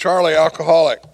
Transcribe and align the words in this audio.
Charlie, 0.00 0.32
alcoholic. 0.32 1.04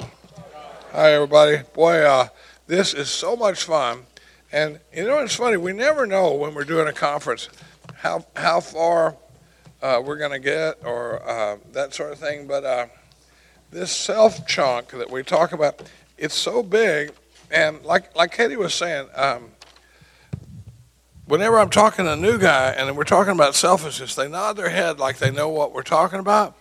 Hi, 0.92 1.10
everybody. 1.10 1.64
Boy, 1.74 2.04
uh, 2.04 2.28
this 2.68 2.94
is 2.94 3.10
so 3.10 3.34
much 3.34 3.64
fun. 3.64 4.06
And 4.52 4.78
you 4.94 5.02
know, 5.02 5.18
it's 5.18 5.34
funny, 5.34 5.56
we 5.56 5.72
never 5.72 6.06
know 6.06 6.32
when 6.34 6.54
we're 6.54 6.62
doing 6.62 6.86
a 6.86 6.92
conference 6.92 7.48
how, 7.96 8.24
how 8.36 8.60
far 8.60 9.16
uh, 9.82 10.00
we're 10.04 10.18
going 10.18 10.30
to 10.30 10.38
get 10.38 10.76
or 10.84 11.20
uh, 11.28 11.56
that 11.72 11.94
sort 11.94 12.12
of 12.12 12.20
thing. 12.20 12.46
But 12.46 12.62
uh, 12.62 12.86
this 13.72 13.90
self 13.90 14.46
chunk 14.46 14.90
that 14.90 15.10
we 15.10 15.24
talk 15.24 15.50
about, 15.50 15.82
it's 16.16 16.36
so 16.36 16.62
big. 16.62 17.10
And 17.50 17.82
like, 17.82 18.14
like 18.14 18.30
Katie 18.30 18.54
was 18.54 18.72
saying, 18.72 19.08
um, 19.16 19.50
whenever 21.24 21.58
I'm 21.58 21.70
talking 21.70 22.04
to 22.04 22.12
a 22.12 22.16
new 22.16 22.38
guy 22.38 22.70
and 22.70 22.96
we're 22.96 23.02
talking 23.02 23.32
about 23.32 23.56
selfishness, 23.56 24.14
they 24.14 24.28
nod 24.28 24.52
their 24.52 24.70
head 24.70 25.00
like 25.00 25.18
they 25.18 25.32
know 25.32 25.48
what 25.48 25.72
we're 25.72 25.82
talking 25.82 26.20
about. 26.20 26.56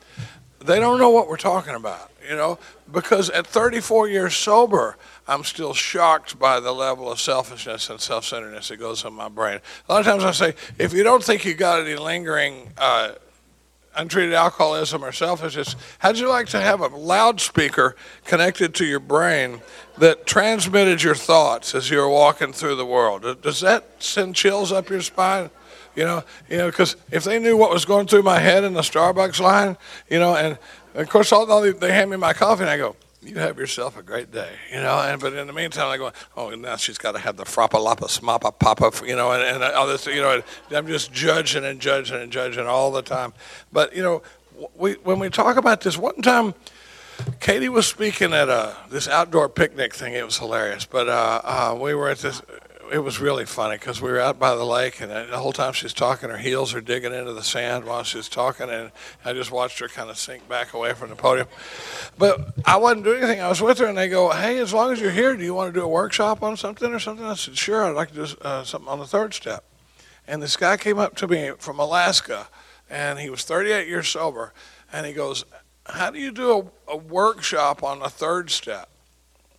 They 0.65 0.79
don't 0.79 0.97
know 0.97 1.11
what 1.11 1.27
we're 1.27 1.37
talking 1.37 1.75
about, 1.75 2.09
you 2.27 2.35
know, 2.35 2.59
because 2.91 3.29
at 3.29 3.47
34 3.47 4.09
years 4.09 4.35
sober, 4.35 4.97
I'm 5.27 5.43
still 5.43 5.73
shocked 5.73 6.37
by 6.37 6.59
the 6.59 6.71
level 6.71 7.11
of 7.11 7.19
selfishness 7.19 7.89
and 7.89 7.99
self 7.99 8.25
centeredness 8.25 8.69
that 8.69 8.77
goes 8.77 9.03
in 9.03 9.13
my 9.13 9.29
brain. 9.29 9.59
A 9.87 9.93
lot 9.93 9.99
of 9.99 10.05
times 10.05 10.23
I 10.23 10.31
say, 10.31 10.55
if 10.77 10.93
you 10.93 11.03
don't 11.03 11.23
think 11.23 11.45
you 11.45 11.53
got 11.53 11.81
any 11.81 11.95
lingering 11.95 12.71
uh, 12.77 13.13
untreated 13.95 14.33
alcoholism 14.33 15.03
or 15.03 15.11
selfishness, 15.11 15.75
how'd 15.99 16.17
you 16.17 16.27
like 16.27 16.47
to 16.47 16.59
have 16.59 16.81
a 16.81 16.87
loudspeaker 16.87 17.95
connected 18.25 18.73
to 18.75 18.85
your 18.85 18.99
brain 18.99 19.61
that 19.97 20.25
transmitted 20.25 21.01
your 21.01 21.15
thoughts 21.15 21.73
as 21.73 21.89
you 21.89 21.97
were 21.97 22.09
walking 22.09 22.53
through 22.53 22.75
the 22.75 22.85
world? 22.85 23.41
Does 23.41 23.61
that 23.61 23.85
send 23.99 24.35
chills 24.35 24.71
up 24.71 24.89
your 24.89 25.01
spine? 25.01 25.49
You 25.95 26.03
know, 26.03 26.23
you 26.49 26.57
know, 26.57 26.69
because 26.69 26.97
if 27.09 27.23
they 27.23 27.39
knew 27.39 27.55
what 27.55 27.71
was 27.71 27.85
going 27.85 28.07
through 28.07 28.23
my 28.23 28.39
head 28.39 28.65
in 28.65 28.73
the 28.73 28.81
Starbucks 28.81 29.39
line, 29.39 29.77
you 30.09 30.19
know, 30.19 30.35
and 30.35 30.57
of 30.95 31.09
course, 31.09 31.31
all 31.31 31.61
they, 31.61 31.71
they 31.71 31.91
hand 31.91 32.09
me 32.09 32.17
my 32.17 32.33
coffee, 32.33 32.61
and 32.61 32.69
I 32.69 32.77
go, 32.77 32.95
you 33.25 33.35
have 33.35 33.57
yourself 33.57 33.97
a 33.97 34.03
great 34.03 34.31
day, 34.31 34.51
you 34.71 34.77
know. 34.77 34.99
And 34.99 35.19
but 35.19 35.33
in 35.33 35.47
the 35.47 35.53
meantime, 35.53 35.87
I 35.87 35.97
go, 35.97 36.11
oh, 36.37 36.49
now 36.51 36.75
she's 36.75 36.97
got 36.97 37.13
to 37.13 37.19
have 37.19 37.37
the 37.37 37.43
frappa 37.43 37.81
lapa 37.83 38.05
smapa 38.05 38.57
papa, 38.57 38.91
you 39.05 39.15
know, 39.15 39.31
and, 39.31 39.43
and 39.43 39.63
all 39.73 39.87
this, 39.87 40.05
you 40.05 40.21
know. 40.21 40.41
I'm 40.71 40.87
just 40.87 41.11
judging 41.11 41.65
and 41.65 41.79
judging 41.79 42.17
and 42.17 42.31
judging 42.31 42.67
all 42.67 42.91
the 42.91 43.01
time. 43.01 43.33
But 43.71 43.95
you 43.95 44.03
know, 44.03 44.21
we 44.75 44.93
when 44.93 45.19
we 45.19 45.29
talk 45.29 45.57
about 45.57 45.81
this, 45.81 45.97
one 45.97 46.21
time, 46.21 46.53
Katie 47.39 47.69
was 47.69 47.87
speaking 47.87 48.33
at 48.33 48.49
a 48.49 48.77
this 48.89 49.07
outdoor 49.07 49.49
picnic 49.49 49.95
thing. 49.95 50.13
It 50.13 50.25
was 50.25 50.37
hilarious. 50.37 50.85
But 50.85 51.09
uh, 51.09 51.41
uh, 51.43 51.77
we 51.79 51.95
were 51.95 52.09
at 52.09 52.19
this 52.19 52.41
it 52.91 52.99
was 52.99 53.19
really 53.19 53.45
funny 53.45 53.75
because 53.77 54.01
we 54.01 54.11
were 54.11 54.19
out 54.19 54.39
by 54.39 54.55
the 54.55 54.65
lake, 54.65 55.01
and 55.01 55.11
the 55.11 55.37
whole 55.37 55.53
time 55.53 55.73
she's 55.73 55.93
talking, 55.93 56.29
her 56.29 56.37
heels 56.37 56.73
are 56.73 56.81
digging 56.81 57.13
into 57.13 57.33
the 57.33 57.43
sand 57.43 57.85
while 57.85 58.03
she's 58.03 58.29
talking, 58.29 58.69
and 58.69 58.91
I 59.23 59.33
just 59.33 59.51
watched 59.51 59.79
her 59.79 59.87
kind 59.87 60.09
of 60.09 60.17
sink 60.17 60.47
back 60.47 60.73
away 60.73 60.93
from 60.93 61.09
the 61.09 61.15
podium. 61.15 61.47
But 62.17 62.53
I 62.65 62.77
wasn't 62.77 63.03
doing 63.03 63.23
anything. 63.23 63.41
I 63.41 63.49
was 63.49 63.61
with 63.61 63.77
her, 63.79 63.85
and 63.85 63.97
they 63.97 64.07
go, 64.07 64.31
"Hey, 64.31 64.59
as 64.59 64.73
long 64.73 64.91
as 64.91 64.99
you're 64.99 65.11
here, 65.11 65.35
do 65.35 65.43
you 65.43 65.53
want 65.53 65.73
to 65.73 65.79
do 65.79 65.83
a 65.83 65.87
workshop 65.87 66.43
on 66.43 66.57
something 66.57 66.93
or 66.93 66.99
something?" 66.99 67.25
I 67.25 67.35
said, 67.35 67.57
"Sure, 67.57 67.83
I'd 67.83 67.95
like 67.95 68.09
to 68.09 68.25
do 68.25 68.27
uh, 68.41 68.63
something 68.63 68.89
on 68.89 68.99
the 68.99 69.07
third 69.07 69.33
step." 69.33 69.63
And 70.27 70.41
this 70.41 70.57
guy 70.57 70.77
came 70.77 70.99
up 70.99 71.15
to 71.17 71.27
me 71.27 71.51
from 71.57 71.79
Alaska, 71.79 72.49
and 72.89 73.19
he 73.19 73.29
was 73.29 73.43
38 73.43 73.87
years 73.87 74.07
sober, 74.07 74.53
and 74.91 75.05
he 75.05 75.13
goes, 75.13 75.45
"How 75.85 76.11
do 76.11 76.19
you 76.19 76.31
do 76.31 76.71
a, 76.87 76.93
a 76.93 76.97
workshop 76.97 77.83
on 77.83 77.99
the 77.99 78.09
third 78.09 78.51
step?" 78.51 78.89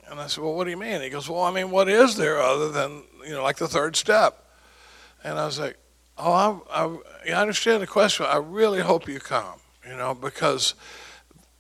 And 0.08 0.20
I 0.20 0.28
said, 0.28 0.44
Well, 0.44 0.54
what 0.54 0.64
do 0.64 0.70
you 0.70 0.76
mean? 0.76 1.00
He 1.00 1.10
goes, 1.10 1.28
Well, 1.28 1.42
I 1.42 1.50
mean, 1.50 1.70
what 1.70 1.88
is 1.88 2.16
there 2.16 2.40
other 2.40 2.70
than 2.70 3.02
you 3.26 3.32
know, 3.32 3.42
like 3.42 3.56
the 3.56 3.68
third 3.68 3.96
step. 3.96 4.42
And 5.24 5.38
I 5.38 5.46
was 5.46 5.58
like, 5.58 5.76
oh, 6.16 6.62
I, 6.70 6.84
I, 6.84 6.96
I 7.30 7.40
understand 7.40 7.82
the 7.82 7.86
question. 7.86 8.26
I 8.26 8.36
really 8.36 8.80
hope 8.80 9.08
you 9.08 9.18
come, 9.18 9.58
you 9.86 9.96
know, 9.96 10.14
because 10.14 10.74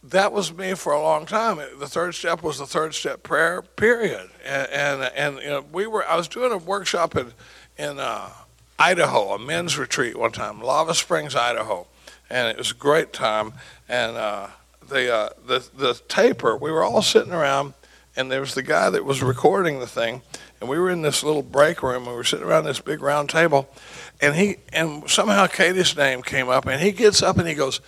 that 0.04 0.32
was 0.32 0.52
me 0.52 0.74
for 0.74 0.92
a 0.92 1.00
long 1.00 1.26
time. 1.26 1.56
The 1.78 1.88
third 1.88 2.14
step 2.14 2.42
was 2.42 2.58
the 2.58 2.66
third 2.66 2.94
step 2.94 3.22
prayer, 3.22 3.62
period. 3.62 4.30
And, 4.44 4.70
and, 4.70 5.12
and 5.16 5.36
you 5.38 5.48
know, 5.48 5.64
we 5.72 5.86
were, 5.86 6.06
I 6.06 6.16
was 6.16 6.28
doing 6.28 6.52
a 6.52 6.58
workshop 6.58 7.16
in, 7.16 7.32
in 7.76 7.98
uh, 7.98 8.30
Idaho, 8.78 9.34
a 9.34 9.38
men's 9.38 9.76
retreat 9.76 10.16
one 10.16 10.32
time, 10.32 10.62
Lava 10.62 10.94
Springs, 10.94 11.34
Idaho. 11.34 11.86
And 12.30 12.48
it 12.48 12.56
was 12.56 12.70
a 12.70 12.74
great 12.74 13.12
time. 13.12 13.54
And 13.88 14.16
uh, 14.16 14.48
the, 14.88 15.12
uh, 15.12 15.28
the, 15.46 15.68
the 15.76 15.94
taper, 16.08 16.56
we 16.56 16.70
were 16.70 16.84
all 16.84 17.02
sitting 17.02 17.32
around, 17.32 17.74
and 18.16 18.30
there 18.30 18.40
was 18.40 18.54
the 18.54 18.62
guy 18.62 18.90
that 18.90 19.04
was 19.04 19.22
recording 19.22 19.80
the 19.80 19.86
thing, 19.86 20.22
and 20.60 20.68
we 20.68 20.78
were 20.78 20.90
in 20.90 21.02
this 21.02 21.22
little 21.22 21.42
break 21.42 21.82
room. 21.82 22.04
And 22.04 22.06
we 22.06 22.14
were 22.14 22.24
sitting 22.24 22.46
around 22.46 22.64
this 22.64 22.80
big 22.80 23.02
round 23.02 23.28
table, 23.28 23.68
and 24.20 24.34
he 24.34 24.56
and 24.72 25.08
somehow 25.08 25.46
Katie's 25.46 25.96
name 25.96 26.22
came 26.22 26.48
up, 26.48 26.66
and 26.66 26.80
he 26.80 26.92
gets 26.92 27.22
up 27.22 27.38
and 27.38 27.48
he 27.48 27.54
goes, 27.54 27.80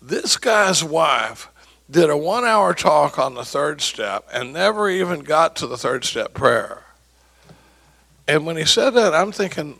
"This 0.00 0.36
guy's 0.36 0.82
wife." 0.82 1.48
Did 1.88 2.10
a 2.10 2.16
one 2.16 2.44
hour 2.44 2.74
talk 2.74 3.16
on 3.16 3.34
the 3.34 3.44
third 3.44 3.80
step 3.80 4.26
and 4.32 4.52
never 4.52 4.90
even 4.90 5.20
got 5.20 5.54
to 5.56 5.68
the 5.68 5.76
third 5.76 6.04
step 6.04 6.34
prayer. 6.34 6.82
And 8.26 8.44
when 8.44 8.56
he 8.56 8.64
said 8.64 8.90
that, 8.90 9.14
I'm 9.14 9.30
thinking, 9.30 9.78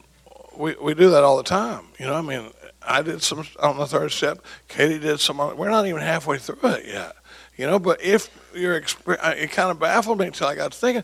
we, 0.56 0.76
we 0.80 0.94
do 0.94 1.10
that 1.10 1.24
all 1.24 1.36
the 1.36 1.42
time. 1.42 1.86
You 1.98 2.06
know, 2.06 2.14
I 2.14 2.20
mean, 2.20 2.52
I 2.80 3.02
did 3.02 3.22
some 3.22 3.44
on 3.60 3.76
the 3.76 3.86
third 3.86 4.12
step. 4.12 4.38
Katie 4.68 4.98
did 4.98 5.20
some. 5.20 5.40
On, 5.40 5.56
we're 5.56 5.70
not 5.70 5.86
even 5.86 6.00
halfway 6.00 6.38
through 6.38 6.70
it 6.70 6.86
yet. 6.86 7.16
You 7.56 7.66
know, 7.66 7.78
but 7.78 8.02
if 8.02 8.30
you're, 8.54 8.76
it 8.76 9.50
kind 9.50 9.70
of 9.70 9.80
baffled 9.80 10.18
me 10.18 10.26
until 10.26 10.46
I 10.46 10.54
got 10.54 10.72
thinking 10.74 11.02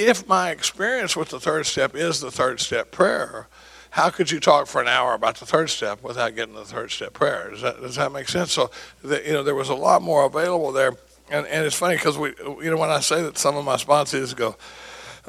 if 0.00 0.26
my 0.26 0.50
experience 0.50 1.16
with 1.16 1.28
the 1.28 1.40
third 1.40 1.66
step 1.66 1.94
is 1.94 2.20
the 2.20 2.30
third 2.30 2.60
step 2.60 2.90
prayer, 2.90 3.48
how 3.90 4.10
could 4.10 4.30
you 4.30 4.38
talk 4.38 4.66
for 4.66 4.80
an 4.80 4.88
hour 4.88 5.14
about 5.14 5.36
the 5.36 5.46
third 5.46 5.68
step 5.68 6.02
without 6.02 6.34
getting 6.34 6.54
the 6.54 6.64
third 6.64 6.90
step 6.90 7.12
prayer? 7.12 7.50
Does 7.50 7.62
that, 7.62 7.80
does 7.80 7.96
that 7.96 8.12
make 8.12 8.28
sense? 8.28 8.52
So, 8.52 8.70
the, 9.02 9.22
you 9.24 9.32
know, 9.32 9.42
there 9.42 9.54
was 9.54 9.68
a 9.68 9.74
lot 9.74 10.02
more 10.02 10.24
available 10.24 10.72
there. 10.72 10.92
And, 11.30 11.46
and 11.46 11.64
it's 11.64 11.76
funny 11.76 11.96
because 11.96 12.18
we, 12.18 12.34
you 12.38 12.70
know, 12.70 12.76
when 12.76 12.90
I 12.90 13.00
say 13.00 13.22
that 13.22 13.38
some 13.38 13.56
of 13.56 13.64
my 13.64 13.76
sponsors 13.76 14.34
go, 14.34 14.56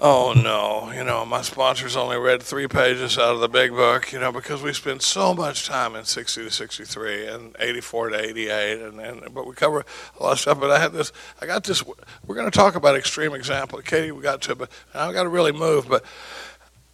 oh 0.01 0.33
no, 0.35 0.91
you 0.91 1.03
know, 1.03 1.23
my 1.23 1.43
sponsors 1.43 1.95
only 1.95 2.17
read 2.17 2.41
three 2.41 2.67
pages 2.67 3.19
out 3.19 3.35
of 3.35 3.39
the 3.39 3.47
big 3.47 3.71
book, 3.71 4.11
you 4.11 4.19
know, 4.19 4.31
because 4.31 4.63
we 4.63 4.73
spend 4.73 5.01
so 5.03 5.33
much 5.33 5.67
time 5.67 5.95
in 5.95 6.03
60 6.03 6.45
to 6.45 6.51
63 6.51 7.27
and 7.27 7.55
84 7.59 8.09
to 8.09 8.19
88, 8.29 8.81
and, 8.81 8.99
and 8.99 9.33
but 9.33 9.45
we 9.45 9.53
cover 9.53 9.85
a 10.19 10.23
lot 10.23 10.33
of 10.33 10.39
stuff. 10.39 10.59
But 10.59 10.71
I 10.71 10.79
had 10.79 10.91
this, 10.91 11.11
I 11.39 11.45
got 11.45 11.63
this, 11.63 11.83
we're 12.25 12.35
going 12.35 12.49
to 12.49 12.57
talk 12.57 12.73
about 12.73 12.95
extreme 12.95 13.33
example. 13.33 13.79
Katie, 13.81 14.11
we 14.11 14.23
got 14.23 14.41
to, 14.43 14.55
but 14.55 14.71
I've 14.93 15.13
got 15.13 15.23
to 15.23 15.29
really 15.29 15.51
move. 15.51 15.87
But 15.87 16.03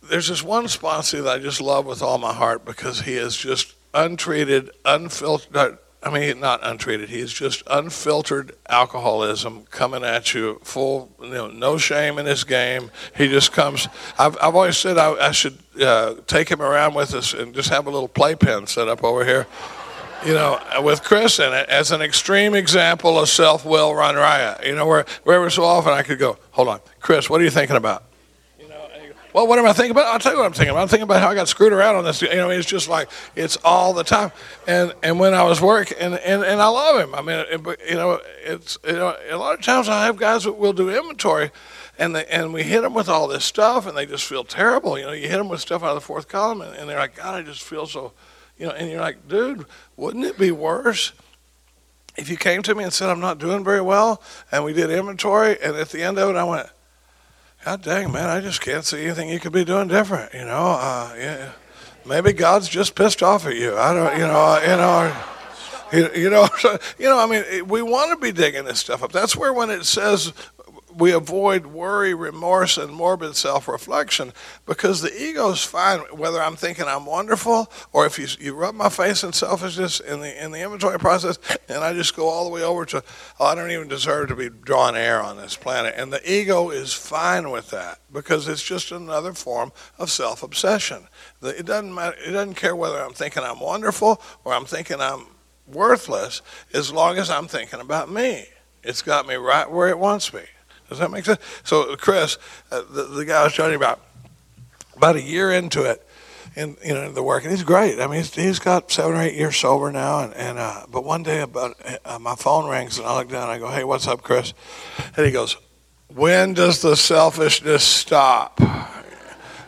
there's 0.04 0.28
this 0.28 0.44
one 0.44 0.68
sponsor 0.68 1.22
that 1.22 1.38
I 1.38 1.40
just 1.40 1.62
love 1.62 1.86
with 1.86 2.02
all 2.02 2.18
my 2.18 2.34
heart 2.34 2.66
because 2.66 3.02
he 3.02 3.14
is 3.14 3.38
just 3.38 3.74
untreated, 3.94 4.70
unfiltered 4.84 5.80
I 6.08 6.10
mean, 6.10 6.40
not 6.40 6.62
untreated. 6.64 7.10
He's 7.10 7.34
just 7.34 7.64
unfiltered 7.70 8.56
alcoholism 8.70 9.66
coming 9.66 10.06
at 10.06 10.34
you, 10.34 10.62
full, 10.64 11.12
you 11.22 11.30
know, 11.30 11.48
no 11.48 11.78
shame 11.78 12.18
in 12.18 12.26
his 12.26 12.46
game. 12.46 12.92
He 13.16 13.28
just 13.28 13.52
comes. 13.52 13.90
I've, 14.18 14.38
I've 14.42 14.56
always 14.56 14.78
said 14.78 14.98
I, 14.98 15.12
I 15.16 15.32
should 15.32 15.58
uh, 15.82 16.16
take 16.26 16.48
him 16.50 16.62
around 16.62 16.94
with 16.94 17.14
us 17.14 17.34
and 17.34 17.54
just 17.54 17.68
have 17.70 17.88
a 17.88 17.90
little 17.90 18.08
playpen 18.08 18.68
set 18.68 18.88
up 18.88 19.04
over 19.04 19.26
here, 19.26 19.48
you 20.26 20.34
know, 20.34 20.62
with 20.80 21.04
Chris 21.04 21.40
in 21.40 21.52
it 21.52 21.68
as 21.68 21.92
an 21.92 22.02
extreme 22.02 22.56
example 22.56 23.20
of 23.20 23.28
self 23.28 23.66
will 23.66 23.94
run 23.94 24.16
riot. 24.16 24.66
You 24.66 24.76
know, 24.76 24.88
where, 24.88 25.06
where 25.24 25.50
so 25.50 25.66
often 25.66 25.92
I 25.92 26.04
could 26.04 26.20
go, 26.20 26.38
hold 26.52 26.70
on, 26.70 26.80
Chris, 27.02 27.30
what 27.30 27.42
are 27.42 27.44
you 27.44 27.50
thinking 27.50 27.76
about? 27.76 28.07
Well, 29.38 29.46
what 29.46 29.60
am 29.60 29.68
I 29.68 29.74
thinking 29.74 29.92
about? 29.92 30.08
I'll 30.08 30.18
tell 30.18 30.32
you 30.32 30.40
what 30.40 30.48
I'm 30.48 30.54
thinking 30.54 30.72
about. 30.72 30.82
I'm 30.82 30.88
thinking 30.88 31.04
about 31.04 31.22
how 31.22 31.30
I 31.30 31.36
got 31.36 31.48
screwed 31.48 31.72
around 31.72 31.96
on 31.96 32.04
this. 32.04 32.24
You 32.24 32.34
know, 32.34 32.50
it's 32.50 32.66
just 32.66 32.90
like 32.90 33.08
it's 33.36 33.56
all 33.58 33.94
the 33.94 34.04
time. 34.04 34.32
And 34.66 34.96
and 35.04 35.20
when 35.20 35.36
I 35.36 35.44
was 35.44 35.62
working, 35.62 35.96
and, 36.00 36.16
and, 36.16 36.44
and 36.44 36.60
I 36.60 36.68
love 36.68 37.00
him. 37.00 37.14
I 37.14 37.22
mean, 37.22 37.46
it, 37.48 37.80
you 37.88 37.94
know, 37.94 38.20
it's 38.44 38.80
you 38.84 38.94
know, 38.94 39.16
a 39.30 39.38
lot 39.38 39.54
of 39.54 39.64
times 39.64 39.90
I 39.90 40.06
have 40.06 40.18
guys 40.18 40.46
that 40.46 40.54
will 40.54 40.74
do 40.74 40.90
inventory, 40.90 41.52
and 42.00 42.16
they, 42.16 42.26
and 42.26 42.52
we 42.52 42.64
hit 42.64 42.82
them 42.82 42.96
with 42.96 43.10
all 43.10 43.28
this 43.28 43.46
stuff, 43.46 43.86
and 43.86 43.96
they 43.96 44.08
just 44.08 44.26
feel 44.26 44.44
terrible. 44.44 44.98
You 44.98 45.06
know, 45.06 45.12
you 45.12 45.28
hit 45.28 45.38
them 45.38 45.50
with 45.50 45.62
stuff 45.62 45.84
out 45.84 45.90
of 45.90 45.98
the 45.98 46.02
fourth 46.02 46.28
column, 46.28 46.62
and, 46.62 46.76
and 46.76 46.90
they're 46.90 46.98
like, 46.98 47.18
God, 47.18 47.36
I 47.36 47.44
just 47.44 47.62
feel 47.62 47.86
so, 47.86 48.14
you 48.58 48.66
know. 48.66 48.72
And 48.72 48.90
you're 48.90 49.02
like, 49.02 49.28
dude, 49.28 49.68
wouldn't 49.98 50.26
it 50.26 50.40
be 50.40 50.50
worse? 50.50 51.12
If 52.18 52.28
you 52.28 52.38
came 52.38 52.64
to 52.64 52.74
me 52.74 52.86
and 52.86 52.92
said 52.92 53.12
I'm 53.12 53.20
not 53.20 53.38
doing 53.38 53.64
very 53.64 53.82
well, 53.82 54.20
and 54.52 54.66
we 54.66 54.74
did 54.74 54.90
inventory, 54.90 55.62
and 55.62 55.76
at 55.76 55.90
the 55.90 56.02
end 56.02 56.18
of 56.18 56.28
it, 56.28 56.36
I 56.36 56.44
went, 56.44 56.70
God 57.66 57.82
dang, 57.82 58.12
man, 58.12 58.30
I 58.30 58.40
just 58.40 58.62
can't 58.62 58.86
see 58.86 59.06
anything 59.06 59.30
you 59.30 59.40
could 59.40 59.52
be 59.52 59.66
doing 59.66 59.88
different. 59.88 60.34
You 60.34 60.46
know, 60.46 60.78
uh, 60.80 61.14
yeah, 61.18 61.52
maybe 62.06 62.34
God's 62.34 62.70
just 62.70 62.96
pissed 62.96 63.22
off 63.22 63.46
at 63.46 63.56
you. 63.56 63.76
I 63.78 63.94
don't, 63.94 64.14
you 64.18 64.26
know, 64.28 64.40
uh, 64.40 64.62
you 64.62 64.68
know. 64.68 65.24
You, 65.94 66.10
you 66.14 66.30
know, 66.30 66.50
you 67.00 67.06
know. 67.06 67.18
I 67.18 67.26
mean, 67.26 67.68
we 67.68 67.82
want 67.82 68.12
to 68.12 68.18
be 68.18 68.34
digging 68.34 68.66
this 68.66 68.80
stuff 68.80 69.02
up. 69.02 69.14
That's 69.14 69.38
where 69.38 69.54
when 69.54 69.70
it 69.70 69.86
says 69.86 70.34
we 70.98 71.12
avoid 71.12 71.68
worry, 71.68 72.14
remorse, 72.14 72.78
and 72.78 72.92
morbid 72.92 73.36
self 73.36 73.68
reflection 73.68 74.34
because 74.66 75.02
the 75.02 75.16
ego 75.16 75.52
is 75.52 75.64
fine 75.64 76.00
whether 76.12 76.42
I'm 76.42 76.56
thinking 76.56 76.86
I'm 76.88 77.06
wonderful 77.06 77.72
or 77.94 78.06
if 78.06 78.18
you, 78.18 78.28
you 78.40 78.56
rub 78.56 78.74
my 78.74 78.90
face 78.90 79.24
in 79.24 79.34
selfishness 79.34 80.00
in 80.00 80.22
the, 80.22 80.44
in 80.44 80.52
the 80.52 80.62
inventory 80.62 80.98
process 80.98 81.38
and 81.70 81.84
I 81.84 81.94
just 81.94 82.16
go 82.16 82.28
all 82.28 82.46
the 82.46 82.50
way 82.50 82.64
over 82.64 82.86
to, 82.88 83.04
oh, 83.40 83.46
I 83.46 83.56
don't 83.56 83.72
even 83.72 83.88
deserve 83.88 84.30
to 84.30 84.36
be 84.36 84.50
drawn 84.50 84.96
air 84.96 85.22
on 85.22 85.38
this 85.38 85.56
planet. 85.56 85.94
And 85.96 86.12
the 86.12 86.32
ego 86.32 86.70
is 86.70 86.94
fine 86.94 87.52
with 87.52 87.70
that 87.70 88.00
because 88.12 88.48
it's 88.48 88.64
just 88.64 88.92
another 88.92 89.34
form 89.34 89.72
of 90.00 90.10
self 90.10 90.42
obsession. 90.42 91.08
It 91.42 91.66
doesn't, 91.66 91.94
matter, 91.94 92.18
it 92.26 92.32
doesn't 92.32 92.56
care 92.56 92.76
whether 92.76 93.00
I'm 93.00 93.14
thinking 93.14 93.44
I'm 93.44 93.60
wonderful 93.60 94.22
or 94.44 94.54
I'm 94.54 94.66
thinking 94.66 95.00
I'm 95.00 95.28
worthless 95.68 96.42
as 96.74 96.92
long 96.92 97.18
as 97.18 97.30
I'm 97.30 97.48
thinking 97.48 97.80
about 97.80 98.10
me. 98.10 98.46
It's 98.84 99.02
got 99.02 99.28
me 99.28 99.36
right 99.36 99.70
where 99.70 99.90
it 99.90 100.00
wants 100.00 100.34
me. 100.34 100.42
Does 100.90 101.00
that 101.00 101.12
make 101.12 101.26
sense? 101.26 101.42
So, 101.64 101.96
Chris, 101.96 102.38
uh, 102.72 102.82
the, 102.90 103.04
the 103.04 103.26
guy 103.26 103.42
I 103.42 103.44
was 103.44 103.54
telling 103.54 103.72
you 103.72 103.78
about, 103.78 104.00
about 104.96 105.16
a 105.16 105.22
year 105.22 105.52
into 105.52 105.84
it, 105.84 106.08
in 106.58 106.76
you 106.84 106.94
know 106.94 107.12
the 107.12 107.22
work, 107.22 107.44
and 107.44 107.52
he's 107.52 107.64
great. 107.64 108.00
I 108.00 108.08
mean, 108.08 108.18
he's, 108.18 108.34
he's 108.34 108.60
got 108.60 108.92
seven 108.92 109.16
or 109.16 109.22
eight 109.22 109.36
years 109.36 109.56
sober 109.56 109.92
now, 109.92 110.24
and, 110.24 110.34
and 110.34 110.58
uh, 110.58 110.86
but 110.90 111.04
one 111.04 111.22
day 111.22 111.42
about 111.42 111.76
uh, 112.04 112.18
my 112.20 112.36
phone 112.36 112.70
rings, 112.70 112.98
and 112.98 113.08
I 113.08 113.16
look 113.16 113.30
down, 113.30 113.44
and 113.44 113.52
I 113.52 113.60
go, 113.60 113.70
"Hey, 113.70 113.84
what's 113.84 114.08
up, 114.08 114.24
Chris?" 114.24 114.54
And 115.16 115.26
he 115.26 115.32
goes, 115.32 115.56
"When 116.08 116.56
does 116.56 116.82
the 116.82 116.96
selfishness 116.96 117.84
stop?" 117.84 118.60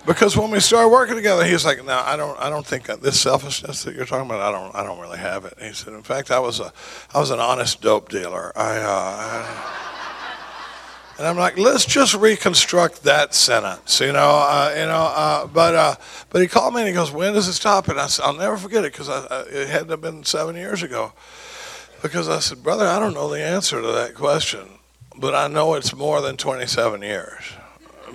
Because 0.08 0.36
when 0.36 0.50
we 0.50 0.60
started 0.60 0.90
working 0.90 1.16
together, 1.16 1.44
he's 1.44 1.64
like, 1.64 1.86
"No, 1.86 2.02
I 2.04 2.16
don't. 2.16 2.40
I 2.40 2.50
don't 2.50 2.66
think 2.66 2.88
this 3.02 3.22
selfishness 3.22 3.84
that 3.84 3.94
you're 3.94 4.06
talking 4.06 4.26
about. 4.26 4.42
I 4.42 4.52
don't. 4.52 4.76
I 4.76 4.84
don't 4.84 5.00
really 5.00 5.20
have 5.20 5.46
it." 5.46 5.54
he 5.62 5.74
said, 5.74 5.94
"In 5.94 6.02
fact, 6.02 6.32
I 6.32 6.40
was 6.40 6.60
a, 6.60 6.74
I 7.14 7.20
was 7.20 7.30
an 7.30 7.40
honest 7.40 7.82
dope 7.82 8.10
dealer. 8.10 8.52
I." 8.58 8.78
Uh, 8.80 8.86
I 8.90 9.99
and 11.20 11.28
I'm 11.28 11.36
like, 11.36 11.58
let's 11.58 11.84
just 11.84 12.16
reconstruct 12.16 13.04
that 13.04 13.36
sentence, 13.36 14.00
you 14.00 14.14
know, 14.14 14.40
uh, 14.42 14.74
you 14.74 14.86
know. 14.86 15.12
Uh, 15.14 15.48
but 15.48 15.76
uh, 15.76 15.96
but 16.30 16.42
he 16.42 16.48
called 16.48 16.74
me 16.74 16.80
and 16.80 16.88
he 16.88 16.94
goes, 16.94 17.12
when 17.12 17.34
does 17.34 17.50
it 17.50 17.54
stop? 17.54 17.90
And 17.90 18.00
I 18.00 18.08
said, 18.08 18.24
I'll 18.24 18.34
never 18.34 18.56
forget 18.56 18.86
it 18.86 18.94
because 18.94 19.10
it 19.10 19.68
had 19.68 19.88
to 19.88 19.92
have 19.92 20.02
been 20.02 20.24
seven 20.24 20.56
years 20.56 20.82
ago. 20.82 21.12
Because 22.02 22.30
I 22.30 22.40
said, 22.40 22.64
brother, 22.64 22.88
I 22.88 23.00
don't 23.00 23.14
know 23.14 23.28
the 23.28 23.44
answer 23.44 23.82
to 23.82 23.88
that 23.90 24.16
question, 24.16 24.80
but 25.18 25.36
I 25.36 25.50
know 25.50 25.74
it's 25.74 25.94
more 25.94 26.22
than 26.22 26.38
27 26.38 27.02
years 27.02 27.44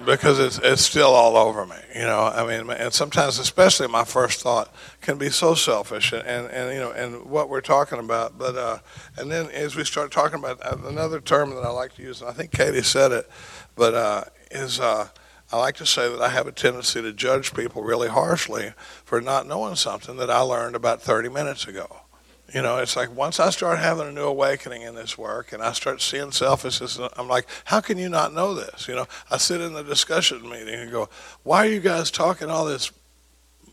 because 0.05 0.39
it's 0.39 0.59
it's 0.59 0.83
still 0.83 1.11
all 1.11 1.37
over 1.37 1.67
me. 1.67 1.77
You 1.95 2.03
know, 2.03 2.25
I 2.25 2.47
mean, 2.47 2.71
and 2.71 2.93
sometimes, 2.93 3.39
especially 3.39 3.89
my 3.89 4.05
first 4.05 4.41
thought 4.41 4.73
can 5.01 5.19
be 5.19 5.31
so 5.31 5.55
selfish, 5.55 6.13
and, 6.13 6.27
and, 6.27 6.47
and 6.49 6.75
you 6.75 6.81
know, 6.81 6.93
and 6.93 7.25
what 7.27 7.49
we're 7.49 7.61
talking 7.61 7.99
about. 7.99 8.39
But 8.39 8.57
uh, 8.57 8.79
and 9.17 9.31
then 9.31 9.51
as 9.51 9.77
we 9.77 9.85
start 9.85 10.11
talking 10.13 10.39
about 10.39 10.65
uh, 10.65 10.77
another 10.87 11.21
term 11.21 11.51
that 11.51 11.65
I 11.65 11.71
like 11.71 11.95
to 11.95 12.03
use, 12.03 12.21
and 12.21 12.31
I 12.31 12.33
think 12.33 12.51
Katie 12.51 12.83
said 12.83 13.13
it, 13.13 13.29
but 13.75 13.95
uh, 13.95 14.25
is 14.51 14.81
uh, 14.81 15.09
I 15.53 15.59
like 15.59 15.77
to 15.77 15.87
say 15.87 16.11
that 16.11 16.21
I 16.21 16.31
have 16.31 16.47
a 16.47 16.53
tendency 16.53 17.03
to 17.03 17.13
judge 17.13 17.55
people 17.55 17.83
really 17.83 18.09
harshly 18.09 18.73
for 19.05 19.21
not 19.21 19.47
knowing 19.47 19.77
something 19.77 20.17
that 20.17 20.31
I 20.31 20.41
learned 20.41 20.75
about 20.75 21.03
30 21.03 21.29
minutes 21.29 21.67
ago. 21.67 22.04
You 22.53 22.63
know, 22.63 22.79
it's 22.79 22.95
like 22.95 23.15
once 23.15 23.41
I 23.41 23.51
start 23.51 23.79
having 23.79 24.07
a 24.07 24.13
new 24.13 24.25
awakening 24.25 24.83
in 24.83 24.95
this 24.95 25.17
work 25.17 25.53
and 25.53 25.63
I 25.63 25.73
start 25.73 26.03
seeing 26.03 26.31
selfishness, 26.31 27.01
I'm 27.17 27.29
like, 27.29 27.47
how 27.65 27.81
can 27.81 27.99
you 27.99 28.09
not 28.09 28.35
know 28.35 28.55
this? 28.55 28.87
You 28.87 28.95
know, 28.95 29.07
I 29.31 29.39
sit 29.39 29.61
in 29.61 29.73
the 29.73 29.83
discussion 29.83 30.49
meeting 30.49 30.75
and 30.75 30.91
go, 30.91 31.09
why 31.43 31.67
are 31.67 31.71
you 31.71 31.81
guys 31.81 32.11
talking 32.11 32.51
all 32.51 32.67
this 32.67 32.93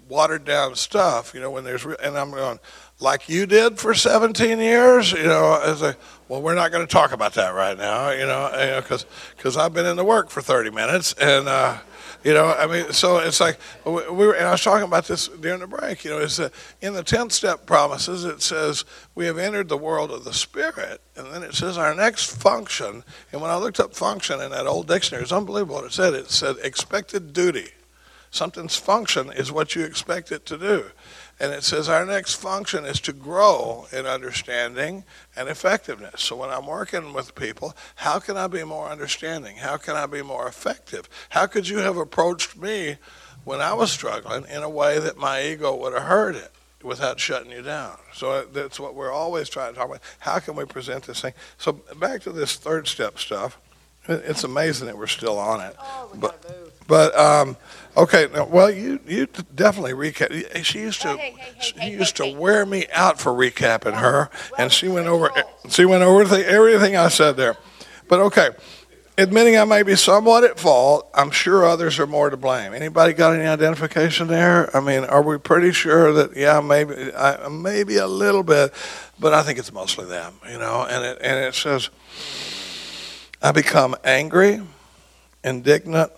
watered 0.07 0.45
down 0.45 0.75
stuff? 0.75 1.33
You 1.33 1.41
know, 1.41 1.51
when 1.51 1.63
there's, 1.63 1.85
re-? 1.85 1.97
and 2.01 2.17
I'm 2.17 2.31
going, 2.31 2.59
like 2.99 3.27
you 3.27 3.45
did 3.45 3.77
for 3.77 3.93
17 3.93 4.59
years? 4.59 5.11
You 5.11 5.25
know, 5.25 5.61
as 5.63 5.81
a, 5.81 5.95
well, 6.27 6.41
we're 6.41 6.55
not 6.55 6.71
going 6.71 6.85
to 6.85 6.91
talk 6.91 7.11
about 7.11 7.33
that 7.33 7.53
right 7.53 7.77
now, 7.77 8.09
you 8.11 8.25
know, 8.25 8.79
because 8.81 9.05
you 9.43 9.51
know, 9.51 9.65
I've 9.65 9.73
been 9.73 9.85
in 9.85 9.97
the 9.97 10.05
work 10.05 10.29
for 10.29 10.41
30 10.41 10.71
minutes 10.71 11.13
and, 11.13 11.47
uh, 11.47 11.77
you 12.23 12.33
know, 12.33 12.53
I 12.53 12.67
mean, 12.67 12.93
so 12.93 13.17
it's 13.17 13.39
like 13.39 13.59
we 13.85 13.91
were, 13.93 14.33
and 14.33 14.47
I 14.47 14.51
was 14.51 14.63
talking 14.63 14.87
about 14.87 15.07
this 15.07 15.27
during 15.27 15.59
the 15.59 15.67
break. 15.67 16.03
You 16.03 16.11
know, 16.11 16.19
is 16.19 16.37
that 16.37 16.53
in 16.81 16.93
the 16.93 17.03
tenth 17.03 17.31
step 17.31 17.65
promises 17.65 18.25
it 18.25 18.41
says 18.41 18.85
we 19.15 19.25
have 19.25 19.37
entered 19.37 19.69
the 19.69 19.77
world 19.77 20.11
of 20.11 20.23
the 20.23 20.33
spirit, 20.33 21.01
and 21.15 21.33
then 21.33 21.41
it 21.41 21.55
says 21.55 21.77
our 21.77 21.95
next 21.95 22.35
function. 22.35 23.03
And 23.31 23.41
when 23.41 23.49
I 23.49 23.57
looked 23.57 23.79
up 23.79 23.95
function 23.95 24.39
in 24.39 24.51
that 24.51 24.67
old 24.67 24.87
dictionary, 24.87 25.23
it's 25.23 25.31
unbelievable 25.31 25.75
what 25.75 25.85
it 25.85 25.93
said. 25.93 26.13
It 26.13 26.29
said 26.29 26.57
expected 26.63 27.33
duty. 27.33 27.69
Something's 28.29 28.77
function 28.77 29.31
is 29.31 29.51
what 29.51 29.75
you 29.75 29.83
expect 29.83 30.31
it 30.31 30.45
to 30.45 30.57
do. 30.57 30.85
And 31.41 31.51
it 31.53 31.63
says 31.63 31.89
our 31.89 32.05
next 32.05 32.35
function 32.35 32.85
is 32.85 32.99
to 33.01 33.13
grow 33.13 33.87
in 33.91 34.05
understanding 34.05 35.03
and 35.35 35.49
effectiveness. 35.49 36.21
So 36.21 36.35
when 36.35 36.51
I'm 36.51 36.67
working 36.67 37.13
with 37.13 37.33
people, 37.33 37.75
how 37.95 38.19
can 38.19 38.37
I 38.37 38.45
be 38.45 38.63
more 38.63 38.87
understanding? 38.87 39.55
How 39.57 39.77
can 39.77 39.95
I 39.95 40.05
be 40.05 40.21
more 40.21 40.47
effective? 40.47 41.09
How 41.29 41.47
could 41.47 41.67
you 41.67 41.79
have 41.79 41.97
approached 41.97 42.55
me 42.55 42.97
when 43.43 43.59
I 43.59 43.73
was 43.73 43.91
struggling 43.91 44.45
in 44.51 44.61
a 44.61 44.69
way 44.69 44.99
that 44.99 45.17
my 45.17 45.43
ego 45.43 45.75
would 45.75 45.93
have 45.93 46.03
heard 46.03 46.35
it? 46.35 46.51
without 46.83 47.19
shutting 47.19 47.51
you 47.51 47.61
down. 47.61 47.95
So 48.11 48.43
that's 48.45 48.79
what 48.79 48.95
we're 48.95 49.11
always 49.11 49.47
trying 49.49 49.71
to 49.71 49.77
talk 49.77 49.87
about. 49.87 50.01
How 50.17 50.39
can 50.39 50.55
we 50.55 50.65
present 50.65 51.03
this 51.03 51.21
thing? 51.21 51.33
So 51.59 51.73
back 51.73 52.21
to 52.23 52.31
this 52.31 52.55
third 52.55 52.87
step 52.87 53.19
stuff. 53.19 53.59
It's 54.07 54.43
amazing 54.43 54.87
that 54.87 54.97
we're 54.97 55.05
still 55.05 55.37
on 55.37 55.61
it. 55.61 55.75
Oh, 55.79 56.09
we 56.11 56.17
but, 56.17 56.41
gotta 56.41 56.59
move. 56.59 56.70
But 56.87 57.17
um, 57.17 57.57
okay, 57.95 58.27
now, 58.33 58.45
well, 58.45 58.69
you 58.69 58.99
you 59.07 59.27
definitely 59.55 59.93
recap. 59.93 60.63
She 60.63 60.79
used 60.79 61.01
to 61.01 61.15
Hey, 61.15 61.35
hey, 61.37 61.53
hey, 61.55 61.87
she 61.87 61.91
used 61.91 62.15
to 62.17 62.27
wear 62.27 62.65
me 62.65 62.87
out 62.93 63.19
for 63.19 63.31
recapping 63.31 63.95
her, 63.95 64.29
well, 64.51 64.61
and 64.61 64.71
she 64.71 64.87
went 64.87 65.07
over 65.07 65.29
roles. 65.35 65.73
she 65.73 65.85
went 65.85 66.03
over 66.03 66.23
the, 66.25 66.47
everything 66.47 66.95
I 66.95 67.09
said 67.09 67.37
there. 67.37 67.57
But 68.07 68.19
okay, 68.19 68.49
admitting 69.17 69.57
I 69.57 69.65
may 69.65 69.83
be 69.83 69.95
somewhat 69.95 70.43
at 70.43 70.59
fault, 70.59 71.09
I'm 71.13 71.31
sure 71.31 71.65
others 71.65 71.99
are 71.99 72.07
more 72.07 72.29
to 72.29 72.37
blame. 72.37 72.73
Anybody 72.73 73.13
got 73.13 73.33
any 73.33 73.45
identification 73.45 74.27
there? 74.27 74.75
I 74.75 74.79
mean, 74.79 75.03
are 75.03 75.21
we 75.21 75.37
pretty 75.37 75.71
sure 75.71 76.11
that 76.13 76.35
yeah, 76.35 76.59
maybe 76.59 77.13
I, 77.13 77.47
maybe 77.49 77.97
a 77.97 78.07
little 78.07 78.43
bit, 78.43 78.73
but 79.19 79.33
I 79.33 79.43
think 79.43 79.59
it's 79.59 79.71
mostly 79.71 80.05
them, 80.05 80.33
you 80.49 80.57
know. 80.57 80.85
And 80.89 81.05
it 81.05 81.17
and 81.21 81.45
it 81.45 81.55
says, 81.55 81.89
I 83.41 83.51
become 83.51 83.95
angry, 84.03 84.61
indignant, 85.43 86.11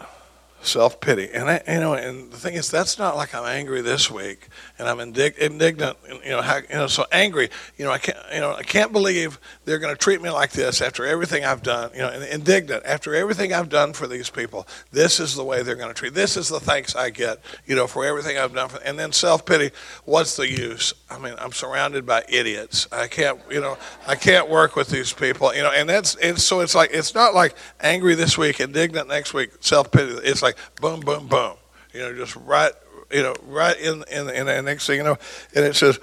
self 0.65 0.99
pity, 0.99 1.29
and 1.33 1.49
I, 1.49 1.61
you 1.67 1.79
know, 1.79 1.93
and 1.93 2.31
the 2.31 2.37
thing 2.37 2.55
is, 2.55 2.69
that's 2.69 2.97
not 2.97 3.15
like 3.15 3.33
I'm 3.35 3.45
angry 3.45 3.81
this 3.81 4.09
week 4.09 4.49
and 4.79 4.87
I'm 4.87 4.97
indig- 4.97 5.37
indignant, 5.37 5.97
you 6.23 6.31
know, 6.31 6.41
how, 6.41 6.57
you 6.57 6.75
know, 6.75 6.87
so 6.87 7.05
angry, 7.11 7.49
you 7.77 7.85
know, 7.85 7.91
I 7.91 7.97
can't, 7.97 8.17
you 8.33 8.39
know, 8.39 8.53
I 8.53 8.63
can't 8.63 8.91
believe 8.91 9.39
they're 9.65 9.79
going 9.79 9.93
to 9.93 9.99
treat 9.99 10.21
me 10.21 10.29
like 10.29 10.51
this 10.51 10.81
after 10.81 11.05
everything 11.05 11.45
I've 11.45 11.63
done, 11.63 11.91
you 11.93 11.99
know, 11.99 12.09
and 12.09 12.23
indignant 12.23 12.83
after 12.85 13.13
everything 13.15 13.53
I've 13.53 13.69
done 13.69 13.93
for 13.93 14.07
these 14.07 14.29
people. 14.29 14.67
This 14.91 15.19
is 15.19 15.35
the 15.35 15.43
way 15.43 15.63
they're 15.63 15.75
going 15.75 15.89
to 15.89 15.93
treat. 15.93 16.13
This 16.13 16.37
is 16.37 16.49
the 16.49 16.59
thanks 16.59 16.95
I 16.95 17.09
get, 17.09 17.39
you 17.65 17.75
know, 17.75 17.87
for 17.87 18.05
everything 18.05 18.37
I've 18.37 18.53
done 18.53 18.69
for. 18.69 18.77
And 18.83 18.97
then 18.97 19.11
self 19.11 19.45
pity. 19.45 19.71
What's 20.05 20.35
the 20.35 20.49
use? 20.49 20.93
I 21.09 21.19
mean, 21.19 21.35
I'm 21.37 21.51
surrounded 21.51 22.05
by 22.05 22.23
idiots. 22.27 22.87
I 22.91 23.07
can't, 23.07 23.39
you 23.49 23.61
know, 23.61 23.77
I 24.07 24.15
can't 24.15 24.49
work 24.49 24.75
with 24.75 24.89
these 24.89 25.13
people, 25.13 25.53
you 25.53 25.61
know, 25.61 25.71
and 25.71 25.87
that's 25.87 26.15
and 26.15 26.39
so 26.39 26.61
it's 26.61 26.75
like 26.75 26.89
it's 26.91 27.13
not 27.13 27.33
like 27.33 27.55
angry 27.81 28.15
this 28.15 28.37
week, 28.37 28.59
indignant 28.59 29.07
next 29.07 29.33
week, 29.33 29.51
self 29.59 29.91
pity. 29.91 30.13
It's 30.23 30.41
like 30.41 30.52
boom, 30.81 30.99
boom, 31.01 31.27
boom, 31.27 31.55
you 31.93 31.99
know, 31.99 32.13
just 32.15 32.35
right, 32.35 32.71
you 33.11 33.23
know, 33.23 33.35
right 33.47 33.77
in 33.79 34.03
in 34.11 34.29
in 34.29 34.45
the 34.45 34.61
next 34.61 34.87
thing 34.87 34.97
you 34.97 35.03
know, 35.03 35.17
and 35.55 35.65
it 35.65 35.75
says. 35.75 35.99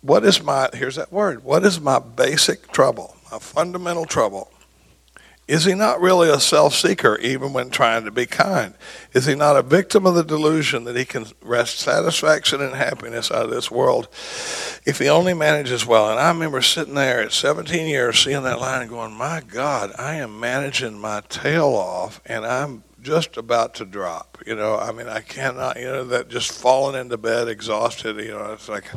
What 0.00 0.24
is 0.24 0.40
my, 0.40 0.70
here's 0.72 0.94
that 0.94 1.12
word, 1.12 1.42
what 1.42 1.64
is 1.64 1.80
my 1.80 1.98
basic 1.98 2.70
trouble, 2.70 3.16
my 3.32 3.40
fundamental 3.40 4.06
trouble? 4.06 4.48
Is 5.48 5.64
he 5.64 5.72
not 5.72 6.02
really 6.02 6.28
a 6.28 6.38
self 6.38 6.74
seeker 6.74 7.16
even 7.20 7.54
when 7.54 7.70
trying 7.70 8.04
to 8.04 8.10
be 8.10 8.26
kind? 8.26 8.74
Is 9.14 9.24
he 9.24 9.34
not 9.34 9.56
a 9.56 9.62
victim 9.62 10.04
of 10.06 10.14
the 10.14 10.22
delusion 10.22 10.84
that 10.84 10.94
he 10.94 11.06
can 11.06 11.24
wrest 11.40 11.78
satisfaction 11.78 12.60
and 12.60 12.74
happiness 12.74 13.30
out 13.30 13.46
of 13.46 13.50
this 13.50 13.70
world 13.70 14.08
if 14.84 14.98
he 14.98 15.08
only 15.08 15.32
manages 15.32 15.86
well? 15.86 16.10
And 16.10 16.20
I 16.20 16.28
remember 16.28 16.60
sitting 16.60 16.94
there 16.94 17.22
at 17.22 17.32
17 17.32 17.88
years 17.88 18.18
seeing 18.18 18.42
that 18.42 18.60
line 18.60 18.82
and 18.82 18.90
going, 18.90 19.12
My 19.12 19.40
God, 19.40 19.92
I 19.98 20.16
am 20.16 20.38
managing 20.38 20.98
my 20.98 21.22
tail 21.30 21.68
off 21.68 22.20
and 22.26 22.44
I'm 22.44 22.84
just 23.00 23.38
about 23.38 23.74
to 23.76 23.86
drop. 23.86 24.36
You 24.46 24.54
know, 24.54 24.76
I 24.76 24.92
mean, 24.92 25.08
I 25.08 25.20
cannot, 25.20 25.78
you 25.78 25.86
know, 25.86 26.04
that 26.04 26.28
just 26.28 26.52
falling 26.52 27.00
into 27.00 27.16
bed 27.16 27.48
exhausted, 27.48 28.18
you 28.18 28.32
know, 28.32 28.52
it's 28.52 28.68
like, 28.68 28.90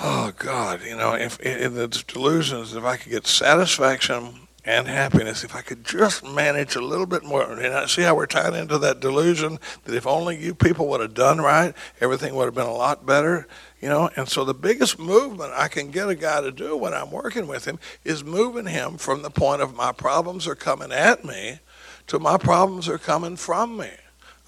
oh 0.00 0.32
God, 0.36 0.82
you 0.82 0.96
know, 0.96 1.14
if 1.14 1.38
in 1.38 1.74
the 1.74 1.86
delusions, 1.86 2.74
if 2.74 2.82
I 2.82 2.96
could 2.96 3.12
get 3.12 3.28
satisfaction 3.28 4.48
and 4.64 4.86
happiness, 4.86 5.42
if 5.44 5.54
I 5.54 5.62
could 5.62 5.84
just 5.84 6.24
manage 6.24 6.76
a 6.76 6.80
little 6.80 7.06
bit 7.06 7.24
more, 7.24 7.50
and 7.50 7.74
I 7.74 7.86
see 7.86 8.02
how 8.02 8.14
we're 8.14 8.26
tied 8.26 8.54
into 8.54 8.78
that 8.78 9.00
delusion 9.00 9.58
that 9.84 9.94
if 9.94 10.06
only 10.06 10.36
you 10.36 10.54
people 10.54 10.86
would 10.88 11.00
have 11.00 11.14
done 11.14 11.38
right, 11.38 11.74
everything 12.00 12.34
would 12.34 12.44
have 12.44 12.54
been 12.54 12.66
a 12.66 12.74
lot 12.74 13.06
better, 13.06 13.46
you 13.80 13.88
know. 13.88 14.10
And 14.16 14.28
so 14.28 14.44
the 14.44 14.54
biggest 14.54 14.98
movement 14.98 15.52
I 15.56 15.68
can 15.68 15.90
get 15.90 16.08
a 16.08 16.14
guy 16.14 16.40
to 16.42 16.52
do 16.52 16.76
when 16.76 16.92
I'm 16.92 17.10
working 17.10 17.46
with 17.46 17.64
him 17.64 17.78
is 18.04 18.22
moving 18.22 18.66
him 18.66 18.98
from 18.98 19.22
the 19.22 19.30
point 19.30 19.62
of 19.62 19.74
my 19.74 19.92
problems 19.92 20.46
are 20.46 20.54
coming 20.54 20.92
at 20.92 21.24
me 21.24 21.60
to 22.08 22.18
my 22.18 22.36
problems 22.36 22.88
are 22.88 22.98
coming 22.98 23.36
from 23.36 23.76
me. 23.76 23.90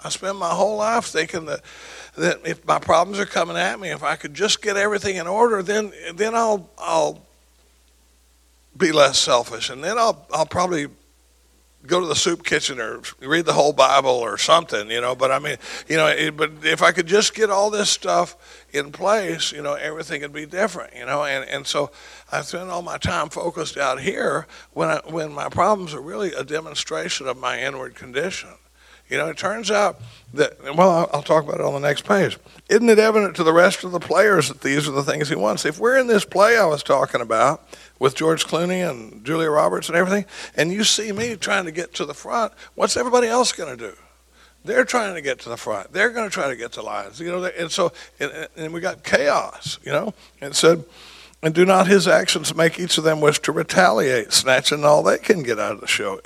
I 0.05 0.09
spend 0.09 0.37
my 0.37 0.51
whole 0.51 0.77
life 0.77 1.05
thinking 1.07 1.47
that 1.47 1.61
that 2.17 2.41
if 2.45 2.67
my 2.67 2.79
problems 2.79 3.19
are 3.19 3.27
coming 3.27 3.57
at 3.57 3.79
me, 3.81 3.91
if 3.91 4.03
I 4.03 4.17
could 4.17 4.35
just 4.35 4.61
get 4.61 4.77
everything 4.77 5.17
in 5.17 5.27
order, 5.27 5.63
then 5.63 5.93
then 6.15 6.35
I'll 6.35 6.69
I'll 6.77 7.23
be 8.77 8.93
less 8.93 9.19
selfish, 9.19 9.71
and 9.71 9.83
then 9.83 9.99
I'll 9.99 10.27
I'll 10.33 10.47
probably 10.47 10.89
go 11.87 12.01
to 12.01 12.07
the 12.07 12.15
soup 12.15 12.45
kitchen 12.45 12.81
or 12.81 13.01
read 13.21 13.45
the 13.45 13.53
whole 13.53 13.73
Bible 13.73 14.11
or 14.11 14.39
something, 14.39 14.91
you 14.91 15.01
know. 15.01 15.15
But 15.15 15.33
I 15.33 15.39
mean, 15.39 15.57
you 15.89 15.97
know, 15.97 16.07
it, 16.07 16.37
but 16.37 16.53
if 16.63 16.83
I 16.83 16.93
could 16.93 17.07
just 17.07 17.35
get 17.35 17.51
all 17.51 17.71
this 17.71 17.91
stuff 17.91 18.65
in 18.73 18.93
place, 18.93 19.53
you 19.53 19.63
know, 19.63 19.75
everything 19.75 20.23
would 20.23 20.33
be 20.33 20.47
different, 20.47 20.95
you 20.95 21.05
know. 21.05 21.25
And 21.25 21.49
and 21.49 21.67
so 21.67 21.91
I 22.31 22.43
spend 22.43 22.71
all 22.71 22.83
my 22.83 22.99
time 22.99 23.29
focused 23.31 23.77
out 23.77 24.01
here 24.01 24.47
when 24.73 24.89
I, 24.89 25.01
when 25.09 25.33
my 25.33 25.49
problems 25.49 25.95
are 25.95 26.03
really 26.03 26.33
a 26.33 26.45
demonstration 26.45 27.27
of 27.27 27.37
my 27.37 27.61
inward 27.61 27.95
condition. 27.95 28.51
You 29.13 29.19
know, 29.19 29.29
it 29.29 29.37
turns 29.37 29.71
out 29.71 30.01
that, 30.33 30.57
well, 30.75 31.11
I'll 31.13 31.23
talk 31.23 31.45
about 31.45 31.61
it 31.61 31.67
on 31.67 31.75
the 31.75 31.87
next 31.87 32.07
page. 32.07 32.39
Isn't 32.71 32.89
it 32.89 32.99
evident 32.99 33.37
to 33.37 33.45
the 33.45 33.53
rest 33.53 33.85
of 33.85 33.93
the 33.93 34.01
players 34.01 34.49
that 34.49 34.63
these 34.63 34.89
are 34.89 34.93
the 34.93 35.03
things 35.03 35.29
he 35.29 35.35
wants? 35.35 35.67
If 35.67 35.79
we're 35.79 35.99
in 35.99 36.07
this 36.07 36.25
play 36.25 36.57
I 36.57 36.65
was 36.65 36.83
talking 36.83 37.21
about 37.21 37.63
with 37.99 38.15
George 38.15 38.47
Clooney 38.47 38.89
and 38.89 39.23
Julia 39.23 39.51
Roberts 39.51 39.89
and 39.89 39.99
everything, 39.99 40.25
and 40.57 40.73
you 40.73 40.83
see 40.83 41.13
me 41.13 41.37
trying 41.37 41.67
to 41.67 41.73
get 41.73 41.93
to 41.97 42.07
the 42.07 42.15
front, 42.15 42.55
what's 42.75 42.97
everybody 42.97 43.29
else 43.29 43.53
going 43.53 43.77
to 43.77 43.91
do? 43.91 43.95
They're 44.65 44.87
trying 44.87 45.15
to 45.15 45.21
get 45.21 45.41
to 45.41 45.51
the 45.51 45.59
front. 45.59 45.93
They're 45.93 46.09
going 46.09 46.31
to 46.31 46.33
try 46.33 46.49
to 46.49 46.57
get 46.57 46.73
to 46.73 46.81
the 46.81 46.87
lines. 46.87 47.21
You 47.21 47.33
know, 47.33 47.45
and 47.45 47.71
so, 47.71 47.93
and, 48.19 48.49
and 48.57 48.73
we 48.73 48.81
got 48.81 49.05
chaos, 49.05 49.79
you 49.85 49.93
know, 49.93 50.15
and 50.41 50.57
said, 50.57 50.87
and 51.43 51.55
do 51.55 51.67
not 51.67 51.89
his 51.89 52.09
actions 52.09 52.55
make 52.55 52.79
each 52.79 52.97
of 52.97 53.05
them 53.05 53.21
wish 53.21 53.41
to 53.41 53.53
retaliate, 53.53 54.33
snatching 54.33 54.85
all 54.85 55.03
they 55.03 55.19
can 55.19 55.43
get 55.43 55.59
out 55.59 55.73
of 55.73 55.81
the 55.81 55.89
show? 55.89 56.21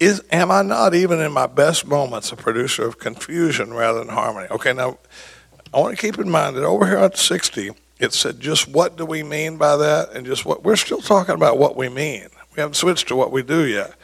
Is, 0.00 0.22
am 0.32 0.50
I 0.50 0.62
not 0.62 0.94
even 0.94 1.20
in 1.20 1.30
my 1.30 1.46
best 1.46 1.86
moments 1.86 2.32
a 2.32 2.36
producer 2.36 2.86
of 2.86 2.98
confusion 2.98 3.74
rather 3.74 3.98
than 3.98 4.08
harmony? 4.08 4.48
Okay, 4.50 4.72
now 4.72 4.98
I 5.74 5.78
want 5.78 5.94
to 5.94 6.00
keep 6.00 6.18
in 6.18 6.30
mind 6.30 6.56
that 6.56 6.64
over 6.64 6.86
here 6.86 6.96
at 6.96 7.18
60, 7.18 7.72
it 7.98 8.14
said 8.14 8.40
just 8.40 8.66
what 8.66 8.96
do 8.96 9.04
we 9.04 9.22
mean 9.22 9.58
by 9.58 9.76
that, 9.76 10.12
and 10.12 10.24
just 10.24 10.46
what 10.46 10.64
we're 10.64 10.76
still 10.76 11.02
talking 11.02 11.34
about 11.34 11.58
what 11.58 11.76
we 11.76 11.90
mean. 11.90 12.28
We 12.56 12.60
haven't 12.60 12.74
switched 12.74 13.08
to 13.08 13.16
what 13.16 13.30
we 13.30 13.42
do 13.42 13.66
yet. 13.66 13.94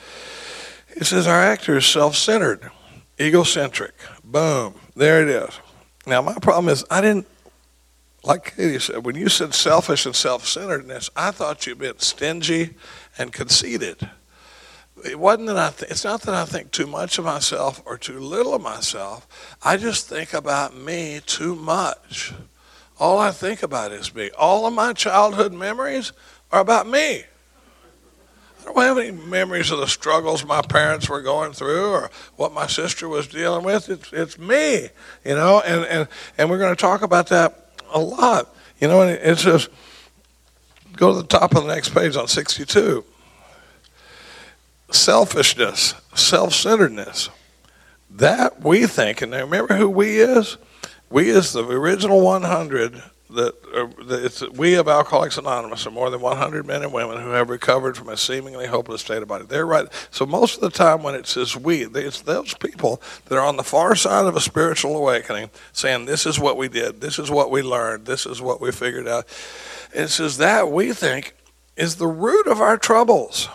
It 0.90 1.06
says 1.06 1.26
our 1.26 1.40
actor 1.40 1.78
is 1.78 1.86
self-centered, 1.86 2.70
egocentric. 3.18 3.94
Boom, 4.22 4.74
there 4.94 5.22
it 5.22 5.28
is. 5.28 5.58
Now 6.06 6.20
my 6.20 6.34
problem 6.34 6.68
is 6.68 6.84
I 6.90 7.00
didn't 7.00 7.26
like 8.22 8.56
Katie 8.56 8.80
said, 8.80 9.04
when 9.06 9.14
you 9.14 9.28
said 9.28 9.54
selfish 9.54 10.04
and 10.04 10.14
self-centeredness, 10.14 11.10
I 11.16 11.30
thought 11.30 11.66
you 11.66 11.76
meant 11.76 12.02
stingy 12.02 12.74
and 13.16 13.32
conceited 13.32 14.10
it 15.04 15.18
wasn't 15.18 15.48
that 15.48 15.58
I 15.58 15.70
th- 15.70 15.90
it's 15.90 16.04
not 16.04 16.22
that 16.22 16.34
I 16.34 16.44
think 16.44 16.70
too 16.70 16.86
much 16.86 17.18
of 17.18 17.24
myself 17.24 17.82
or 17.84 17.98
too 17.98 18.18
little 18.18 18.54
of 18.54 18.62
myself. 18.62 19.26
I 19.62 19.76
just 19.76 20.08
think 20.08 20.32
about 20.32 20.76
me 20.76 21.20
too 21.26 21.54
much. 21.54 22.32
All 22.98 23.18
I 23.18 23.30
think 23.30 23.62
about 23.62 23.92
is 23.92 24.14
me. 24.14 24.30
All 24.38 24.66
of 24.66 24.72
my 24.72 24.94
childhood 24.94 25.52
memories 25.52 26.12
are 26.50 26.60
about 26.60 26.88
me. 26.88 27.24
I 28.60 28.72
don't 28.72 28.82
have 28.82 28.98
any 28.98 29.12
memories 29.12 29.70
of 29.70 29.78
the 29.78 29.86
struggles 29.86 30.44
my 30.44 30.62
parents 30.62 31.08
were 31.08 31.22
going 31.22 31.52
through 31.52 31.90
or 31.90 32.10
what 32.36 32.52
my 32.52 32.66
sister 32.66 33.08
was 33.08 33.28
dealing 33.28 33.64
with. 33.64 33.88
It's, 33.88 34.12
it's 34.12 34.38
me, 34.38 34.88
you 35.24 35.34
know, 35.36 35.60
and, 35.60 35.84
and, 35.84 36.08
and 36.36 36.50
we're 36.50 36.58
going 36.58 36.74
to 36.74 36.80
talk 36.80 37.02
about 37.02 37.28
that 37.28 37.70
a 37.90 38.00
lot. 38.00 38.52
You 38.80 38.88
know, 38.88 39.02
and 39.02 39.10
it, 39.12 39.22
it 39.22 39.38
says, 39.38 39.68
go 40.94 41.12
to 41.12 41.22
the 41.22 41.28
top 41.28 41.54
of 41.54 41.64
the 41.64 41.72
next 41.72 41.90
page 41.90 42.16
on 42.16 42.26
62 42.26 43.04
selfishness, 44.90 45.94
self 46.14 46.54
centeredness. 46.54 47.28
That 48.10 48.62
we 48.62 48.86
think, 48.86 49.20
and 49.20 49.32
remember 49.32 49.74
who 49.74 49.90
we 49.90 50.20
is? 50.20 50.56
We 51.10 51.30
is 51.30 51.52
the 51.52 51.64
original 51.64 52.20
100 52.20 53.02
that, 53.30 53.54
uh, 53.74 54.50
we 54.52 54.74
of 54.74 54.88
Alcoholics 54.88 55.36
Anonymous 55.36 55.86
are 55.86 55.90
more 55.90 56.10
than 56.10 56.20
100 56.20 56.66
men 56.66 56.82
and 56.82 56.92
women 56.92 57.20
who 57.20 57.30
have 57.30 57.48
recovered 57.48 57.96
from 57.96 58.08
a 58.08 58.16
seemingly 58.16 58.66
hopeless 58.66 59.00
state 59.00 59.22
of 59.22 59.28
body. 59.28 59.44
They're 59.44 59.66
right. 59.66 59.86
So 60.10 60.26
most 60.26 60.56
of 60.56 60.60
the 60.60 60.70
time 60.70 61.02
when 61.02 61.14
it 61.14 61.26
says 61.26 61.56
we, 61.56 61.84
it's 61.84 62.20
those 62.22 62.54
people 62.54 63.02
that 63.26 63.36
are 63.36 63.44
on 63.44 63.56
the 63.56 63.64
far 63.64 63.96
side 63.96 64.26
of 64.26 64.36
a 64.36 64.40
spiritual 64.40 64.96
awakening 64.96 65.50
saying, 65.72 66.06
this 66.06 66.24
is 66.26 66.38
what 66.38 66.56
we 66.56 66.68
did, 66.68 67.00
this 67.00 67.18
is 67.18 67.30
what 67.30 67.50
we 67.50 67.62
learned, 67.62 68.06
this 68.06 68.26
is 68.26 68.40
what 68.40 68.60
we 68.60 68.70
figured 68.70 69.08
out. 69.08 69.26
It 69.92 70.08
says 70.08 70.38
that 70.38 70.70
we 70.70 70.92
think 70.92 71.34
is 71.76 71.96
the 71.96 72.06
root 72.06 72.46
of 72.46 72.60
our 72.60 72.78
troubles. 72.78 73.48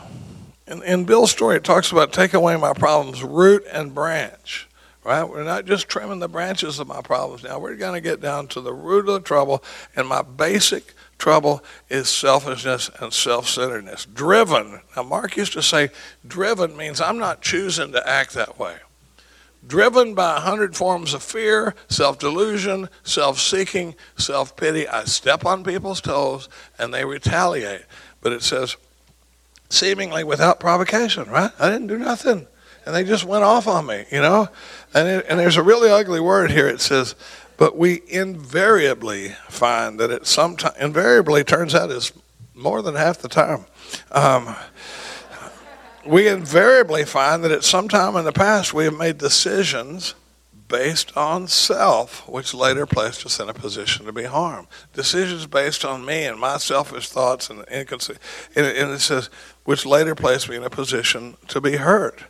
In, 0.72 0.82
in 0.84 1.04
Bill's 1.04 1.32
story, 1.32 1.58
it 1.58 1.66
talks 1.66 1.92
about 1.92 2.14
take 2.14 2.34
away 2.34 2.56
my 2.56 2.72
problems, 2.72 3.24
root 3.24 3.66
and 3.74 3.94
branch. 3.94 4.70
Right? 5.04 5.24
We're 5.24 5.44
not 5.44 5.66
just 5.66 5.90
trimming 5.90 6.20
the 6.20 6.30
branches 6.30 6.80
of 6.80 6.88
my 6.88 7.02
problems 7.02 7.44
now. 7.44 7.60
We're 7.60 7.76
going 7.76 7.96
to 7.96 8.02
get 8.10 8.22
down 8.22 8.48
to 8.50 8.62
the 8.62 8.72
root 8.72 9.10
of 9.10 9.16
the 9.16 9.20
trouble, 9.20 9.64
and 9.96 10.08
my 10.08 10.22
basic 10.22 10.94
trouble 11.18 11.62
is 11.90 12.08
selfishness 12.08 12.90
and 13.02 13.12
self 13.12 13.50
centeredness. 13.50 14.06
Driven. 14.06 14.80
Now, 14.96 15.04
Mark 15.04 15.36
used 15.36 15.54
to 15.54 15.62
say, 15.62 15.90
driven 16.26 16.78
means 16.78 17.02
I'm 17.02 17.18
not 17.18 17.42
choosing 17.42 17.92
to 17.92 18.08
act 18.08 18.34
that 18.36 18.58
way. 18.58 18.78
Driven 19.68 20.16
by 20.16 20.38
a 20.38 20.40
hundred 20.40 20.78
forms 20.78 21.14
of 21.14 21.22
fear, 21.22 21.76
self 21.90 22.18
delusion, 22.18 22.88
self 23.04 23.40
seeking, 23.40 23.96
self 24.16 24.56
pity, 24.56 24.88
I 24.88 25.04
step 25.04 25.46
on 25.46 25.66
people's 25.66 26.00
toes 26.00 26.48
and 26.80 26.94
they 26.94 27.04
retaliate. 27.04 27.84
But 28.22 28.32
it 28.32 28.44
says, 28.44 28.78
seemingly 29.72 30.24
without 30.24 30.60
provocation, 30.60 31.30
right? 31.30 31.52
I 31.60 31.70
didn't 31.70 31.88
do 31.88 31.98
nothing. 31.98 32.48
And 32.86 32.96
they 32.96 33.04
just 33.04 33.26
went 33.26 33.44
off 33.44 33.68
on 33.68 33.86
me, 33.86 34.06
you 34.12 34.22
know? 34.22 34.50
And, 34.94 35.08
it, 35.08 35.26
and 35.30 35.40
there's 35.40 35.58
a 35.58 35.64
really 35.64 35.90
ugly 35.90 36.20
word 36.20 36.52
here. 36.52 36.68
It 36.68 36.82
says, 36.82 37.16
but 37.58 37.78
we 37.78 38.02
invariably 38.08 39.30
find 39.50 40.00
that 40.00 40.10
it 40.10 40.26
sometimes, 40.26 40.76
invariably 40.80 41.44
turns 41.44 41.76
out 41.76 41.92
is 41.92 42.12
more 42.56 42.82
than 42.82 42.96
half 42.96 43.20
the 43.20 43.28
time. 43.28 43.66
Um, 44.12 44.56
we 46.06 46.28
invariably 46.28 47.06
find 47.06 47.44
that 47.44 47.52
at 47.52 47.64
some 47.64 47.88
time 47.88 48.16
in 48.16 48.26
the 48.26 48.32
past 48.32 48.74
we 48.74 48.86
have 48.86 48.98
made 48.98 49.20
decisions 49.20 50.16
based 50.72 51.16
on 51.18 51.48
self, 51.50 52.28
which 52.28 52.54
later 52.54 52.86
placed 52.86 53.26
us 53.26 53.40
in 53.42 53.50
a 53.50 53.54
position 53.54 54.06
to 54.06 54.14
be 54.14 54.24
harmed. 54.24 54.68
Decisions 54.94 55.46
based 55.46 55.84
on 55.84 56.06
me 56.06 56.24
and 56.24 56.40
my 56.40 56.58
selfish 56.58 57.10
thoughts 57.10 57.50
and 57.50 57.66
and 57.68 57.92
it 58.56 59.02
says, 59.02 59.30
which 59.66 59.86
later 59.86 60.16
placed 60.16 60.50
me 60.50 60.56
in 60.56 60.64
a 60.64 60.70
position 60.70 61.36
to 61.50 61.60
be 61.60 61.76
hurt. 61.76 62.24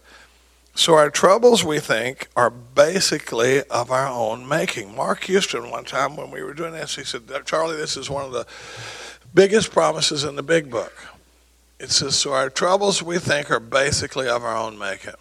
So 0.73 0.95
our 0.95 1.09
troubles, 1.09 1.63
we 1.63 1.79
think, 1.79 2.29
are 2.35 2.49
basically 2.49 3.61
of 3.63 3.91
our 3.91 4.07
own 4.07 4.47
making. 4.47 4.95
Mark 4.95 5.25
Houston, 5.25 5.69
one 5.69 5.85
time 5.85 6.15
when 6.15 6.31
we 6.31 6.41
were 6.41 6.53
doing 6.53 6.71
this, 6.71 6.95
he 6.95 7.03
said, 7.03 7.23
Charlie, 7.45 7.75
this 7.75 7.95
is 7.95 8.09
one 8.09 8.25
of 8.25 8.31
the 8.31 8.47
biggest 9.33 9.71
promises 9.71 10.23
in 10.23 10.35
the 10.35 10.43
big 10.43 10.71
book. 10.71 10.93
It 11.79 11.91
says, 11.91 12.15
so 12.15 12.31
our 12.33 12.49
troubles, 12.49 13.03
we 13.03 13.19
think, 13.19 13.51
are 13.51 13.59
basically 13.59 14.27
of 14.27 14.43
our 14.43 14.55
own 14.55 14.79
making. 14.79 15.13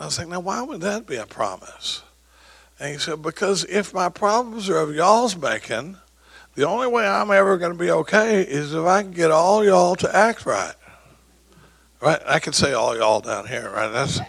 I 0.00 0.06
was 0.06 0.16
thinking, 0.16 0.32
now 0.32 0.40
why 0.40 0.62
would 0.62 0.80
that 0.80 1.06
be 1.06 1.16
a 1.16 1.26
promise? 1.26 2.02
And 2.80 2.94
he 2.94 2.98
said, 2.98 3.20
because 3.20 3.64
if 3.64 3.92
my 3.92 4.08
problems 4.08 4.70
are 4.70 4.78
of 4.78 4.94
y'all's 4.94 5.36
making, 5.36 5.98
the 6.54 6.66
only 6.66 6.88
way 6.88 7.06
I'm 7.06 7.30
ever 7.30 7.58
going 7.58 7.72
to 7.72 7.78
be 7.78 7.90
okay 7.90 8.40
is 8.40 8.72
if 8.72 8.84
I 8.86 9.02
can 9.02 9.12
get 9.12 9.30
all 9.30 9.62
y'all 9.62 9.94
to 9.96 10.16
act 10.16 10.46
right. 10.46 10.74
Right? 12.00 12.20
I 12.26 12.38
can 12.38 12.54
say 12.54 12.72
all 12.72 12.96
y'all 12.96 13.20
down 13.20 13.46
here, 13.46 13.70
right? 13.70 13.92
That's 13.92 14.20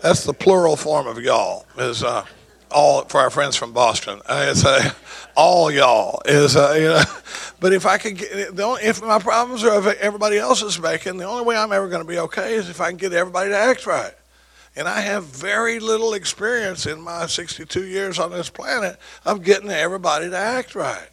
that's 0.00 0.24
the 0.24 0.32
plural 0.32 0.76
form 0.76 1.06
of 1.06 1.18
y'all. 1.18 1.66
Is 1.76 2.02
uh, 2.02 2.24
all 2.70 3.04
for 3.04 3.20
our 3.20 3.28
friends 3.28 3.56
from 3.56 3.74
Boston. 3.74 4.22
I 4.26 4.54
say 4.54 4.90
all 5.36 5.70
y'all 5.70 6.22
is 6.24 6.56
uh, 6.56 6.74
you 6.76 6.88
know. 6.88 7.02
But 7.60 7.74
if 7.74 7.84
I 7.84 7.98
could 7.98 8.16
get 8.16 8.56
the 8.56 8.62
only, 8.62 8.84
if 8.84 9.02
my 9.02 9.18
problems 9.18 9.62
are 9.64 9.76
of 9.76 9.86
everybody 9.86 10.38
else's 10.38 10.80
making, 10.80 11.18
the 11.18 11.26
only 11.26 11.44
way 11.44 11.58
I'm 11.58 11.72
ever 11.72 11.90
going 11.90 12.00
to 12.00 12.08
be 12.08 12.18
okay 12.20 12.54
is 12.54 12.70
if 12.70 12.80
I 12.80 12.88
can 12.88 12.96
get 12.96 13.12
everybody 13.12 13.50
to 13.50 13.56
act 13.56 13.84
right. 13.84 14.14
And 14.76 14.88
I 14.88 15.00
have 15.00 15.24
very 15.24 15.80
little 15.80 16.14
experience 16.14 16.86
in 16.86 17.00
my 17.00 17.26
62 17.26 17.84
years 17.84 18.18
on 18.18 18.30
this 18.30 18.48
planet 18.48 18.98
of 19.24 19.42
getting 19.42 19.70
everybody 19.70 20.30
to 20.30 20.36
act 20.36 20.74
right. 20.74 21.08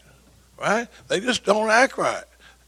Right? 0.59 0.87
They 1.07 1.19
just 1.19 1.43
don't 1.43 1.69
act 1.69 1.97
right. 1.97 2.23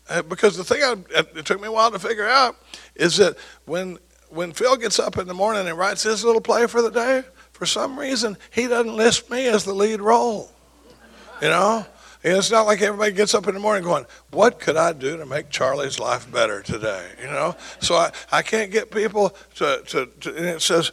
Uh, 0.10 0.24
because 0.24 0.58
the 0.58 0.64
thing 0.64 0.82
I, 0.84 0.96
it 1.16 1.46
took 1.46 1.62
me 1.62 1.68
a 1.68 1.72
while 1.72 1.92
to 1.92 2.00
figure 2.00 2.28
out 2.28 2.56
is 2.96 3.18
that 3.18 3.38
when 3.66 4.00
when 4.30 4.52
Phil 4.52 4.78
gets 4.78 5.00
up 5.00 5.18
in 5.18 5.28
the 5.28 5.34
morning 5.34 5.68
and 5.68 5.78
writes 5.78 6.04
his 6.04 6.24
little 6.24 6.42
play 6.42 6.68
for 6.68 6.82
the 6.82 6.92
day, 6.92 7.24
for 7.52 7.66
some 7.66 7.98
reason 7.98 8.38
he 8.52 8.68
doesn't 8.68 8.96
list 8.96 9.30
me 9.30 9.48
as 9.48 9.66
the 9.66 9.74
lead 9.74 10.02
role. 10.02 10.52
You 11.42 11.50
know, 11.50 11.86
and 12.24 12.38
it's 12.38 12.52
not 12.52 12.66
like 12.66 12.82
everybody 12.82 13.14
gets 13.14 13.34
up 13.34 13.48
in 13.48 13.54
the 13.54 13.60
morning 13.60 13.84
going, 13.84 14.06
What 14.32 14.60
could 14.60 14.76
I 14.76 14.94
do 14.94 15.18
to 15.18 15.26
make 15.26 15.50
Charlie's 15.50 16.00
life 16.00 16.30
better 16.32 16.62
today? 16.62 17.12
You 17.22 17.28
know? 17.28 17.56
So 17.80 17.96
I, 17.96 18.12
I 18.32 18.42
can't 18.42 18.72
get 18.72 18.92
people 18.92 19.36
to, 19.56 19.82
to, 19.88 20.06
to 20.22 20.36
and 20.36 20.46
it 20.46 20.62
says, 20.62 20.92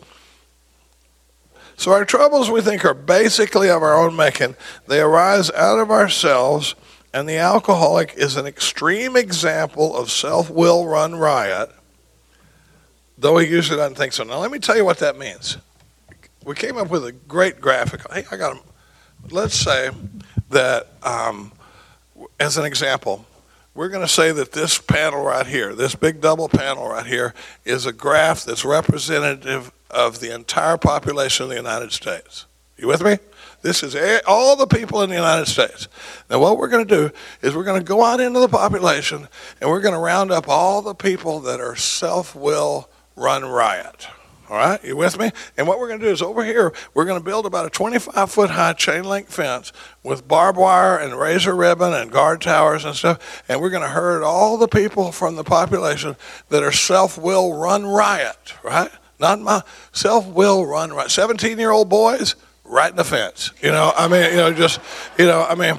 so 1.76 1.92
our 1.92 2.04
troubles 2.04 2.50
we 2.50 2.62
think 2.62 2.84
are 2.84 2.94
basically 2.94 3.68
of 3.68 3.82
our 3.82 3.94
own 3.94 4.16
making. 4.16 4.56
They 4.86 5.00
arise 5.00 5.50
out 5.50 5.78
of 5.78 5.90
ourselves, 5.90 6.74
and 7.12 7.28
the 7.28 7.36
alcoholic 7.36 8.14
is 8.16 8.36
an 8.36 8.46
extreme 8.46 9.14
example 9.14 9.94
of 9.94 10.10
self-will 10.10 10.86
run 10.86 11.16
riot, 11.16 11.70
though 13.18 13.36
he 13.36 13.48
usually 13.48 13.76
doesn't 13.76 13.96
think 13.96 14.14
so. 14.14 14.24
Now 14.24 14.38
let 14.38 14.50
me 14.50 14.58
tell 14.58 14.76
you 14.76 14.86
what 14.86 14.98
that 14.98 15.18
means. 15.18 15.58
We 16.46 16.54
came 16.54 16.78
up 16.78 16.88
with 16.88 17.04
a 17.04 17.12
great 17.12 17.60
graphic. 17.60 18.00
Hey, 18.10 18.24
I 18.30 18.36
got 18.36 18.54
them. 18.54 18.62
Let's 19.30 19.56
say 19.56 19.90
that, 20.50 20.88
um, 21.02 21.52
as 22.38 22.56
an 22.56 22.64
example, 22.64 23.24
we're 23.74 23.88
going 23.88 24.06
to 24.06 24.12
say 24.12 24.32
that 24.32 24.52
this 24.52 24.78
panel 24.78 25.22
right 25.22 25.46
here, 25.46 25.74
this 25.74 25.94
big 25.94 26.20
double 26.20 26.48
panel 26.48 26.88
right 26.88 27.06
here, 27.06 27.34
is 27.64 27.84
a 27.84 27.92
graph 27.92 28.44
that's 28.44 28.64
representative 28.64 29.70
of 29.90 30.20
the 30.20 30.34
entire 30.34 30.78
population 30.78 31.44
of 31.44 31.50
the 31.50 31.56
United 31.56 31.92
States. 31.92 32.46
You 32.78 32.88
with 32.88 33.02
me? 33.02 33.18
This 33.62 33.82
is 33.82 33.96
all 34.26 34.56
the 34.56 34.66
people 34.66 35.02
in 35.02 35.10
the 35.10 35.16
United 35.16 35.46
States. 35.46 35.88
Now, 36.30 36.38
what 36.38 36.58
we're 36.58 36.68
going 36.68 36.86
to 36.86 36.96
do 36.96 37.10
is 37.42 37.54
we're 37.54 37.64
going 37.64 37.80
to 37.80 37.84
go 37.84 38.04
out 38.04 38.20
into 38.20 38.38
the 38.38 38.48
population 38.48 39.28
and 39.60 39.70
we're 39.70 39.80
going 39.80 39.94
to 39.94 40.00
round 40.00 40.30
up 40.30 40.48
all 40.48 40.82
the 40.82 40.94
people 40.94 41.40
that 41.40 41.60
are 41.60 41.74
self 41.74 42.34
will 42.36 42.88
run 43.16 43.44
riot. 43.44 44.06
All 44.48 44.56
right, 44.56 44.82
you 44.84 44.96
with 44.96 45.18
me? 45.18 45.32
And 45.56 45.66
what 45.66 45.80
we're 45.80 45.88
going 45.88 45.98
to 45.98 46.06
do 46.06 46.12
is 46.12 46.22
over 46.22 46.44
here, 46.44 46.72
we're 46.94 47.04
going 47.04 47.18
to 47.18 47.24
build 47.24 47.46
about 47.46 47.66
a 47.66 47.70
25 47.70 48.30
foot 48.30 48.50
high 48.50 48.74
chain 48.74 49.02
link 49.02 49.28
fence 49.28 49.72
with 50.04 50.28
barbed 50.28 50.58
wire 50.58 50.96
and 50.96 51.18
razor 51.18 51.56
ribbon 51.56 51.92
and 51.92 52.12
guard 52.12 52.40
towers 52.40 52.84
and 52.84 52.94
stuff. 52.94 53.42
And 53.48 53.60
we're 53.60 53.70
going 53.70 53.82
to 53.82 53.88
herd 53.88 54.22
all 54.22 54.56
the 54.56 54.68
people 54.68 55.10
from 55.10 55.34
the 55.34 55.42
population 55.42 56.16
that 56.50 56.62
are 56.62 56.72
self 56.72 57.18
will 57.18 57.54
run 57.54 57.84
riot, 57.84 58.54
right? 58.62 58.90
Not 59.18 59.40
my 59.40 59.62
self 59.92 60.26
will 60.26 60.64
run 60.64 60.92
riot. 60.92 61.10
17 61.10 61.58
year 61.58 61.72
old 61.72 61.88
boys, 61.88 62.36
right 62.64 62.90
in 62.90 62.96
the 62.96 63.04
fence. 63.04 63.52
You 63.62 63.70
know, 63.70 63.92
I 63.96 64.06
mean, 64.06 64.30
you 64.30 64.36
know, 64.36 64.52
just, 64.52 64.80
you 65.18 65.26
know, 65.26 65.42
I 65.42 65.54
mean, 65.56 65.78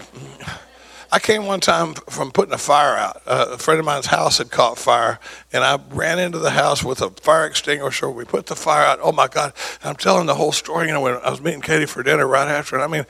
I 1.10 1.20
came 1.20 1.46
one 1.46 1.62
time 1.62 1.94
from 1.94 2.32
putting 2.32 2.54
a 2.54 2.58
fire 2.58 2.98
out. 2.98 3.22
Uh, 3.26 3.48
a 3.52 3.58
friend 3.58 3.80
of 3.80 3.86
mine's 3.86 4.08
house 4.08 4.40
had 4.40 4.52
caught 4.52 4.78
fire, 4.78 5.20
and 5.54 5.64
I 5.64 5.80
ran 5.90 6.20
into 6.20 6.38
the 6.38 6.52
house 6.52 6.84
with 6.84 7.02
a 7.02 7.10
fire 7.10 7.46
extinguisher. 7.46 8.10
We 8.10 8.26
put 8.26 8.48
the 8.48 8.58
fire 8.58 8.86
out. 8.86 9.00
Oh 9.02 9.14
my 9.14 9.28
God! 9.28 9.54
I'm 9.86 9.96
telling 9.96 10.26
the 10.26 10.36
whole 10.36 10.52
story. 10.52 10.88
You 10.88 10.94
know, 10.94 11.02
when 11.02 11.16
I 11.16 11.30
was 11.30 11.40
meeting 11.40 11.62
Katie 11.62 11.86
for 11.86 12.04
dinner 12.04 12.28
right 12.28 12.50
after, 12.50 12.76
and 12.76 12.84
I 12.84 12.88
mean, 12.88 13.06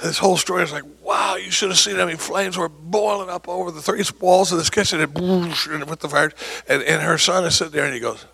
this 0.00 0.18
whole 0.18 0.36
story 0.36 0.62
is 0.62 0.72
like, 0.72 0.84
wow! 1.02 1.34
You 1.34 1.50
should 1.50 1.70
have 1.70 1.78
seen. 1.78 1.98
I 1.98 2.04
mean, 2.04 2.18
flames 2.18 2.56
were 2.56 2.68
boiling 2.68 3.30
up 3.30 3.48
over 3.48 3.72
the 3.72 3.82
three 3.82 4.04
walls 4.20 4.52
of 4.52 4.58
this 4.58 4.70
kitchen, 4.70 5.00
and 5.00 5.14
with 5.14 6.00
the 6.00 6.08
fire. 6.08 6.32
And, 6.68 6.82
and 6.84 7.02
her 7.02 7.18
son 7.18 7.44
is 7.44 7.56
sitting 7.56 7.72
there, 7.72 7.84
and 7.84 7.94
he 7.94 8.00
goes, 8.00 8.24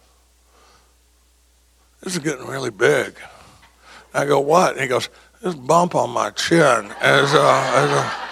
"This 2.02 2.14
is 2.14 2.18
getting 2.18 2.46
really 2.46 2.70
big." 2.70 3.14
I 4.12 4.26
go, 4.26 4.40
"What?" 4.40 4.73
And 4.73 4.82
he 4.82 4.88
goes, 4.88 5.08
"This 5.40 5.54
bump 5.54 5.94
on 5.94 6.11
my 6.11 6.30
chin 6.30 6.85
is." 6.85 7.35
Uh, 7.35 7.73
is 7.82 7.92
uh, 7.92 8.25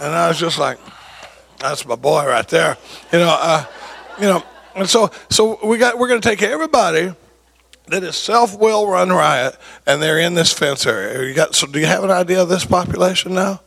and 0.00 0.14
I 0.14 0.28
was 0.28 0.38
just 0.38 0.58
like, 0.58 0.78
that's 1.58 1.86
my 1.86 1.96
boy 1.96 2.26
right 2.26 2.46
there. 2.48 2.76
You 3.12 3.18
know, 3.18 3.36
uh, 3.40 3.64
you 4.18 4.26
know, 4.26 4.42
and 4.74 4.88
so 4.88 5.10
so 5.30 5.58
we 5.66 5.78
got 5.78 5.98
we're 5.98 6.08
going 6.08 6.20
to 6.20 6.28
take 6.28 6.42
everybody 6.42 7.14
that 7.88 8.04
is 8.04 8.16
self-will 8.16 8.86
run 8.86 9.10
riot, 9.10 9.56
and 9.86 10.00
they're 10.02 10.18
in 10.18 10.34
this 10.34 10.52
fence 10.52 10.86
area. 10.86 11.26
You 11.26 11.34
got 11.34 11.54
so 11.54 11.66
do 11.66 11.80
you 11.80 11.86
have 11.86 12.04
an 12.04 12.10
idea 12.10 12.42
of 12.42 12.48
this 12.48 12.64
population 12.64 13.34
now? 13.34 13.60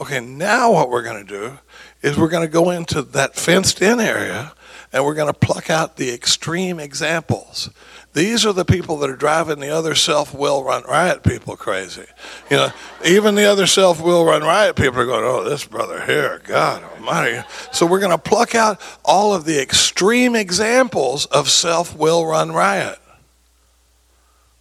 Okay, 0.00 0.20
now 0.20 0.72
what 0.72 0.90
we're 0.90 1.02
going 1.02 1.24
to 1.24 1.28
do 1.28 1.58
is 2.00 2.16
we're 2.16 2.28
going 2.28 2.46
to 2.46 2.52
go 2.52 2.70
into 2.70 3.02
that 3.02 3.36
fenced-in 3.36 4.00
area, 4.00 4.52
and 4.92 5.04
we're 5.04 5.14
going 5.14 5.32
to 5.32 5.38
pluck 5.38 5.70
out 5.70 5.96
the 5.96 6.12
extreme 6.12 6.80
examples. 6.80 7.70
These 8.14 8.44
are 8.44 8.52
the 8.52 8.66
people 8.66 8.98
that 8.98 9.08
are 9.08 9.16
driving 9.16 9.60
the 9.60 9.70
other 9.70 9.94
self 9.94 10.34
will 10.34 10.62
run 10.62 10.82
riot 10.82 11.22
people 11.22 11.56
crazy. 11.56 12.04
You 12.50 12.58
know, 12.58 12.70
even 13.06 13.36
the 13.36 13.46
other 13.46 13.66
self 13.66 14.02
will 14.02 14.24
run 14.26 14.42
riot 14.42 14.76
people 14.76 15.00
are 15.00 15.06
going, 15.06 15.24
oh, 15.24 15.44
this 15.44 15.64
brother 15.64 16.04
here, 16.04 16.42
God 16.44 16.84
almighty. 16.84 17.42
So 17.72 17.86
we're 17.86 18.00
going 18.00 18.12
to 18.12 18.18
pluck 18.18 18.54
out 18.54 18.78
all 19.02 19.32
of 19.32 19.46
the 19.46 19.58
extreme 19.58 20.36
examples 20.36 21.24
of 21.26 21.48
self 21.48 21.96
will 21.96 22.26
run 22.26 22.52
riot. 22.52 22.98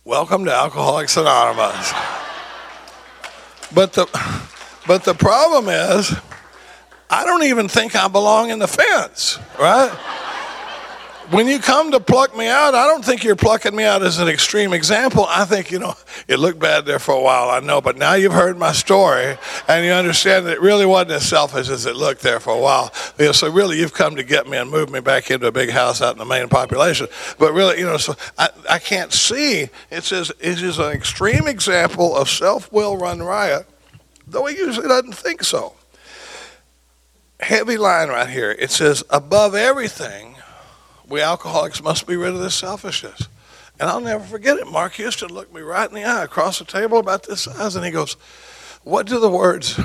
Welcome 0.06 0.46
to 0.46 0.54
Alcoholics 0.54 1.18
Anonymous. 1.18 1.92
But 3.74 3.92
the, 3.94 4.08
but 4.88 5.04
the 5.04 5.14
problem 5.14 5.68
is, 5.68 6.14
I 7.10 7.26
don't 7.26 7.44
even 7.44 7.68
think 7.68 7.98
I 7.98 8.08
belong 8.08 8.50
in 8.50 8.60
the 8.60 8.68
fence, 8.68 9.40
right? 9.60 9.92
When 11.32 11.48
you 11.48 11.60
come 11.60 11.92
to 11.92 12.00
pluck 12.00 12.36
me 12.36 12.48
out, 12.48 12.76
I 12.76 12.88
don't 12.88 13.04
think 13.04 13.24
you're 13.24 13.38
plucking 13.38 13.74
me 13.74 13.86
out 13.86 14.04
as 14.04 14.20
an 14.20 14.28
extreme 14.28 14.74
example. 14.74 15.26
I 15.30 15.46
think, 15.46 15.72
you 15.72 15.80
know, 15.80 15.96
it 16.28 16.40
looked 16.40 16.60
bad 16.60 16.86
there 16.86 17.00
for 17.00 17.14
a 17.14 17.22
while, 17.22 17.50
I 17.50 17.62
know, 17.62 17.80
but 17.80 17.98
now 17.98 18.16
you've 18.16 18.34
heard 18.34 18.58
my 18.58 18.74
story 18.74 19.38
and 19.68 19.86
you 19.86 19.92
understand 19.92 20.46
that 20.48 20.54
it 20.54 20.62
really 20.62 20.86
wasn't 20.86 21.12
as 21.12 21.28
selfish 21.28 21.70
as 21.70 21.86
it 21.86 21.96
looked 21.96 22.22
there 22.22 22.42
for 22.42 22.54
a 22.54 22.60
while. 22.60 22.94
You 23.18 23.28
know, 23.28 23.32
so 23.32 23.50
really 23.50 23.80
you've 23.80 23.94
come 23.94 24.18
to 24.18 24.24
get 24.24 24.48
me 24.48 24.58
and 24.58 24.70
move 24.70 24.90
me 24.90 25.00
back 25.00 25.32
into 25.32 25.48
a 25.48 25.52
big 25.52 25.70
house 25.70 26.02
out 26.02 26.14
in 26.14 26.20
the 26.20 26.26
main 26.26 26.50
population. 26.50 27.08
But 27.40 27.54
really, 27.54 27.80
you 27.80 27.86
know, 27.86 27.98
so 27.98 28.16
I, 28.38 28.50
I 28.70 28.80
can't 28.80 29.14
see. 29.14 29.70
It 29.90 30.04
says 30.04 30.32
it 30.40 30.62
is 30.62 30.80
an 30.80 30.92
extreme 30.92 31.48
example 31.48 32.16
of 32.16 32.30
self 32.30 32.72
will 32.74 32.98
run 32.98 33.22
riot, 33.22 33.68
though 34.28 34.48
he 34.48 34.58
usually 34.58 34.88
doesn't 34.88 35.16
think 35.16 35.44
so. 35.44 35.76
Heavy 37.40 37.78
line 37.78 38.10
right 38.10 38.30
here. 38.30 38.52
It 38.52 38.70
says, 38.70 39.04
above 39.10 39.56
everything, 39.56 40.36
we 41.12 41.22
alcoholics 41.22 41.84
must 41.84 42.08
be 42.08 42.16
rid 42.16 42.34
of 42.34 42.40
this 42.40 42.56
selfishness. 42.56 43.28
And 43.80 43.90
I'll 43.90 44.02
never 44.02 44.24
forget 44.24 44.58
it. 44.58 44.68
Mark 44.68 44.94
Houston 44.94 45.30
looked 45.30 45.54
me 45.54 45.62
right 45.62 45.88
in 45.88 45.96
the 45.96 46.06
eye 46.06 46.24
across 46.24 46.60
the 46.60 46.66
table 46.66 46.98
about 46.98 47.24
this 47.24 47.42
size, 47.42 47.76
and 47.76 47.86
he 47.86 47.92
goes, 47.92 48.14
What 48.84 49.08
do 49.08 49.20
the 49.20 49.30
words. 49.30 49.80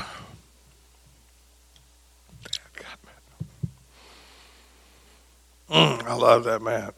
Mm, 5.69 6.05
I 6.05 6.15
love 6.15 6.45
that 6.45 6.63
man. 6.63 6.93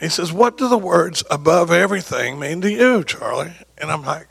He 0.00 0.08
says, 0.08 0.32
What 0.32 0.56
do 0.56 0.68
the 0.68 0.78
words 0.78 1.22
above 1.30 1.70
everything 1.70 2.38
mean 2.38 2.60
to 2.62 2.70
you, 2.70 3.04
Charlie? 3.04 3.52
And 3.78 3.92
I'm 3.92 4.02
like, 4.02 4.28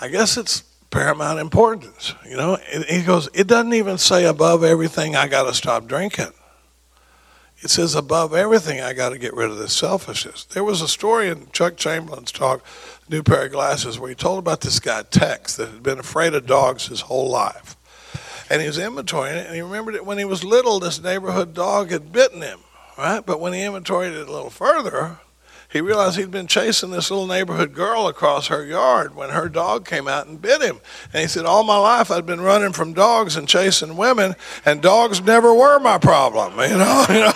I 0.00 0.08
guess 0.08 0.36
it's 0.36 0.64
paramount 0.96 1.38
importance. 1.38 2.14
You 2.26 2.38
know, 2.38 2.56
he 2.88 3.02
goes, 3.02 3.28
it 3.34 3.46
doesn't 3.46 3.74
even 3.74 3.98
say 3.98 4.24
above 4.24 4.64
everything 4.64 5.14
I 5.14 5.28
got 5.28 5.42
to 5.42 5.52
stop 5.52 5.86
drinking. 5.86 6.32
It 7.58 7.68
says 7.68 7.94
above 7.94 8.32
everything 8.32 8.80
I 8.80 8.94
got 8.94 9.10
to 9.10 9.18
get 9.18 9.34
rid 9.34 9.50
of 9.50 9.58
this 9.58 9.74
selfishness. 9.74 10.44
There 10.44 10.64
was 10.64 10.80
a 10.80 10.88
story 10.88 11.28
in 11.28 11.50
Chuck 11.52 11.76
Chamberlain's 11.76 12.32
talk, 12.32 12.64
New 13.10 13.22
Pair 13.22 13.44
of 13.44 13.52
Glasses, 13.52 13.98
where 13.98 14.08
he 14.08 14.14
told 14.14 14.38
about 14.38 14.62
this 14.62 14.80
guy 14.80 15.02
Tex 15.02 15.56
that 15.56 15.68
had 15.68 15.82
been 15.82 15.98
afraid 15.98 16.32
of 16.32 16.46
dogs 16.46 16.86
his 16.86 17.02
whole 17.02 17.28
life, 17.28 17.76
and 18.48 18.62
he 18.62 18.66
was 18.66 18.78
inventorying 18.78 19.36
it, 19.36 19.46
and 19.46 19.54
he 19.54 19.60
remembered 19.60 19.96
that 19.96 20.06
when 20.06 20.16
he 20.16 20.24
was 20.24 20.44
little, 20.44 20.80
this 20.80 21.02
neighborhood 21.02 21.52
dog 21.52 21.90
had 21.90 22.10
bitten 22.10 22.40
him, 22.40 22.60
right? 22.96 23.24
But 23.24 23.38
when 23.38 23.52
he 23.52 23.62
inventoried 23.62 24.12
it 24.12 24.28
a 24.28 24.32
little 24.32 24.50
further, 24.50 25.18
he 25.76 25.82
realized 25.82 26.16
he'd 26.16 26.30
been 26.30 26.46
chasing 26.46 26.90
this 26.90 27.10
little 27.10 27.26
neighborhood 27.26 27.74
girl 27.74 28.08
across 28.08 28.46
her 28.46 28.64
yard 28.64 29.14
when 29.14 29.28
her 29.28 29.46
dog 29.46 29.86
came 29.86 30.08
out 30.08 30.26
and 30.26 30.40
bit 30.40 30.62
him. 30.62 30.80
And 31.12 31.20
he 31.20 31.28
said, 31.28 31.44
All 31.44 31.64
my 31.64 31.76
life 31.76 32.10
I'd 32.10 32.24
been 32.24 32.40
running 32.40 32.72
from 32.72 32.94
dogs 32.94 33.36
and 33.36 33.46
chasing 33.46 33.98
women, 33.98 34.36
and 34.64 34.80
dogs 34.80 35.20
never 35.20 35.52
were 35.52 35.78
my 35.78 35.98
problem, 35.98 36.58
you 36.70 36.78
know. 36.78 37.06
You 37.10 37.20
know? 37.20 37.32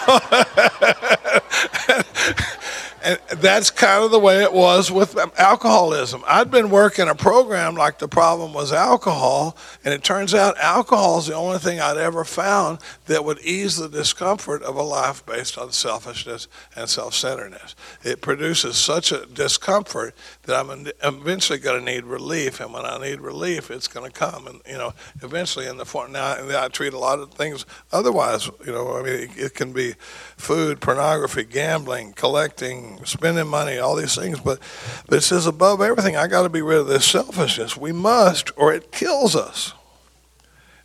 And 3.03 3.19
that's 3.37 3.71
kind 3.71 4.05
of 4.05 4.11
the 4.11 4.19
way 4.19 4.43
it 4.43 4.53
was 4.53 4.91
with 4.91 5.17
alcoholism. 5.39 6.23
I'd 6.27 6.51
been 6.51 6.71
working 6.71 7.09
a 7.09 7.15
program 7.15 7.75
like 7.75 7.99
the 7.99 8.09
problem 8.09 8.53
was 8.53 8.73
alcohol, 8.73 9.57
and 9.85 9.95
it 9.95 10.05
turns 10.05 10.35
out 10.35 10.59
alcohol 10.59 11.19
is 11.19 11.27
the 11.27 11.35
only 11.35 11.59
thing 11.59 11.81
I'd 11.81 11.97
ever 11.97 12.25
found 12.25 12.79
that 13.07 13.25
would 13.25 13.41
ease 13.41 13.77
the 13.77 13.89
discomfort 13.89 14.63
of 14.63 14.77
a 14.77 14.83
life 14.83 15.25
based 15.25 15.57
on 15.57 15.73
selfishness 15.73 16.47
and 16.77 16.89
self 16.89 17.15
centeredness. 17.15 17.75
It 18.03 18.21
produces 18.21 18.77
such 18.77 19.13
a 19.13 19.25
discomfort 19.27 20.15
that 20.43 20.61
I'm 20.61 20.87
eventually 21.03 21.59
going 21.59 21.85
to 21.85 21.93
need 21.93 22.05
relief, 22.05 22.61
and 22.61 22.73
when 22.73 22.85
I 22.85 22.99
need 22.99 23.21
relief, 23.21 23.71
it's 23.71 23.89
going 23.89 24.11
to 24.11 24.17
come, 24.17 24.47
and 24.47 24.61
you 24.67 24.77
know, 24.77 24.93
eventually 25.23 25.67
in 25.67 25.79
the 25.79 25.87
form. 25.87 26.13
Now, 26.13 26.37
I 26.39 26.69
treat 26.69 26.93
a 26.93 26.99
lot 26.99 27.19
of 27.19 27.33
things 27.33 27.65
otherwise. 27.93 28.51
You 28.67 28.73
know, 28.73 28.97
I 28.97 29.03
mean, 29.03 29.15
it, 29.15 29.31
it 29.37 29.55
can 29.55 29.73
be 29.73 29.95
food, 30.37 30.81
pornography, 30.81 31.45
gambling, 31.45 32.13
collecting, 32.13 32.90
spending 33.05 33.47
money, 33.47 33.79
all 33.79 33.97
these 33.97 34.15
things. 34.15 34.41
But, 34.41 34.61
but 35.09 35.19
it 35.19 35.23
says 35.23 35.47
above 35.47 35.81
everything, 35.81 36.17
I 36.17 36.27
got 36.27 36.43
to 36.43 36.49
be 36.49 36.63
rid 36.63 36.79
of 36.79 36.87
this 36.87 37.07
selfishness. 37.07 37.77
We 37.77 37.93
must, 37.93 38.51
or 38.57 38.73
it 38.73 38.93
kills 38.93 39.37
us. 39.37 39.75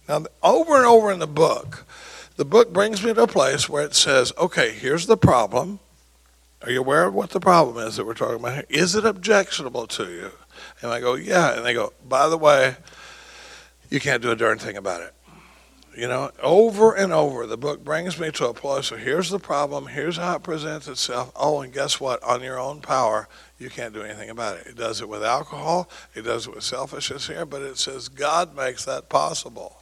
Now, 0.07 0.25
over 0.43 0.77
and 0.77 0.85
over 0.85 1.11
in 1.11 1.19
the 1.19 1.27
book, 1.27 1.85
the 2.35 2.45
book 2.45 2.71
brings 2.71 3.03
me 3.03 3.13
to 3.13 3.23
a 3.23 3.27
place 3.27 3.67
where 3.67 3.83
it 3.83 3.95
says, 3.95 4.33
okay, 4.37 4.71
here's 4.71 5.07
the 5.07 5.17
problem. 5.17 5.79
Are 6.61 6.71
you 6.71 6.79
aware 6.79 7.05
of 7.05 7.13
what 7.13 7.31
the 7.31 7.39
problem 7.39 7.85
is 7.85 7.95
that 7.95 8.05
we're 8.05 8.13
talking 8.13 8.35
about 8.35 8.53
here? 8.53 8.65
Is 8.69 8.95
it 8.95 9.05
objectionable 9.05 9.87
to 9.87 10.05
you? 10.11 10.31
And 10.81 10.91
I 10.91 10.99
go, 10.99 11.15
yeah. 11.15 11.55
And 11.55 11.65
they 11.65 11.73
go, 11.73 11.93
by 12.07 12.27
the 12.27 12.37
way, 12.37 12.75
you 13.89 13.99
can't 13.99 14.21
do 14.21 14.31
a 14.31 14.35
darn 14.35 14.57
thing 14.59 14.77
about 14.77 15.01
it. 15.01 15.14
You 15.95 16.09
know, 16.09 16.31
over 16.43 16.93
and 16.93 17.13
over, 17.13 17.47
the 17.47 17.55
book 17.55 17.81
brings 17.81 18.19
me 18.19 18.29
to 18.31 18.49
a 18.49 18.53
place 18.53 18.91
where 18.91 18.99
here's 18.99 19.29
the 19.29 19.39
problem, 19.39 19.87
here's 19.87 20.17
how 20.17 20.35
it 20.35 20.43
presents 20.43 20.89
itself. 20.89 21.31
Oh, 21.37 21.61
and 21.61 21.71
guess 21.71 22.01
what? 22.01 22.21
On 22.21 22.43
your 22.43 22.59
own 22.59 22.81
power, 22.81 23.29
you 23.57 23.69
can't 23.69 23.93
do 23.93 24.01
anything 24.01 24.29
about 24.29 24.57
it. 24.57 24.67
It 24.67 24.75
does 24.75 24.99
it 24.99 25.07
with 25.07 25.23
alcohol, 25.23 25.89
it 26.13 26.23
does 26.23 26.47
it 26.47 26.55
with 26.55 26.65
selfishness 26.65 27.27
here, 27.27 27.45
but 27.45 27.61
it 27.61 27.77
says 27.77 28.09
God 28.09 28.53
makes 28.53 28.83
that 28.83 29.07
possible. 29.07 29.77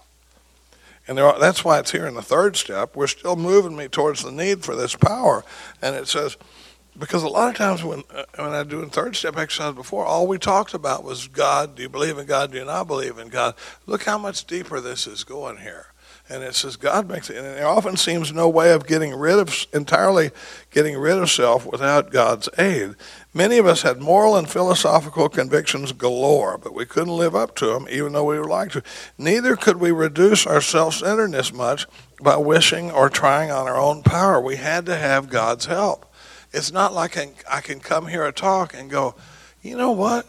And 1.07 1.19
are, 1.19 1.39
that's 1.39 1.65
why 1.65 1.79
it's 1.79 1.91
here 1.91 2.05
in 2.05 2.13
the 2.13 2.21
third 2.21 2.57
step. 2.57 2.95
We're 2.95 3.07
still 3.07 3.35
moving 3.35 3.75
me 3.75 3.87
towards 3.87 4.23
the 4.23 4.31
need 4.31 4.63
for 4.63 4.75
this 4.75 4.95
power. 4.95 5.43
And 5.81 5.95
it 5.95 6.07
says, 6.07 6.37
because 6.97 7.23
a 7.23 7.27
lot 7.27 7.49
of 7.49 7.55
times 7.55 7.83
when 7.83 8.03
uh, 8.13 8.25
when 8.35 8.51
I 8.51 8.63
do 8.63 8.83
in 8.83 8.91
third 8.91 9.15
step 9.15 9.35
exercise 9.35 9.73
before, 9.73 10.05
all 10.05 10.27
we 10.27 10.37
talked 10.37 10.75
about 10.75 11.03
was 11.03 11.27
God. 11.27 11.75
Do 11.75 11.81
you 11.81 11.89
believe 11.89 12.19
in 12.19 12.27
God? 12.27 12.51
Do 12.51 12.59
you 12.59 12.65
not 12.65 12.85
believe 12.85 13.17
in 13.17 13.29
God? 13.29 13.55
Look 13.87 14.03
how 14.03 14.19
much 14.19 14.45
deeper 14.45 14.79
this 14.79 15.07
is 15.07 15.23
going 15.23 15.57
here. 15.57 15.87
And 16.29 16.41
it 16.41 16.55
says 16.55 16.77
God 16.77 17.09
makes 17.09 17.29
it, 17.29 17.35
and 17.35 17.45
there 17.45 17.67
often 17.67 17.97
seems 17.97 18.31
no 18.31 18.47
way 18.47 18.71
of 18.71 18.87
getting 18.87 19.13
rid 19.13 19.39
of 19.39 19.67
entirely 19.73 20.31
getting 20.71 20.97
rid 20.97 21.17
of 21.17 21.29
self 21.29 21.65
without 21.65 22.11
God's 22.11 22.47
aid. 22.57 22.95
Many 23.33 23.57
of 23.57 23.65
us 23.65 23.81
had 23.81 23.99
moral 23.99 24.37
and 24.37 24.49
philosophical 24.49 25.27
convictions 25.27 25.91
galore, 25.91 26.57
but 26.57 26.73
we 26.73 26.85
couldn't 26.85 27.17
live 27.17 27.35
up 27.35 27.55
to 27.57 27.65
them, 27.65 27.87
even 27.89 28.13
though 28.13 28.23
we 28.23 28.39
would 28.39 28.49
like 28.49 28.71
to. 28.71 28.81
Neither 29.17 29.57
could 29.57 29.77
we 29.77 29.91
reduce 29.91 30.47
our 30.47 30.61
self-centeredness 30.61 31.51
much 31.51 31.87
by 32.21 32.37
wishing 32.37 32.89
or 32.89 33.09
trying 33.09 33.51
on 33.51 33.67
our 33.67 33.77
own 33.77 34.01
power. 34.01 34.39
We 34.39 34.55
had 34.55 34.85
to 34.85 34.95
have 34.95 35.29
God's 35.29 35.65
help. 35.65 36.09
It's 36.53 36.71
not 36.71 36.93
like 36.93 37.17
I 37.51 37.59
can 37.59 37.81
come 37.81 38.07
here 38.07 38.23
and 38.23 38.35
talk 38.35 38.73
and 38.73 38.89
go, 38.89 39.15
you 39.61 39.75
know 39.75 39.91
what? 39.91 40.25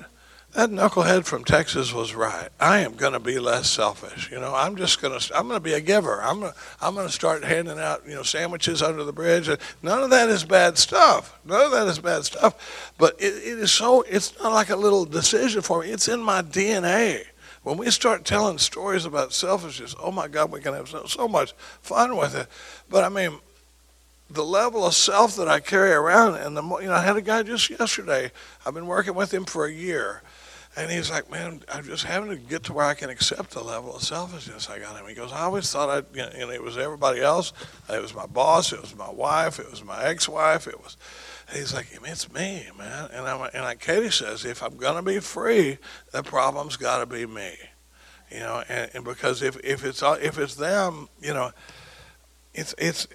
That 0.54 0.70
knucklehead 0.70 1.24
from 1.24 1.42
Texas 1.42 1.92
was 1.92 2.14
right. 2.14 2.48
I 2.60 2.78
am 2.78 2.94
going 2.94 3.12
to 3.12 3.18
be 3.18 3.40
less 3.40 3.68
selfish. 3.68 4.30
You 4.30 4.38
know, 4.38 4.54
I'm 4.54 4.76
just 4.76 5.02
going 5.02 5.18
to 5.18 5.36
I'm 5.36 5.48
going 5.48 5.56
to 5.56 5.64
be 5.64 5.72
a 5.72 5.80
giver. 5.80 6.22
I'm 6.22 6.42
to, 6.42 6.54
I'm 6.80 6.94
going 6.94 7.08
to 7.08 7.12
start 7.12 7.42
handing 7.42 7.80
out, 7.80 8.06
you 8.06 8.14
know, 8.14 8.22
sandwiches 8.22 8.80
under 8.80 9.02
the 9.02 9.12
bridge. 9.12 9.48
None 9.82 10.02
of 10.04 10.10
that 10.10 10.28
is 10.28 10.44
bad 10.44 10.78
stuff. 10.78 11.40
None 11.44 11.60
of 11.60 11.72
that 11.72 11.88
is 11.88 11.98
bad 11.98 12.24
stuff. 12.24 12.92
But 12.98 13.20
it, 13.20 13.34
it 13.34 13.58
is 13.58 13.72
so 13.72 14.02
it's 14.02 14.40
not 14.40 14.52
like 14.52 14.70
a 14.70 14.76
little 14.76 15.04
decision 15.04 15.60
for 15.60 15.80
me. 15.80 15.90
It's 15.90 16.06
in 16.06 16.22
my 16.22 16.40
DNA. 16.40 17.24
When 17.64 17.76
we 17.76 17.90
start 17.90 18.24
telling 18.24 18.58
stories 18.58 19.06
about 19.06 19.32
selfishness, 19.32 19.96
oh 20.00 20.12
my 20.12 20.28
God, 20.28 20.52
we 20.52 20.60
can 20.60 20.74
have 20.74 20.88
so, 20.88 21.04
so 21.06 21.26
much 21.26 21.52
fun 21.80 22.16
with 22.16 22.36
it. 22.36 22.46
But 22.88 23.02
I 23.02 23.08
mean, 23.08 23.40
the 24.30 24.44
level 24.44 24.86
of 24.86 24.94
self 24.94 25.36
that 25.36 25.48
I 25.48 25.60
carry 25.60 25.92
around, 25.92 26.36
and 26.36 26.56
the 26.56 26.62
you 26.62 26.86
know, 26.86 26.94
I 26.94 27.02
had 27.02 27.16
a 27.16 27.22
guy 27.22 27.42
just 27.42 27.70
yesterday. 27.70 28.32
I've 28.64 28.74
been 28.74 28.86
working 28.86 29.14
with 29.14 29.32
him 29.32 29.44
for 29.44 29.66
a 29.66 29.72
year, 29.72 30.22
and 30.76 30.90
he's 30.90 31.10
like, 31.10 31.30
"Man, 31.30 31.62
I'm 31.72 31.84
just 31.84 32.04
having 32.04 32.30
to 32.30 32.36
get 32.36 32.64
to 32.64 32.72
where 32.72 32.84
I 32.84 32.94
can 32.94 33.10
accept 33.10 33.50
the 33.50 33.62
level 33.62 33.94
of 33.94 34.02
selfishness 34.02 34.68
I 34.68 34.78
got 34.78 34.96
him." 34.96 35.06
He 35.06 35.14
goes, 35.14 35.32
"I 35.32 35.42
always 35.42 35.70
thought 35.70 35.88
I, 35.88 36.16
you 36.16 36.22
know, 36.22 36.50
it 36.50 36.62
was 36.62 36.76
everybody 36.76 37.20
else. 37.20 37.52
It 37.88 38.02
was 38.02 38.14
my 38.14 38.26
boss. 38.26 38.72
It 38.72 38.80
was 38.80 38.94
my 38.96 39.10
wife. 39.10 39.58
It 39.58 39.70
was 39.70 39.84
my 39.84 40.04
ex-wife. 40.04 40.66
It 40.66 40.80
was." 40.82 40.96
He's 41.52 41.74
like, 41.74 41.86
"It's 41.92 42.32
me, 42.32 42.66
man." 42.76 43.10
And 43.12 43.26
I'm 43.26 43.48
and 43.52 43.64
like 43.64 43.80
Katie 43.80 44.10
says, 44.10 44.44
if 44.44 44.62
I'm 44.62 44.76
gonna 44.76 45.02
be 45.02 45.20
free, 45.20 45.78
the 46.12 46.22
problem's 46.22 46.76
got 46.76 46.98
to 46.98 47.06
be 47.06 47.26
me, 47.26 47.52
you 48.30 48.40
know. 48.40 48.62
And, 48.68 48.90
and 48.94 49.04
because 49.04 49.42
if 49.42 49.56
if 49.62 49.84
it's 49.84 50.02
if 50.02 50.38
it's 50.38 50.56
them, 50.56 51.08
you 51.20 51.34
know, 51.34 51.52
it's 52.54 52.74
it's 52.78 53.06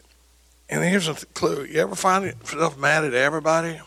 and 0.70 0.84
here's 0.84 1.08
a 1.08 1.16
clue. 1.34 1.66
You 1.66 1.82
ever 1.82 1.96
find 1.96 2.26
yourself 2.26 2.78
mad 2.78 3.04
at 3.04 3.14
everybody? 3.14 3.82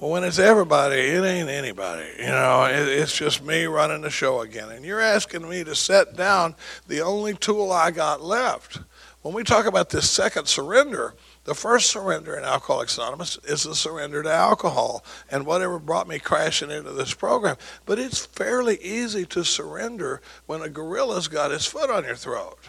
Well, 0.00 0.12
when 0.12 0.22
it's 0.22 0.38
everybody, 0.38 0.94
it 0.94 1.24
ain't 1.24 1.48
anybody. 1.48 2.06
You 2.20 2.28
know, 2.28 2.66
it, 2.66 2.86
it's 2.88 3.16
just 3.16 3.42
me 3.44 3.64
running 3.64 4.02
the 4.02 4.10
show 4.10 4.42
again. 4.42 4.70
And 4.70 4.84
you're 4.84 5.00
asking 5.00 5.48
me 5.48 5.64
to 5.64 5.74
set 5.74 6.14
down 6.16 6.54
the 6.86 7.00
only 7.00 7.34
tool 7.34 7.72
I 7.72 7.90
got 7.90 8.22
left. 8.22 8.78
When 9.22 9.34
we 9.34 9.42
talk 9.42 9.66
about 9.66 9.90
this 9.90 10.08
second 10.08 10.46
surrender, 10.46 11.14
the 11.42 11.54
first 11.54 11.90
surrender 11.90 12.36
in 12.36 12.44
Alcoholics 12.44 12.96
Anonymous 12.96 13.38
is 13.42 13.64
the 13.64 13.74
surrender 13.74 14.22
to 14.22 14.32
alcohol 14.32 15.04
and 15.32 15.44
whatever 15.44 15.80
brought 15.80 16.06
me 16.06 16.20
crashing 16.20 16.70
into 16.70 16.92
this 16.92 17.12
program. 17.12 17.56
But 17.84 17.98
it's 17.98 18.24
fairly 18.24 18.76
easy 18.80 19.26
to 19.26 19.44
surrender 19.44 20.22
when 20.46 20.62
a 20.62 20.68
gorilla's 20.68 21.26
got 21.26 21.50
his 21.50 21.66
foot 21.66 21.90
on 21.90 22.04
your 22.04 22.14
throat. 22.14 22.68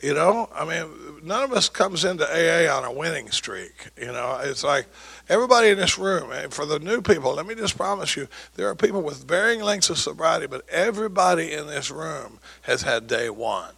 You 0.00 0.14
know, 0.14 0.48
I 0.54 0.64
mean, 0.64 1.20
none 1.22 1.42
of 1.42 1.52
us 1.52 1.68
comes 1.68 2.04
into 2.06 2.24
AA 2.24 2.74
on 2.74 2.84
a 2.84 2.92
winning 2.92 3.30
streak. 3.30 3.90
You 3.98 4.06
know, 4.06 4.40
it's 4.42 4.64
like 4.64 4.86
everybody 5.30 5.68
in 5.68 5.78
this 5.78 5.96
room, 5.96 6.32
and 6.32 6.52
for 6.52 6.66
the 6.66 6.78
new 6.78 7.00
people, 7.00 7.34
let 7.34 7.46
me 7.46 7.54
just 7.54 7.76
promise 7.76 8.16
you, 8.16 8.28
there 8.56 8.68
are 8.68 8.74
people 8.74 9.00
with 9.00 9.26
varying 9.26 9.62
lengths 9.62 9.88
of 9.88 9.96
sobriety, 9.96 10.46
but 10.46 10.68
everybody 10.68 11.52
in 11.52 11.68
this 11.68 11.90
room 11.90 12.40
has 12.62 12.82
had 12.82 13.06
day 13.06 13.30
one. 13.30 13.72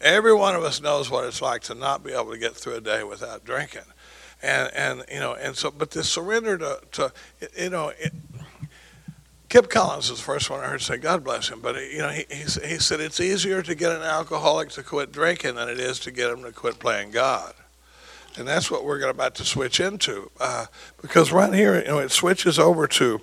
Every 0.00 0.34
one 0.34 0.54
of 0.54 0.62
us 0.62 0.80
knows 0.80 1.10
what 1.10 1.24
it's 1.24 1.42
like 1.42 1.62
to 1.62 1.74
not 1.74 2.04
be 2.04 2.12
able 2.12 2.30
to 2.30 2.38
get 2.38 2.54
through 2.54 2.74
a 2.74 2.80
day 2.80 3.02
without 3.02 3.44
drinking. 3.44 3.82
And, 4.42 4.70
and 4.74 5.04
you 5.12 5.20
know, 5.20 5.34
and 5.34 5.56
so, 5.56 5.70
but 5.70 5.90
this 5.90 6.08
surrender 6.08 6.56
to, 6.58 6.80
to 6.92 7.12
you 7.58 7.70
know, 7.70 7.92
it, 7.98 8.12
Kip 9.50 9.68
Collins 9.68 10.10
is 10.10 10.18
the 10.18 10.22
first 10.22 10.48
one 10.48 10.60
I 10.60 10.68
heard 10.68 10.80
say, 10.80 10.96
God 10.96 11.24
bless 11.24 11.48
him. 11.48 11.60
But, 11.60 11.74
you 11.76 11.98
know, 11.98 12.08
he, 12.08 12.24
he, 12.30 12.44
he 12.44 12.78
said 12.78 13.00
it's 13.00 13.20
easier 13.20 13.62
to 13.62 13.74
get 13.74 13.92
an 13.92 14.02
alcoholic 14.02 14.70
to 14.70 14.82
quit 14.82 15.12
drinking 15.12 15.56
than 15.56 15.68
it 15.68 15.80
is 15.80 15.98
to 16.00 16.12
get 16.12 16.30
him 16.30 16.44
to 16.44 16.52
quit 16.52 16.78
playing 16.78 17.10
God. 17.10 17.52
And 18.36 18.46
that's 18.46 18.70
what 18.70 18.84
we're 18.84 19.02
about 19.08 19.34
to 19.36 19.44
switch 19.44 19.80
into. 19.80 20.30
Uh, 20.38 20.66
because 21.02 21.32
right 21.32 21.52
here, 21.52 21.80
you 21.80 21.88
know, 21.88 21.98
it 21.98 22.10
switches 22.10 22.58
over 22.58 22.86
to, 22.86 23.20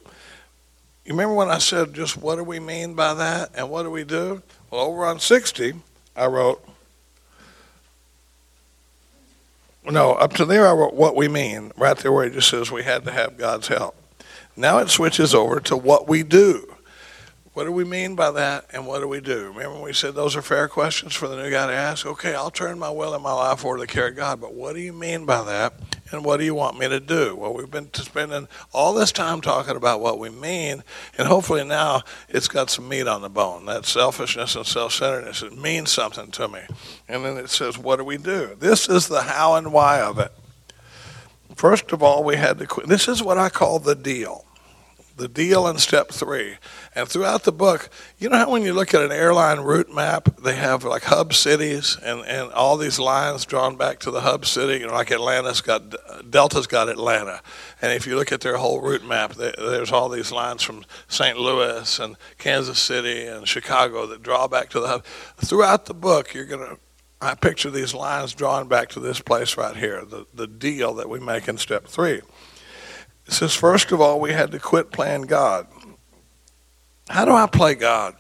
you 1.06 1.14
remember 1.14 1.34
when 1.34 1.50
I 1.50 1.60
said 1.60 1.94
just 1.94 2.18
what 2.18 2.36
do 2.36 2.44
we 2.44 2.60
mean 2.60 2.94
by 2.94 3.14
that 3.14 3.52
and 3.56 3.70
what 3.70 3.84
do 3.84 3.92
we 3.92 4.04
do? 4.04 4.42
Well, 4.70 4.82
over 4.82 5.06
on 5.06 5.20
60, 5.20 5.74
I 6.16 6.26
wrote, 6.26 6.68
no, 9.86 10.14
up 10.14 10.34
to 10.34 10.46
there 10.46 10.68
I 10.68 10.74
wrote 10.74 10.94
what 10.94 11.16
we 11.16 11.30
mean, 11.30 11.72
right 11.78 11.98
there 11.98 12.12
where 12.12 12.26
it 12.26 12.34
just 12.34 12.50
says 12.50 12.72
we 12.72 12.84
had 12.84 13.06
to 13.06 13.12
have 13.12 13.38
God's 13.38 13.70
help. 13.70 13.96
Now 14.58 14.80
it 14.80 14.90
switches 14.90 15.34
over 15.34 15.60
to 15.62 15.78
what 15.78 16.08
we 16.08 16.24
do. 16.24 16.77
What 17.58 17.64
do 17.64 17.72
we 17.72 17.86
mean 17.86 18.14
by 18.14 18.30
that, 18.30 18.66
and 18.72 18.86
what 18.86 19.00
do 19.00 19.08
we 19.08 19.20
do? 19.20 19.48
Remember 19.48 19.82
we 19.82 19.92
said 19.92 20.14
those 20.14 20.36
are 20.36 20.44
fair 20.44 20.68
questions 20.68 21.16
for 21.16 21.28
the 21.28 21.38
new 21.38 21.50
guy 21.50 21.66
to 21.66 21.74
ask? 21.74 22.06
Okay, 22.06 22.36
I'll 22.36 22.52
turn 22.52 22.78
my 22.78 22.92
will 22.92 23.16
and 23.16 23.24
my 23.24 23.34
life 23.34 23.66
over 23.66 23.78
to 23.78 23.82
the 23.82 23.88
care 23.88 24.10
of 24.10 24.16
God, 24.16 24.40
but 24.40 24.54
what 24.54 24.76
do 24.76 24.80
you 24.80 24.94
mean 24.94 25.26
by 25.26 25.44
that, 25.44 25.74
and 26.12 26.24
what 26.24 26.38
do 26.38 26.44
you 26.44 26.54
want 26.54 26.78
me 26.78 26.88
to 26.88 27.00
do? 27.00 27.36
Well, 27.36 27.56
we've 27.56 27.72
been 27.72 27.92
spending 27.96 28.48
all 28.74 28.94
this 28.94 29.12
time 29.12 29.42
talking 29.42 29.76
about 29.76 30.02
what 30.02 30.20
we 30.20 30.30
mean, 30.30 30.84
and 31.18 31.28
hopefully 31.28 31.64
now 31.64 32.04
it's 32.30 32.48
got 32.48 32.70
some 32.70 32.88
meat 32.88 33.08
on 33.08 33.24
the 33.24 33.28
bone. 33.30 33.66
That 33.66 33.88
selfishness 33.88 34.56
and 34.56 34.68
self 34.68 34.94
centeredness, 34.94 35.42
it 35.42 35.58
means 35.58 35.90
something 35.90 36.30
to 36.34 36.48
me. 36.48 36.62
And 37.08 37.26
then 37.26 37.38
it 37.38 37.50
says, 37.50 37.76
what 37.76 37.96
do 37.96 38.04
we 38.04 38.18
do? 38.18 38.56
This 38.60 38.88
is 38.88 39.08
the 39.08 39.24
how 39.24 39.56
and 39.56 39.74
why 39.74 40.00
of 40.00 40.20
it. 40.20 40.32
First 41.56 41.92
of 41.92 42.04
all, 42.04 42.24
we 42.24 42.36
had 42.36 42.60
to. 42.60 42.82
This 42.86 43.08
is 43.08 43.24
what 43.24 43.40
I 43.40 43.50
call 43.50 43.80
the 43.80 43.96
deal 43.96 44.47
the 45.18 45.28
deal 45.28 45.68
in 45.68 45.78
step 45.78 46.10
three. 46.10 46.58
And 46.96 47.08
throughout 47.08 47.44
the 47.44 47.52
book, 47.52 47.90
you 48.18 48.30
know 48.30 48.38
how 48.38 48.52
when 48.52 48.62
you 48.62 48.74
look 48.74 48.94
at 48.94 49.02
an 49.02 49.12
airline 49.12 49.60
route 49.60 49.94
map, 49.94 50.38
they 50.38 50.56
have 50.56 50.84
like 50.84 51.04
hub 51.04 51.34
cities 51.34 51.98
and, 52.04 52.22
and 52.22 52.52
all 52.54 52.78
these 52.78 53.00
lines 53.00 53.46
drawn 53.46 53.76
back 53.76 54.00
to 54.00 54.12
the 54.12 54.22
hub 54.22 54.46
city. 54.46 54.80
You 54.80 54.88
know, 54.88 54.94
like 54.94 55.12
Atlanta's 55.12 55.62
got, 55.62 55.94
Delta's 56.30 56.68
got 56.68 56.88
Atlanta. 56.88 57.42
And 57.82 57.92
if 57.92 58.08
you 58.08 58.16
look 58.16 58.32
at 58.32 58.42
their 58.42 58.58
whole 58.58 58.80
route 58.80 59.06
map, 59.06 59.34
there's 59.34 59.92
all 59.92 60.10
these 60.10 60.32
lines 60.32 60.64
from 60.64 60.86
St. 61.08 61.38
Louis 61.38 62.00
and 62.00 62.16
Kansas 62.38 62.80
City 62.80 63.26
and 63.26 63.48
Chicago 63.48 64.06
that 64.08 64.24
draw 64.24 64.48
back 64.48 64.70
to 64.70 64.80
the 64.80 64.88
hub. 64.88 65.06
Throughout 65.38 65.86
the 65.86 65.94
book, 65.94 66.34
you're 66.34 66.46
going 66.46 66.68
to 66.68 66.80
I 67.20 67.34
picture 67.34 67.72
these 67.72 67.96
lines 67.96 68.34
drawn 68.34 68.68
back 68.68 68.90
to 68.90 69.00
this 69.00 69.20
place 69.20 69.58
right 69.58 69.76
here, 69.76 70.06
the, 70.06 70.28
the 70.36 70.46
deal 70.46 70.94
that 70.96 71.10
we 71.10 71.20
make 71.20 71.48
in 71.48 71.58
step 71.58 71.88
three. 71.88 72.22
It 73.28 73.34
says, 73.34 73.54
first 73.54 73.92
of 73.92 74.00
all, 74.00 74.20
we 74.20 74.32
had 74.32 74.52
to 74.52 74.60
quit 74.60 74.92
playing 74.92 75.24
God. 75.24 75.68
How 77.10 77.26
do 77.26 77.32
I 77.32 77.46
play 77.46 77.76
God? 77.76 78.16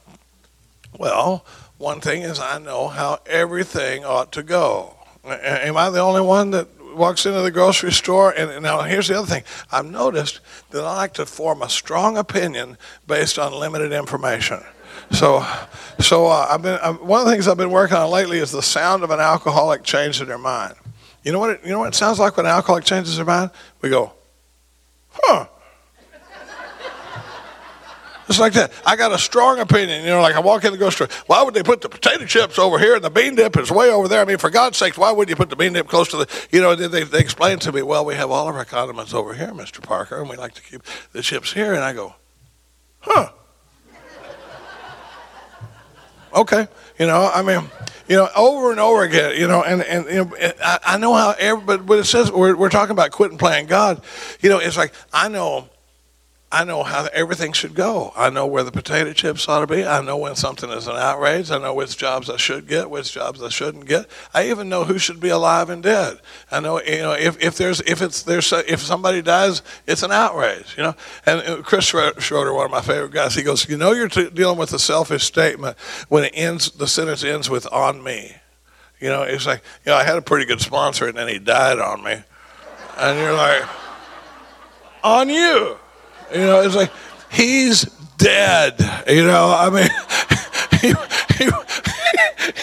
Well, 0.97 1.45
one 1.77 2.01
thing 2.01 2.23
is 2.23 2.39
I 2.39 2.59
know 2.59 2.87
how 2.87 3.19
everything 3.25 4.03
ought 4.03 4.31
to 4.33 4.43
go. 4.43 4.95
Am 5.23 5.77
I 5.77 5.89
the 5.89 5.99
only 5.99 6.21
one 6.21 6.51
that 6.51 6.67
walks 6.95 7.25
into 7.25 7.41
the 7.41 7.51
grocery 7.51 7.91
store? 7.91 8.31
And 8.31 8.63
now 8.63 8.81
here's 8.81 9.07
the 9.07 9.17
other 9.17 9.27
thing. 9.27 9.43
I've 9.71 9.85
noticed 9.85 10.39
that 10.71 10.83
I 10.83 10.95
like 10.95 11.13
to 11.15 11.25
form 11.25 11.61
a 11.61 11.69
strong 11.69 12.17
opinion 12.17 12.77
based 13.05 13.37
on 13.37 13.53
limited 13.53 13.91
information. 13.91 14.61
So, 15.11 15.45
so 15.99 16.27
uh, 16.27 16.47
I've 16.49 16.61
been 16.61 16.79
uh, 16.81 16.93
one 16.93 17.21
of 17.21 17.25
the 17.25 17.31
things 17.31 17.47
I've 17.47 17.57
been 17.57 17.71
working 17.71 17.97
on 17.97 18.09
lately 18.09 18.39
is 18.39 18.51
the 18.51 18.61
sound 18.61 19.03
of 19.03 19.11
an 19.11 19.19
alcoholic 19.19 19.83
changing 19.83 20.27
their 20.27 20.37
mind. 20.37 20.75
You 21.23 21.31
know 21.31 21.39
what? 21.39 21.51
It, 21.51 21.61
you 21.63 21.69
know 21.69 21.79
what 21.79 21.89
it 21.89 21.95
sounds 21.95 22.19
like 22.19 22.35
when 22.35 22.45
an 22.45 22.51
alcoholic 22.51 22.83
changes 22.83 23.15
their 23.15 23.25
mind? 23.25 23.51
We 23.81 23.89
go, 23.89 24.13
Huh. 25.23 25.47
It's 28.29 28.39
like 28.39 28.53
that. 28.53 28.73
I 28.85 28.97
got 28.97 29.13
a 29.13 29.17
strong 29.17 29.59
opinion. 29.59 30.03
You 30.03 30.09
know, 30.09 30.21
like 30.21 30.35
I 30.35 30.39
walk 30.39 30.65
in 30.65 30.71
the 30.71 30.77
grocery 30.77 31.07
store. 31.07 31.23
Why 31.27 31.43
would 31.43 31.53
they 31.53 31.63
put 31.63 31.81
the 31.81 31.87
potato 31.87 32.25
chips 32.25 32.59
over 32.59 32.77
here 32.77 32.95
and 32.95 33.03
the 33.03 33.09
bean 33.09 33.35
dip 33.35 33.57
is 33.57 33.71
way 33.71 33.89
over 33.89 34.07
there? 34.07 34.21
I 34.21 34.25
mean, 34.25 34.37
for 34.37 34.49
God's 34.49 34.77
sakes, 34.77 34.97
why 34.97 35.11
would 35.11 35.29
you 35.29 35.35
put 35.35 35.49
the 35.49 35.55
bean 35.55 35.73
dip 35.73 35.87
close 35.87 36.09
to 36.09 36.17
the, 36.17 36.47
you 36.51 36.59
know, 36.59 36.75
they, 36.75 37.03
they 37.03 37.19
explained 37.19 37.61
to 37.61 37.71
me, 37.71 37.81
well, 37.81 38.03
we 38.03 38.15
have 38.15 38.29
all 38.29 38.49
of 38.49 38.55
our 38.55 38.65
condiments 38.65 39.13
over 39.13 39.33
here, 39.33 39.53
Mr. 39.53 39.81
Parker, 39.81 40.19
and 40.19 40.29
we 40.29 40.35
like 40.35 40.53
to 40.55 40.61
keep 40.61 40.81
the 41.13 41.21
chips 41.21 41.53
here. 41.53 41.73
And 41.73 41.83
I 41.83 41.93
go, 41.93 42.15
huh. 42.99 43.29
okay. 46.33 46.67
You 46.99 47.07
know, 47.07 47.31
I 47.33 47.41
mean, 47.43 47.69
you 48.07 48.15
know, 48.15 48.29
over 48.35 48.71
and 48.71 48.79
over 48.79 49.03
again, 49.03 49.39
you 49.39 49.47
know, 49.47 49.63
and, 49.63 49.81
and 49.81 50.05
you 50.05 50.25
know, 50.25 50.31
I, 50.63 50.79
I 50.85 50.97
know 50.97 51.13
how, 51.13 51.35
every, 51.37 51.77
but 51.77 51.99
it 51.99 52.05
says 52.05 52.31
we're, 52.31 52.55
we're 52.55 52.69
talking 52.69 52.91
about 52.91 53.11
quitting 53.11 53.37
playing 53.37 53.67
God. 53.67 54.01
You 54.41 54.49
know, 54.49 54.59
it's 54.59 54.77
like, 54.77 54.93
I 55.11 55.27
know 55.27 55.69
I 56.49 56.63
know 56.63 56.83
how 56.83 57.09
everything 57.11 57.51
should 57.51 57.73
go. 57.73 58.13
I 58.15 58.29
know 58.29 58.47
where 58.47 58.63
the 58.63 58.71
potato 58.71 59.11
chips 59.11 59.49
ought 59.49 59.59
to 59.59 59.67
be. 59.67 59.85
I 59.85 60.01
know 60.01 60.15
when 60.15 60.35
something 60.35 60.69
is 60.69 60.87
an 60.87 60.95
outrage. 60.95 61.51
I 61.51 61.57
know 61.57 61.73
which 61.73 61.97
jobs 61.97 62.29
I 62.29 62.37
should 62.37 62.67
get, 62.67 62.89
which 62.89 63.11
jobs 63.11 63.43
I 63.43 63.49
shouldn't 63.49 63.85
get. 63.85 64.05
I 64.33 64.49
even 64.49 64.69
know 64.69 64.85
who 64.85 64.97
should 64.97 65.19
be 65.19 65.27
alive 65.27 65.69
and 65.69 65.83
dead. 65.83 66.19
I 66.49 66.61
know, 66.61 66.81
you 66.81 66.99
know, 66.99 67.11
if, 67.11 67.41
if 67.43 67.57
there's 67.57 67.81
if 67.81 68.01
it's 68.01 68.23
there's 68.23 68.53
if 68.53 68.79
somebody 68.79 69.21
dies, 69.21 69.61
it's 69.87 70.03
an 70.03 70.13
outrage. 70.13 70.73
You 70.77 70.83
know, 70.83 70.95
and 71.25 71.65
Chris 71.65 71.83
Schroeder, 71.83 72.53
one 72.53 72.65
of 72.65 72.71
my 72.71 72.81
favorite 72.81 73.11
guys, 73.11 73.35
he 73.35 73.43
goes, 73.43 73.67
you 73.67 73.75
know, 73.75 73.91
you're 73.91 74.07
t- 74.07 74.29
dealing 74.29 74.57
with 74.57 74.71
a 74.71 74.79
selfish 74.79 75.25
statement 75.25 75.77
when 76.07 76.23
it 76.23 76.31
ends. 76.33 76.71
The 76.71 76.87
sentence 76.87 77.25
ends 77.25 77.49
with 77.49 77.67
"on 77.73 78.01
me." 78.01 78.37
You 79.01 79.09
know, 79.09 79.23
it's 79.23 79.45
like, 79.45 79.61
you 79.85 79.91
know, 79.91 79.97
I 79.97 80.05
had 80.05 80.17
a 80.17 80.21
pretty 80.21 80.45
good 80.45 80.61
sponsor, 80.61 81.07
and 81.07 81.17
then 81.17 81.27
he 81.27 81.39
died 81.39 81.77
on 81.77 82.03
me, 82.03 82.23
and 82.97 83.19
you're 83.19 83.33
like, 83.33 83.63
on 85.03 85.29
you. 85.29 85.77
You 86.33 86.41
know, 86.41 86.61
it's 86.61 86.75
like 86.75 86.91
he's 87.31 87.83
dead. 88.17 88.75
You 89.07 89.25
know, 89.25 89.53
I 89.57 89.69
mean, 89.69 89.89
he, 90.81 90.87
he, 91.37 91.51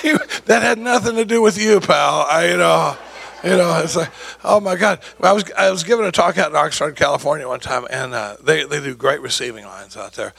he, 0.03 0.19
that 0.47 0.63
had 0.63 0.79
nothing 0.79 1.17
to 1.17 1.25
do 1.25 1.41
with 1.41 1.59
you, 1.59 1.81
pal. 1.81 2.27
I, 2.29 2.51
you 2.51 2.57
know, 2.57 2.97
you 3.43 3.51
know, 3.51 3.81
it's 3.83 3.97
like, 3.97 4.11
oh 4.43 4.61
my 4.61 4.77
God. 4.77 5.01
I 5.21 5.33
was 5.33 5.51
I 5.53 5.71
was 5.71 5.85
giving 5.85 6.07
a 6.07 6.13
talk 6.13 6.39
out 6.39 6.51
in 6.51 6.57
Oxnard, 6.57 6.97
California, 6.97 7.47
one 7.47 7.61
time, 7.61 7.87
and 7.91 8.15
uh, 8.15 8.37
they 8.43 8.65
they 8.65 8.81
do 8.81 8.95
great 8.95 9.21
receiving 9.21 9.65
lines 9.65 9.97
out 9.97 10.13
there. 10.13 10.33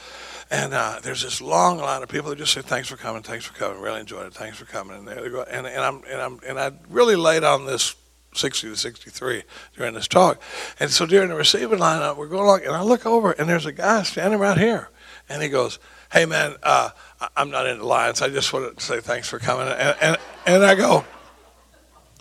And 0.48 0.74
uh, 0.74 1.00
there's 1.02 1.22
this 1.22 1.40
long 1.40 1.78
line 1.78 2.04
of 2.04 2.08
people 2.08 2.30
that 2.30 2.38
just 2.38 2.52
say, 2.52 2.62
"Thanks 2.62 2.88
for 2.88 2.96
coming, 2.96 3.22
thanks 3.22 3.44
for 3.44 3.54
coming, 3.54 3.80
really 3.80 4.00
enjoyed 4.00 4.26
it, 4.26 4.34
thanks 4.34 4.58
for 4.58 4.64
coming." 4.64 4.96
And 4.98 5.08
they 5.08 5.28
go, 5.28 5.42
and, 5.42 5.66
and 5.66 5.80
I'm 5.80 6.02
and 6.08 6.20
I'm 6.20 6.40
and 6.46 6.58
I 6.58 6.72
really 6.88 7.16
laid 7.16 7.42
on 7.42 7.66
this 7.66 7.96
60 8.36 8.68
to 8.68 8.76
63 8.76 9.42
during 9.76 9.94
this 9.94 10.08
talk. 10.08 10.40
And 10.78 10.90
so 10.90 11.06
during 11.06 11.28
the 11.28 11.34
receiving 11.34 11.78
line, 11.78 12.16
we're 12.16 12.28
going 12.28 12.44
along, 12.44 12.62
and 12.64 12.74
I 12.74 12.82
look 12.82 13.06
over, 13.06 13.32
and 13.32 13.48
there's 13.48 13.66
a 13.66 13.72
guy 13.72 14.02
standing 14.02 14.38
right 14.38 14.58
here. 14.58 14.90
And 15.28 15.42
he 15.42 15.48
goes, 15.48 15.78
Hey, 16.12 16.24
man, 16.24 16.54
uh, 16.62 16.90
I'm 17.36 17.50
not 17.50 17.66
into 17.66 17.84
lines. 17.84 18.22
I 18.22 18.28
just 18.28 18.52
wanted 18.52 18.78
to 18.78 18.84
say 18.84 19.00
thanks 19.00 19.28
for 19.28 19.38
coming. 19.38 19.66
And, 19.66 19.96
and, 20.00 20.16
and 20.46 20.64
I 20.64 20.74
go, 20.74 21.04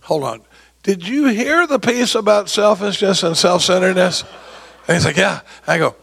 Hold 0.03 0.23
on. 0.23 0.41
Did 0.83 1.07
you 1.07 1.27
hear 1.27 1.65
the 1.67 1.79
piece 1.79 2.15
about 2.15 2.49
selfishness 2.49 3.23
and 3.23 3.37
self 3.37 3.63
centeredness? 3.63 4.23
And 4.87 4.95
he's 4.95 5.05
like, 5.05 5.17
Yeah. 5.17 5.41
I 5.67 5.77
go, 5.77 5.95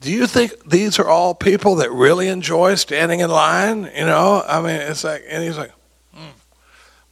do 0.00 0.10
you 0.10 0.26
think 0.26 0.52
these 0.68 0.98
are 0.98 1.06
all 1.06 1.34
people 1.34 1.76
that 1.76 1.92
really 1.92 2.28
enjoy 2.28 2.74
standing 2.76 3.20
in 3.20 3.30
line? 3.30 3.90
You 3.94 4.06
know, 4.06 4.42
I 4.46 4.60
mean, 4.62 4.80
it's 4.80 5.04
like, 5.04 5.24
and 5.28 5.44
he's 5.44 5.58
like, 5.58 5.72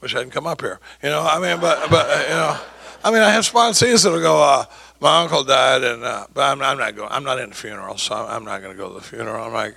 wish 0.01 0.15
I 0.15 0.19
hadn't 0.19 0.31
come 0.31 0.47
up 0.47 0.61
here. 0.61 0.79
You 1.03 1.09
know, 1.09 1.21
I 1.21 1.39
mean, 1.39 1.59
but 1.59 1.89
but 1.89 2.09
uh, 2.09 2.23
you 2.23 2.35
know, 2.35 2.59
I 3.03 3.11
mean, 3.11 3.21
I 3.21 3.29
have 3.31 3.43
sponsees 3.43 4.03
that'll 4.03 4.19
go. 4.19 4.41
Uh, 4.41 4.65
my 4.99 5.21
uncle 5.21 5.43
died, 5.43 5.83
and 5.83 6.03
uh, 6.03 6.27
but 6.33 6.41
I'm, 6.41 6.61
I'm, 6.61 6.77
not 6.77 6.95
going. 6.95 7.09
I'm 7.11 7.23
not 7.23 7.39
in 7.39 7.49
the 7.49 7.55
funeral, 7.55 7.97
so 7.97 8.15
I'm 8.15 8.43
not 8.43 8.61
going 8.61 8.75
to 8.75 8.77
go 8.77 8.89
to 8.89 8.95
the 8.95 9.01
funeral. 9.01 9.45
I'm 9.45 9.53
like, 9.53 9.75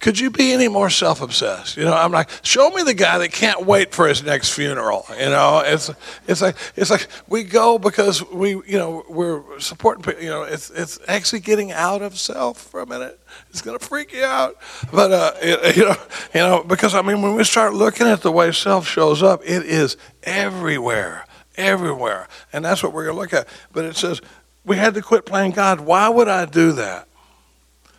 could 0.00 0.18
you 0.18 0.30
be 0.30 0.52
any 0.52 0.68
more 0.68 0.90
self-obsessed? 0.90 1.76
You 1.76 1.84
know, 1.84 1.94
I'm 1.94 2.12
like, 2.12 2.28
show 2.42 2.70
me 2.70 2.82
the 2.82 2.94
guy 2.94 3.18
that 3.18 3.32
can't 3.32 3.64
wait 3.64 3.94
for 3.94 4.06
his 4.06 4.22
next 4.22 4.50
funeral. 4.50 5.06
You 5.10 5.30
know, 5.30 5.62
it's 5.64 5.90
it's 6.26 6.42
like 6.42 6.56
it's 6.76 6.90
like 6.90 7.08
we 7.28 7.44
go 7.44 7.78
because 7.78 8.22
we 8.30 8.50
you 8.50 8.78
know 8.78 9.04
we're 9.08 9.42
supporting. 9.60 10.22
You 10.22 10.30
know, 10.30 10.42
it's 10.42 10.70
it's 10.70 10.98
actually 11.08 11.40
getting 11.40 11.72
out 11.72 12.02
of 12.02 12.18
self 12.18 12.58
for 12.58 12.80
a 12.80 12.86
minute. 12.86 13.18
It's 13.54 13.62
gonna 13.62 13.78
freak 13.78 14.12
you 14.12 14.24
out, 14.24 14.56
but 14.92 15.12
uh, 15.12 15.32
it, 15.40 15.76
you 15.76 15.84
know, 15.84 15.96
you 16.34 16.40
know, 16.40 16.64
because 16.64 16.92
I 16.92 17.02
mean, 17.02 17.22
when 17.22 17.36
we 17.36 17.44
start 17.44 17.72
looking 17.72 18.08
at 18.08 18.20
the 18.20 18.32
way 18.32 18.50
self 18.50 18.84
shows 18.84 19.22
up, 19.22 19.42
it 19.44 19.64
is 19.64 19.96
everywhere, 20.24 21.24
everywhere, 21.56 22.26
and 22.52 22.64
that's 22.64 22.82
what 22.82 22.92
we're 22.92 23.06
gonna 23.06 23.16
look 23.16 23.32
at. 23.32 23.46
But 23.72 23.84
it 23.84 23.94
says 23.94 24.20
we 24.64 24.76
had 24.76 24.94
to 24.94 25.02
quit 25.02 25.24
playing 25.24 25.52
God. 25.52 25.78
Why 25.78 26.08
would 26.08 26.26
I 26.26 26.46
do 26.46 26.72
that? 26.72 27.06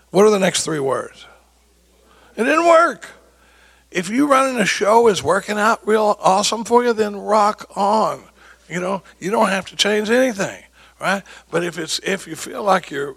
What 0.10 0.26
are 0.26 0.30
the 0.30 0.40
next 0.40 0.66
three 0.66 0.82
words? 0.82 1.26
It 2.36 2.44
didn't 2.44 2.68
work. 2.68 3.12
If 3.92 4.10
you 4.10 4.28
running 4.28 4.60
a 4.60 4.66
show 4.66 5.08
is 5.08 5.24
working 5.24 5.58
out 5.58 5.88
real 5.88 6.18
awesome 6.20 6.66
for 6.66 6.84
you, 6.84 6.92
then 6.92 7.16
rock 7.16 7.66
on. 7.78 8.26
You 8.68 8.82
know, 8.82 9.04
you 9.20 9.32
don't 9.32 9.48
have 9.48 9.68
to 9.68 9.78
change 9.78 10.10
anything, 10.10 10.66
right? 11.00 11.24
But 11.50 11.64
if 11.64 11.80
it's 11.80 12.00
if 12.00 12.28
you 12.28 12.36
feel 12.36 12.62
like 12.62 12.92
you're 12.92 13.16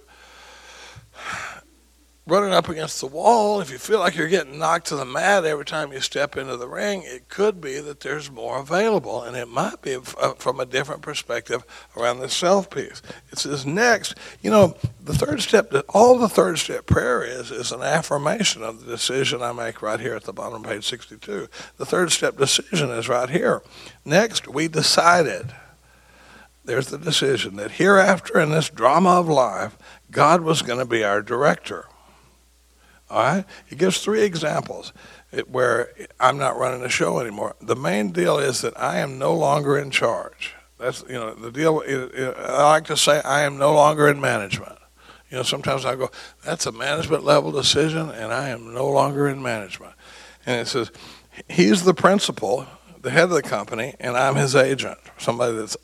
running 2.29 2.53
up 2.53 2.69
against 2.69 3.01
the 3.01 3.07
wall, 3.07 3.61
if 3.61 3.71
you 3.71 3.79
feel 3.79 3.99
like 3.99 4.15
you're 4.15 4.29
getting 4.29 4.59
knocked 4.59 4.87
to 4.89 4.97
the 4.97 5.05
mat 5.05 5.45
every 5.45 5.65
time 5.65 5.93
you 5.93 6.01
step 6.01 6.37
into 6.37 6.57
the 6.57 6.69
ring, 6.69 7.03
it 7.05 7.29
could 7.29 7.61
be 7.61 7.81
that 7.81 8.01
there's 8.01 8.31
more 8.31 8.59
available, 8.59 9.23
and 9.23 9.37
it 9.37 9.49
might 9.49 9.81
be 9.81 9.97
uh, 9.97 10.35
from 10.35 10.61
a 10.61 10.67
different 10.67 11.01
perspective 11.01 11.65
around 11.97 12.21
the 12.21 12.29
self 12.29 12.71
piece. 12.71 13.03
It 13.33 13.39
says 13.39 13.65
next, 13.65 14.15
you 14.43 14.51
know, 14.51 14.77
the 15.03 15.15
third 15.15 15.41
step, 15.41 15.71
that 15.71 15.87
all 15.89 16.19
the 16.19 16.29
third 16.29 16.59
step 16.59 16.87
prayer 16.87 17.25
is, 17.25 17.51
is 17.51 17.73
an 17.73 17.83
affirmation 17.83 18.63
of 18.63 18.85
the 18.85 18.91
decision 18.91 19.43
I 19.43 19.53
make 19.53 19.81
right 19.81 19.99
here 19.99 20.15
at 20.15 20.25
the 20.25 20.33
bottom 20.33 20.65
of 20.65 20.71
page 20.71 20.87
62. 20.87 21.49
The 21.79 21.87
third 21.87 22.13
step 22.13 22.37
decision 22.37 22.91
is 22.91 23.09
right 23.09 23.31
here. 23.31 23.63
Next, 24.05 24.47
we 24.47 24.69
decided. 24.69 25.55
There's 26.65 26.89
the 26.89 26.99
decision 26.99 27.57
that 27.57 27.73
hereafter 27.73 28.39
in 28.39 28.51
this 28.51 28.69
drama 28.69 29.21
of 29.21 29.29
life, 29.29 29.79
God 30.11 30.43
was 30.43 30.61
going 30.61 30.79
to 30.79 30.85
be 30.85 31.03
our 31.03 31.23
director. 31.23 31.87
All 33.11 33.23
right? 33.23 33.45
He 33.67 33.77
gives 33.77 34.01
three 34.01 34.23
examples 34.23 34.93
where 35.47 35.93
I'm 36.21 36.39
not 36.39 36.59
running 36.59 36.83
the 36.83 36.89
show 36.89 37.21
anymore. 37.21 37.57
The 37.61 37.77
main 37.77 38.13
deal 38.13 38.39
is 38.39 38.61
that 38.63 38.79
I 38.79 38.99
am 38.99 39.19
no 39.19 39.35
longer 39.35 39.79
in 39.79 39.91
charge. 39.91 40.55
That's, 40.79 41.03
you 41.09 41.15
know, 41.15 41.35
the 41.35 41.51
deal. 41.51 41.83
I 42.39 42.63
like 42.65 42.85
to 42.85 42.97
say 42.97 43.21
I 43.23 43.41
am 43.43 43.59
no 43.59 43.75
longer 43.75 44.09
in 44.09 44.21
management. 44.21 44.79
You 45.31 45.37
know, 45.37 45.43
sometimes 45.43 45.85
I 45.85 45.97
go, 45.97 46.11
that's 46.45 46.67
a 46.67 46.73
management 46.73 47.25
level 47.25 47.53
decision, 47.53 48.11
and 48.11 48.33
I 48.33 48.49
am 48.49 48.73
no 48.73 48.89
longer 48.89 49.29
in 49.29 49.43
management. 49.43 49.93
And 50.47 50.61
it 50.61 50.67
says, 50.67 50.91
he's 51.49 51.85
the 51.85 51.93
principal, 51.95 52.67
the 53.03 53.11
head 53.11 53.25
of 53.25 53.31
the 53.31 53.43
company, 53.43 53.95
and 54.01 54.17
I'm 54.17 54.37
his 54.37 54.57
agent, 54.57 54.99
somebody 55.19 55.57
that's 55.57 55.77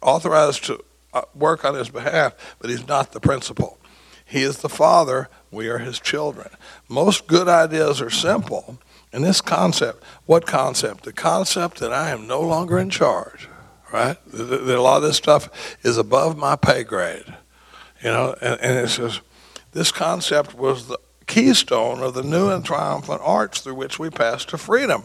authorized 0.00 0.64
to 0.64 0.84
uh, 1.12 1.22
work 1.34 1.64
on 1.64 1.74
his 1.74 1.88
behalf, 1.88 2.34
but 2.60 2.70
he's 2.70 2.86
not 2.86 3.12
the 3.12 3.20
principal. 3.20 3.78
He 4.24 4.42
is 4.42 4.58
the 4.58 4.68
father, 4.68 5.28
we 5.50 5.68
are 5.68 5.78
his 5.78 6.00
children. 6.00 6.48
Most 6.88 7.26
good 7.26 7.48
ideas 7.48 8.00
are 8.00 8.10
simple. 8.10 8.78
And 9.12 9.22
this 9.22 9.40
concept, 9.40 10.02
what 10.26 10.46
concept? 10.46 11.04
The 11.04 11.12
concept 11.12 11.78
that 11.78 11.92
I 11.92 12.10
am 12.10 12.26
no 12.26 12.40
longer 12.40 12.78
in 12.78 12.90
charge, 12.90 13.48
right? 13.92 14.16
That 14.26 14.76
a 14.76 14.82
lot 14.82 14.96
of 14.96 15.02
this 15.04 15.16
stuff 15.16 15.76
is 15.82 15.98
above 15.98 16.36
my 16.36 16.56
pay 16.56 16.82
grade. 16.82 17.34
You 18.02 18.10
know, 18.10 18.34
and, 18.40 18.60
and 18.60 18.78
it 18.78 18.88
says, 18.88 19.20
this 19.72 19.92
concept 19.92 20.54
was 20.54 20.88
the 20.88 20.98
keystone 21.26 22.00
of 22.00 22.14
the 22.14 22.22
new 22.22 22.50
and 22.50 22.64
triumphant 22.64 23.20
arch 23.22 23.60
through 23.60 23.74
which 23.74 23.98
we 23.98 24.10
pass 24.10 24.44
to 24.46 24.58
freedom 24.58 25.04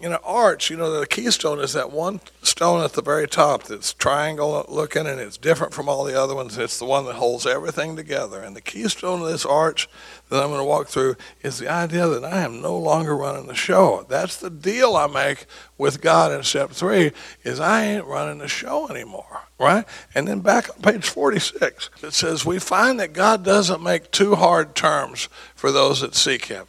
you 0.00 0.08
know, 0.08 0.18
arch, 0.22 0.70
you 0.70 0.76
know, 0.76 1.00
the 1.00 1.06
keystone 1.06 1.58
is 1.58 1.72
that 1.72 1.90
one 1.90 2.20
stone 2.42 2.84
at 2.84 2.92
the 2.92 3.02
very 3.02 3.26
top 3.26 3.64
that's 3.64 3.92
triangle 3.92 4.64
looking 4.68 5.06
and 5.06 5.20
it's 5.20 5.36
different 5.36 5.74
from 5.74 5.88
all 5.88 6.04
the 6.04 6.20
other 6.20 6.34
ones. 6.34 6.56
It's 6.56 6.78
the 6.78 6.84
one 6.84 7.04
that 7.06 7.16
holds 7.16 7.46
everything 7.46 7.96
together. 7.96 8.40
And 8.40 8.54
the 8.54 8.60
keystone 8.60 9.22
of 9.22 9.28
this 9.28 9.44
arch 9.44 9.88
that 10.28 10.42
I'm 10.42 10.50
going 10.50 10.60
to 10.60 10.64
walk 10.64 10.88
through 10.88 11.16
is 11.42 11.58
the 11.58 11.68
idea 11.68 12.06
that 12.06 12.24
I 12.24 12.42
am 12.42 12.62
no 12.62 12.78
longer 12.78 13.16
running 13.16 13.46
the 13.46 13.54
show. 13.54 14.06
That's 14.08 14.36
the 14.36 14.50
deal 14.50 14.94
I 14.94 15.08
make 15.08 15.46
with 15.76 16.00
God 16.00 16.32
in 16.32 16.44
step 16.44 16.70
three 16.70 17.12
is 17.42 17.58
I 17.58 17.84
ain't 17.84 18.04
running 18.04 18.38
the 18.38 18.48
show 18.48 18.88
anymore, 18.88 19.42
right? 19.58 19.84
And 20.14 20.28
then 20.28 20.40
back 20.40 20.70
on 20.70 20.82
page 20.82 21.08
46, 21.08 21.90
it 22.02 22.12
says, 22.12 22.46
we 22.46 22.58
find 22.58 23.00
that 23.00 23.12
God 23.12 23.44
doesn't 23.44 23.82
make 23.82 24.10
too 24.12 24.36
hard 24.36 24.76
terms 24.76 25.28
for 25.56 25.72
those 25.72 26.02
that 26.02 26.14
seek 26.14 26.46
him 26.46 26.66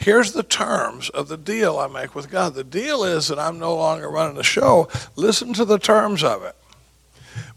here's 0.00 0.32
the 0.32 0.42
terms 0.42 1.08
of 1.10 1.28
the 1.28 1.36
deal 1.36 1.78
I 1.78 1.86
make 1.86 2.14
with 2.14 2.30
God. 2.30 2.54
The 2.54 2.64
deal 2.64 3.04
is 3.04 3.28
that 3.28 3.38
I'm 3.38 3.58
no 3.58 3.76
longer 3.76 4.08
running 4.08 4.36
the 4.36 4.42
show. 4.42 4.88
Listen 5.14 5.52
to 5.54 5.64
the 5.64 5.78
terms 5.78 6.24
of 6.24 6.42
it. 6.42 6.56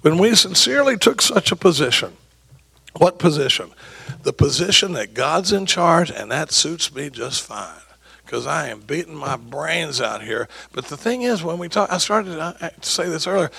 When 0.01 0.17
we 0.17 0.35
sincerely 0.35 0.97
took 0.97 1.21
such 1.21 1.51
a 1.51 1.55
position, 1.55 2.13
what 2.97 3.17
position? 3.17 3.71
The 4.21 4.33
position 4.33 4.93
that 4.93 5.13
God's 5.13 5.51
in 5.51 5.65
charge, 5.65 6.11
and 6.11 6.29
that 6.31 6.51
suits 6.51 6.93
me 6.93 7.09
just 7.09 7.41
fine 7.41 7.81
because 8.25 8.45
I 8.45 8.69
am 8.69 8.81
beating 8.81 9.15
my 9.15 9.35
brains 9.35 10.01
out 10.01 10.23
here. 10.23 10.47
But 10.71 10.85
the 10.85 10.97
thing 10.97 11.21
is, 11.21 11.43
when 11.43 11.57
we 11.57 11.69
talk, 11.69 11.91
I 11.91 11.97
started 11.97 12.35
to 12.35 12.71
say 12.81 13.07
this 13.07 13.27
earlier 13.27 13.51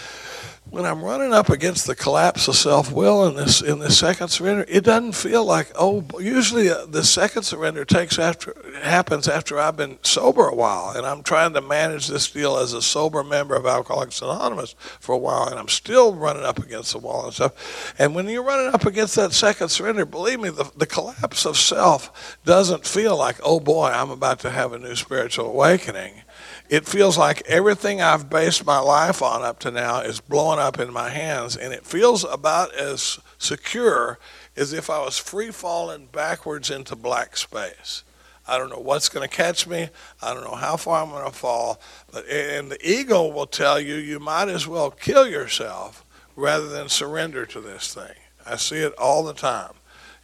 when 0.70 0.84
I'm 0.84 1.04
running 1.04 1.32
up 1.32 1.48
against 1.48 1.86
the 1.86 1.94
collapse 1.94 2.48
of 2.48 2.56
self-will 2.56 3.28
in 3.28 3.36
this 3.36 3.62
in 3.62 3.78
this 3.78 3.98
second 3.98 4.28
surrender, 4.28 4.64
it 4.68 4.82
doesn't 4.82 5.12
feel 5.12 5.44
like 5.44 5.70
oh. 5.76 6.04
Usually, 6.18 6.68
uh, 6.68 6.86
the 6.86 7.04
second 7.04 7.44
surrender 7.44 7.84
takes 7.84 8.18
after 8.18 8.56
happens 8.82 9.28
after 9.28 9.60
I've 9.60 9.76
been 9.76 9.98
sober 10.02 10.48
a 10.48 10.54
while, 10.54 10.92
and 10.96 11.06
I'm 11.06 11.22
trying 11.22 11.54
to 11.54 11.60
manage 11.60 12.08
this 12.08 12.30
deal 12.30 12.56
as 12.56 12.72
a 12.72 12.82
sober 12.82 13.22
member 13.22 13.54
of 13.54 13.66
Alcoholics 13.66 14.20
Anonymous 14.20 14.74
for 14.98 15.14
a 15.14 15.18
while, 15.18 15.46
and 15.48 15.58
I'm 15.58 15.68
still 15.68 16.14
running 16.14 16.44
up 16.44 16.58
against 16.58 16.92
the 16.92 16.98
wall 16.98 17.26
and 17.26 17.34
stuff. 17.34 17.94
And 17.98 18.14
when 18.14 18.28
you're 18.28 18.42
running 18.42 18.74
up 18.74 18.86
against 18.86 19.14
that 19.16 19.32
second 19.32 19.68
surrender, 19.68 20.04
believe 20.04 20.40
me, 20.40 20.50
the, 20.50 20.70
the 20.76 20.86
collapse 20.86 21.46
of 21.46 21.56
self 21.56 22.38
doesn't 22.44 22.84
feel 22.84 23.16
like 23.16 23.36
oh 23.44 23.60
boy, 23.60 23.86
I'm 23.86 24.10
about 24.10 24.40
to 24.40 24.50
have 24.50 24.64
have 24.64 24.72
a 24.72 24.78
new 24.78 24.96
spiritual 24.96 25.44
awakening, 25.44 26.22
it 26.70 26.86
feels 26.86 27.18
like 27.18 27.42
everything 27.46 28.00
I've 28.00 28.30
based 28.30 28.64
my 28.64 28.78
life 28.78 29.20
on 29.20 29.42
up 29.42 29.58
to 29.60 29.70
now 29.70 30.00
is 30.00 30.20
blowing 30.20 30.58
up 30.58 30.63
in 30.78 30.92
my 30.92 31.10
hands, 31.10 31.56
and 31.56 31.72
it 31.72 31.86
feels 31.86 32.24
about 32.24 32.74
as 32.74 33.18
secure 33.38 34.18
as 34.56 34.72
if 34.72 34.88
I 34.88 35.04
was 35.04 35.18
free 35.18 35.50
falling 35.50 36.06
backwards 36.06 36.70
into 36.70 36.96
black 36.96 37.36
space. 37.36 38.04
I 38.46 38.58
don't 38.58 38.68
know 38.68 38.78
what's 38.78 39.08
going 39.08 39.26
to 39.26 39.34
catch 39.34 39.66
me. 39.66 39.88
I 40.20 40.34
don't 40.34 40.44
know 40.44 40.54
how 40.54 40.76
far 40.76 41.02
I'm 41.02 41.10
going 41.10 41.24
to 41.24 41.36
fall. 41.36 41.80
But 42.12 42.28
and 42.28 42.70
the 42.70 42.88
ego 42.88 43.26
will 43.26 43.46
tell 43.46 43.80
you 43.80 43.94
you 43.94 44.20
might 44.20 44.48
as 44.48 44.66
well 44.68 44.90
kill 44.90 45.26
yourself 45.26 46.04
rather 46.36 46.68
than 46.68 46.88
surrender 46.88 47.46
to 47.46 47.60
this 47.60 47.94
thing. 47.94 48.14
I 48.46 48.56
see 48.56 48.78
it 48.78 48.92
all 48.98 49.24
the 49.24 49.32
time. 49.32 49.72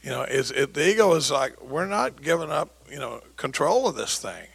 You 0.03 0.11
know, 0.11 0.23
it's, 0.23 0.51
it, 0.51 0.75
the 0.75 0.91
ego 0.91 1.15
is 1.15 1.31
like 1.31 1.61
we're 1.63 1.87
not 1.87 2.23
giving 2.23 2.51
up. 2.51 2.71
You 2.91 2.99
know, 2.99 3.23
control 3.37 3.89
of 3.89 3.95
this 3.95 4.19
thing. 4.19 4.49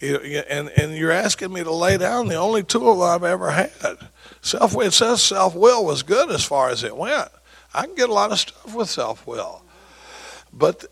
And 0.00 0.70
and 0.70 0.96
you're 0.96 1.10
asking 1.10 1.52
me 1.52 1.62
to 1.62 1.72
lay 1.72 1.98
down 1.98 2.28
the 2.28 2.36
only 2.36 2.62
tool 2.62 3.02
I've 3.02 3.24
ever 3.24 3.50
had. 3.50 3.98
Self. 4.40 4.74
It 4.80 4.92
says 4.92 5.22
self 5.22 5.54
will 5.54 5.84
was 5.84 6.02
good 6.02 6.30
as 6.30 6.44
far 6.44 6.70
as 6.70 6.82
it 6.82 6.96
went. 6.96 7.28
I 7.74 7.86
can 7.86 7.94
get 7.94 8.08
a 8.08 8.14
lot 8.14 8.32
of 8.32 8.38
stuff 8.38 8.74
with 8.74 8.88
self 8.88 9.26
will, 9.26 9.62
but 10.52 10.86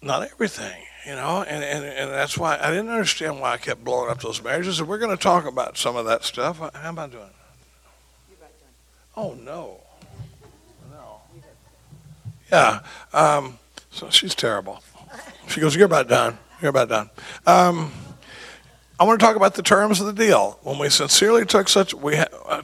not 0.00 0.22
everything 0.30 0.84
you 1.08 1.14
know, 1.14 1.42
and, 1.42 1.64
and, 1.64 1.86
and 1.86 2.10
that's 2.10 2.36
why 2.36 2.58
I 2.60 2.68
didn't 2.68 2.90
understand 2.90 3.40
why 3.40 3.52
I 3.52 3.56
kept 3.56 3.82
blowing 3.82 4.10
up 4.10 4.20
those 4.20 4.42
marriages. 4.42 4.78
And 4.78 4.86
we're 4.86 4.98
going 4.98 5.16
to 5.16 5.22
talk 5.22 5.46
about 5.46 5.78
some 5.78 5.96
of 5.96 6.04
that 6.04 6.22
stuff. 6.22 6.58
How 6.58 6.88
am 6.88 6.98
I 6.98 7.06
doing? 7.06 7.30
Oh, 9.16 9.32
no. 9.32 9.80
No. 10.90 11.20
Yeah. 12.52 12.80
Um, 13.14 13.58
so 13.90 14.10
she's 14.10 14.34
terrible. 14.34 14.82
She 15.48 15.62
goes, 15.62 15.74
You're 15.74 15.86
about 15.86 16.08
done. 16.08 16.36
You're 16.60 16.70
about 16.70 16.88
done. 16.88 17.10
Um, 17.46 17.92
I 18.98 19.04
want 19.04 19.20
to 19.20 19.24
talk 19.24 19.36
about 19.36 19.54
the 19.54 19.62
terms 19.62 20.00
of 20.00 20.06
the 20.06 20.12
deal. 20.12 20.58
When 20.62 20.78
we 20.78 20.88
sincerely 20.88 21.46
took 21.46 21.68
such, 21.68 21.94
we 21.94 22.16
had, 22.16 22.28
uh, 22.48 22.62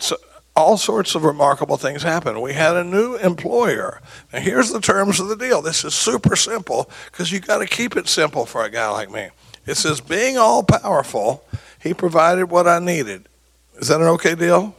all 0.56 0.76
sorts 0.76 1.14
of 1.14 1.24
remarkable 1.24 1.76
things 1.76 2.02
happened. 2.02 2.40
We 2.42 2.54
had 2.54 2.76
a 2.76 2.84
new 2.84 3.16
employer. 3.16 4.00
Now, 4.32 4.40
here's 4.40 4.70
the 4.70 4.80
terms 4.80 5.20
of 5.20 5.28
the 5.28 5.36
deal. 5.36 5.62
This 5.62 5.84
is 5.84 5.94
super 5.94 6.36
simple 6.36 6.90
because 7.06 7.32
you 7.32 7.40
got 7.40 7.58
to 7.58 7.66
keep 7.66 7.96
it 7.96 8.08
simple 8.08 8.46
for 8.46 8.64
a 8.64 8.70
guy 8.70 8.88
like 8.90 9.10
me. 9.10 9.28
It 9.66 9.76
says, 9.76 10.00
being 10.00 10.36
all 10.38 10.62
powerful, 10.62 11.44
he 11.80 11.94
provided 11.94 12.46
what 12.46 12.68
I 12.68 12.78
needed. 12.78 13.28
Is 13.76 13.88
that 13.88 14.00
an 14.00 14.06
okay 14.08 14.34
deal? 14.34 14.76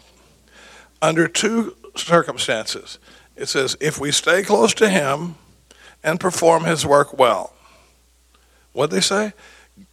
Under 1.01 1.27
two 1.27 1.75
circumstances. 1.95 2.99
It 3.35 3.47
says, 3.47 3.75
if 3.81 3.99
we 3.99 4.11
stay 4.11 4.43
close 4.43 4.73
to 4.75 4.89
him 4.89 5.35
and 6.03 6.19
perform 6.19 6.65
his 6.65 6.85
work 6.85 7.17
well. 7.17 7.53
What 8.75 8.91
they 8.91 8.99
say? 8.99 9.31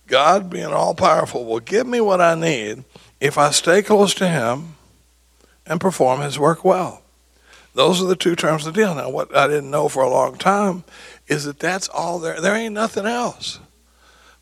God, 0.08 0.50
being 0.50 0.66
all 0.66 0.94
powerful, 0.94 1.44
will 1.44 1.60
give 1.60 1.86
me 1.86 2.00
what 2.00 2.20
I 2.20 2.34
need 2.34 2.82
if 3.20 3.38
I 3.38 3.52
stay 3.52 3.80
close 3.80 4.12
to 4.14 4.28
him 4.28 4.74
and 5.64 5.80
perform 5.80 6.20
his 6.20 6.36
work 6.36 6.64
well. 6.64 7.02
Those 7.74 8.02
are 8.02 8.06
the 8.06 8.16
two 8.16 8.34
terms 8.34 8.66
of 8.66 8.74
the 8.74 8.80
deal. 8.80 8.94
Now, 8.96 9.08
what 9.08 9.34
I 9.36 9.46
didn't 9.46 9.70
know 9.70 9.88
for 9.88 10.02
a 10.02 10.10
long 10.10 10.36
time 10.36 10.82
is 11.28 11.44
that 11.44 11.60
that's 11.60 11.88
all 11.88 12.18
there. 12.18 12.40
There 12.40 12.56
ain't 12.56 12.74
nothing 12.74 13.06
else. 13.06 13.60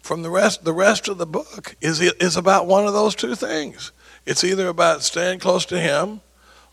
From 0.00 0.22
the 0.22 0.30
rest, 0.30 0.64
the 0.64 0.72
rest 0.72 1.06
of 1.06 1.18
the 1.18 1.26
book 1.26 1.76
is 1.82 2.00
is 2.00 2.36
about 2.36 2.66
one 2.66 2.86
of 2.86 2.94
those 2.94 3.14
two 3.14 3.34
things. 3.34 3.92
It's 4.24 4.42
either 4.42 4.68
about 4.68 5.02
staying 5.02 5.40
close 5.40 5.66
to 5.66 5.78
him 5.78 6.22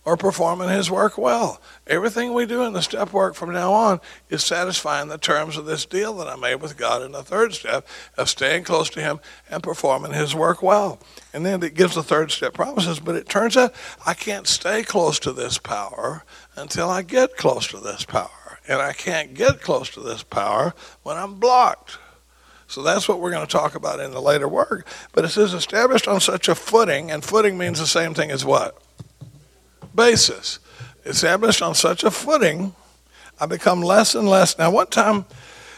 or 0.07 0.15
performing 0.15 0.69
his 0.69 0.89
work 0.89 1.17
well. 1.17 1.59
Everything 1.85 2.33
we 2.33 2.45
do 2.45 2.63
in 2.63 2.71
the 2.71 2.81
step 2.81 3.11
work 3.11 3.35
from 3.35 3.51
now 3.51 3.73
on 3.73 3.99
is 4.29 4.41
satisfying 4.41 5.09
the 5.09 5.17
terms 5.17 5.57
of 5.57 5.65
this 5.65 5.85
deal 5.85 6.13
that 6.13 6.29
I 6.29 6.37
made 6.37 6.61
with 6.61 6.77
God 6.77 7.01
in 7.01 7.11
the 7.11 7.23
third 7.23 7.53
step 7.53 7.85
of 8.17 8.29
staying 8.29 8.63
close 8.63 8.89
to 8.91 9.01
him 9.01 9.19
and 9.49 9.61
performing 9.61 10.13
his 10.13 10.33
work 10.33 10.63
well. 10.63 10.97
And 11.33 11.45
then 11.45 11.61
it 11.61 11.73
gives 11.73 11.95
the 11.95 12.03
third 12.03 12.31
step 12.31 12.53
promises, 12.53 13.01
but 13.01 13.17
it 13.17 13.27
turns 13.27 13.57
out 13.57 13.75
I 14.05 14.13
can't 14.13 14.47
stay 14.47 14.81
close 14.81 15.19
to 15.19 15.33
this 15.33 15.57
power 15.57 16.23
until 16.55 16.89
I 16.89 17.01
get 17.01 17.35
close 17.35 17.67
to 17.67 17.79
this 17.81 18.05
power. 18.05 18.59
And 18.65 18.81
I 18.81 18.93
can't 18.93 19.33
get 19.33 19.59
close 19.59 19.89
to 19.89 19.99
this 19.99 20.23
power 20.23 20.73
when 21.03 21.17
I'm 21.17 21.35
blocked. 21.35 21.97
So 22.67 22.81
that's 22.81 23.09
what 23.09 23.19
we're 23.19 23.31
going 23.31 23.45
to 23.45 23.51
talk 23.51 23.75
about 23.75 23.99
in 23.99 24.11
the 24.11 24.21
later 24.21 24.47
work. 24.47 24.87
But 25.11 25.25
it 25.25 25.29
says 25.29 25.53
established 25.53 26.07
on 26.07 26.21
such 26.21 26.47
a 26.47 26.55
footing, 26.55 27.11
and 27.11 27.25
footing 27.25 27.57
means 27.57 27.79
the 27.79 27.87
same 27.87 28.13
thing 28.13 28.31
as 28.31 28.45
what? 28.45 28.81
Basis, 29.97 30.59
established 31.03 31.61
on 31.61 31.75
such 31.75 32.05
a 32.05 32.11
footing, 32.11 32.73
I 33.37 33.45
become 33.45 33.81
less 33.81 34.15
and 34.15 34.29
less. 34.29 34.57
Now, 34.57 34.71
one 34.71 34.87
time, 34.87 35.25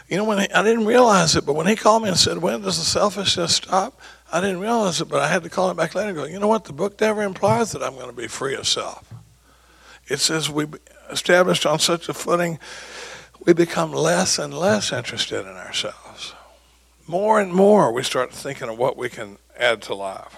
you 0.08 0.16
know, 0.16 0.24
when 0.24 0.38
he, 0.38 0.50
I 0.52 0.62
didn't 0.62 0.86
realize 0.86 1.34
it, 1.34 1.44
but 1.44 1.54
when 1.54 1.66
he 1.66 1.74
called 1.74 2.04
me 2.04 2.08
and 2.08 2.18
said, 2.18 2.38
"When 2.38 2.62
does 2.62 2.78
the 2.78 2.84
selfishness 2.84 3.56
stop?" 3.56 4.00
I 4.32 4.40
didn't 4.40 4.60
realize 4.60 5.00
it, 5.00 5.08
but 5.08 5.20
I 5.20 5.26
had 5.26 5.42
to 5.42 5.50
call 5.50 5.70
him 5.70 5.76
back 5.76 5.94
later 5.94 6.10
and 6.10 6.18
go, 6.18 6.24
"You 6.24 6.38
know 6.38 6.46
what? 6.46 6.64
The 6.64 6.72
book 6.72 7.00
never 7.00 7.22
implies 7.22 7.72
that 7.72 7.82
I'm 7.82 7.94
going 7.94 8.06
to 8.06 8.16
be 8.16 8.28
free 8.28 8.54
of 8.54 8.68
self. 8.68 9.04
It 10.08 10.20
says 10.20 10.48
we 10.48 10.66
established 11.10 11.66
on 11.66 11.78
such 11.78 12.08
a 12.08 12.14
footing, 12.14 12.58
we 13.44 13.52
become 13.52 13.92
less 13.92 14.38
and 14.38 14.52
less 14.52 14.92
interested 14.92 15.40
in 15.40 15.56
ourselves. 15.56 16.34
More 17.06 17.40
and 17.40 17.52
more, 17.52 17.92
we 17.92 18.02
start 18.02 18.32
thinking 18.32 18.68
of 18.68 18.78
what 18.78 18.96
we 18.96 19.08
can 19.08 19.38
add 19.58 19.82
to 19.82 19.94
life." 19.94 20.36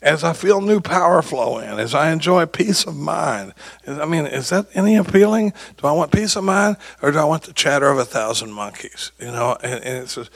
As 0.00 0.22
I 0.22 0.32
feel 0.32 0.60
new 0.60 0.80
power 0.80 1.22
flow 1.22 1.58
in, 1.58 1.78
as 1.78 1.94
I 1.94 2.12
enjoy 2.12 2.46
peace 2.46 2.84
of 2.84 2.96
mind. 2.96 3.52
I 3.86 4.04
mean, 4.04 4.26
is 4.26 4.50
that 4.50 4.66
any 4.74 4.96
appealing? 4.96 5.52
Do 5.76 5.86
I 5.86 5.92
want 5.92 6.12
peace 6.12 6.36
of 6.36 6.44
mind 6.44 6.76
or 7.02 7.10
do 7.10 7.18
I 7.18 7.24
want 7.24 7.44
the 7.44 7.52
chatter 7.52 7.88
of 7.88 7.98
a 7.98 8.04
thousand 8.04 8.52
monkeys? 8.52 9.10
You 9.18 9.26
know, 9.26 9.56
and, 9.62 9.82
and 9.84 10.04
it's 10.04 10.14
just, 10.14 10.30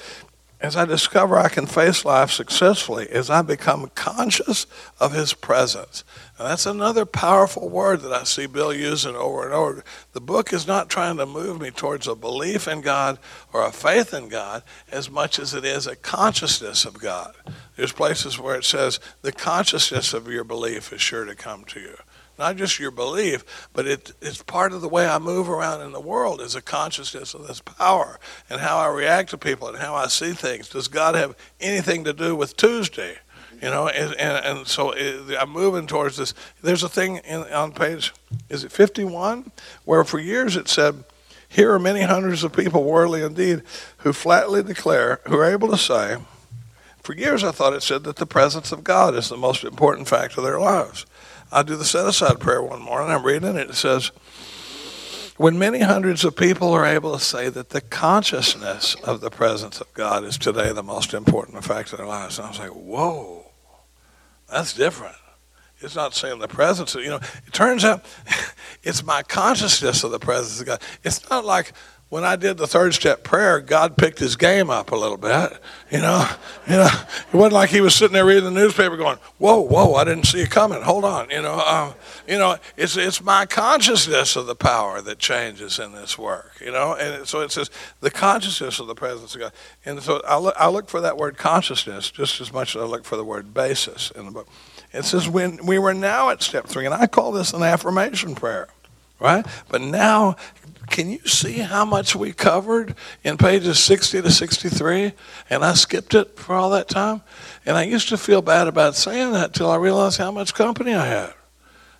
as 0.60 0.76
I 0.76 0.84
discover 0.84 1.36
I 1.38 1.48
can 1.48 1.66
face 1.66 2.04
life 2.04 2.30
successfully, 2.30 3.08
as 3.10 3.30
I 3.30 3.42
become 3.42 3.90
conscious 3.94 4.66
of 4.98 5.12
His 5.12 5.34
presence. 5.34 6.04
And 6.42 6.50
that's 6.50 6.66
another 6.66 7.06
powerful 7.06 7.68
word 7.68 8.00
that 8.00 8.12
I 8.12 8.24
see 8.24 8.46
Bill 8.46 8.74
using 8.74 9.14
over 9.14 9.44
and 9.44 9.54
over. 9.54 9.84
The 10.12 10.20
book 10.20 10.52
is 10.52 10.66
not 10.66 10.90
trying 10.90 11.16
to 11.18 11.24
move 11.24 11.60
me 11.60 11.70
towards 11.70 12.08
a 12.08 12.16
belief 12.16 12.66
in 12.66 12.80
God 12.80 13.20
or 13.52 13.64
a 13.64 13.70
faith 13.70 14.12
in 14.12 14.28
God 14.28 14.64
as 14.90 15.08
much 15.08 15.38
as 15.38 15.54
it 15.54 15.64
is 15.64 15.86
a 15.86 15.94
consciousness 15.94 16.84
of 16.84 16.98
God. 16.98 17.36
There's 17.76 17.92
places 17.92 18.40
where 18.40 18.56
it 18.56 18.64
says 18.64 18.98
the 19.20 19.30
consciousness 19.30 20.12
of 20.12 20.26
your 20.26 20.42
belief 20.42 20.92
is 20.92 21.00
sure 21.00 21.24
to 21.24 21.36
come 21.36 21.62
to 21.66 21.78
you 21.78 21.94
not 22.38 22.56
just 22.56 22.80
your 22.80 22.90
belief, 22.90 23.68
but 23.72 23.86
it, 23.86 24.10
it's 24.20 24.42
part 24.42 24.72
of 24.72 24.80
the 24.80 24.88
way 24.88 25.06
I 25.06 25.18
move 25.20 25.48
around 25.48 25.82
in 25.82 25.92
the 25.92 26.00
world 26.00 26.40
is 26.40 26.56
a 26.56 26.62
consciousness 26.62 27.34
of 27.34 27.46
this 27.46 27.60
power 27.60 28.18
and 28.50 28.60
how 28.60 28.78
I 28.78 28.88
react 28.88 29.30
to 29.30 29.38
people 29.38 29.68
and 29.68 29.76
how 29.76 29.94
I 29.94 30.08
see 30.08 30.32
things. 30.32 30.68
Does 30.70 30.88
God 30.88 31.14
have 31.14 31.36
anything 31.60 32.02
to 32.04 32.12
do 32.12 32.34
with 32.34 32.56
Tuesday? 32.56 33.18
You 33.62 33.70
know, 33.70 33.86
and, 33.86 34.12
and, 34.16 34.44
and 34.44 34.66
so 34.66 34.90
eh, 34.90 35.20
it, 35.28 35.38
I'm 35.40 35.50
moving 35.50 35.86
towards 35.86 36.16
this. 36.16 36.34
There's 36.62 36.82
a 36.82 36.88
thing 36.88 37.18
in, 37.18 37.42
on 37.52 37.70
page, 37.70 38.12
is 38.48 38.64
it 38.64 38.72
51, 38.72 39.52
where 39.84 40.02
for 40.02 40.18
years 40.18 40.56
it 40.56 40.66
said, 40.66 41.04
here 41.48 41.72
are 41.72 41.78
many 41.78 42.00
hundreds 42.00 42.42
of 42.42 42.52
people, 42.52 42.82
worldly 42.82 43.22
indeed, 43.22 43.62
who 43.98 44.12
flatly 44.12 44.64
declare, 44.64 45.20
who 45.28 45.36
are 45.36 45.48
able 45.48 45.68
to 45.68 45.78
say, 45.78 46.16
for 47.02 47.14
years 47.14 47.44
I 47.44 47.52
thought 47.52 47.72
it 47.72 47.84
said 47.84 48.02
that 48.04 48.16
the 48.16 48.26
presence 48.26 48.72
of 48.72 48.82
God 48.82 49.14
is 49.14 49.28
the 49.28 49.36
most 49.36 49.62
important 49.62 50.08
fact 50.08 50.36
of 50.36 50.42
their 50.42 50.58
lives. 50.58 51.06
I 51.52 51.62
do 51.62 51.76
the 51.76 51.84
set 51.84 52.06
aside 52.06 52.40
prayer 52.40 52.62
one 52.62 52.82
morning. 52.82 53.10
I'm 53.10 53.24
reading 53.24 53.56
it. 53.56 53.70
It 53.70 53.74
says, 53.74 54.10
when 55.36 55.58
many 55.58 55.80
hundreds 55.80 56.24
of 56.24 56.34
people 56.34 56.72
are 56.72 56.86
able 56.86 57.12
to 57.12 57.22
say 57.22 57.48
that 57.48 57.70
the 57.70 57.80
consciousness 57.80 58.96
of 59.04 59.20
the 59.20 59.30
presence 59.30 59.80
of 59.80 59.92
God 59.94 60.24
is 60.24 60.38
today 60.38 60.72
the 60.72 60.82
most 60.82 61.14
important 61.14 61.62
fact 61.64 61.92
of 61.92 61.98
their 61.98 62.06
lives, 62.06 62.38
and 62.38 62.46
I 62.46 62.50
was 62.50 62.58
like, 62.58 62.70
whoa, 62.70 63.41
that's 64.52 64.74
different. 64.74 65.16
It's 65.80 65.96
not 65.96 66.14
saying 66.14 66.38
the 66.38 66.48
presence 66.48 66.94
of, 66.94 67.02
you 67.02 67.10
know, 67.10 67.20
it 67.46 67.52
turns 67.52 67.84
out 67.84 68.04
it's 68.82 69.02
my 69.02 69.22
consciousness 69.22 70.04
of 70.04 70.12
the 70.12 70.18
presence 70.18 70.60
of 70.60 70.66
God. 70.66 70.82
It's 71.02 71.28
not 71.28 71.44
like 71.44 71.72
when 72.12 72.24
I 72.24 72.36
did 72.36 72.58
the 72.58 72.66
third 72.66 72.92
step 72.92 73.24
prayer, 73.24 73.58
God 73.58 73.96
picked 73.96 74.18
his 74.18 74.36
game 74.36 74.68
up 74.68 74.92
a 74.92 74.94
little 74.94 75.16
bit. 75.16 75.58
You 75.90 75.96
know, 75.96 76.28
you 76.66 76.74
know, 76.74 76.90
it 77.32 77.34
wasn't 77.34 77.54
like 77.54 77.70
he 77.70 77.80
was 77.80 77.94
sitting 77.94 78.12
there 78.12 78.26
reading 78.26 78.44
the 78.44 78.50
newspaper, 78.50 78.98
going, 78.98 79.16
"Whoa, 79.38 79.60
whoa, 79.60 79.94
I 79.94 80.04
didn't 80.04 80.24
see 80.24 80.42
it 80.42 80.50
coming. 80.50 80.82
Hold 80.82 81.06
on." 81.06 81.30
You 81.30 81.40
know, 81.40 81.58
um, 81.60 81.94
you 82.28 82.36
know, 82.36 82.58
it's 82.76 82.98
it's 82.98 83.22
my 83.22 83.46
consciousness 83.46 84.36
of 84.36 84.44
the 84.44 84.54
power 84.54 85.00
that 85.00 85.20
changes 85.20 85.78
in 85.78 85.92
this 85.92 86.18
work. 86.18 86.52
You 86.60 86.70
know, 86.70 86.92
and 86.92 87.26
so 87.26 87.40
it 87.40 87.50
says 87.50 87.70
the 88.00 88.10
consciousness 88.10 88.78
of 88.78 88.88
the 88.88 88.94
presence 88.94 89.34
of 89.34 89.40
God. 89.40 89.52
And 89.86 90.02
so 90.02 90.20
I 90.28 90.36
look, 90.36 90.54
I 90.58 90.68
look 90.68 90.90
for 90.90 91.00
that 91.00 91.16
word 91.16 91.38
consciousness 91.38 92.10
just 92.10 92.42
as 92.42 92.52
much 92.52 92.76
as 92.76 92.82
I 92.82 92.84
look 92.84 93.06
for 93.06 93.16
the 93.16 93.24
word 93.24 93.54
basis 93.54 94.10
in 94.10 94.26
the 94.26 94.32
book. 94.32 94.48
It 94.92 95.06
says 95.06 95.30
when 95.30 95.64
we 95.64 95.78
were 95.78 95.94
now 95.94 96.28
at 96.28 96.42
step 96.42 96.66
three, 96.66 96.84
and 96.84 96.94
I 96.94 97.06
call 97.06 97.32
this 97.32 97.54
an 97.54 97.62
affirmation 97.62 98.34
prayer 98.34 98.68
right? 99.22 99.46
But 99.68 99.80
now 99.80 100.36
can 100.92 101.10
you 101.10 101.26
see 101.26 101.54
how 101.54 101.86
much 101.86 102.14
we 102.14 102.32
covered 102.32 102.94
in 103.24 103.38
pages 103.38 103.78
60 103.80 104.22
to 104.22 104.30
63? 104.30 105.14
And 105.48 105.64
I 105.64 105.72
skipped 105.72 106.14
it 106.14 106.38
for 106.38 106.54
all 106.54 106.68
that 106.70 106.88
time. 106.88 107.22
And 107.64 107.78
I 107.78 107.84
used 107.84 108.10
to 108.10 108.18
feel 108.18 108.42
bad 108.42 108.68
about 108.68 108.94
saying 108.94 109.32
that 109.32 109.54
till 109.54 109.70
I 109.70 109.76
realized 109.76 110.18
how 110.18 110.30
much 110.30 110.52
company 110.52 110.92
I 110.92 111.06
had. 111.06 111.34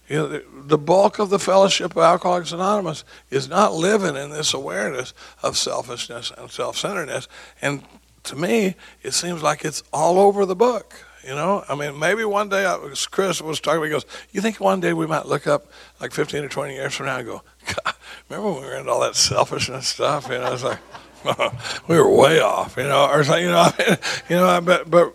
You 0.09 0.17
know, 0.17 0.41
the, 0.67 0.79
bulk 0.79 1.19
of 1.19 1.31
the 1.31 1.39
fellowship 1.39 1.93
of 1.93 2.03
Alcoholics 2.03 2.53
Anonymous 2.53 3.03
is 3.31 3.49
not 3.49 3.73
living 3.73 4.15
in 4.15 4.31
this 4.31 4.53
awareness 4.53 5.15
of 5.43 5.57
selfishness 5.57 6.31
and 6.37 6.51
self 6.51 6.77
centeredness. 6.77 7.29
And 7.63 7.83
to 8.25 8.37
me, 8.37 8.75
it 9.03 9.15
seems 9.15 9.43
like 9.43 9.65
it's 9.65 9.83
all 9.91 10.19
over 10.19 10.45
the 10.45 10.57
book. 10.57 11.07
You 11.25 11.37
know, 11.37 11.65
I 11.69 11.77
mean, 11.77 11.99
maybe 11.99 12.25
one 12.25 12.49
day, 12.49 12.67
I 12.67 12.79
Chris 13.11 13.41
was 13.41 13.61
talking, 13.61 13.83
he 13.85 13.91
goes, 13.91 14.05
You 14.33 14.41
think 14.41 14.59
one 14.59 14.81
day 14.81 14.93
we 14.93 15.07
might 15.07 15.27
look 15.27 15.47
up 15.47 15.67
like 16.01 16.13
15 16.13 16.45
or 16.45 16.49
20 16.49 16.75
years 16.75 16.95
from 16.95 17.07
now 17.07 17.19
and 17.19 17.27
go, 17.27 17.43
God, 17.67 17.95
remember 18.29 18.51
when 18.51 18.63
we 18.63 18.67
were 18.69 18.75
into 18.75 18.91
all 18.91 19.01
that 19.01 19.15
selfishness 19.15 19.87
stuff? 19.87 20.29
You 20.29 20.39
know, 20.39 20.53
it's 20.53 20.65
like, 20.65 20.81
we 21.89 21.97
were 21.97 22.11
way 22.11 22.41
off, 22.41 22.77
you 22.77 22.83
know, 22.83 23.09
or 23.09 23.23
something, 23.23 23.45
you 23.45 23.51
know, 23.51 23.61
I 23.61 23.75
mean, 23.89 23.99
you 24.29 24.37
know, 24.37 24.61
but, 24.61 24.91
but 24.91 25.15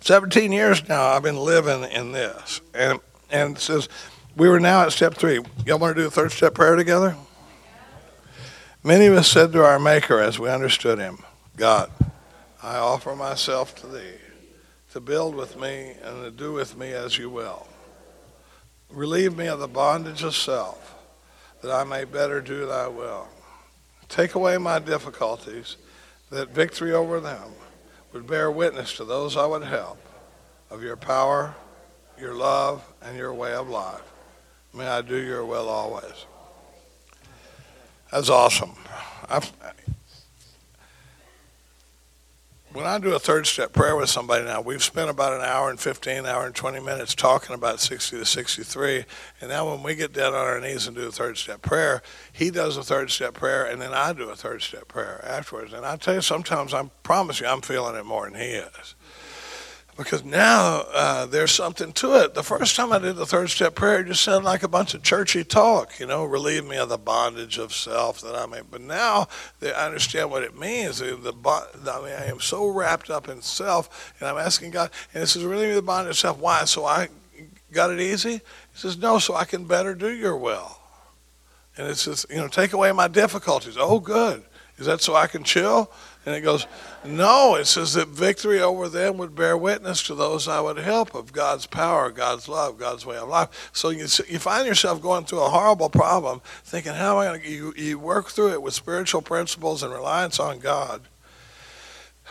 17 0.00 0.50
years 0.50 0.88
now 0.88 1.04
I've 1.04 1.22
been 1.22 1.38
living 1.38 1.84
in 1.84 2.10
this. 2.10 2.60
And, 2.74 2.98
and 3.30 3.56
it 3.56 3.60
says, 3.60 3.88
we 4.36 4.48
were 4.48 4.58
now 4.58 4.82
at 4.82 4.92
step 4.92 5.14
three. 5.14 5.40
Y'all 5.64 5.78
want 5.78 5.94
to 5.94 6.02
do 6.02 6.08
a 6.08 6.10
third 6.10 6.32
step 6.32 6.54
prayer 6.54 6.74
together? 6.74 7.16
Many 8.82 9.06
of 9.06 9.14
us 9.14 9.30
said 9.30 9.52
to 9.52 9.62
our 9.62 9.78
Maker 9.78 10.18
as 10.18 10.40
we 10.40 10.48
understood 10.48 10.98
Him, 10.98 11.18
God, 11.56 11.92
I 12.60 12.78
offer 12.78 13.14
myself 13.14 13.76
to 13.76 13.86
Thee 13.86 14.14
to 14.92 15.00
build 15.00 15.34
with 15.34 15.58
me 15.58 15.94
and 16.04 16.22
to 16.22 16.30
do 16.30 16.52
with 16.52 16.76
me 16.76 16.92
as 16.92 17.16
you 17.16 17.30
will. 17.30 17.66
Relieve 18.90 19.36
me 19.36 19.46
of 19.46 19.58
the 19.58 19.68
bondage 19.68 20.22
of 20.22 20.34
self, 20.34 20.94
that 21.62 21.70
I 21.70 21.82
may 21.84 22.04
better 22.04 22.42
do 22.42 22.66
thy 22.66 22.88
will. 22.88 23.26
Take 24.10 24.34
away 24.34 24.58
my 24.58 24.78
difficulties, 24.78 25.76
that 26.30 26.50
victory 26.50 26.92
over 26.92 27.20
them 27.20 27.52
would 28.12 28.26
bear 28.26 28.50
witness 28.50 28.94
to 28.96 29.04
those 29.06 29.34
I 29.34 29.46
would 29.46 29.62
help 29.62 29.98
of 30.70 30.82
your 30.82 30.96
power, 30.96 31.54
your 32.18 32.34
love, 32.34 32.84
and 33.00 33.16
your 33.16 33.32
way 33.32 33.54
of 33.54 33.70
life. 33.70 34.12
May 34.74 34.86
I 34.86 35.00
do 35.00 35.16
your 35.16 35.46
will 35.46 35.70
always. 35.70 36.26
That's 38.10 38.28
awesome. 38.28 38.72
I've, 39.30 39.50
when 42.72 42.86
I 42.86 42.98
do 42.98 43.14
a 43.14 43.18
third 43.18 43.46
step 43.46 43.72
prayer 43.72 43.96
with 43.96 44.08
somebody 44.08 44.44
now, 44.44 44.60
we've 44.60 44.82
spent 44.82 45.10
about 45.10 45.32
an 45.32 45.42
hour 45.42 45.68
and 45.68 45.78
15, 45.78 46.24
hour 46.24 46.46
and 46.46 46.54
20 46.54 46.80
minutes 46.80 47.14
talking 47.14 47.54
about 47.54 47.80
60 47.80 48.18
to 48.18 48.24
63. 48.24 49.04
And 49.40 49.50
now 49.50 49.70
when 49.70 49.82
we 49.82 49.94
get 49.94 50.12
down 50.12 50.34
on 50.34 50.46
our 50.46 50.60
knees 50.60 50.86
and 50.86 50.96
do 50.96 51.06
a 51.06 51.12
third 51.12 51.36
step 51.38 51.62
prayer, 51.62 52.02
he 52.32 52.50
does 52.50 52.76
a 52.76 52.82
third 52.82 53.10
step 53.10 53.34
prayer, 53.34 53.64
and 53.64 53.80
then 53.80 53.92
I 53.92 54.12
do 54.12 54.30
a 54.30 54.36
third 54.36 54.62
step 54.62 54.88
prayer 54.88 55.22
afterwards. 55.24 55.72
And 55.72 55.84
I 55.84 55.96
tell 55.96 56.14
you, 56.14 56.20
sometimes 56.22 56.72
I 56.72 56.90
promise 57.02 57.40
you, 57.40 57.46
I'm 57.46 57.60
feeling 57.60 57.96
it 57.96 58.04
more 58.04 58.28
than 58.28 58.40
he 58.40 58.48
is 58.48 58.94
because 59.96 60.24
now 60.24 60.84
uh, 60.94 61.26
there's 61.26 61.52
something 61.52 61.92
to 61.92 62.14
it. 62.22 62.34
The 62.34 62.42
first 62.42 62.76
time 62.76 62.92
I 62.92 62.98
did 62.98 63.16
the 63.16 63.26
third 63.26 63.50
step 63.50 63.74
prayer, 63.74 64.00
it 64.00 64.06
just 64.06 64.22
sounded 64.22 64.46
like 64.46 64.62
a 64.62 64.68
bunch 64.68 64.94
of 64.94 65.02
churchy 65.02 65.44
talk, 65.44 66.00
you 66.00 66.06
know, 66.06 66.24
relieve 66.24 66.66
me 66.66 66.78
of 66.78 66.88
the 66.88 66.98
bondage 66.98 67.58
of 67.58 67.74
self 67.74 68.20
that 68.22 68.34
I'm 68.34 68.54
in. 68.54 68.64
But 68.70 68.80
now 68.80 69.28
I 69.62 69.86
understand 69.86 70.30
what 70.30 70.42
it 70.42 70.58
means. 70.58 70.98
The, 70.98 71.16
the, 71.16 71.92
I 71.92 72.00
mean, 72.00 72.14
I 72.14 72.26
am 72.26 72.40
so 72.40 72.68
wrapped 72.68 73.10
up 73.10 73.28
in 73.28 73.42
self, 73.42 74.14
and 74.18 74.28
I'm 74.28 74.38
asking 74.38 74.70
God, 74.70 74.90
and 75.12 75.22
it 75.22 75.26
says, 75.26 75.44
relieve 75.44 75.68
me 75.68 75.70
of 75.70 75.76
the 75.76 75.82
bondage 75.82 76.12
of 76.12 76.18
self. 76.18 76.38
Why? 76.38 76.64
So 76.64 76.86
I 76.86 77.08
got 77.70 77.90
it 77.90 78.00
easy? 78.00 78.34
He 78.34 78.40
says, 78.74 78.96
no, 78.96 79.18
so 79.18 79.34
I 79.34 79.44
can 79.44 79.66
better 79.66 79.94
do 79.94 80.10
your 80.10 80.36
will. 80.36 80.78
And 81.76 81.86
it 81.86 81.96
says, 81.96 82.26
you 82.30 82.36
know, 82.36 82.48
take 82.48 82.72
away 82.72 82.92
my 82.92 83.08
difficulties. 83.08 83.76
Oh, 83.78 83.98
good. 83.98 84.42
Is 84.78 84.86
that 84.86 85.00
so 85.00 85.14
I 85.14 85.26
can 85.26 85.44
chill? 85.44 85.90
And 86.24 86.36
it 86.36 86.42
goes, 86.42 86.68
no, 87.04 87.56
it 87.56 87.64
says 87.64 87.94
that 87.94 88.06
victory 88.06 88.62
over 88.62 88.88
them 88.88 89.18
would 89.18 89.34
bear 89.34 89.56
witness 89.56 90.04
to 90.04 90.14
those 90.14 90.46
I 90.46 90.60
would 90.60 90.78
help 90.78 91.16
of 91.16 91.32
God's 91.32 91.66
power, 91.66 92.12
God's 92.12 92.48
love, 92.48 92.78
God's 92.78 93.04
way 93.04 93.16
of 93.16 93.28
life. 93.28 93.70
So 93.72 93.90
you, 93.90 94.06
you 94.28 94.38
find 94.38 94.64
yourself 94.66 95.02
going 95.02 95.24
through 95.24 95.40
a 95.40 95.50
horrible 95.50 95.90
problem, 95.90 96.40
thinking, 96.62 96.92
how 96.92 97.20
am 97.20 97.22
I 97.22 97.24
going 97.26 97.40
to, 97.42 97.50
you, 97.50 97.74
you 97.76 97.98
work 97.98 98.28
through 98.28 98.52
it 98.52 98.62
with 98.62 98.72
spiritual 98.72 99.20
principles 99.20 99.82
and 99.82 99.92
reliance 99.92 100.38
on 100.38 100.60
God. 100.60 101.02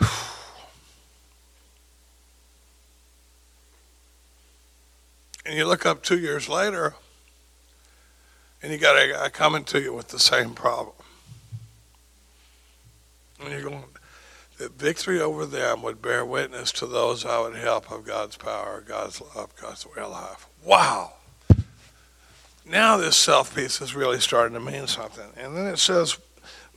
and 5.44 5.54
you 5.54 5.66
look 5.66 5.84
up 5.84 6.02
two 6.02 6.18
years 6.18 6.48
later, 6.48 6.94
and 8.62 8.72
you 8.72 8.78
got 8.78 8.96
a 8.96 9.12
guy 9.12 9.28
coming 9.28 9.64
to 9.64 9.82
you 9.82 9.92
with 9.92 10.08
the 10.08 10.18
same 10.18 10.54
problem. 10.54 10.94
And 13.42 13.52
you're 13.52 13.62
going, 13.62 13.84
that 14.58 14.78
victory 14.78 15.20
over 15.20 15.44
them 15.46 15.82
would 15.82 16.00
bear 16.00 16.24
witness 16.24 16.72
to 16.72 16.86
those 16.86 17.24
I 17.24 17.40
would 17.40 17.56
help 17.56 17.90
of 17.90 18.04
God's 18.04 18.36
power, 18.36 18.82
God's 18.86 19.20
love, 19.34 19.54
God's 19.60 19.86
way 19.86 20.02
of 20.02 20.10
life. 20.10 20.46
Wow. 20.64 21.14
Now 22.64 22.96
this 22.96 23.16
self 23.16 23.54
piece 23.54 23.80
is 23.80 23.94
really 23.94 24.20
starting 24.20 24.54
to 24.54 24.60
mean 24.60 24.86
something. 24.86 25.28
And 25.36 25.56
then 25.56 25.66
it 25.66 25.78
says, 25.78 26.18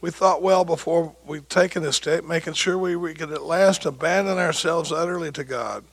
we 0.02 0.12
thought 0.12 0.42
well 0.42 0.66
before 0.66 1.16
we've 1.26 1.48
taken 1.48 1.84
this 1.84 1.96
step, 1.96 2.24
making 2.24 2.54
sure 2.54 2.78
we, 2.78 2.96
we 2.96 3.14
could 3.14 3.32
at 3.32 3.44
last 3.44 3.86
abandon 3.86 4.38
ourselves 4.38 4.92
utterly 4.92 5.32
to 5.32 5.44
God 5.44 5.84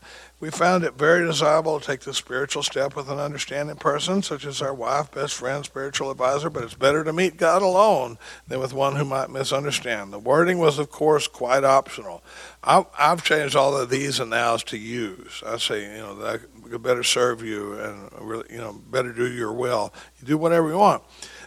we 0.42 0.50
found 0.50 0.82
it 0.82 0.94
very 0.94 1.24
desirable 1.24 1.78
to 1.78 1.86
take 1.86 2.00
the 2.00 2.12
spiritual 2.12 2.64
step 2.64 2.96
with 2.96 3.08
an 3.08 3.20
understanding 3.20 3.76
person, 3.76 4.20
such 4.24 4.44
as 4.44 4.60
our 4.60 4.74
wife, 4.74 5.08
best 5.12 5.34
friend, 5.34 5.64
spiritual 5.64 6.10
advisor, 6.10 6.50
but 6.50 6.64
it's 6.64 6.74
better 6.74 7.04
to 7.04 7.12
meet 7.12 7.36
God 7.36 7.62
alone 7.62 8.18
than 8.48 8.58
with 8.58 8.74
one 8.74 8.96
who 8.96 9.04
might 9.04 9.30
misunderstand. 9.30 10.12
The 10.12 10.18
wording 10.18 10.58
was, 10.58 10.80
of 10.80 10.90
course, 10.90 11.28
quite 11.28 11.62
optional. 11.62 12.24
I've 12.64 13.22
changed 13.22 13.54
all 13.54 13.76
of 13.76 13.88
these 13.88 14.18
and 14.18 14.30
nows 14.30 14.64
to 14.64 14.76
use. 14.76 15.44
I 15.46 15.58
say, 15.58 15.82
you 15.94 16.02
know, 16.02 16.16
that 16.16 16.40
I 16.40 16.68
could 16.68 16.82
better 16.82 17.04
serve 17.04 17.44
you 17.44 17.74
and, 17.74 18.10
really, 18.20 18.46
you 18.50 18.58
know, 18.58 18.72
better 18.72 19.12
do 19.12 19.30
your 19.30 19.52
will. 19.52 19.94
You 20.20 20.26
do 20.26 20.38
whatever 20.38 20.70
you 20.70 20.76
want. 20.78 21.04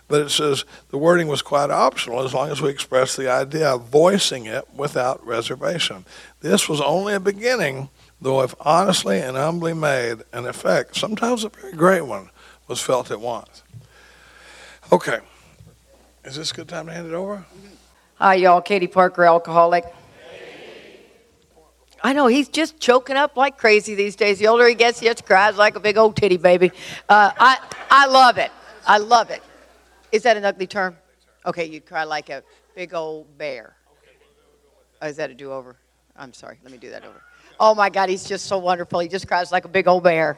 But 0.07 0.21
it 0.21 0.29
says 0.29 0.63
the 0.87 0.97
wording 0.97 1.27
was 1.27 1.41
quite 1.41 1.69
optional 1.69 2.23
as 2.23 2.33
long 2.33 2.49
as 2.49 2.61
we 2.61 2.69
expressed 2.69 3.17
the 3.17 3.29
idea 3.29 3.71
of 3.71 3.89
voicing 3.89 4.45
it 4.45 4.73
without 4.73 5.25
reservation. 5.25 6.05
This 6.39 6.69
was 6.69 6.79
only 6.79 7.13
a 7.13 7.19
beginning 7.19 7.89
though 8.21 8.41
if 8.41 8.55
honestly 8.59 9.19
and 9.19 9.37
humbly 9.37 9.73
made, 9.73 10.23
an 10.33 10.45
effect, 10.45 10.95
sometimes 10.95 11.43
a 11.43 11.49
very 11.49 11.73
great 11.73 12.01
one, 12.01 12.29
was 12.67 12.81
felt 12.81 13.11
at 13.11 13.19
once. 13.19 13.63
Okay. 14.91 15.19
Is 16.23 16.35
this 16.35 16.51
a 16.51 16.55
good 16.55 16.67
time 16.67 16.87
to 16.87 16.93
hand 16.93 17.07
it 17.07 17.13
over? 17.13 17.45
Hi, 18.15 18.35
y'all. 18.35 18.61
Katie 18.61 18.87
Parker, 18.87 19.25
alcoholic. 19.25 19.85
I 22.03 22.13
know 22.13 22.27
he's 22.27 22.47
just 22.47 22.79
choking 22.79 23.15
up 23.15 23.35
like 23.35 23.57
crazy 23.57 23.95
these 23.95 24.15
days. 24.15 24.37
The 24.37 24.47
older 24.47 24.67
he 24.67 24.75
gets, 24.75 24.99
he 24.99 25.07
just 25.07 25.25
cries 25.25 25.57
like 25.57 25.75
a 25.75 25.79
big 25.79 25.97
old 25.97 26.15
titty 26.15 26.37
baby. 26.37 26.71
Uh, 27.09 27.31
I 27.37 27.57
I 27.89 28.05
love 28.05 28.37
it. 28.37 28.51
I 28.85 28.99
love 28.99 29.31
it. 29.31 29.41
Is 30.11 30.23
that 30.23 30.37
an 30.37 30.45
ugly 30.45 30.67
term? 30.67 30.95
Okay, 31.45 31.65
you 31.65 31.81
cry 31.81 32.03
like 32.03 32.29
a 32.29 32.43
big 32.75 32.93
old 32.93 33.37
bear. 33.37 33.75
Oh, 35.01 35.07
is 35.07 35.17
that 35.17 35.31
a 35.31 35.33
do 35.33 35.51
over? 35.51 35.77
I'm 36.15 36.33
sorry. 36.33 36.59
Let 36.63 36.71
me 36.71 36.77
do 36.77 36.89
that 36.91 37.03
over. 37.03 37.21
Oh 37.59 37.73
my 37.73 37.89
God, 37.89 38.09
he's 38.09 38.25
just 38.25 38.45
so 38.45 38.57
wonderful. 38.57 38.99
He 38.99 39.07
just 39.07 39.27
cries 39.27 39.51
like 39.51 39.65
a 39.65 39.69
big 39.69 39.87
old 39.87 40.03
bear. 40.03 40.37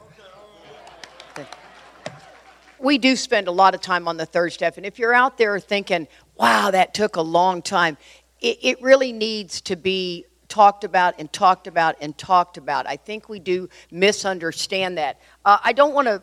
We 2.79 2.99
do 2.99 3.15
spend 3.15 3.47
a 3.47 3.51
lot 3.51 3.73
of 3.73 3.81
time 3.81 4.07
on 4.07 4.17
the 4.17 4.25
third 4.25 4.53
step. 4.53 4.77
And 4.77 4.85
if 4.85 4.99
you're 4.99 5.13
out 5.13 5.37
there 5.37 5.59
thinking, 5.59 6.07
wow, 6.35 6.69
that 6.69 6.93
took 6.93 7.15
a 7.15 7.21
long 7.21 7.63
time, 7.63 7.97
it, 8.39 8.59
it 8.61 8.81
really 8.81 9.11
needs 9.11 9.61
to 9.61 9.75
be 9.75 10.25
talked 10.47 10.83
about 10.83 11.15
and 11.17 11.31
talked 11.33 11.65
about 11.65 11.95
and 12.01 12.15
talked 12.17 12.57
about. 12.57 12.87
I 12.87 12.95
think 12.95 13.29
we 13.29 13.39
do 13.39 13.67
misunderstand 13.89 14.99
that. 14.99 15.19
Uh, 15.43 15.57
I 15.63 15.73
don't 15.73 15.93
want 15.93 16.07
to 16.07 16.21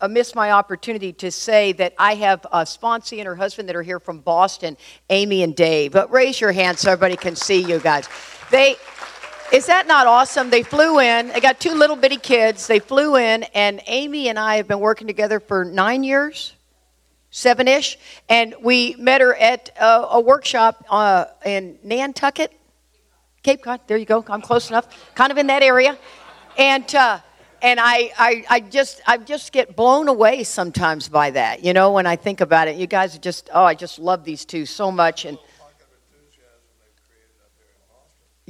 uh, 0.00 0.08
miss 0.08 0.34
my 0.34 0.52
opportunity 0.52 1.12
to 1.12 1.30
say 1.30 1.72
that 1.72 1.94
I 1.98 2.14
have 2.14 2.46
uh, 2.50 2.64
Sponsee 2.64 3.18
and 3.18 3.26
her 3.26 3.36
husband 3.36 3.68
that 3.68 3.76
are 3.76 3.82
here 3.82 4.00
from 4.00 4.20
Boston, 4.20 4.78
Amy 5.10 5.42
and 5.42 5.54
Dave. 5.54 5.92
But 5.92 6.10
raise 6.10 6.40
your 6.40 6.52
hand 6.52 6.78
so 6.78 6.90
everybody 6.90 7.16
can 7.16 7.36
see 7.36 7.62
you 7.62 7.78
guys. 7.78 8.08
They 8.50 8.76
is 9.52 9.66
that 9.66 9.88
not 9.88 10.06
awesome? 10.06 10.50
They 10.50 10.62
flew 10.62 11.00
in. 11.00 11.28
They 11.28 11.40
got 11.40 11.58
two 11.58 11.74
little 11.74 11.96
bitty 11.96 12.18
kids. 12.18 12.66
They 12.68 12.78
flew 12.78 13.16
in, 13.16 13.42
and 13.54 13.80
Amy 13.86 14.28
and 14.28 14.38
I 14.38 14.56
have 14.56 14.68
been 14.68 14.78
working 14.78 15.08
together 15.08 15.40
for 15.40 15.64
nine 15.64 16.04
years, 16.04 16.54
seven 17.30 17.66
ish. 17.66 17.98
And 18.28 18.54
we 18.62 18.94
met 18.96 19.20
her 19.20 19.34
at 19.34 19.70
a, 19.80 20.08
a 20.12 20.20
workshop 20.20 20.84
uh, 20.88 21.24
in 21.44 21.78
Nantucket, 21.82 22.52
Cape 23.42 23.62
Cod. 23.62 23.80
There 23.88 23.96
you 23.96 24.06
go. 24.06 24.24
I'm 24.28 24.40
close 24.40 24.70
enough. 24.70 25.14
Kind 25.16 25.32
of 25.32 25.38
in 25.38 25.48
that 25.48 25.64
area. 25.64 25.98
And, 26.56 26.94
uh, 26.94 27.18
and 27.60 27.80
I, 27.80 28.12
I, 28.18 28.44
I 28.48 28.60
just 28.60 29.02
I 29.06 29.18
just 29.18 29.52
get 29.52 29.76
blown 29.76 30.08
away 30.08 30.44
sometimes 30.44 31.08
by 31.08 31.30
that, 31.32 31.62
you 31.64 31.72
know, 31.72 31.92
when 31.92 32.06
I 32.06 32.16
think 32.16 32.40
about 32.40 32.68
it. 32.68 32.76
You 32.76 32.86
guys 32.86 33.14
are 33.14 33.20
just 33.20 33.50
oh, 33.52 33.64
I 33.64 33.74
just 33.74 33.98
love 33.98 34.24
these 34.24 34.44
two 34.44 34.64
so 34.64 34.90
much 34.90 35.24
and 35.24 35.38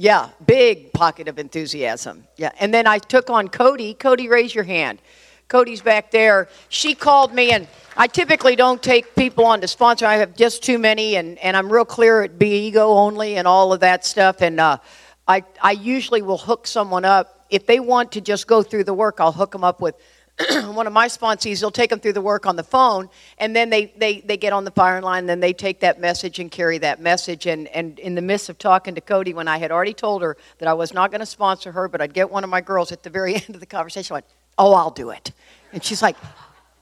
yeah, 0.01 0.29
big 0.47 0.93
pocket 0.93 1.27
of 1.27 1.37
enthusiasm. 1.37 2.25
Yeah. 2.35 2.51
And 2.59 2.73
then 2.73 2.87
I 2.87 2.97
took 2.97 3.29
on 3.29 3.49
Cody. 3.49 3.93
Cody, 3.93 4.27
raise 4.29 4.53
your 4.55 4.63
hand. 4.63 4.99
Cody's 5.47 5.81
back 5.81 6.09
there. 6.09 6.49
She 6.69 6.95
called 6.95 7.35
me, 7.35 7.51
and 7.51 7.67
I 7.95 8.07
typically 8.07 8.55
don't 8.55 8.81
take 8.81 9.15
people 9.15 9.45
on 9.45 9.61
to 9.61 9.67
sponsor. 9.67 10.07
I 10.07 10.15
have 10.15 10.35
just 10.35 10.63
too 10.63 10.79
many, 10.79 11.17
and, 11.17 11.37
and 11.37 11.55
I'm 11.55 11.71
real 11.71 11.85
clear 11.85 12.23
it 12.23 12.39
be 12.39 12.65
ego 12.65 12.87
only 12.89 13.35
and 13.37 13.47
all 13.47 13.73
of 13.73 13.81
that 13.81 14.03
stuff. 14.03 14.41
And 14.41 14.59
uh, 14.59 14.79
I, 15.27 15.43
I 15.61 15.73
usually 15.73 16.23
will 16.23 16.39
hook 16.39 16.65
someone 16.65 17.05
up. 17.05 17.45
If 17.51 17.67
they 17.67 17.79
want 17.79 18.13
to 18.13 18.21
just 18.21 18.47
go 18.47 18.63
through 18.63 18.85
the 18.85 18.95
work, 18.95 19.19
I'll 19.19 19.31
hook 19.31 19.51
them 19.51 19.63
up 19.63 19.81
with 19.81 19.93
one 20.73 20.87
of 20.87 20.93
my 20.93 21.07
sponsees 21.07 21.61
will 21.61 21.71
take 21.71 21.89
them 21.89 21.99
through 21.99 22.13
the 22.13 22.21
work 22.21 22.45
on 22.45 22.55
the 22.55 22.63
phone, 22.63 23.09
and 23.37 23.55
then 23.55 23.69
they, 23.69 23.85
they, 23.97 24.21
they 24.21 24.37
get 24.37 24.53
on 24.53 24.63
the 24.65 24.71
fire 24.71 25.01
line, 25.01 25.19
and 25.19 25.29
then 25.29 25.39
they 25.39 25.53
take 25.53 25.79
that 25.81 25.99
message 25.99 26.39
and 26.39 26.51
carry 26.51 26.77
that 26.77 27.01
message. 27.01 27.45
And, 27.45 27.67
and 27.69 27.99
in 27.99 28.15
the 28.15 28.21
midst 28.21 28.49
of 28.49 28.57
talking 28.57 28.95
to 28.95 29.01
Cody, 29.01 29.33
when 29.33 29.47
I 29.47 29.57
had 29.57 29.71
already 29.71 29.93
told 29.93 30.21
her 30.21 30.37
that 30.59 30.67
I 30.67 30.73
was 30.73 30.93
not 30.93 31.11
going 31.11 31.19
to 31.19 31.25
sponsor 31.25 31.71
her, 31.71 31.87
but 31.87 32.01
I'd 32.01 32.13
get 32.13 32.29
one 32.29 32.43
of 32.43 32.49
my 32.49 32.61
girls 32.61 32.91
at 32.91 33.03
the 33.03 33.09
very 33.09 33.35
end 33.35 33.49
of 33.49 33.59
the 33.59 33.65
conversation, 33.65 34.13
I 34.13 34.15
went, 34.15 34.25
Oh, 34.57 34.73
I'll 34.73 34.91
do 34.91 35.09
it. 35.09 35.31
And 35.73 35.83
she's 35.83 36.01
like, 36.01 36.17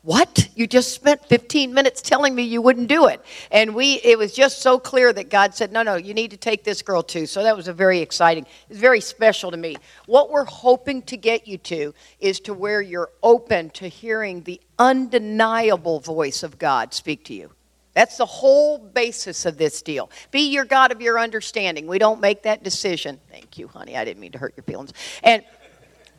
what 0.02 0.48
you 0.56 0.66
just 0.66 0.94
spent 0.94 1.24
15 1.26 1.74
minutes 1.74 2.02
telling 2.02 2.34
me 2.34 2.44
you 2.44 2.62
wouldn't 2.62 2.88
do 2.88 3.08
it 3.08 3.22
and 3.52 3.76
we 3.76 3.96
it 4.04 4.18
was 4.18 4.34
just 4.34 4.62
so 4.62 4.80
clear 4.80 5.12
that 5.12 5.30
god 5.30 5.54
said 5.54 5.72
no 5.72 5.84
no 5.84 5.96
you 5.96 6.14
need 6.14 6.32
to 6.32 6.38
take 6.38 6.64
this 6.64 6.82
girl 6.82 7.04
too 7.04 7.26
so 7.26 7.44
that 7.44 7.56
was 7.56 7.68
a 7.68 7.74
very 7.74 8.00
exciting 8.00 8.46
it's 8.70 8.80
very 8.80 9.02
special 9.02 9.52
to 9.52 9.58
me 9.58 9.76
what 10.06 10.30
we're 10.30 10.46
hoping 10.46 11.02
to 11.02 11.18
get 11.18 11.48
you 11.48 11.58
to 11.58 11.94
is 12.20 12.40
to 12.40 12.54
where 12.54 12.82
you're 12.82 13.12
open 13.24 13.70
to 13.72 13.88
hearing 13.88 14.42
the 14.44 14.60
undeniable 14.78 16.00
voice 16.00 16.44
of 16.44 16.58
god 16.58 16.94
speak 16.94 17.26
to 17.26 17.34
you 17.34 17.52
that's 17.94 18.16
the 18.18 18.26
whole 18.26 18.78
basis 18.78 19.46
of 19.46 19.58
this 19.58 19.82
deal. 19.82 20.10
Be 20.32 20.52
your 20.52 20.64
God 20.64 20.94
of 20.94 21.02
your 21.02 21.20
understanding. 21.20 21.86
We 21.86 22.00
don't 22.00 22.22
make 22.22 22.44
that 22.44 22.64
decision. 22.64 23.20
Thank 23.30 23.58
you, 23.58 23.68
honey. 23.68 23.98
I 23.98 24.06
didn't 24.06 24.22
mean 24.22 24.32
to 24.34 24.38
hurt 24.38 24.54
your 24.56 24.64
feelings. 24.64 24.94
And 25.22 25.44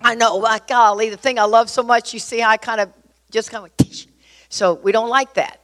I 0.02 0.14
know, 0.14 0.36
like, 0.36 0.66
golly, 0.66 1.08
the 1.08 1.16
thing 1.16 1.38
I 1.38 1.44
love 1.44 1.70
so 1.70 1.82
much, 1.82 2.12
you 2.12 2.20
see 2.20 2.42
I 2.42 2.58
kind 2.58 2.80
of 2.80 2.92
just 3.30 3.50
kind 3.50 3.64
of 3.64 3.70
so 4.50 4.74
we 4.74 4.92
don't 4.92 5.08
like 5.08 5.34
that. 5.34 5.60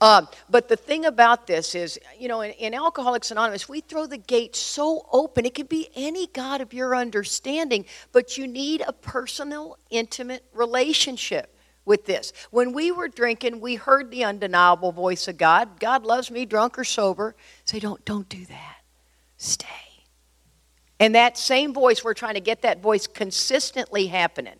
Um, 0.00 0.28
but 0.50 0.68
the 0.68 0.76
thing 0.76 1.06
about 1.06 1.46
this 1.46 1.74
is, 1.74 1.98
you 2.18 2.28
know, 2.28 2.42
in, 2.42 2.50
in, 2.52 2.74
Alcoholics 2.74 3.30
Anonymous, 3.30 3.66
we 3.66 3.80
throw 3.80 4.06
the 4.06 4.18
gate 4.18 4.54
so 4.54 5.06
open. 5.10 5.46
It 5.46 5.54
can 5.54 5.64
be 5.64 5.88
any 5.96 6.26
God 6.26 6.60
of 6.60 6.74
your 6.74 6.94
understanding, 6.94 7.86
but 8.12 8.36
you 8.36 8.46
need 8.46 8.82
a 8.86 8.92
personal, 8.92 9.78
intimate 9.88 10.44
relationship 10.52 11.56
with 11.86 12.04
this. 12.04 12.34
When 12.50 12.74
we 12.74 12.92
were 12.92 13.08
drinking, 13.08 13.60
we 13.60 13.76
heard 13.76 14.10
the 14.10 14.24
undeniable 14.24 14.92
voice 14.92 15.28
of 15.28 15.38
God. 15.38 15.80
God 15.80 16.04
loves 16.04 16.30
me, 16.30 16.44
drunk 16.44 16.78
or 16.78 16.84
sober. 16.84 17.34
Say, 17.64 17.78
don't, 17.78 18.04
don't 18.04 18.28
do 18.28 18.44
that. 18.44 18.76
Stay. 19.38 19.66
And 21.00 21.14
that 21.14 21.38
same 21.38 21.72
voice, 21.72 22.04
we're 22.04 22.12
trying 22.12 22.34
to 22.34 22.40
get 22.40 22.60
that 22.62 22.82
voice 22.82 23.06
consistently 23.06 24.08
happening 24.08 24.56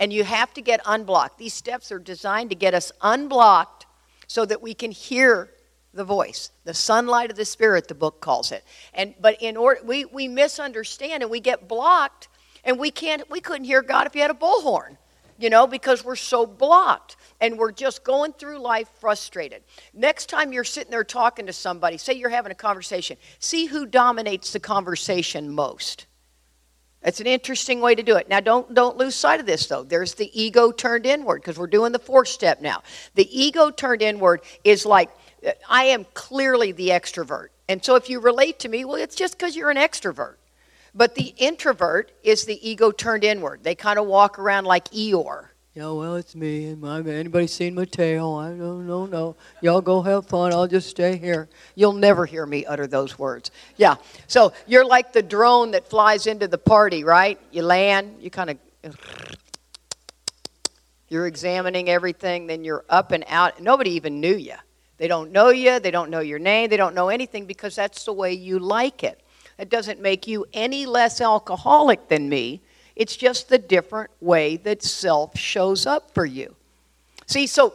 and 0.00 0.12
you 0.12 0.24
have 0.24 0.52
to 0.54 0.62
get 0.62 0.80
unblocked. 0.86 1.38
These 1.38 1.52
steps 1.52 1.92
are 1.92 1.98
designed 1.98 2.48
to 2.50 2.56
get 2.56 2.72
us 2.72 2.90
unblocked 3.02 3.86
so 4.26 4.46
that 4.46 4.62
we 4.62 4.72
can 4.72 4.90
hear 4.90 5.50
the 5.92 6.04
voice. 6.04 6.50
The 6.64 6.74
sunlight 6.74 7.30
of 7.30 7.36
the 7.36 7.44
spirit 7.44 7.86
the 7.86 7.94
book 7.94 8.20
calls 8.20 8.50
it. 8.50 8.64
And 8.94 9.14
but 9.20 9.36
in 9.40 9.56
order 9.56 9.80
we, 9.84 10.06
we 10.06 10.26
misunderstand 10.26 11.22
and 11.22 11.30
we 11.30 11.40
get 11.40 11.68
blocked 11.68 12.28
and 12.64 12.78
we 12.78 12.90
can't 12.90 13.28
we 13.30 13.40
couldn't 13.40 13.64
hear 13.64 13.82
god 13.82 14.06
if 14.06 14.14
you 14.14 14.22
had 14.22 14.30
a 14.30 14.34
bullhorn 14.34 14.96
you 15.38 15.50
know 15.50 15.66
because 15.66 16.04
we're 16.04 16.16
so 16.16 16.46
blocked 16.46 17.16
and 17.40 17.58
we're 17.58 17.72
just 17.72 18.04
going 18.04 18.32
through 18.34 18.58
life 18.58 18.88
frustrated. 19.00 19.62
Next 19.92 20.28
time 20.28 20.52
you're 20.52 20.64
sitting 20.64 20.90
there 20.90 21.04
talking 21.04 21.46
to 21.46 21.52
somebody 21.52 21.98
say 21.98 22.14
you're 22.14 22.30
having 22.30 22.52
a 22.52 22.56
conversation 22.56 23.18
see 23.38 23.66
who 23.66 23.84
dominates 23.84 24.52
the 24.52 24.60
conversation 24.60 25.52
most 25.52 26.06
that's 27.02 27.20
an 27.20 27.26
interesting 27.26 27.80
way 27.80 27.94
to 27.94 28.02
do 28.02 28.16
it. 28.16 28.28
Now, 28.28 28.40
don't, 28.40 28.74
don't 28.74 28.96
lose 28.96 29.14
sight 29.14 29.40
of 29.40 29.46
this, 29.46 29.66
though. 29.66 29.82
There's 29.82 30.14
the 30.14 30.30
ego 30.38 30.70
turned 30.70 31.06
inward, 31.06 31.40
because 31.40 31.58
we're 31.58 31.66
doing 31.66 31.92
the 31.92 31.98
fourth 31.98 32.28
step 32.28 32.60
now. 32.60 32.82
The 33.14 33.28
ego 33.30 33.70
turned 33.70 34.02
inward 34.02 34.42
is 34.64 34.84
like, 34.84 35.10
uh, 35.46 35.52
I 35.68 35.84
am 35.84 36.06
clearly 36.12 36.72
the 36.72 36.88
extrovert. 36.88 37.48
And 37.68 37.84
so 37.84 37.94
if 37.94 38.10
you 38.10 38.20
relate 38.20 38.58
to 38.60 38.68
me, 38.68 38.84
well, 38.84 38.96
it's 38.96 39.14
just 39.14 39.38
because 39.38 39.56
you're 39.56 39.70
an 39.70 39.76
extrovert. 39.76 40.34
But 40.94 41.14
the 41.14 41.32
introvert 41.36 42.10
is 42.22 42.44
the 42.44 42.68
ego 42.68 42.90
turned 42.90 43.22
inward. 43.24 43.62
They 43.62 43.76
kind 43.76 43.98
of 43.98 44.06
walk 44.06 44.38
around 44.38 44.64
like 44.64 44.90
Eeyore. 44.90 45.49
Yeah, 45.74 45.92
well, 45.92 46.16
it's 46.16 46.34
me. 46.34 46.66
And 46.66 46.80
my, 46.80 46.98
anybody 46.98 47.46
seen 47.46 47.76
my 47.76 47.84
tail? 47.84 48.32
I 48.32 48.48
don't 48.48 48.88
know, 48.88 49.06
no. 49.06 49.36
Y'all 49.60 49.80
go 49.80 50.02
have 50.02 50.26
fun. 50.26 50.52
I'll 50.52 50.66
just 50.66 50.88
stay 50.88 51.16
here. 51.16 51.48
You'll 51.76 51.92
never 51.92 52.26
hear 52.26 52.44
me 52.44 52.66
utter 52.66 52.88
those 52.88 53.20
words. 53.20 53.52
Yeah. 53.76 53.94
So 54.26 54.52
you're 54.66 54.84
like 54.84 55.12
the 55.12 55.22
drone 55.22 55.70
that 55.70 55.88
flies 55.88 56.26
into 56.26 56.48
the 56.48 56.58
party, 56.58 57.04
right? 57.04 57.38
You 57.52 57.62
land, 57.62 58.16
you 58.20 58.30
kind 58.30 58.50
of. 58.50 58.58
You're 61.08 61.28
examining 61.28 61.88
everything, 61.88 62.46
then 62.48 62.64
you're 62.64 62.84
up 62.88 63.12
and 63.12 63.24
out. 63.28 63.60
Nobody 63.60 63.90
even 63.90 64.20
knew 64.20 64.36
you. 64.36 64.54
They 64.96 65.08
don't 65.08 65.30
know 65.30 65.50
you, 65.50 65.80
they 65.80 65.90
don't 65.90 66.10
know 66.10 66.20
your 66.20 66.38
name, 66.38 66.68
they 66.70 66.76
don't 66.76 66.94
know 66.94 67.08
anything 67.08 67.46
because 67.46 67.74
that's 67.74 68.04
the 68.04 68.12
way 68.12 68.32
you 68.32 68.58
like 68.58 69.02
it. 69.02 69.20
It 69.58 69.70
doesn't 69.70 70.00
make 70.00 70.26
you 70.26 70.46
any 70.52 70.86
less 70.86 71.20
alcoholic 71.20 72.08
than 72.08 72.28
me 72.28 72.60
it's 72.96 73.16
just 73.16 73.48
the 73.48 73.58
different 73.58 74.10
way 74.20 74.56
that 74.58 74.82
self 74.82 75.38
shows 75.38 75.86
up 75.86 76.12
for 76.12 76.24
you. 76.24 76.54
See, 77.26 77.46
so 77.46 77.74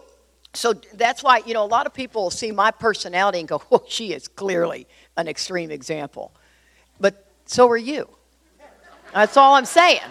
so 0.54 0.74
that's 0.94 1.24
why 1.24 1.42
you 1.46 1.54
know 1.54 1.64
a 1.64 1.68
lot 1.68 1.86
of 1.86 1.94
people 1.94 2.32
see 2.32 2.52
my 2.52 2.72
personality 2.72 3.40
and 3.40 3.48
go, 3.48 3.62
"Oh, 3.72 3.84
she 3.88 4.14
is 4.14 4.28
clearly 4.28 4.88
an 5.18 5.28
extreme 5.28 5.72
example," 5.72 6.32
but 7.00 7.26
so 7.46 7.70
are 7.70 7.78
you. 7.78 8.10
That's 9.14 9.38
all 9.38 9.56
I'm 9.56 9.66
saying. 9.66 10.02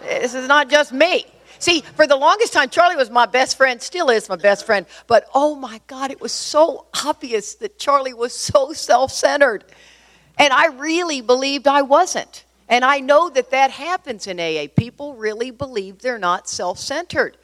This 0.00 0.34
is 0.34 0.48
not 0.48 0.70
just 0.70 0.92
me. 0.92 1.26
See, 1.58 1.80
for 1.80 2.06
the 2.06 2.16
longest 2.16 2.52
time, 2.52 2.70
Charlie 2.70 2.96
was 2.96 3.10
my 3.10 3.26
best 3.26 3.56
friend, 3.56 3.82
still 3.82 4.10
is 4.10 4.28
my 4.28 4.36
best 4.36 4.64
friend, 4.64 4.86
but 5.08 5.28
oh 5.34 5.56
my 5.56 5.80
God, 5.88 6.10
it 6.10 6.20
was 6.20 6.32
so 6.32 6.86
obvious 7.04 7.56
that 7.56 7.78
Charlie 7.78 8.14
was 8.14 8.32
so 8.32 8.72
self 8.72 9.12
centered. 9.12 9.64
And 10.38 10.52
I 10.52 10.66
really 10.66 11.20
believed 11.20 11.66
I 11.66 11.82
wasn't. 11.82 12.44
And 12.68 12.84
I 12.84 13.00
know 13.00 13.30
that 13.30 13.50
that 13.50 13.70
happens 13.70 14.26
in 14.26 14.38
AA. 14.38 14.66
People 14.76 15.14
really 15.14 15.50
believe 15.50 15.98
they're 15.98 16.18
not 16.18 16.48
self 16.48 16.78
centered. 16.78 17.36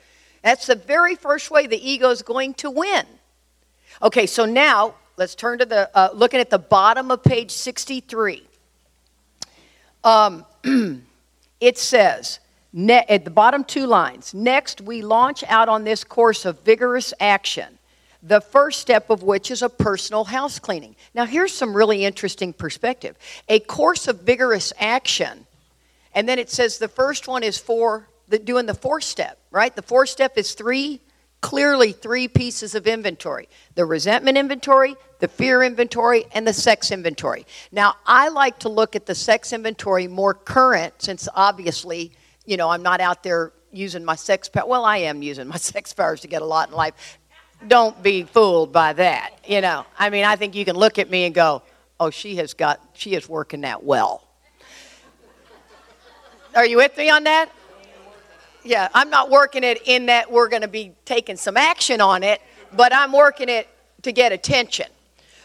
That's 0.42 0.66
the 0.66 0.74
very 0.74 1.14
first 1.14 1.50
way 1.50 1.66
the 1.66 1.90
ego 1.90 2.10
is 2.10 2.22
going 2.22 2.54
to 2.54 2.70
win. 2.70 3.06
Okay, 4.02 4.26
so 4.26 4.44
now 4.44 4.94
let's 5.16 5.34
turn 5.34 5.58
to 5.60 5.64
the, 5.64 5.90
uh, 5.96 6.10
looking 6.12 6.40
at 6.40 6.50
the 6.50 6.58
bottom 6.58 7.10
of 7.10 7.22
page 7.22 7.50
63. 7.50 8.46
Um, 10.02 10.44
it 11.60 11.78
says, 11.78 12.40
ne- 12.74 13.06
at 13.08 13.24
the 13.24 13.30
bottom 13.30 13.64
two 13.64 13.86
lines, 13.86 14.34
next 14.34 14.82
we 14.82 15.00
launch 15.00 15.42
out 15.48 15.70
on 15.70 15.84
this 15.84 16.04
course 16.04 16.44
of 16.44 16.60
vigorous 16.60 17.14
action 17.18 17.73
the 18.26 18.40
first 18.40 18.80
step 18.80 19.10
of 19.10 19.22
which 19.22 19.50
is 19.50 19.62
a 19.62 19.68
personal 19.68 20.24
house 20.24 20.58
cleaning. 20.58 20.96
Now, 21.14 21.26
here's 21.26 21.52
some 21.52 21.76
really 21.76 22.04
interesting 22.04 22.52
perspective 22.52 23.16
a 23.48 23.60
course 23.60 24.08
of 24.08 24.20
vigorous 24.20 24.72
action, 24.80 25.46
and 26.14 26.28
then 26.28 26.38
it 26.38 26.50
says 26.50 26.78
the 26.78 26.88
first 26.88 27.28
one 27.28 27.42
is 27.42 27.58
for 27.58 28.08
the, 28.28 28.38
doing 28.38 28.66
the 28.66 28.74
fourth 28.74 29.04
step, 29.04 29.38
right? 29.50 29.74
The 29.74 29.82
fourth 29.82 30.08
step 30.08 30.38
is 30.38 30.54
three, 30.54 31.00
clearly 31.42 31.92
three 31.92 32.26
pieces 32.26 32.74
of 32.74 32.86
inventory 32.86 33.48
the 33.74 33.84
resentment 33.84 34.38
inventory, 34.38 34.96
the 35.18 35.28
fear 35.28 35.62
inventory, 35.62 36.24
and 36.32 36.46
the 36.46 36.54
sex 36.54 36.90
inventory. 36.90 37.44
Now, 37.70 37.96
I 38.06 38.28
like 38.28 38.60
to 38.60 38.70
look 38.70 38.96
at 38.96 39.04
the 39.04 39.14
sex 39.14 39.52
inventory 39.52 40.08
more 40.08 40.32
current 40.32 40.94
since 40.98 41.28
obviously, 41.34 42.12
you 42.46 42.56
know, 42.56 42.70
I'm 42.70 42.82
not 42.82 43.02
out 43.02 43.22
there 43.22 43.52
using 43.70 44.04
my 44.04 44.14
sex 44.14 44.48
power. 44.48 44.66
Well, 44.66 44.84
I 44.84 44.98
am 44.98 45.22
using 45.22 45.48
my 45.48 45.56
sex 45.58 45.92
powers 45.92 46.20
to 46.22 46.28
get 46.28 46.40
a 46.40 46.46
lot 46.46 46.70
in 46.70 46.74
life 46.74 47.18
don't 47.68 48.02
be 48.02 48.24
fooled 48.24 48.72
by 48.72 48.92
that. 48.94 49.38
You 49.46 49.60
know, 49.60 49.84
I 49.98 50.10
mean, 50.10 50.24
I 50.24 50.36
think 50.36 50.54
you 50.54 50.64
can 50.64 50.76
look 50.76 50.98
at 50.98 51.10
me 51.10 51.24
and 51.24 51.34
go, 51.34 51.62
oh, 52.00 52.10
she 52.10 52.36
has 52.36 52.54
got, 52.54 52.80
she 52.94 53.14
is 53.14 53.28
working 53.28 53.62
that 53.62 53.82
well. 53.82 54.26
Are 56.54 56.66
you 56.66 56.76
with 56.76 56.96
me 56.96 57.10
on 57.10 57.24
that? 57.24 57.50
Yeah, 58.62 58.88
I'm 58.94 59.10
not 59.10 59.30
working 59.30 59.64
it 59.64 59.82
in 59.86 60.06
that 60.06 60.30
we're 60.30 60.48
going 60.48 60.62
to 60.62 60.68
be 60.68 60.92
taking 61.04 61.36
some 61.36 61.56
action 61.56 62.00
on 62.00 62.22
it, 62.22 62.40
but 62.72 62.94
I'm 62.94 63.12
working 63.12 63.48
it 63.48 63.68
to 64.02 64.12
get 64.12 64.32
attention. 64.32 64.86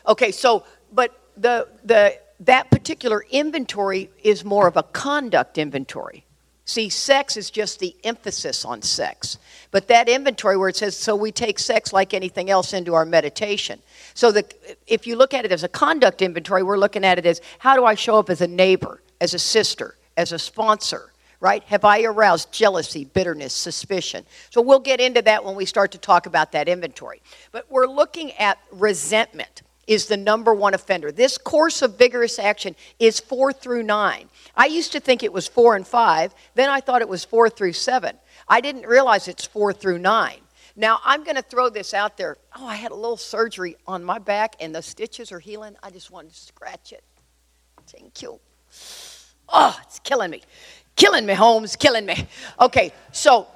Okay, 0.07 0.32
so, 0.32 0.63
but 0.93 1.20
the, 1.36 1.67
the, 1.84 2.17
that 2.41 2.72
particular 2.72 3.26
inventory 3.30 4.09
is 4.24 4.45
more 4.45 4.67
of 4.67 4.78
a 4.78 4.84
conduct 4.84 5.57
inventory. 5.57 6.26
See, 6.70 6.89
sex 6.89 7.36
is 7.36 7.49
just 7.49 7.80
the 7.80 7.95
emphasis 8.03 8.63
on 8.63 8.84
sex. 8.84 9.39
But 9.72 9.88
that 9.88 10.07
inventory 10.07 10.55
where 10.55 10.70
it 10.70 10.76
says, 10.76 10.95
so 10.95 11.15
we 11.15 11.32
take 11.32 11.57
sex 11.57 11.91
like 11.91 12.13
anything 12.13 12.51
else 12.51 12.74
into 12.74 12.93
our 12.93 13.05
meditation. 13.05 13.80
So 14.13 14.32
the, 14.32 14.45
if 14.86 15.07
you 15.07 15.15
look 15.15 15.34
at 15.34 15.45
it 15.45 15.51
as 15.51 15.63
a 15.63 15.67
conduct 15.67 16.22
inventory, 16.22 16.61
we're 16.61 16.78
looking 16.78 17.03
at 17.03 17.17
it 17.17 17.26
as 17.26 17.41
how 17.57 17.76
do 17.76 17.86
I 17.86 17.95
show 17.95 18.20
up 18.20 18.30
as 18.30 18.41
a 18.41 18.47
neighbor, 18.47 19.01
as 19.20 19.34
a 19.34 19.39
sister, 19.39 19.95
as 20.15 20.32
a 20.32 20.38
sponsor, 20.38 21.11
right? 21.39 21.63
Have 21.63 21.86
I 21.86 22.03
aroused 22.03 22.51
jealousy, 22.51 23.03
bitterness, 23.03 23.55
suspicion? 23.55 24.24
So 24.51 24.61
we'll 24.61 24.78
get 24.78 24.99
into 24.99 25.24
that 25.24 25.43
when 25.43 25.55
we 25.55 25.65
start 25.65 25.91
to 25.93 25.97
talk 25.97 26.28
about 26.28 26.51
that 26.51 26.70
inventory. 26.70 27.24
But 27.51 27.65
we're 27.72 27.88
looking 27.88 28.32
at 28.34 28.59
resentment 28.72 29.63
is 29.89 30.05
the 30.05 30.15
number 30.15 30.53
one 30.53 30.75
offender. 30.75 31.11
This 31.11 31.39
course 31.39 31.81
of 31.81 31.97
vigorous 31.97 32.37
action 32.37 32.75
is 32.99 33.19
four 33.19 33.51
through 33.51 33.81
nine. 33.81 34.29
I 34.55 34.67
used 34.67 34.91
to 34.91 34.99
think 34.99 35.23
it 35.23 35.33
was 35.33 35.47
four 35.47 35.75
and 35.75 35.85
five, 35.85 36.33
then 36.53 36.69
I 36.69 36.79
thought 36.79 37.01
it 37.01 37.09
was 37.09 37.25
four 37.25 37.49
through 37.49 37.73
seven. 37.73 38.15
I 38.47 38.61
didn't 38.61 38.85
realize 38.85 39.27
it's 39.27 39.47
four 39.47 39.73
through 39.73 39.97
nine. 39.97 40.41
Now, 40.75 40.99
I'm 41.03 41.23
going 41.23 41.37
to 41.37 41.41
throw 41.41 41.69
this 41.69 41.95
out 41.95 42.17
there. 42.17 42.37
Oh, 42.55 42.67
I 42.67 42.75
had 42.75 42.91
a 42.91 42.95
little 42.95 43.17
surgery 43.17 43.77
on 43.87 44.03
my 44.03 44.19
back 44.19 44.55
and 44.59 44.75
the 44.75 44.83
stitches 44.83 45.31
are 45.31 45.39
healing. 45.39 45.75
I 45.81 45.89
just 45.89 46.11
wanted 46.11 46.33
to 46.33 46.39
scratch 46.39 46.93
it. 46.93 47.03
Thank 47.87 48.21
you. 48.21 48.39
Oh, 49.49 49.75
it's 49.83 49.97
killing 49.99 50.29
me. 50.29 50.43
Killing 50.95 51.25
me, 51.25 51.33
Holmes, 51.33 51.75
killing 51.75 52.05
me. 52.05 52.27
Okay, 52.61 52.93
so 53.11 53.47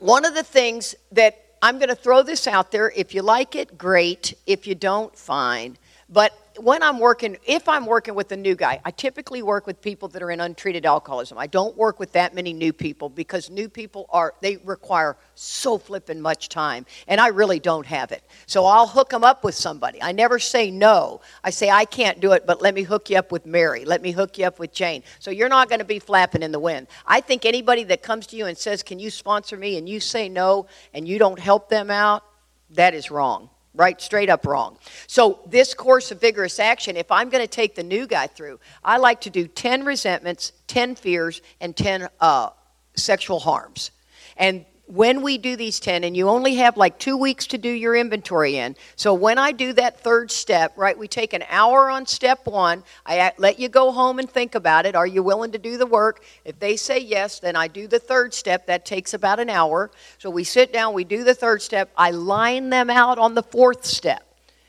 one 0.00 0.24
of 0.24 0.34
the 0.34 0.42
things 0.42 0.96
that 1.12 1.41
I'm 1.62 1.78
going 1.78 1.88
to 1.88 1.94
throw 1.94 2.24
this 2.24 2.48
out 2.48 2.72
there. 2.72 2.90
If 2.90 3.14
you 3.14 3.22
like 3.22 3.54
it, 3.54 3.78
great. 3.78 4.34
If 4.46 4.66
you 4.66 4.74
don't, 4.74 5.16
fine. 5.16 5.78
But 6.08 6.36
when 6.58 6.82
I'm 6.82 6.98
working, 6.98 7.36
if 7.44 7.68
I'm 7.68 7.86
working 7.86 8.14
with 8.14 8.32
a 8.32 8.36
new 8.36 8.54
guy, 8.54 8.80
I 8.84 8.90
typically 8.90 9.42
work 9.42 9.66
with 9.66 9.80
people 9.82 10.08
that 10.08 10.22
are 10.22 10.30
in 10.30 10.40
untreated 10.40 10.86
alcoholism. 10.86 11.36
I 11.36 11.46
don't 11.46 11.76
work 11.76 11.98
with 11.98 12.12
that 12.12 12.34
many 12.34 12.52
new 12.52 12.72
people 12.72 13.08
because 13.08 13.50
new 13.50 13.68
people 13.68 14.06
are, 14.10 14.34
they 14.40 14.56
require 14.58 15.16
so 15.34 15.78
flippin' 15.78 16.20
much 16.20 16.48
time. 16.48 16.86
And 17.08 17.20
I 17.20 17.28
really 17.28 17.60
don't 17.60 17.86
have 17.86 18.12
it. 18.12 18.22
So 18.46 18.64
I'll 18.64 18.86
hook 18.86 19.10
them 19.10 19.24
up 19.24 19.44
with 19.44 19.54
somebody. 19.54 20.02
I 20.02 20.12
never 20.12 20.38
say 20.38 20.70
no. 20.70 21.20
I 21.44 21.50
say, 21.50 21.70
I 21.70 21.84
can't 21.84 22.20
do 22.20 22.32
it, 22.32 22.46
but 22.46 22.62
let 22.62 22.74
me 22.74 22.82
hook 22.82 23.10
you 23.10 23.18
up 23.18 23.32
with 23.32 23.46
Mary. 23.46 23.84
Let 23.84 24.00
me 24.00 24.12
hook 24.12 24.38
you 24.38 24.46
up 24.46 24.58
with 24.58 24.72
Jane. 24.72 25.02
So 25.18 25.30
you're 25.30 25.48
not 25.48 25.68
going 25.68 25.80
to 25.80 25.84
be 25.84 25.98
flapping 25.98 26.42
in 26.42 26.52
the 26.52 26.60
wind. 26.60 26.86
I 27.06 27.20
think 27.20 27.44
anybody 27.44 27.84
that 27.84 28.02
comes 28.02 28.26
to 28.28 28.36
you 28.36 28.46
and 28.46 28.56
says, 28.56 28.82
Can 28.82 28.98
you 28.98 29.10
sponsor 29.10 29.56
me? 29.56 29.72
and 29.82 29.88
you 29.88 30.00
say 30.00 30.28
no 30.28 30.66
and 30.94 31.06
you 31.06 31.18
don't 31.18 31.38
help 31.38 31.68
them 31.68 31.90
out, 31.90 32.24
that 32.70 32.94
is 32.94 33.10
wrong 33.10 33.50
right? 33.74 34.00
Straight 34.00 34.28
up 34.28 34.46
wrong. 34.46 34.78
So, 35.06 35.40
this 35.46 35.74
course 35.74 36.10
of 36.10 36.20
vigorous 36.20 36.58
action, 36.58 36.96
if 36.96 37.10
I'm 37.10 37.30
going 37.30 37.44
to 37.44 37.50
take 37.50 37.74
the 37.74 37.82
new 37.82 38.06
guy 38.06 38.26
through, 38.26 38.60
I 38.84 38.98
like 38.98 39.22
to 39.22 39.30
do 39.30 39.46
10 39.46 39.84
resentments, 39.84 40.52
10 40.66 40.94
fears, 40.94 41.40
and 41.60 41.76
10 41.76 42.08
uh, 42.20 42.50
sexual 42.96 43.40
harms. 43.40 43.90
And 44.36 44.64
when 44.92 45.22
we 45.22 45.38
do 45.38 45.56
these 45.56 45.80
10, 45.80 46.04
and 46.04 46.14
you 46.14 46.28
only 46.28 46.56
have 46.56 46.76
like 46.76 46.98
two 46.98 47.16
weeks 47.16 47.46
to 47.46 47.56
do 47.56 47.70
your 47.70 47.96
inventory 47.96 48.58
in. 48.58 48.76
So 48.94 49.14
when 49.14 49.38
I 49.38 49.50
do 49.52 49.72
that 49.72 50.00
third 50.00 50.30
step, 50.30 50.74
right, 50.76 50.98
we 50.98 51.08
take 51.08 51.32
an 51.32 51.44
hour 51.48 51.88
on 51.88 52.04
step 52.04 52.46
one. 52.46 52.84
I 53.06 53.32
let 53.38 53.58
you 53.58 53.70
go 53.70 53.90
home 53.90 54.18
and 54.18 54.28
think 54.28 54.54
about 54.54 54.84
it. 54.84 54.94
Are 54.94 55.06
you 55.06 55.22
willing 55.22 55.52
to 55.52 55.58
do 55.58 55.78
the 55.78 55.86
work? 55.86 56.22
If 56.44 56.58
they 56.58 56.76
say 56.76 56.98
yes, 56.98 57.40
then 57.40 57.56
I 57.56 57.68
do 57.68 57.88
the 57.88 57.98
third 57.98 58.34
step. 58.34 58.66
That 58.66 58.84
takes 58.84 59.14
about 59.14 59.40
an 59.40 59.48
hour. 59.48 59.90
So 60.18 60.28
we 60.28 60.44
sit 60.44 60.74
down, 60.74 60.92
we 60.92 61.04
do 61.04 61.24
the 61.24 61.34
third 61.34 61.62
step. 61.62 61.90
I 61.96 62.10
line 62.10 62.68
them 62.68 62.90
out 62.90 63.18
on 63.18 63.34
the 63.34 63.42
fourth 63.42 63.86
step. 63.86 64.22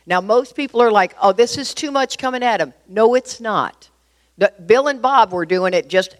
Now, 0.05 0.21
most 0.21 0.55
people 0.55 0.81
are 0.81 0.91
like, 0.91 1.17
oh, 1.21 1.33
this 1.33 1.57
is 1.57 1.73
too 1.73 1.91
much 1.91 2.17
coming 2.17 2.43
at 2.43 2.57
them. 2.57 2.73
No, 2.87 3.15
it's 3.15 3.41
not. 3.41 3.89
Bill 4.65 4.87
and 4.87 5.01
Bob 5.01 5.33
were 5.33 5.45
doing 5.45 5.73
it 5.73 5.89
just 5.89 6.15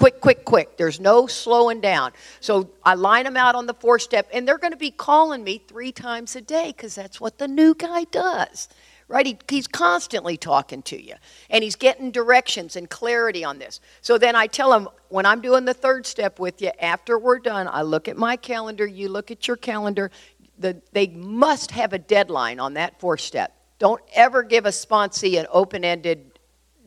quick, 0.00 0.18
quick, 0.22 0.46
quick. 0.46 0.78
There's 0.78 0.98
no 0.98 1.26
slowing 1.26 1.82
down. 1.82 2.12
So 2.40 2.70
I 2.82 2.94
line 2.94 3.24
them 3.24 3.36
out 3.36 3.54
on 3.54 3.66
the 3.66 3.74
four 3.74 3.98
step, 3.98 4.26
and 4.32 4.48
they're 4.48 4.56
going 4.56 4.72
to 4.72 4.78
be 4.78 4.90
calling 4.90 5.44
me 5.44 5.62
three 5.68 5.92
times 5.92 6.34
a 6.36 6.40
day 6.40 6.72
because 6.74 6.94
that's 6.94 7.20
what 7.20 7.36
the 7.36 7.46
new 7.46 7.74
guy 7.74 8.04
does. 8.04 8.70
Right? 9.08 9.26
He, 9.26 9.38
he's 9.46 9.66
constantly 9.66 10.38
talking 10.38 10.80
to 10.84 11.00
you, 11.00 11.16
and 11.50 11.62
he's 11.62 11.76
getting 11.76 12.12
directions 12.12 12.76
and 12.76 12.88
clarity 12.88 13.44
on 13.44 13.58
this. 13.58 13.80
So 14.00 14.16
then 14.16 14.34
I 14.34 14.46
tell 14.46 14.72
him 14.72 14.88
when 15.10 15.26
I'm 15.26 15.42
doing 15.42 15.66
the 15.66 15.74
third 15.74 16.06
step 16.06 16.38
with 16.38 16.62
you, 16.62 16.70
after 16.80 17.18
we're 17.18 17.40
done, 17.40 17.68
I 17.70 17.82
look 17.82 18.08
at 18.08 18.16
my 18.16 18.36
calendar, 18.36 18.86
you 18.86 19.10
look 19.10 19.30
at 19.30 19.46
your 19.46 19.58
calendar. 19.58 20.10
The, 20.58 20.80
they 20.92 21.08
must 21.08 21.72
have 21.72 21.92
a 21.92 21.98
deadline 21.98 22.58
on 22.58 22.74
that 22.74 22.98
fourth 23.00 23.20
step. 23.20 23.54
Don't 23.78 24.00
ever 24.14 24.42
give 24.42 24.64
a 24.64 24.70
sponsee 24.70 25.38
an 25.38 25.46
open 25.50 25.84
ended 25.84 26.30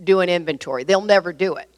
do 0.03 0.21
an 0.21 0.29
inventory. 0.29 0.83
They'll 0.83 1.01
never 1.01 1.33
do 1.33 1.55
it. 1.55 1.69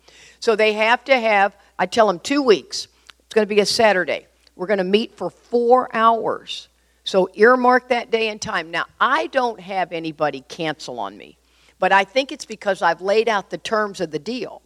So 0.45 0.55
they 0.55 0.73
have 0.73 1.03
to 1.05 1.19
have, 1.19 1.57
I 1.79 1.87
tell 1.87 2.05
them, 2.05 2.19
two 2.19 2.43
weeks. 2.43 2.87
It's 3.21 3.33
going 3.33 3.47
to 3.47 3.55
be 3.55 3.61
a 3.61 3.65
Saturday. 3.65 4.27
We're 4.55 4.67
going 4.67 4.77
to 4.77 4.83
meet 4.83 5.17
for 5.17 5.31
four 5.31 5.89
hours. 5.91 6.67
So 7.03 7.29
earmark 7.33 7.89
that 7.89 8.11
day 8.11 8.29
and 8.29 8.39
time. 8.39 8.69
Now, 8.69 8.85
I 9.01 9.25
don't 9.25 9.59
have 9.59 9.91
anybody 9.91 10.41
cancel 10.47 10.99
on 10.99 11.17
me, 11.17 11.39
but 11.79 11.91
I 11.91 12.03
think 12.03 12.31
it's 12.31 12.45
because 12.45 12.83
I've 12.83 13.01
laid 13.01 13.27
out 13.27 13.49
the 13.49 13.57
terms 13.57 13.99
of 14.01 14.11
the 14.11 14.19
deal. 14.19 14.61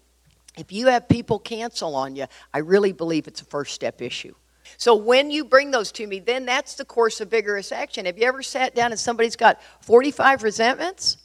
If 0.58 0.74
you 0.74 0.88
have 0.88 1.08
people 1.08 1.40
cancel 1.40 1.96
on 1.96 2.18
you, 2.18 2.26
I 2.54 2.58
really 2.58 2.92
believe 2.92 3.30
it's 3.30 3.40
a 3.42 3.46
first 3.46 3.74
step 3.74 4.02
issue. 4.02 4.36
So 4.76 4.96
when 4.98 5.32
you 5.32 5.46
bring 5.46 5.72
those 5.72 5.94
to 5.94 6.06
me, 6.06 6.20
then 6.20 6.46
that's 6.46 6.76
the 6.76 6.84
course 6.84 7.22
of 7.22 7.32
vigorous 7.32 7.72
action. 7.72 8.06
Have 8.06 8.18
you 8.18 8.26
ever 8.26 8.44
sat 8.44 8.76
down 8.76 8.92
and 8.92 9.00
somebody's 9.00 9.38
got 9.38 9.62
45 9.80 10.44
resentments? 10.44 11.16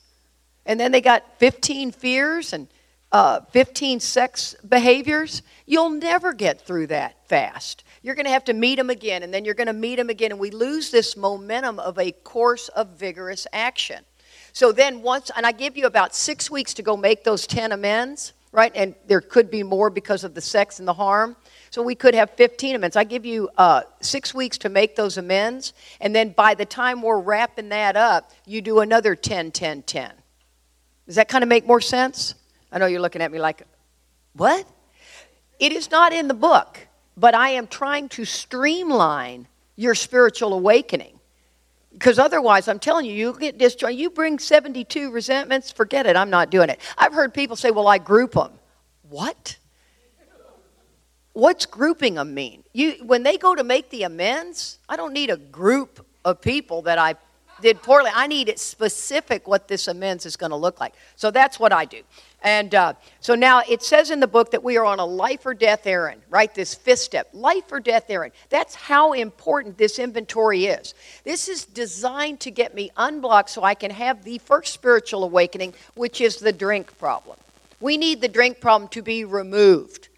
And 0.64 0.78
then 0.78 0.92
they 0.92 1.00
got 1.00 1.40
15 1.40 1.90
fears 1.90 2.52
and 2.52 2.68
uh, 3.14 3.40
15 3.52 4.00
sex 4.00 4.56
behaviors, 4.68 5.42
you'll 5.66 5.90
never 5.90 6.32
get 6.32 6.60
through 6.60 6.88
that 6.88 7.28
fast. 7.28 7.84
You're 8.02 8.16
going 8.16 8.24
to 8.24 8.32
have 8.32 8.42
to 8.46 8.52
meet 8.52 8.74
them 8.74 8.90
again, 8.90 9.22
and 9.22 9.32
then 9.32 9.44
you're 9.44 9.54
going 9.54 9.68
to 9.68 9.72
meet 9.72 9.96
them 9.96 10.10
again, 10.10 10.32
and 10.32 10.40
we 10.40 10.50
lose 10.50 10.90
this 10.90 11.16
momentum 11.16 11.78
of 11.78 11.96
a 11.96 12.10
course 12.10 12.68
of 12.70 12.88
vigorous 12.98 13.46
action. 13.52 14.04
So 14.52 14.72
then, 14.72 15.00
once, 15.00 15.30
and 15.36 15.46
I 15.46 15.52
give 15.52 15.76
you 15.76 15.86
about 15.86 16.12
six 16.12 16.50
weeks 16.50 16.74
to 16.74 16.82
go 16.82 16.96
make 16.96 17.22
those 17.22 17.46
10 17.46 17.70
amends, 17.70 18.32
right? 18.50 18.72
And 18.74 18.96
there 19.06 19.20
could 19.20 19.48
be 19.48 19.62
more 19.62 19.90
because 19.90 20.24
of 20.24 20.34
the 20.34 20.40
sex 20.40 20.80
and 20.80 20.88
the 20.88 20.94
harm. 20.94 21.36
So 21.70 21.84
we 21.84 21.94
could 21.94 22.16
have 22.16 22.30
15 22.30 22.74
amends. 22.74 22.96
I 22.96 23.04
give 23.04 23.24
you 23.24 23.48
uh, 23.56 23.82
six 24.00 24.34
weeks 24.34 24.58
to 24.58 24.68
make 24.68 24.96
those 24.96 25.18
amends, 25.18 25.72
and 26.00 26.16
then 26.16 26.30
by 26.30 26.54
the 26.54 26.66
time 26.66 27.00
we're 27.00 27.20
wrapping 27.20 27.68
that 27.68 27.96
up, 27.96 28.32
you 28.44 28.60
do 28.60 28.80
another 28.80 29.14
10, 29.14 29.52
10, 29.52 29.82
10. 29.82 30.12
Does 31.06 31.14
that 31.14 31.28
kind 31.28 31.44
of 31.44 31.48
make 31.48 31.64
more 31.64 31.80
sense? 31.80 32.34
I 32.74 32.78
know 32.78 32.86
you're 32.86 33.00
looking 33.00 33.22
at 33.22 33.30
me 33.30 33.38
like, 33.38 33.62
what? 34.32 34.66
It 35.60 35.72
is 35.72 35.92
not 35.92 36.12
in 36.12 36.26
the 36.26 36.34
book, 36.34 36.76
but 37.16 37.32
I 37.32 37.50
am 37.50 37.68
trying 37.68 38.08
to 38.10 38.24
streamline 38.24 39.46
your 39.76 39.94
spiritual 39.94 40.52
awakening. 40.52 41.20
Because 41.92 42.18
otherwise, 42.18 42.66
I'm 42.66 42.80
telling 42.80 43.06
you, 43.06 43.12
you 43.12 43.38
get 43.38 43.56
disjointed. 43.58 44.00
You 44.00 44.10
bring 44.10 44.40
72 44.40 45.12
resentments, 45.12 45.70
forget 45.70 46.06
it, 46.06 46.16
I'm 46.16 46.30
not 46.30 46.50
doing 46.50 46.68
it. 46.68 46.80
I've 46.98 47.12
heard 47.12 47.32
people 47.32 47.54
say, 47.54 47.70
well, 47.70 47.86
I 47.86 47.98
group 47.98 48.32
them. 48.32 48.50
What? 49.08 49.56
What's 51.32 51.66
grouping 51.66 52.14
them 52.14 52.34
mean? 52.34 52.64
You, 52.72 52.94
when 53.04 53.22
they 53.22 53.38
go 53.38 53.54
to 53.54 53.62
make 53.62 53.90
the 53.90 54.02
amends, 54.02 54.80
I 54.88 54.96
don't 54.96 55.12
need 55.12 55.30
a 55.30 55.36
group 55.36 56.04
of 56.24 56.40
people 56.40 56.82
that 56.82 56.98
I 56.98 57.14
did 57.60 57.82
poorly. 57.82 58.10
I 58.12 58.26
need 58.26 58.48
it 58.48 58.58
specific 58.58 59.46
what 59.46 59.68
this 59.68 59.88
amends 59.88 60.26
is 60.26 60.36
going 60.36 60.50
to 60.50 60.56
look 60.56 60.80
like. 60.80 60.94
So 61.16 61.30
that's 61.30 61.58
what 61.58 61.72
I 61.72 61.84
do. 61.84 62.02
And 62.44 62.74
uh, 62.74 62.92
so 63.20 63.34
now 63.34 63.62
it 63.66 63.82
says 63.82 64.10
in 64.10 64.20
the 64.20 64.26
book 64.26 64.50
that 64.50 64.62
we 64.62 64.76
are 64.76 64.84
on 64.84 64.98
a 64.98 65.04
life 65.04 65.46
or 65.46 65.54
death 65.54 65.86
errand, 65.86 66.20
right? 66.28 66.54
This 66.54 66.74
fifth 66.74 66.98
step, 66.98 67.30
life 67.32 67.72
or 67.72 67.80
death 67.80 68.10
errand. 68.10 68.34
That's 68.50 68.74
how 68.74 69.14
important 69.14 69.78
this 69.78 69.98
inventory 69.98 70.66
is. 70.66 70.92
This 71.24 71.48
is 71.48 71.64
designed 71.64 72.40
to 72.40 72.50
get 72.50 72.74
me 72.74 72.90
unblocked 72.98 73.48
so 73.48 73.64
I 73.64 73.72
can 73.72 73.90
have 73.90 74.24
the 74.24 74.36
first 74.38 74.74
spiritual 74.74 75.24
awakening, 75.24 75.72
which 75.94 76.20
is 76.20 76.36
the 76.36 76.52
drink 76.52 76.96
problem. 76.98 77.38
We 77.80 77.96
need 77.96 78.20
the 78.20 78.28
drink 78.28 78.60
problem 78.60 78.88
to 78.90 79.00
be 79.00 79.24
removed. 79.24 80.10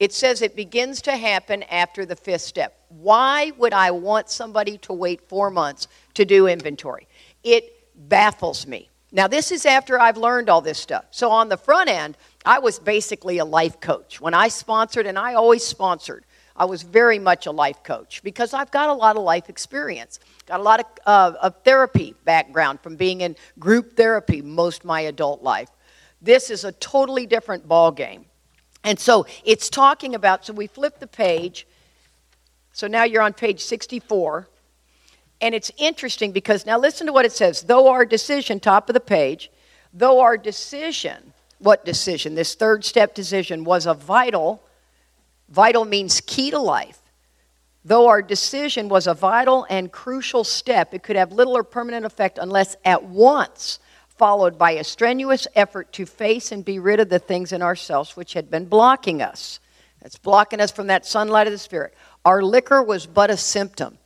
It 0.00 0.14
says 0.14 0.40
it 0.40 0.56
begins 0.56 1.02
to 1.02 1.16
happen 1.16 1.64
after 1.64 2.06
the 2.06 2.16
fifth 2.16 2.42
step. 2.42 2.78
Why 2.88 3.52
would 3.58 3.74
I 3.74 3.90
want 3.90 4.30
somebody 4.30 4.78
to 4.78 4.94
wait 4.94 5.28
four 5.28 5.50
months 5.50 5.86
to 6.14 6.24
do 6.24 6.46
inventory? 6.46 7.06
It 7.42 7.70
baffles 8.08 8.66
me. 8.66 8.88
Now, 9.14 9.28
this 9.28 9.52
is 9.52 9.64
after 9.64 9.98
I've 9.98 10.16
learned 10.16 10.50
all 10.50 10.60
this 10.60 10.76
stuff. 10.76 11.04
So, 11.12 11.30
on 11.30 11.48
the 11.48 11.56
front 11.56 11.88
end, 11.88 12.16
I 12.44 12.58
was 12.58 12.80
basically 12.80 13.38
a 13.38 13.44
life 13.44 13.80
coach. 13.80 14.20
When 14.20 14.34
I 14.34 14.48
sponsored, 14.48 15.06
and 15.06 15.16
I 15.16 15.34
always 15.34 15.64
sponsored, 15.64 16.24
I 16.56 16.64
was 16.64 16.82
very 16.82 17.20
much 17.20 17.46
a 17.46 17.52
life 17.52 17.84
coach 17.84 18.22
because 18.24 18.52
I've 18.52 18.72
got 18.72 18.88
a 18.88 18.92
lot 18.92 19.16
of 19.16 19.22
life 19.22 19.48
experience. 19.48 20.18
Got 20.46 20.58
a 20.58 20.62
lot 20.64 20.80
of, 20.80 20.86
uh, 21.06 21.32
of 21.40 21.62
therapy 21.62 22.16
background 22.24 22.80
from 22.80 22.96
being 22.96 23.20
in 23.20 23.36
group 23.56 23.96
therapy 23.96 24.42
most 24.42 24.84
my 24.84 25.02
adult 25.02 25.44
life. 25.44 25.70
This 26.20 26.50
is 26.50 26.64
a 26.64 26.72
totally 26.72 27.24
different 27.24 27.68
ball 27.68 27.92
game. 27.92 28.24
And 28.82 28.98
so 28.98 29.26
it's 29.44 29.68
talking 29.68 30.16
about, 30.16 30.44
so 30.44 30.52
we 30.52 30.66
flip 30.66 30.98
the 30.98 31.06
page. 31.06 31.68
So 32.72 32.88
now 32.88 33.04
you're 33.04 33.22
on 33.22 33.32
page 33.32 33.62
64. 33.62 34.48
And 35.40 35.54
it's 35.54 35.70
interesting 35.76 36.32
because 36.32 36.66
now 36.66 36.78
listen 36.78 37.06
to 37.06 37.12
what 37.12 37.24
it 37.24 37.32
says. 37.32 37.62
Though 37.62 37.88
our 37.88 38.04
decision, 38.06 38.60
top 38.60 38.88
of 38.88 38.94
the 38.94 39.00
page, 39.00 39.50
though 39.92 40.20
our 40.20 40.36
decision, 40.36 41.32
what 41.58 41.84
decision? 41.84 42.34
This 42.34 42.54
third 42.54 42.84
step 42.84 43.14
decision 43.14 43.64
was 43.64 43.86
a 43.86 43.94
vital, 43.94 44.62
vital 45.48 45.84
means 45.84 46.20
key 46.20 46.50
to 46.50 46.58
life. 46.58 47.00
Though 47.84 48.06
our 48.06 48.22
decision 48.22 48.88
was 48.88 49.06
a 49.06 49.14
vital 49.14 49.66
and 49.68 49.92
crucial 49.92 50.44
step, 50.44 50.94
it 50.94 51.02
could 51.02 51.16
have 51.16 51.32
little 51.32 51.56
or 51.56 51.64
permanent 51.64 52.06
effect 52.06 52.38
unless 52.38 52.76
at 52.84 53.04
once 53.04 53.78
followed 54.16 54.56
by 54.56 54.72
a 54.72 54.84
strenuous 54.84 55.46
effort 55.54 55.92
to 55.92 56.06
face 56.06 56.52
and 56.52 56.64
be 56.64 56.78
rid 56.78 57.00
of 57.00 57.08
the 57.08 57.18
things 57.18 57.52
in 57.52 57.62
ourselves 57.62 58.16
which 58.16 58.32
had 58.32 58.50
been 58.50 58.64
blocking 58.66 59.20
us. 59.20 59.60
That's 60.00 60.18
blocking 60.18 60.60
us 60.60 60.70
from 60.70 60.86
that 60.88 61.06
sunlight 61.06 61.46
of 61.46 61.52
the 61.52 61.58
Spirit. 61.58 61.94
Our 62.24 62.42
liquor 62.42 62.82
was 62.82 63.06
but 63.06 63.30
a 63.30 63.36
symptom. 63.36 63.98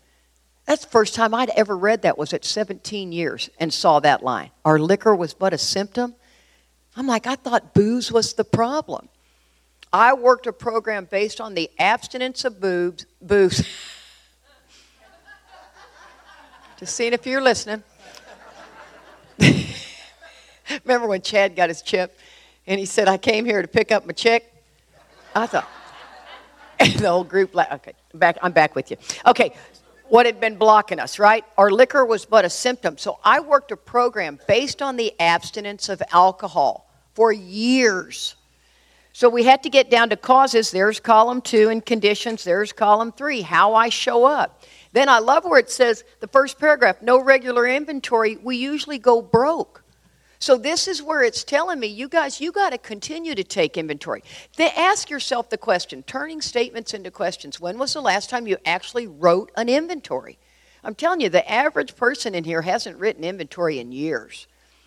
That's 0.69 0.85
the 0.85 0.91
first 0.91 1.15
time 1.15 1.33
I'd 1.33 1.49
ever 1.49 1.75
read 1.75 2.03
that 2.03 2.19
was 2.19 2.35
at 2.35 2.45
17 2.45 3.11
years 3.11 3.49
and 3.59 3.73
saw 3.73 4.01
that 4.01 4.23
line. 4.23 4.51
Our 4.67 4.79
liquor 4.79 5.17
was 5.17 5.33
but 5.33 5.55
a 5.55 5.59
symptom. 5.59 6.15
I'm 6.95 7.07
like, 7.07 7.27
I 7.27 7.37
thought 7.37 7.73
booze 7.73 8.13
was 8.13 8.35
the 8.35 8.45
problem. 8.45 9.09
I 9.95 10.13
worked 10.13 10.47
a 10.47 10.53
program 10.53 11.07
based 11.11 11.41
on 11.41 11.55
the 11.55 11.71
abstinence 11.79 12.45
of 12.45 12.61
boobs, 12.61 13.07
booze. 13.23 13.67
Just 16.79 16.95
seeing 16.95 17.15
if 17.15 17.27
you're 17.27 17.41
listening. 17.41 17.83
Remember 20.85 21.07
when 21.07 21.23
Chad 21.23 21.57
got 21.57 21.71
his 21.71 21.81
chip 21.81 22.15
and 22.67 22.79
he 22.79 22.85
said, 22.85 23.09
I 23.09 23.17
came 23.17 23.47
here 23.47 23.63
to 23.63 23.69
pick 23.69 23.91
up 23.91 24.05
my 24.05 24.13
chick? 24.13 24.53
I 25.35 25.47
thought, 25.47 25.67
and 26.79 26.93
the 26.93 27.09
whole 27.09 27.25
group, 27.25 27.55
la- 27.55 27.65
okay, 27.73 27.95
back, 28.13 28.37
I'm 28.43 28.53
back 28.53 28.75
with 28.75 28.91
you. 28.91 28.99
Okay, 29.25 29.55
what 30.11 30.27
had 30.27 30.41
been 30.41 30.57
blocking 30.57 30.99
us, 30.99 31.19
right? 31.19 31.45
Our 31.57 31.71
liquor 31.71 32.05
was 32.05 32.25
but 32.25 32.45
a 32.45 32.51
symptom. 32.51 32.99
So 32.99 33.19
I 33.25 33.41
worked 33.41 33.71
a 33.73 33.77
program 33.77 34.39
based 34.47 34.83
on 34.83 34.97
the 34.97 35.13
abstinence 35.21 35.89
of 35.89 36.03
alcohol 36.13 36.91
for 37.15 37.33
years. 37.33 38.37
So 39.13 39.29
we 39.29 39.43
had 39.43 39.65
to 39.65 39.69
get 39.69 39.91
down 39.91 40.11
to 40.11 40.17
causes. 40.17 40.71
There's 40.71 41.01
column 41.01 41.41
two 41.41 41.71
and 41.71 41.85
conditions. 41.85 42.45
There's 42.45 42.73
column 42.73 43.11
three, 43.11 43.41
how 43.41 43.75
I 43.75 43.89
show 43.89 44.25
up. 44.25 44.63
Then 44.93 45.09
I 45.09 45.19
love 45.19 45.45
where 45.45 45.59
it 45.59 45.71
says 45.71 46.05
the 46.21 46.29
first 46.29 46.59
paragraph 46.59 47.03
no 47.03 47.21
regular 47.21 47.67
inventory. 47.67 48.37
We 48.37 48.57
usually 48.57 48.99
go 48.99 49.21
broke. 49.21 49.83
So 50.41 50.57
this 50.57 50.87
is 50.87 51.03
where 51.03 51.23
it's 51.23 51.43
telling 51.43 51.81
me, 51.81 51.89
you 51.89 52.09
guys, 52.09 52.41
you 52.41 52.53
got 52.53 52.71
to 52.71 52.79
continue 52.79 53.35
to 53.35 53.43
take 53.43 53.77
inventory. 53.77 54.23
Then 54.57 54.71
ask 54.77 55.11
yourself 55.11 55.51
the 55.51 55.59
question, 55.59 56.05
turning 56.05 56.41
statements 56.41 56.95
into 56.95 57.11
questions. 57.11 57.61
When 57.61 57.79
was 57.79 57.93
the 57.93 58.01
last 58.01 58.31
time 58.31 58.47
you 58.47 58.57
actually 58.65 59.07
wrote 59.09 59.51
an 59.57 59.69
inventory? 59.69 60.39
I'm 60.85 60.95
telling 60.95 61.21
you, 61.21 61.29
the 61.29 61.51
average 61.51 61.97
person 61.97 62.35
in 62.35 62.45
here 62.45 62.63
hasn't 62.63 62.99
written 62.99 63.25
inventory 63.25 63.81
in 63.81 63.91
years. 63.91 64.47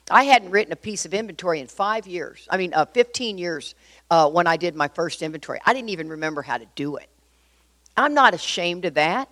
I 0.10 0.24
hadn't 0.24 0.52
written 0.52 0.74
a 0.74 0.78
piece 0.78 1.06
of 1.06 1.14
inventory 1.14 1.60
in 1.60 1.68
five 1.68 2.08
years. 2.08 2.48
I 2.50 2.58
mean, 2.58 2.74
uh, 2.74 2.86
15 2.86 3.38
years 3.38 3.76
uh, 4.10 4.30
when 4.30 4.48
I 4.48 4.58
did 4.58 4.76
my 4.76 4.88
first 4.88 5.22
inventory. 5.22 5.60
I 5.66 5.74
didn't 5.74 5.90
even 5.90 6.10
remember 6.10 6.42
how 6.42 6.58
to 6.58 6.66
do 6.76 6.96
it. 6.96 7.08
I'm 7.98 8.14
not 8.14 8.34
ashamed 8.34 8.86
of 8.86 8.94
that. 8.96 9.30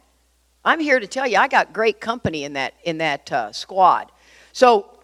I'm 0.65 0.81
here 0.81 0.99
to 0.99 1.07
tell 1.07 1.25
you, 1.25 1.37
I 1.37 1.47
got 1.47 1.71
great 1.71 2.01
company 2.01 2.43
in 2.43 2.53
that 2.53 2.73
in 2.83 2.97
that 2.97 3.31
uh, 3.31 3.51
squad. 3.53 4.11
So 4.51 4.98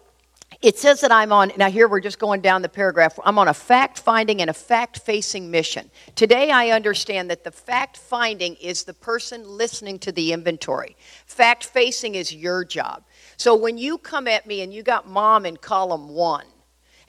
it 0.66 0.76
says 0.76 1.00
that 1.02 1.12
I'm 1.12 1.30
on, 1.30 1.52
now 1.56 1.70
here 1.70 1.86
we're 1.86 2.00
just 2.00 2.18
going 2.18 2.40
down 2.40 2.60
the 2.60 2.68
paragraph. 2.68 3.20
I'm 3.24 3.38
on 3.38 3.46
a 3.46 3.54
fact 3.54 4.00
finding 4.00 4.40
and 4.40 4.50
a 4.50 4.52
fact 4.52 4.98
facing 4.98 5.48
mission. 5.48 5.88
Today 6.16 6.50
I 6.50 6.70
understand 6.70 7.30
that 7.30 7.44
the 7.44 7.52
fact 7.52 7.96
finding 7.96 8.56
is 8.56 8.82
the 8.82 8.92
person 8.92 9.48
listening 9.48 10.00
to 10.00 10.10
the 10.10 10.32
inventory, 10.32 10.96
fact 11.24 11.66
facing 11.66 12.16
is 12.16 12.34
your 12.34 12.64
job. 12.64 13.04
So 13.36 13.54
when 13.54 13.78
you 13.78 13.96
come 13.96 14.26
at 14.26 14.44
me 14.44 14.62
and 14.62 14.74
you 14.74 14.82
got 14.82 15.08
mom 15.08 15.46
in 15.46 15.56
column 15.56 16.08
one, 16.08 16.46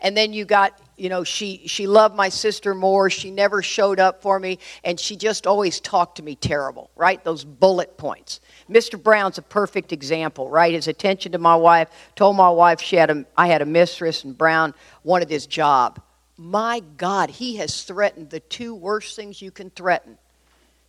and 0.02 0.16
then 0.16 0.34
you 0.34 0.46
got 0.46 0.80
you 0.98 1.10
know 1.10 1.24
she 1.24 1.68
she 1.68 1.88
loved 1.88 2.16
my 2.16 2.30
sister 2.30 2.74
more. 2.74 3.10
She 3.10 3.32
never 3.32 3.62
showed 3.62 4.00
up 4.00 4.22
for 4.22 4.40
me. 4.40 4.60
And 4.84 5.00
she 5.00 5.16
just 5.16 5.48
always 5.48 5.80
talked 5.80 6.18
to 6.18 6.24
me 6.24 6.36
terrible 6.36 6.90
right? 6.96 7.24
Those 7.24 7.46
bullet 7.46 7.98
points. 7.98 8.42
Mr 8.70 9.02
brown's 9.02 9.38
a 9.38 9.42
perfect 9.42 9.94
example 9.94 10.50
right? 10.50 10.74
His 10.74 10.88
attention 10.88 11.32
to 11.34 11.38
my 11.38 11.56
wife 11.56 11.90
told 12.16 12.36
my 12.36 12.50
wife 12.50 12.82
she 12.82 12.96
had 12.96 13.10
a 13.10 13.26
i 13.38 13.48
had 13.48 13.62
a 13.62 13.66
mistress 13.66 14.24
and 14.24 14.38
brown 14.38 14.74
wanted 15.04 15.30
his 15.30 15.48
job. 15.48 16.02
My 16.38 16.82
god 16.98 17.30
he 17.30 17.58
has 17.58 17.84
threatened 17.84 18.32
the 18.32 18.40
two 18.40 18.74
worst 18.74 19.16
things 19.16 19.42
you 19.42 19.52
can 19.52 19.70
threaten 19.70 20.18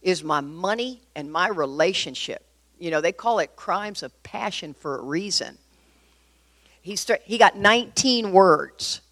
is 0.01 0.25
my 0.25 0.41
money 0.41 1.03
and 1.15 1.31
my 1.31 1.49
relationship. 1.49 2.45
You 2.79 2.91
know 2.91 3.01
they 3.01 3.13
call 3.13 3.41
it 3.41 3.57
crimes 3.57 4.03
of 4.03 4.23
passion 4.23 4.75
for 4.75 4.99
a 4.99 5.03
reason. 5.03 5.59
He, 6.81 6.97
he 7.25 7.37
got 7.37 7.57
19 7.57 8.33
words. 8.33 9.03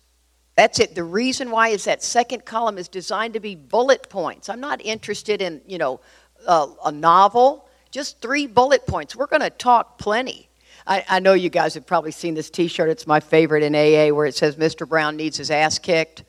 That's 0.57 0.81
it. 0.81 0.95
The 0.95 1.05
reason 1.05 1.51
why 1.51 1.69
is 1.69 1.85
that 1.85 2.03
second 2.03 2.47
column 2.47 2.79
is 2.79 2.89
designed 2.89 3.35
to 3.35 3.41
be 3.41 3.55
bullet 3.55 4.09
points. 4.09 4.49
I'm 4.49 4.61
not 4.61 4.81
interested 4.81 5.43
in, 5.43 5.61
you 5.67 5.77
know, 5.77 6.01
uh, 6.47 6.69
a 6.85 6.91
novel, 6.91 7.69
just 7.91 8.21
three 8.21 8.47
bullet 8.47 8.87
points. 8.87 9.15
We're 9.15 9.27
going 9.27 9.43
to 9.43 9.51
talk 9.51 9.99
plenty. 9.99 10.49
I, 10.87 11.05
I, 11.09 11.21
know 11.21 11.35
you 11.35 11.51
guys 11.51 11.75
have 11.75 11.85
probably 11.85 12.13
seen 12.13 12.35
this 12.35 12.49
t 12.49 12.69
shirt. 12.69 12.89
It's 12.89 13.07
my 13.07 13.21
favorite 13.21 13.63
in 13.63 13.75
AA 13.75 14.15
where 14.15 14.25
it 14.25 14.35
says, 14.35 14.57
Mr. 14.57 14.89
Brown 14.89 15.17
needs 15.17 15.37
his 15.37 15.51
ass 15.51 15.79
kicked. 15.79 16.25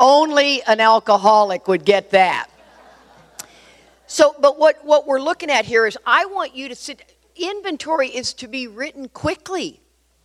only 0.00 0.62
an 0.64 0.80
alcoholic 0.80 1.68
would 1.68 1.84
get 1.84 2.10
that. 2.10 2.48
So, 4.06 4.34
but 4.40 4.58
what, 4.58 4.84
what 4.84 5.06
we're 5.06 5.20
looking 5.20 5.50
at 5.50 5.64
here 5.64 5.86
is 5.86 5.96
I 6.04 6.26
want 6.26 6.54
you 6.56 6.68
to 6.68 6.74
sit, 6.74 7.14
inventory 7.36 8.08
is 8.08 8.34
to 8.34 8.48
be 8.48 8.66
written 8.66 9.08
quickly. 9.08 9.81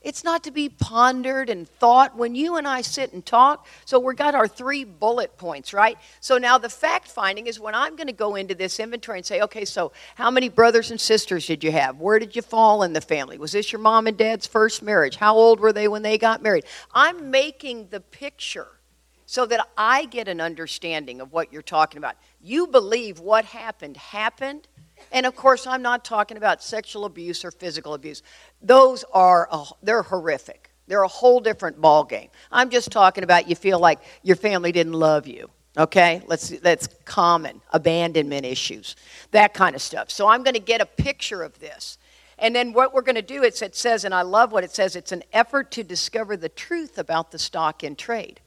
It's 0.08 0.24
not 0.24 0.45
to 0.45 0.51
be 0.51 0.70
pondered 0.70 1.49
and 1.49 1.68
thought 1.68 2.16
when 2.16 2.34
you 2.34 2.55
and 2.55 2.66
I 2.66 2.80
sit 2.80 3.12
and 3.12 3.26
talk. 3.26 3.68
So 3.84 3.99
we've 3.99 4.16
got 4.16 4.36
our 4.36 4.47
three 4.47 4.86
bullet 4.86 5.38
points, 5.38 5.74
right? 5.74 5.97
So 6.22 6.38
now 6.38 6.58
the 6.58 6.70
fact 6.70 7.10
finding 7.10 7.45
is 7.45 7.60
when 7.60 7.76
I'm 7.76 7.97
going 7.97 8.08
to 8.08 8.14
go 8.14 8.38
into 8.38 8.55
this 8.55 8.80
inventory 8.80 9.18
and 9.18 9.26
say, 9.26 9.41
okay, 9.41 9.66
so 9.66 9.91
how 10.16 10.32
many 10.32 10.47
brothers 10.47 10.91
and 10.91 11.01
sisters 11.01 11.45
did 11.45 11.62
you 11.62 11.74
have? 11.74 11.99
Where 11.99 12.20
did 12.20 12.38
you 12.38 12.41
fall 12.41 12.84
in 12.84 12.93
the 12.93 13.01
family? 13.01 13.38
Was 13.38 13.51
this 13.51 13.74
your 13.74 13.82
mom 13.82 14.08
and 14.08 14.16
dad's 14.16 14.47
first 14.47 14.82
marriage? 14.82 15.18
How 15.18 15.36
old 15.36 15.60
were 15.60 15.74
they 15.74 15.89
when 15.89 16.03
they 16.03 16.18
got 16.18 16.41
married? 16.41 16.64
I'm 16.93 17.30
making 17.30 17.89
the 17.89 17.99
picture 17.99 18.80
so 19.26 19.45
that 19.45 19.68
I 19.78 20.05
get 20.05 20.30
an 20.30 20.39
understanding 20.39 21.20
of 21.20 21.34
what 21.34 21.51
you're 21.51 21.62
talking 21.62 21.97
about. 21.97 22.16
You 22.39 22.68
believe 22.68 23.20
what 23.20 23.43
happened 23.43 23.97
happened 23.97 24.70
and 25.12 25.26
of 25.26 25.36
course, 25.36 25.68
I'm 25.68 25.82
not 25.82 26.04
talking 26.04 26.38
about 26.38 26.64
sexual 26.64 27.06
abuse 27.06 27.45
or 27.45 27.52
physical 27.52 27.93
abuse. 27.93 28.24
Those 28.62 29.04
are, 29.14 29.48
a, 29.52 29.64
they're 29.82 30.04
horrific. 30.04 30.70
They're 30.88 31.04
a 31.04 31.08
whole 31.08 31.39
different 31.39 31.80
ball 31.82 32.04
game. 32.04 32.30
I'm 32.52 32.70
just 32.70 32.91
talking 32.91 33.24
about 33.24 33.50
you 33.50 33.56
feel 33.56 33.80
like 33.80 34.00
your 34.24 34.38
family 34.38 34.72
didn't 34.72 34.93
love 34.93 35.28
you. 35.28 35.50
Okay, 35.78 36.24
let's 36.26 36.50
that's 36.50 36.88
common 37.06 37.62
abandonment 37.72 38.45
issues, 38.45 38.95
that 39.30 39.54
kind 39.54 39.76
of 39.76 39.82
stuff. 39.82 40.10
So 40.10 40.28
I'm 40.28 40.41
going 40.41 40.56
to 40.56 40.60
get 40.60 40.82
a 40.82 40.88
picture 40.88 41.43
of 41.43 41.60
this, 41.60 42.00
and 42.39 42.56
then 42.56 42.74
what 42.74 42.95
we're 42.95 43.04
going 43.04 43.16
to 43.16 43.22
do. 43.22 43.43
Is 43.43 43.62
it 43.62 43.76
says, 43.76 44.04
and 44.04 44.12
I 44.12 44.24
love 44.24 44.52
what 44.52 44.64
it 44.64 44.72
says. 44.72 44.95
It's 44.95 45.12
an 45.12 45.24
effort 45.34 45.70
to 45.72 45.84
discover 45.84 46.36
the 46.36 46.50
truth 46.50 46.98
about 46.98 47.32
the 47.32 47.38
stock 47.38 47.84
in 47.84 47.95
trade. 47.95 48.39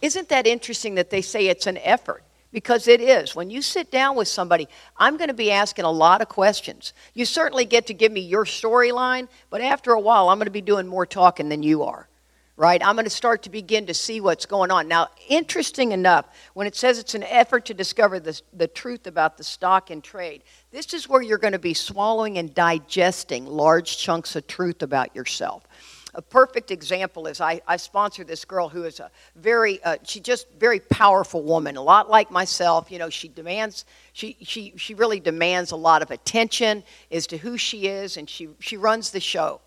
Isn't 0.00 0.30
that 0.30 0.46
interesting 0.46 0.94
that 0.94 1.10
they 1.10 1.20
say 1.20 1.48
it's 1.48 1.66
an 1.66 1.76
effort? 1.78 2.24
Because 2.52 2.86
it 2.86 3.00
is. 3.00 3.34
When 3.34 3.50
you 3.50 3.62
sit 3.62 3.90
down 3.90 4.16
with 4.16 4.28
somebody, 4.28 4.68
I'm 4.96 5.16
going 5.16 5.28
to 5.28 5.34
be 5.34 5.50
asking 5.50 5.84
a 5.84 5.90
lot 5.90 6.20
of 6.20 6.28
questions. 6.28 6.92
You 7.14 7.24
certainly 7.24 7.64
get 7.64 7.86
to 7.86 7.94
give 7.94 8.12
me 8.12 8.20
your 8.20 8.44
storyline, 8.44 9.28
but 9.50 9.60
after 9.60 9.92
a 9.92 10.00
while, 10.00 10.28
I'm 10.28 10.38
going 10.38 10.46
to 10.46 10.52
be 10.52 10.60
doing 10.60 10.86
more 10.86 11.06
talking 11.06 11.48
than 11.48 11.62
you 11.62 11.82
are. 11.82 12.08
Right? 12.54 12.84
I'm 12.84 12.94
going 12.94 13.06
to 13.06 13.10
start 13.10 13.42
to 13.44 13.50
begin 13.50 13.86
to 13.86 13.94
see 13.94 14.20
what's 14.20 14.44
going 14.44 14.70
on. 14.70 14.86
Now, 14.86 15.08
interesting 15.28 15.92
enough, 15.92 16.26
when 16.52 16.66
it 16.66 16.76
says 16.76 16.98
it's 16.98 17.14
an 17.14 17.22
effort 17.24 17.64
to 17.64 17.74
discover 17.74 18.20
the, 18.20 18.40
the 18.52 18.68
truth 18.68 19.06
about 19.06 19.38
the 19.38 19.42
stock 19.42 19.90
and 19.90 20.04
trade, 20.04 20.42
this 20.70 20.92
is 20.92 21.08
where 21.08 21.22
you're 21.22 21.38
going 21.38 21.54
to 21.54 21.58
be 21.58 21.72
swallowing 21.72 22.36
and 22.36 22.54
digesting 22.54 23.46
large 23.46 23.96
chunks 23.96 24.36
of 24.36 24.46
truth 24.46 24.82
about 24.82 25.16
yourself 25.16 25.66
a 26.14 26.20
perfect 26.20 26.70
example 26.70 27.26
is 27.26 27.40
I, 27.40 27.62
I 27.66 27.78
sponsor 27.78 28.22
this 28.22 28.44
girl 28.44 28.68
who 28.68 28.84
is 28.84 29.00
a 29.00 29.10
very, 29.36 29.82
uh, 29.82 29.96
she 30.02 30.20
just 30.20 30.46
very 30.58 30.78
powerful 30.78 31.42
woman, 31.42 31.76
a 31.76 31.82
lot 31.82 32.10
like 32.10 32.30
myself. 32.30 32.90
You 32.90 32.98
know, 32.98 33.08
she 33.08 33.28
demands, 33.28 33.86
she, 34.12 34.36
she, 34.42 34.74
she 34.76 34.94
really 34.94 35.20
demands 35.20 35.70
a 35.70 35.76
lot 35.76 36.02
of 36.02 36.10
attention 36.10 36.84
as 37.10 37.26
to 37.28 37.38
who 37.38 37.56
she 37.56 37.86
is, 37.86 38.18
and 38.18 38.28
she, 38.28 38.50
she 38.60 38.76
runs 38.76 39.10
the 39.10 39.20
show. 39.20 39.60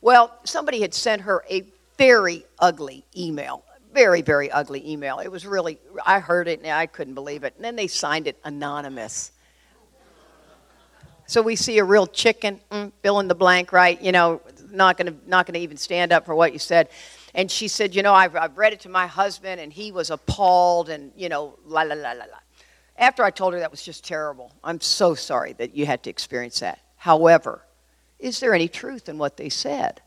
Well, 0.00 0.36
somebody 0.42 0.80
had 0.80 0.92
sent 0.92 1.22
her 1.22 1.44
a 1.48 1.64
very 1.96 2.44
ugly 2.58 3.04
email, 3.16 3.64
very, 3.94 4.22
very 4.22 4.50
ugly 4.50 4.90
email. 4.90 5.20
It 5.20 5.30
was 5.30 5.46
really, 5.46 5.78
I 6.04 6.18
heard 6.18 6.48
it 6.48 6.60
and 6.60 6.72
I 6.72 6.86
couldn't 6.86 7.14
believe 7.14 7.44
it. 7.44 7.54
And 7.54 7.64
then 7.64 7.76
they 7.76 7.86
signed 7.86 8.26
it 8.26 8.36
anonymous. 8.44 9.30
So 11.26 11.40
we 11.40 11.54
see 11.54 11.78
a 11.78 11.84
real 11.84 12.06
chicken, 12.06 12.60
mm, 12.70 12.92
fill 13.02 13.20
in 13.20 13.28
the 13.28 13.34
blank, 13.34 13.72
right? 13.72 14.00
You 14.02 14.12
know, 14.12 14.42
not 14.72 14.96
going 14.96 15.12
to 15.12 15.30
not 15.30 15.46
going 15.46 15.54
to 15.54 15.60
even 15.60 15.76
stand 15.76 16.12
up 16.12 16.24
for 16.24 16.34
what 16.34 16.52
you 16.52 16.58
said. 16.58 16.88
And 17.34 17.50
she 17.50 17.68
said, 17.68 17.94
you 17.94 18.02
know, 18.02 18.14
I've, 18.14 18.36
I've 18.36 18.58
read 18.58 18.72
it 18.72 18.80
to 18.80 18.88
my 18.88 19.06
husband, 19.06 19.60
and 19.60 19.72
he 19.72 19.92
was 19.92 20.10
appalled, 20.10 20.88
and 20.88 21.12
you 21.16 21.28
know, 21.28 21.58
la 21.64 21.82
la 21.82 21.94
la 21.94 22.12
la 22.12 22.24
la. 22.24 22.38
After 22.96 23.24
I 23.24 23.30
told 23.30 23.54
her 23.54 23.60
that 23.60 23.70
was 23.70 23.82
just 23.82 24.04
terrible, 24.04 24.52
I'm 24.62 24.80
so 24.80 25.14
sorry 25.14 25.54
that 25.54 25.74
you 25.74 25.86
had 25.86 26.02
to 26.04 26.10
experience 26.10 26.60
that. 26.60 26.78
However, 26.96 27.66
is 28.18 28.38
there 28.38 28.54
any 28.54 28.68
truth 28.68 29.08
in 29.08 29.18
what 29.18 29.36
they 29.36 29.48
said? 29.48 30.00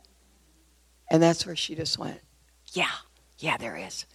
And 1.10 1.22
that's 1.22 1.46
where 1.46 1.56
she 1.56 1.76
just 1.76 2.00
went, 2.00 2.22
yeah, 2.74 2.92
yeah, 3.40 3.58
there 3.58 3.76
is. 3.76 4.06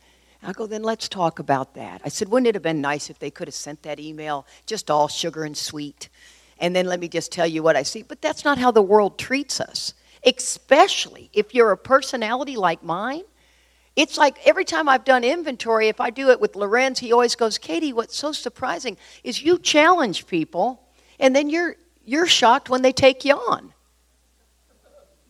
I 0.42 0.52
go, 0.52 0.66
then 0.66 0.82
let's 0.82 1.08
talk 1.08 1.38
about 1.38 1.74
that. 1.74 2.00
I 2.04 2.08
said, 2.08 2.28
wouldn't 2.28 2.48
it 2.48 2.54
have 2.54 2.62
been 2.62 2.80
nice 2.80 3.10
if 3.10 3.18
they 3.18 3.30
could 3.30 3.48
have 3.48 3.54
sent 3.54 3.82
that 3.82 4.00
email 4.00 4.46
just 4.64 4.90
all 4.90 5.06
sugar 5.06 5.44
and 5.44 5.56
sweet? 5.56 6.08
And 6.58 6.74
then 6.74 6.86
let 6.86 7.00
me 7.00 7.08
just 7.08 7.30
tell 7.30 7.46
you 7.46 7.62
what 7.62 7.76
I 7.76 7.82
see. 7.82 8.02
But 8.02 8.22
that's 8.22 8.44
not 8.44 8.56
how 8.56 8.70
the 8.70 8.82
world 8.82 9.18
treats 9.18 9.60
us 9.60 9.92
especially 10.24 11.30
if 11.32 11.54
you're 11.54 11.72
a 11.72 11.76
personality 11.76 12.56
like 12.56 12.82
mine. 12.82 13.22
It's 13.96 14.16
like 14.16 14.38
every 14.46 14.64
time 14.64 14.88
I've 14.88 15.04
done 15.04 15.24
inventory, 15.24 15.88
if 15.88 16.00
I 16.00 16.10
do 16.10 16.30
it 16.30 16.40
with 16.40 16.56
Lorenz, 16.56 17.00
he 17.00 17.12
always 17.12 17.34
goes, 17.34 17.58
Katie, 17.58 17.92
what's 17.92 18.16
so 18.16 18.32
surprising 18.32 18.96
is 19.24 19.42
you 19.42 19.58
challenge 19.58 20.26
people, 20.26 20.88
and 21.18 21.34
then 21.34 21.50
you're, 21.50 21.76
you're 22.04 22.26
shocked 22.26 22.70
when 22.70 22.82
they 22.82 22.92
take 22.92 23.24
you 23.24 23.34
on. 23.34 23.72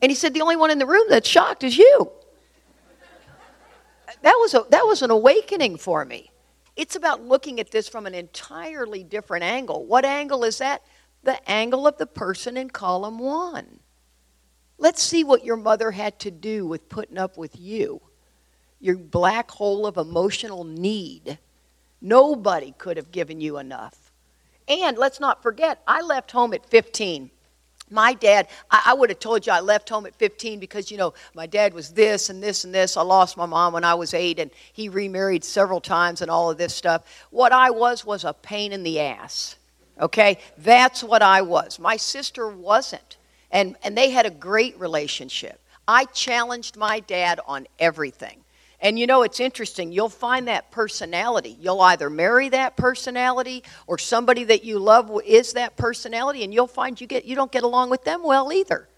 And 0.03 0.11
he 0.11 0.15
said, 0.15 0.35
the 0.35 0.43
only 0.43 0.57
one 0.57 0.71
in 0.71 0.79
the 0.79 0.87
room 0.87 1.07
that's 1.09 1.29
shocked 1.29 1.65
is 1.65 1.77
you. 1.77 2.13
That 4.23 4.37
was, 4.39 4.55
a, 4.55 4.65
that 4.71 4.87
was 4.87 5.03
an 5.03 5.11
awakening 5.11 5.79
for 5.79 6.05
me. 6.05 6.31
It's 6.77 6.97
about 6.97 7.25
looking 7.25 7.61
at 7.61 7.71
this 7.71 7.89
from 7.89 8.07
an 8.07 8.15
entirely 8.15 9.03
different 9.03 9.45
angle. 9.45 9.85
What 9.85 10.05
angle 10.05 10.45
is 10.45 10.59
that? 10.59 10.83
The 11.23 11.51
angle 11.51 11.87
of 11.87 11.99
the 11.99 12.07
person 12.07 12.57
in 12.57 12.71
column 12.71 13.19
one. 13.19 13.80
Let's 14.81 15.03
see 15.03 15.23
what 15.23 15.45
your 15.45 15.57
mother 15.57 15.93
had 15.93 16.19
to 16.21 16.33
do 16.33 16.67
with 16.67 16.89
putting 16.89 17.19
up 17.19 17.39
with 17.39 17.57
you, 17.57 18.01
your 18.81 18.97
black 18.97 19.53
hole 19.53 19.87
of 19.87 19.97
emotional 19.97 20.65
need 20.65 21.39
Nobody 22.01 22.75
could 22.79 22.97
have 22.97 23.13
given 23.13 23.41
you 23.41 23.59
enough. 23.59 24.11
And 24.69 24.97
let's 24.97 25.21
not 25.21 25.43
forget, 25.43 25.83
I 25.87 26.01
left 26.01 26.31
home 26.31 26.55
at 26.55 26.67
15 26.67 27.31
my 27.93 28.15
dad, 28.15 28.47
I, 28.71 28.83
I, 28.87 28.95
would 28.95 29.11
have 29.11 29.19
told 29.19 29.45
you 29.45 29.53
I 29.53 29.59
left 29.59 29.89
home 29.89 30.07
at 30.07 30.15
15 30.15 30.61
because, 30.61 30.93
you 30.93 30.97
know, 30.97 31.13
my 31.35 31.49
dad 31.49 31.75
was 31.75 31.91
this 31.91 32.31
and 32.31 32.41
this 32.41 32.63
and 32.63 32.73
this. 32.73 32.97
I 32.97 33.03
lost 33.03 33.37
my 33.37 33.47
mom 33.47 33.73
when 33.73 33.83
I 33.83 33.95
was 33.95 34.15
eight, 34.15 34.39
and 34.39 34.53
he 34.73 34.89
remarried 34.89 35.43
several 35.43 35.81
times 35.81 36.23
and 36.23 36.31
all 36.31 36.49
of 36.49 36.57
this 36.57 36.73
stuff. 36.73 37.27
What 37.31 37.51
I 37.51 37.71
was 37.71 38.05
was 38.05 38.23
a 38.23 38.33
pain 38.33 38.73
in 38.73 38.85
the 38.85 39.01
ass. 39.01 39.57
Okay? 40.01 40.39
That's 40.59 41.03
what 41.03 41.21
I 41.21 41.43
was. 41.43 41.81
My 41.81 41.97
sister 41.97 42.47
wasn't. 42.47 43.17
And, 43.51 43.77
and 43.83 43.97
they 43.97 44.11
had 44.11 44.27
a 44.27 44.31
great 44.31 44.79
relationship. 44.79 45.61
I 45.89 46.05
challenged 46.05 46.77
my 46.77 47.01
dad 47.01 47.41
on 47.47 47.67
everything. 47.79 48.45
And 48.83 48.99
you 48.99 49.07
know, 49.07 49.23
it's 49.23 49.41
interesting. 49.41 49.93
You'll 49.93 50.09
find 50.09 50.49
that 50.49 50.71
personality. 50.71 51.57
You'll 51.61 51.83
either 51.83 52.09
marry 52.09 52.49
that 52.51 52.77
personality 52.77 53.63
or 53.87 53.99
somebody 53.99 54.45
that 54.45 54.65
you 54.65 54.79
love 54.79 55.11
is 55.27 55.53
that 55.53 55.77
personality, 55.77 56.45
and 56.45 56.55
you'll 56.55 56.67
find 56.67 56.99
you, 56.99 57.07
get, 57.07 57.25
you 57.27 57.35
don't 57.35 57.53
get 57.53 57.63
along 57.63 57.91
with 57.91 58.05
them 58.05 58.23
well 58.23 58.53
either. 58.53 58.89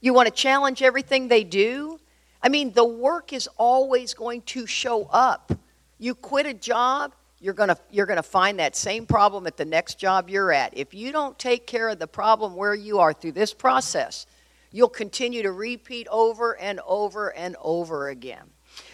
You 0.00 0.12
want 0.12 0.26
to 0.26 0.34
challenge 0.34 0.82
everything 0.82 1.28
they 1.28 1.44
do. 1.44 2.00
I 2.42 2.48
mean, 2.48 2.72
the 2.72 2.84
work 2.84 3.32
is 3.32 3.48
always 3.56 4.14
going 4.14 4.42
to 4.42 4.66
show 4.66 5.04
up. 5.04 5.52
You 5.98 6.14
quit 6.14 6.46
a 6.46 6.54
job, 6.54 7.14
you're 7.44 7.52
going 7.52 7.68
to 7.68 7.76
you're 7.90 8.06
going 8.06 8.16
to 8.16 8.22
find 8.22 8.58
that 8.58 8.74
same 8.74 9.04
problem 9.04 9.46
at 9.46 9.58
the 9.58 9.66
next 9.66 9.98
job 9.98 10.30
you're 10.30 10.50
at. 10.50 10.74
If 10.74 10.94
you 10.94 11.12
don't 11.12 11.38
take 11.38 11.66
care 11.66 11.90
of 11.90 11.98
the 11.98 12.06
problem 12.06 12.56
where 12.56 12.74
you 12.74 13.00
are 13.00 13.12
through 13.12 13.32
this 13.32 13.52
process, 13.52 14.24
you'll 14.72 14.88
continue 14.88 15.42
to 15.42 15.52
repeat 15.52 16.08
over 16.10 16.56
and 16.56 16.80
over 16.86 17.34
and 17.34 17.54
over 17.60 18.08
again. 18.08 18.44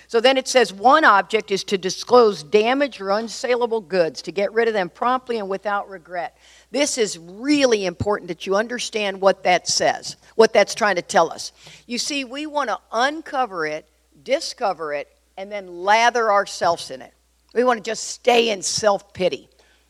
So 0.08 0.20
then 0.20 0.36
it 0.36 0.48
says 0.48 0.72
one 0.72 1.04
object 1.04 1.52
is 1.52 1.62
to 1.64 1.78
disclose 1.78 2.42
damaged 2.42 3.00
or 3.00 3.06
unsaleable 3.06 3.86
goods, 3.86 4.20
to 4.22 4.32
get 4.32 4.52
rid 4.52 4.66
of 4.66 4.74
them 4.74 4.90
promptly 4.90 5.38
and 5.38 5.48
without 5.48 5.88
regret. 5.88 6.36
This 6.72 6.98
is 6.98 7.16
really 7.18 7.86
important 7.86 8.26
that 8.26 8.48
you 8.48 8.56
understand 8.56 9.20
what 9.20 9.44
that 9.44 9.68
says, 9.68 10.16
what 10.34 10.52
that's 10.52 10.74
trying 10.74 10.96
to 10.96 11.02
tell 11.02 11.30
us. 11.30 11.52
You 11.86 11.98
see, 11.98 12.24
we 12.24 12.46
want 12.46 12.68
to 12.68 12.80
uncover 12.90 13.64
it, 13.64 13.86
discover 14.24 14.92
it, 14.92 15.08
and 15.36 15.52
then 15.52 15.84
lather 15.84 16.32
ourselves 16.32 16.90
in 16.90 17.00
it. 17.00 17.14
We 17.54 17.64
want 17.64 17.78
to 17.78 17.88
just 17.88 18.04
stay 18.04 18.50
in 18.50 18.62
self 18.62 19.12
pity 19.12 19.48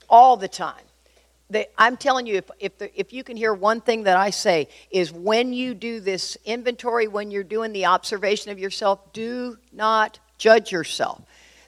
all 0.09 0.37
the 0.37 0.49
time. 0.49 0.85
I'm 1.77 1.97
telling 1.97 2.27
you, 2.27 2.37
if, 2.37 2.51
if, 2.61 2.79
the, 2.79 2.99
if 2.99 3.13
you 3.13 3.25
can 3.25 3.37
hear 3.37 3.53
one 3.53 3.81
thing 3.81 4.05
that 4.05 4.17
I 4.17 4.31
say, 4.31 4.69
is 4.91 5.13
when 5.13 5.53
you 5.53 5.75
do 5.75 5.99
this 5.99 6.37
inventory, 6.45 7.09
when 7.09 7.31
you're 7.33 7.43
doing 7.43 7.73
the 7.73 7.87
observation 7.87 8.53
of 8.53 8.59
yourself, 8.59 9.13
do 9.13 9.59
not 9.73 10.21
judge 10.39 10.71
yourself. 10.71 11.23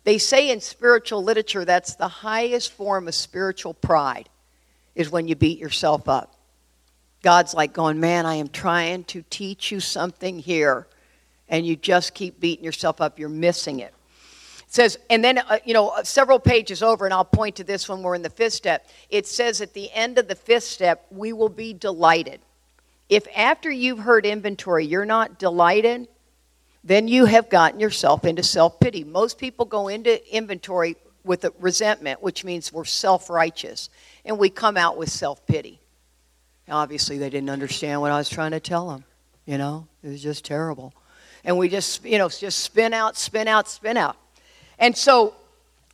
They 0.04 0.18
say 0.18 0.50
in 0.50 0.60
spiritual 0.60 1.24
literature 1.24 1.64
that's 1.64 1.96
the 1.96 2.08
highest 2.08 2.72
form 2.72 3.08
of 3.08 3.14
spiritual 3.14 3.74
pride, 3.74 4.28
is 4.94 5.10
when 5.10 5.26
you 5.26 5.34
beat 5.34 5.58
yourself 5.58 6.08
up. 6.08 6.36
God's 7.22 7.52
like 7.52 7.72
going, 7.72 7.98
Man, 7.98 8.24
I 8.24 8.36
am 8.36 8.48
trying 8.48 9.04
to 9.04 9.24
teach 9.30 9.72
you 9.72 9.80
something 9.80 10.38
here, 10.38 10.86
and 11.48 11.66
you 11.66 11.74
just 11.74 12.14
keep 12.14 12.38
beating 12.38 12.64
yourself 12.64 13.00
up. 13.00 13.18
You're 13.18 13.28
missing 13.28 13.80
it 13.80 13.92
says, 14.72 14.98
and 15.10 15.22
then, 15.22 15.36
uh, 15.36 15.58
you 15.66 15.74
know, 15.74 15.88
uh, 15.88 16.02
several 16.02 16.38
pages 16.38 16.82
over, 16.82 17.04
and 17.04 17.12
I'll 17.12 17.26
point 17.26 17.56
to 17.56 17.64
this 17.64 17.90
when 17.90 18.02
we're 18.02 18.14
in 18.14 18.22
the 18.22 18.30
fifth 18.30 18.54
step. 18.54 18.88
It 19.10 19.26
says 19.26 19.60
at 19.60 19.74
the 19.74 19.92
end 19.92 20.16
of 20.16 20.28
the 20.28 20.34
fifth 20.34 20.64
step, 20.64 21.04
we 21.10 21.34
will 21.34 21.50
be 21.50 21.74
delighted. 21.74 22.40
If 23.10 23.26
after 23.36 23.70
you've 23.70 23.98
heard 23.98 24.24
inventory, 24.24 24.86
you're 24.86 25.04
not 25.04 25.38
delighted, 25.38 26.08
then 26.82 27.06
you 27.06 27.26
have 27.26 27.50
gotten 27.50 27.80
yourself 27.80 28.24
into 28.24 28.42
self 28.42 28.80
pity. 28.80 29.04
Most 29.04 29.36
people 29.36 29.66
go 29.66 29.88
into 29.88 30.34
inventory 30.34 30.96
with 31.22 31.44
resentment, 31.60 32.22
which 32.22 32.42
means 32.42 32.72
we're 32.72 32.86
self 32.86 33.28
righteous, 33.28 33.90
and 34.24 34.38
we 34.38 34.48
come 34.48 34.78
out 34.78 34.96
with 34.96 35.10
self 35.10 35.46
pity. 35.46 35.80
Obviously, 36.66 37.18
they 37.18 37.28
didn't 37.28 37.50
understand 37.50 38.00
what 38.00 38.10
I 38.10 38.16
was 38.16 38.30
trying 38.30 38.52
to 38.52 38.60
tell 38.60 38.88
them. 38.88 39.04
You 39.44 39.58
know, 39.58 39.86
it 40.02 40.08
was 40.08 40.22
just 40.22 40.46
terrible. 40.46 40.94
And 41.44 41.58
we 41.58 41.68
just, 41.68 42.06
you 42.06 42.16
know, 42.16 42.30
just 42.30 42.60
spin 42.60 42.94
out, 42.94 43.18
spin 43.18 43.48
out, 43.48 43.68
spin 43.68 43.98
out. 43.98 44.16
And 44.82 44.96
so, 44.96 45.34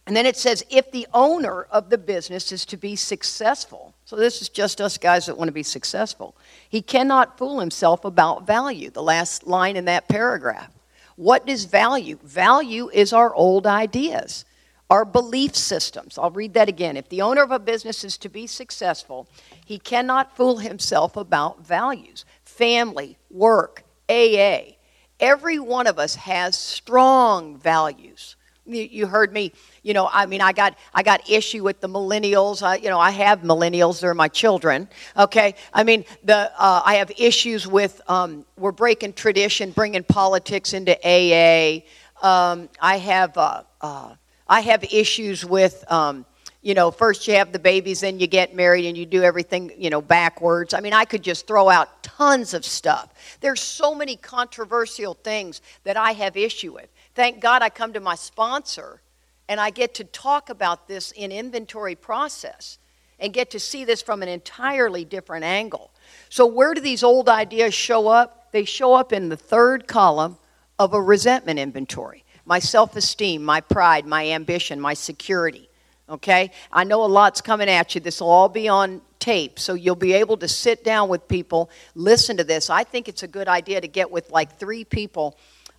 and 0.07 0.16
then 0.16 0.24
it 0.24 0.34
says, 0.34 0.64
if 0.70 0.91
the 0.91 1.07
owner 1.12 1.64
of 1.64 1.91
the 1.91 1.99
business 1.99 2.51
is 2.53 2.64
to 2.64 2.78
be 2.78 2.97
successful, 2.97 3.95
so 4.07 4.16
this 4.16 4.41
is 4.41 4.49
just 4.49 4.80
us 4.80 4.97
guys 4.97 5.26
that 5.26 5.36
want 5.36 5.49
to 5.49 5.53
be 5.53 5.62
successful, 5.62 6.34
he 6.70 6.80
cannot 6.80 7.36
fool 7.36 7.61
himself 7.61 8.07
about 8.07 8.47
value. 8.47 8.89
The 8.89 9.03
last 9.03 9.47
line 9.47 9.76
in 9.76 9.84
that 9.84 10.09
paragraph. 10.09 10.72
What 11.16 11.47
is 11.47 11.66
value? 11.66 12.18
Value 12.24 12.89
is 12.89 13.12
our 13.12 13.34
old 13.34 13.66
ideas, 13.66 14.47
our 14.89 15.05
belief 15.05 15.55
systems. 15.55 16.16
I'll 16.16 16.30
read 16.30 16.55
that 16.55 16.70
again. 16.70 16.97
If 16.97 17.11
the 17.11 17.20
owner 17.20 17.43
of 17.43 17.51
a 17.51 17.59
business 17.59 18.05
is 18.05 18.16
to 18.18 18.30
be 18.30 18.47
successful, 18.47 19.28
he 19.66 19.78
cannot 19.78 20.34
fool 20.34 20.59
himself 20.59 21.14
about 21.14 21.66
values. 21.66 22.24
Family, 22.43 23.18
work, 23.30 23.82
AA. 24.09 24.76
Every 25.20 25.59
one 25.59 25.86
of 25.86 25.99
us 25.99 26.14
has 26.14 26.57
strong 26.57 27.59
values 27.59 28.36
you 28.69 29.07
heard 29.07 29.33
me 29.33 29.53
you 29.83 29.95
know 29.95 30.09
i 30.12 30.27
mean 30.27 30.41
i 30.41 30.53
got 30.53 30.77
i 30.95 31.03
got 31.03 31.29
issue 31.29 31.62
with 31.62 31.81
the 31.81 31.89
millennials. 31.89 32.62
I, 32.62 32.77
you 32.77 32.89
know 32.89 33.01
i 33.01 33.11
have 33.11 33.41
millennials 33.41 34.01
they're 34.01 34.14
my 34.14 34.29
children 34.29 34.89
okay? 35.16 35.55
I 35.73 35.85
mean 35.85 36.05
the 36.25 36.53
uh, 36.59 36.83
i 36.85 36.97
have 36.97 37.11
issues 37.19 37.66
with 37.66 38.01
um, 38.09 38.45
we're 38.57 38.73
breaking 38.73 39.14
tradition 39.14 39.71
bringing 39.71 40.05
politics 40.05 40.73
into 40.73 40.97
aa 41.05 41.81
um, 42.23 42.69
i 42.81 42.99
have 42.99 43.37
uh, 43.37 43.62
uh, 43.81 44.14
i 44.47 44.61
have 44.61 44.85
issues 44.85 45.45
with 45.45 45.85
um, 45.91 46.25
you 46.62 46.75
know 46.75 46.91
first 46.91 47.27
you 47.27 47.35
have 47.35 47.53
the 47.53 47.59
babies 47.59 48.01
then 48.01 48.19
you 48.19 48.27
get 48.27 48.55
married 48.55 48.85
and 48.87 48.97
you 48.97 49.07
do 49.07 49.23
everything 49.23 49.73
you 49.79 49.91
know 49.91 50.03
backwards. 50.03 50.75
I 50.75 50.81
mean 50.81 50.93
i 50.93 51.05
could 51.05 51.23
just 51.23 51.47
throw 51.47 51.69
out 51.69 52.03
tons 52.03 52.55
of 52.55 52.64
stuff. 52.64 53.14
There's 53.41 53.61
so 53.61 53.95
many 53.95 54.16
controversial 54.16 55.14
things 55.14 55.62
that 55.85 55.97
i 55.97 56.12
have 56.12 56.37
issue 56.37 56.75
with 56.75 56.89
Thank 57.19 57.41
God 57.41 57.62
I 57.62 57.69
come 57.69 57.95
to 57.95 58.01
my 58.01 58.14
sponsor 58.14 59.01
and 59.49 59.59
I 59.59 59.71
get 59.71 59.93
to 59.95 60.05
talk 60.05 60.51
about 60.51 60.87
this 60.87 61.11
in 61.11 61.33
inventory 61.33 61.97
process 61.97 62.79
and 63.19 63.33
get 63.33 63.51
to 63.51 63.59
see 63.59 63.85
this 63.85 64.01
from 64.01 64.23
an 64.23 64.29
entirely 64.29 65.05
different 65.05 65.45
angle. 65.45 65.91
So, 66.29 66.47
where 66.47 66.75
do 66.75 66.81
these 66.81 67.03
old 67.03 67.29
ideas 67.29 67.75
show 67.75 68.07
up? 68.07 68.53
They 68.53 68.64
show 68.64 68.95
up 68.95 69.12
in 69.12 69.31
the 69.31 69.37
third 69.37 69.89
column 69.89 70.39
of 70.79 70.95
a 70.95 71.03
resentment 71.03 71.59
inventory 71.59 72.23
my 72.47 72.61
self 72.61 72.95
esteem, 72.95 73.43
my 73.43 73.62
pride, 73.62 74.07
my 74.07 74.29
ambition, 74.29 74.81
my 74.81 74.95
security. 74.95 75.69
Okay? 76.09 76.53
I 76.71 76.85
know 76.85 77.05
a 77.05 77.07
lot's 77.07 77.41
coming 77.41 77.69
at 77.69 77.97
you. 77.97 78.01
This 78.01 78.21
will 78.21 78.31
all 78.31 78.49
be 78.49 78.69
on 78.69 79.01
tape, 79.19 79.59
so 79.59 79.75
you'll 79.75 79.97
be 79.97 80.12
able 80.12 80.37
to 80.37 80.47
sit 80.47 80.85
down 80.85 81.09
with 81.09 81.27
people, 81.27 81.69
listen 81.97 82.37
to 82.37 82.45
this. 82.45 82.71
I 82.71 82.85
think 82.85 83.09
it's 83.09 83.25
a 83.25 83.29
good 83.29 83.49
idea 83.49 83.81
to 83.81 83.89
get 83.89 84.09
with 84.09 84.31
like 84.31 84.57
three 84.57 84.85
people 84.85 85.37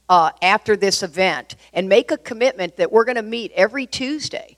uh, 0.10 0.32
after 0.42 0.76
this 0.76 1.04
event 1.04 1.56
and 1.72 1.88
make 1.88 2.12
a 2.12 2.18
commitment 2.18 2.78
that 2.78 2.92
we're 2.92 3.06
going 3.06 3.16
to 3.16 3.22
meet 3.22 3.52
every 3.54 3.86
Tuesday 3.86 4.58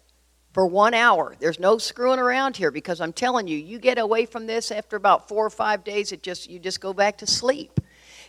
for 0.54 0.66
one 0.66 0.94
hour. 0.94 1.36
There's 1.40 1.60
no 1.60 1.78
screwing 1.78 2.20
around 2.20 2.58
here 2.58 2.72
because 2.72 3.02
I'm 3.02 3.14
telling 3.14 3.48
you, 3.48 3.58
you 3.58 3.78
get 3.78 3.98
away 3.98 4.26
from 4.26 4.48
this 4.48 4.72
after 4.72 4.96
about 4.96 5.28
four 5.28 5.46
or 5.46 5.50
five 5.50 5.84
days, 5.84 6.12
it 6.12 6.24
just 6.24 6.50
you 6.50 6.60
just 6.60 6.82
go 6.82 6.94
back 6.94 7.18
to 7.20 7.28
sleep. 7.28 7.80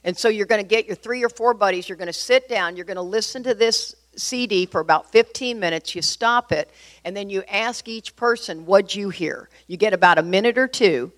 And 0.05 0.17
so 0.17 0.29
you're 0.29 0.47
going 0.47 0.61
to 0.61 0.67
get 0.67 0.87
your 0.87 0.97
three 0.97 1.25
or 1.25 1.29
four 1.29 1.55
buddies, 1.55 1.89
you're 1.89 1.99
going 1.99 2.07
to 2.07 2.13
sit 2.13 2.49
down, 2.49 2.77
you're 2.77 2.85
going 2.85 2.97
to 2.97 3.03
listen 3.03 3.45
to 3.45 3.55
this 3.55 3.95
CD 4.17 4.67
for 4.67 4.81
about 4.81 5.11
15 5.11 5.59
minutes, 5.59 5.95
you 5.95 6.03
stop 6.03 6.53
it, 6.53 6.71
and 7.05 7.17
then 7.17 7.31
you 7.31 7.43
ask 7.49 7.89
each 7.89 8.15
person, 8.17 8.67
What'd 8.67 8.95
you 8.95 9.11
hear? 9.11 9.49
You 9.69 9.77
get 9.77 9.95
about 9.95 10.19
a 10.19 10.23
minute 10.23 10.59
or 10.59 10.69
two 10.69 11.13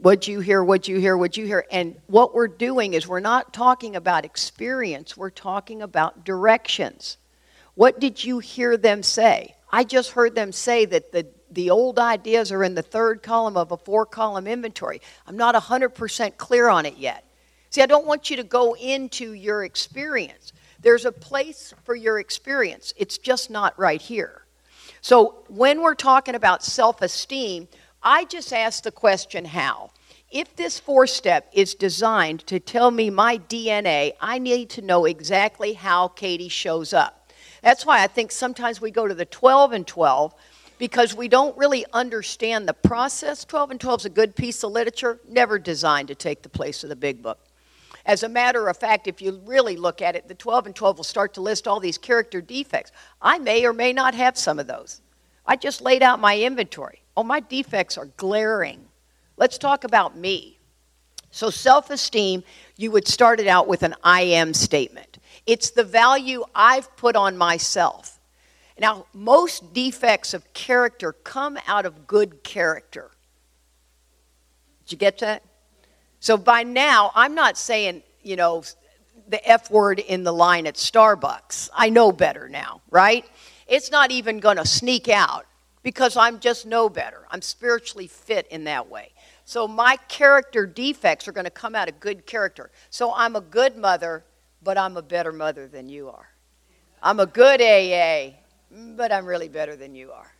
What'd 0.00 0.26
you 0.26 0.40
hear? 0.40 0.62
What'd 0.62 0.88
you 0.88 0.98
hear? 0.98 1.16
What'd 1.16 1.36
you 1.36 1.46
hear? 1.46 1.66
And 1.70 1.96
what 2.06 2.34
we're 2.34 2.48
doing 2.48 2.94
is 2.94 3.06
we're 3.06 3.20
not 3.20 3.52
talking 3.52 3.96
about 3.96 4.24
experience, 4.24 5.16
we're 5.16 5.30
talking 5.30 5.82
about 5.82 6.24
directions. 6.24 7.18
What 7.74 8.00
did 8.00 8.22
you 8.22 8.38
hear 8.38 8.76
them 8.76 9.02
say? 9.02 9.54
I 9.70 9.84
just 9.84 10.10
heard 10.10 10.34
them 10.34 10.52
say 10.52 10.84
that 10.84 11.12
the, 11.12 11.26
the 11.50 11.70
old 11.70 11.98
ideas 11.98 12.52
are 12.52 12.62
in 12.62 12.74
the 12.74 12.82
third 12.82 13.22
column 13.22 13.56
of 13.56 13.72
a 13.72 13.76
four 13.76 14.04
column 14.04 14.46
inventory. 14.46 15.00
I'm 15.26 15.36
not 15.36 15.54
100% 15.54 16.36
clear 16.36 16.68
on 16.68 16.84
it 16.84 16.98
yet. 16.98 17.24
See, 17.70 17.80
I 17.80 17.86
don't 17.86 18.06
want 18.06 18.28
you 18.28 18.36
to 18.36 18.44
go 18.44 18.74
into 18.76 19.32
your 19.32 19.64
experience. 19.64 20.52
There's 20.80 21.06
a 21.06 21.12
place 21.12 21.72
for 21.84 21.94
your 21.94 22.18
experience, 22.18 22.92
it's 22.96 23.18
just 23.18 23.50
not 23.50 23.78
right 23.78 24.00
here. 24.00 24.42
So, 25.00 25.44
when 25.48 25.80
we're 25.80 25.94
talking 25.94 26.34
about 26.34 26.62
self 26.62 27.02
esteem, 27.02 27.66
I 28.02 28.24
just 28.24 28.52
asked 28.52 28.84
the 28.84 28.92
question 28.92 29.44
how. 29.44 29.90
If 30.30 30.56
this 30.56 30.80
four 30.80 31.06
step 31.06 31.48
is 31.52 31.74
designed 31.74 32.46
to 32.46 32.58
tell 32.58 32.90
me 32.90 33.10
my 33.10 33.38
DNA, 33.38 34.12
I 34.20 34.38
need 34.38 34.70
to 34.70 34.82
know 34.82 35.04
exactly 35.04 35.74
how 35.74 36.08
Katie 36.08 36.48
shows 36.48 36.92
up. 36.92 37.30
That's 37.62 37.86
why 37.86 38.02
I 38.02 38.06
think 38.06 38.32
sometimes 38.32 38.80
we 38.80 38.90
go 38.90 39.06
to 39.06 39.14
the 39.14 39.26
12 39.26 39.72
and 39.72 39.86
12 39.86 40.34
because 40.78 41.14
we 41.14 41.28
don't 41.28 41.56
really 41.56 41.84
understand 41.92 42.66
the 42.66 42.74
process. 42.74 43.44
12 43.44 43.72
and 43.72 43.80
12 43.80 44.00
is 44.00 44.06
a 44.06 44.10
good 44.10 44.34
piece 44.34 44.64
of 44.64 44.72
literature, 44.72 45.20
never 45.28 45.58
designed 45.58 46.08
to 46.08 46.14
take 46.14 46.42
the 46.42 46.48
place 46.48 46.82
of 46.82 46.88
the 46.88 46.96
big 46.96 47.22
book. 47.22 47.38
As 48.04 48.24
a 48.24 48.28
matter 48.28 48.68
of 48.68 48.76
fact, 48.76 49.06
if 49.06 49.22
you 49.22 49.40
really 49.44 49.76
look 49.76 50.02
at 50.02 50.16
it, 50.16 50.26
the 50.26 50.34
12 50.34 50.66
and 50.66 50.74
12 50.74 50.96
will 50.96 51.04
start 51.04 51.34
to 51.34 51.40
list 51.40 51.68
all 51.68 51.78
these 51.78 51.98
character 51.98 52.40
defects. 52.40 52.90
I 53.20 53.38
may 53.38 53.64
or 53.64 53.72
may 53.72 53.92
not 53.92 54.14
have 54.14 54.36
some 54.36 54.58
of 54.58 54.66
those. 54.66 55.02
I 55.46 55.56
just 55.56 55.80
laid 55.80 56.02
out 56.02 56.20
my 56.20 56.38
inventory. 56.38 57.02
Oh, 57.16 57.22
my 57.22 57.40
defects 57.40 57.98
are 57.98 58.06
glaring. 58.16 58.86
Let's 59.36 59.58
talk 59.58 59.84
about 59.84 60.16
me. 60.16 60.58
So, 61.30 61.50
self 61.50 61.90
esteem, 61.90 62.44
you 62.76 62.90
would 62.90 63.08
start 63.08 63.40
it 63.40 63.46
out 63.46 63.66
with 63.66 63.82
an 63.82 63.94
I 64.04 64.22
am 64.22 64.54
statement. 64.54 65.18
It's 65.46 65.70
the 65.70 65.84
value 65.84 66.44
I've 66.54 66.94
put 66.96 67.16
on 67.16 67.36
myself. 67.36 68.20
Now, 68.78 69.06
most 69.12 69.72
defects 69.72 70.34
of 70.34 70.52
character 70.52 71.12
come 71.12 71.58
out 71.66 71.86
of 71.86 72.06
good 72.06 72.44
character. 72.44 73.10
Did 74.84 74.92
you 74.92 74.98
get 74.98 75.18
that? 75.18 75.42
So, 76.20 76.36
by 76.36 76.62
now, 76.62 77.10
I'm 77.14 77.34
not 77.34 77.56
saying, 77.56 78.02
you 78.22 78.36
know, 78.36 78.62
the 79.28 79.48
F 79.48 79.70
word 79.70 79.98
in 79.98 80.24
the 80.24 80.32
line 80.32 80.66
at 80.66 80.74
Starbucks. 80.74 81.70
I 81.74 81.88
know 81.88 82.12
better 82.12 82.48
now, 82.48 82.82
right? 82.90 83.24
It's 83.66 83.90
not 83.90 84.10
even 84.10 84.40
going 84.40 84.56
to 84.56 84.66
sneak 84.66 85.08
out 85.08 85.46
because 85.82 86.16
I'm 86.16 86.40
just 86.40 86.66
no 86.66 86.88
better. 86.88 87.26
I'm 87.30 87.42
spiritually 87.42 88.06
fit 88.06 88.46
in 88.48 88.64
that 88.64 88.88
way. 88.88 89.12
So 89.44 89.66
my 89.66 89.96
character 90.08 90.66
defects 90.66 91.26
are 91.26 91.32
going 91.32 91.44
to 91.44 91.50
come 91.50 91.74
out 91.74 91.88
of 91.88 92.00
good 92.00 92.26
character. 92.26 92.70
So 92.90 93.12
I'm 93.14 93.36
a 93.36 93.40
good 93.40 93.76
mother, 93.76 94.24
but 94.62 94.78
I'm 94.78 94.96
a 94.96 95.02
better 95.02 95.32
mother 95.32 95.66
than 95.66 95.88
you 95.88 96.08
are. 96.08 96.28
I'm 97.02 97.18
a 97.18 97.26
good 97.26 97.60
AA, 97.60 98.36
but 98.96 99.10
I'm 99.10 99.26
really 99.26 99.48
better 99.48 99.74
than 99.74 99.94
you 99.94 100.12
are. 100.12 100.32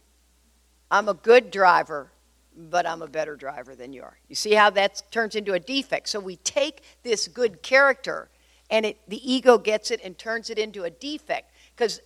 I'm 0.91 1.09
a 1.09 1.15
good 1.15 1.51
driver, 1.51 2.13
but 2.57 2.87
I'm 2.87 3.03
a 3.03 3.09
better 3.09 3.35
driver 3.35 3.75
than 3.75 3.93
you 3.93 4.03
are. 4.03 4.17
You 4.29 4.37
see 4.37 4.53
how 4.53 4.71
that 4.71 5.03
turns 5.11 5.35
into 5.35 5.55
a 5.55 5.61
defect? 5.61 6.09
So 6.09 6.21
we 6.21 6.37
take 6.37 6.83
this 7.03 7.27
good 7.27 7.63
character 7.63 8.29
and 8.71 8.87
it, 8.87 8.99
the 9.09 9.21
ego 9.31 9.59
gets 9.59 9.91
it 9.91 10.01
and 10.03 10.17
turns 10.17 10.51
it 10.51 10.59
into 10.59 10.85
a 10.85 10.91
defect. 10.91 11.51
Because 11.75 12.01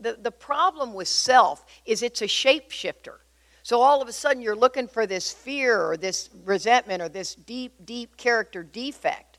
the, 0.00 0.18
the 0.20 0.30
problem 0.30 0.94
with 0.94 1.08
self 1.08 1.64
is 1.84 2.02
it's 2.02 2.22
a 2.22 2.26
shapeshifter. 2.26 3.16
So 3.62 3.80
all 3.80 4.00
of 4.00 4.08
a 4.08 4.12
sudden 4.12 4.42
you're 4.42 4.56
looking 4.56 4.86
for 4.86 5.06
this 5.06 5.32
fear 5.32 5.82
or 5.82 5.96
this 5.96 6.30
resentment 6.44 7.02
or 7.02 7.08
this 7.08 7.34
deep, 7.34 7.84
deep 7.84 8.16
character 8.16 8.62
defect. 8.62 9.38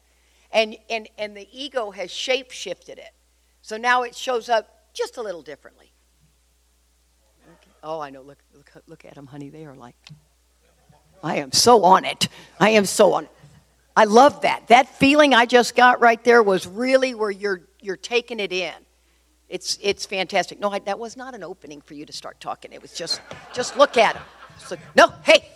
And, 0.51 0.77
and, 0.89 1.07
and 1.17 1.35
the 1.35 1.47
ego 1.51 1.91
has 1.91 2.09
shapeshifted 2.09 2.97
it. 2.97 3.13
So 3.61 3.77
now 3.77 4.03
it 4.03 4.15
shows 4.15 4.49
up 4.49 4.93
just 4.93 5.17
a 5.17 5.21
little 5.21 5.41
differently. 5.41 5.91
Okay. 7.45 7.71
Oh, 7.83 7.99
I 7.99 8.09
know. 8.09 8.21
Look, 8.21 8.39
look, 8.53 8.71
look 8.87 9.05
at 9.05 9.15
them, 9.15 9.27
honey. 9.27 9.49
They 9.49 9.65
are 9.65 9.75
like, 9.75 9.95
I 11.23 11.37
am 11.37 11.51
so 11.51 11.83
on 11.83 12.05
it. 12.05 12.27
I 12.59 12.71
am 12.71 12.85
so 12.85 13.13
on 13.13 13.25
it. 13.25 13.31
I 13.95 14.03
love 14.05 14.41
that. 14.41 14.67
That 14.67 14.87
feeling 14.87 15.33
I 15.33 15.45
just 15.45 15.75
got 15.75 16.01
right 16.01 16.23
there 16.23 16.43
was 16.43 16.67
really 16.67 17.15
where 17.15 17.31
you're, 17.31 17.61
you're 17.81 17.97
taking 17.97 18.39
it 18.39 18.51
in. 18.51 18.73
It's, 19.49 19.77
it's 19.81 20.05
fantastic. 20.05 20.59
No, 20.59 20.71
I, 20.71 20.79
that 20.79 20.99
was 20.99 21.15
not 21.15 21.33
an 21.33 21.43
opening 21.43 21.81
for 21.81 21.93
you 21.93 22.05
to 22.05 22.13
start 22.13 22.39
talking. 22.39 22.73
It 22.73 22.81
was 22.81 22.93
just, 22.93 23.21
just 23.53 23.77
look 23.77 23.97
at 23.97 24.15
him. 24.15 24.23
No, 24.95 25.13
hey, 25.23 25.49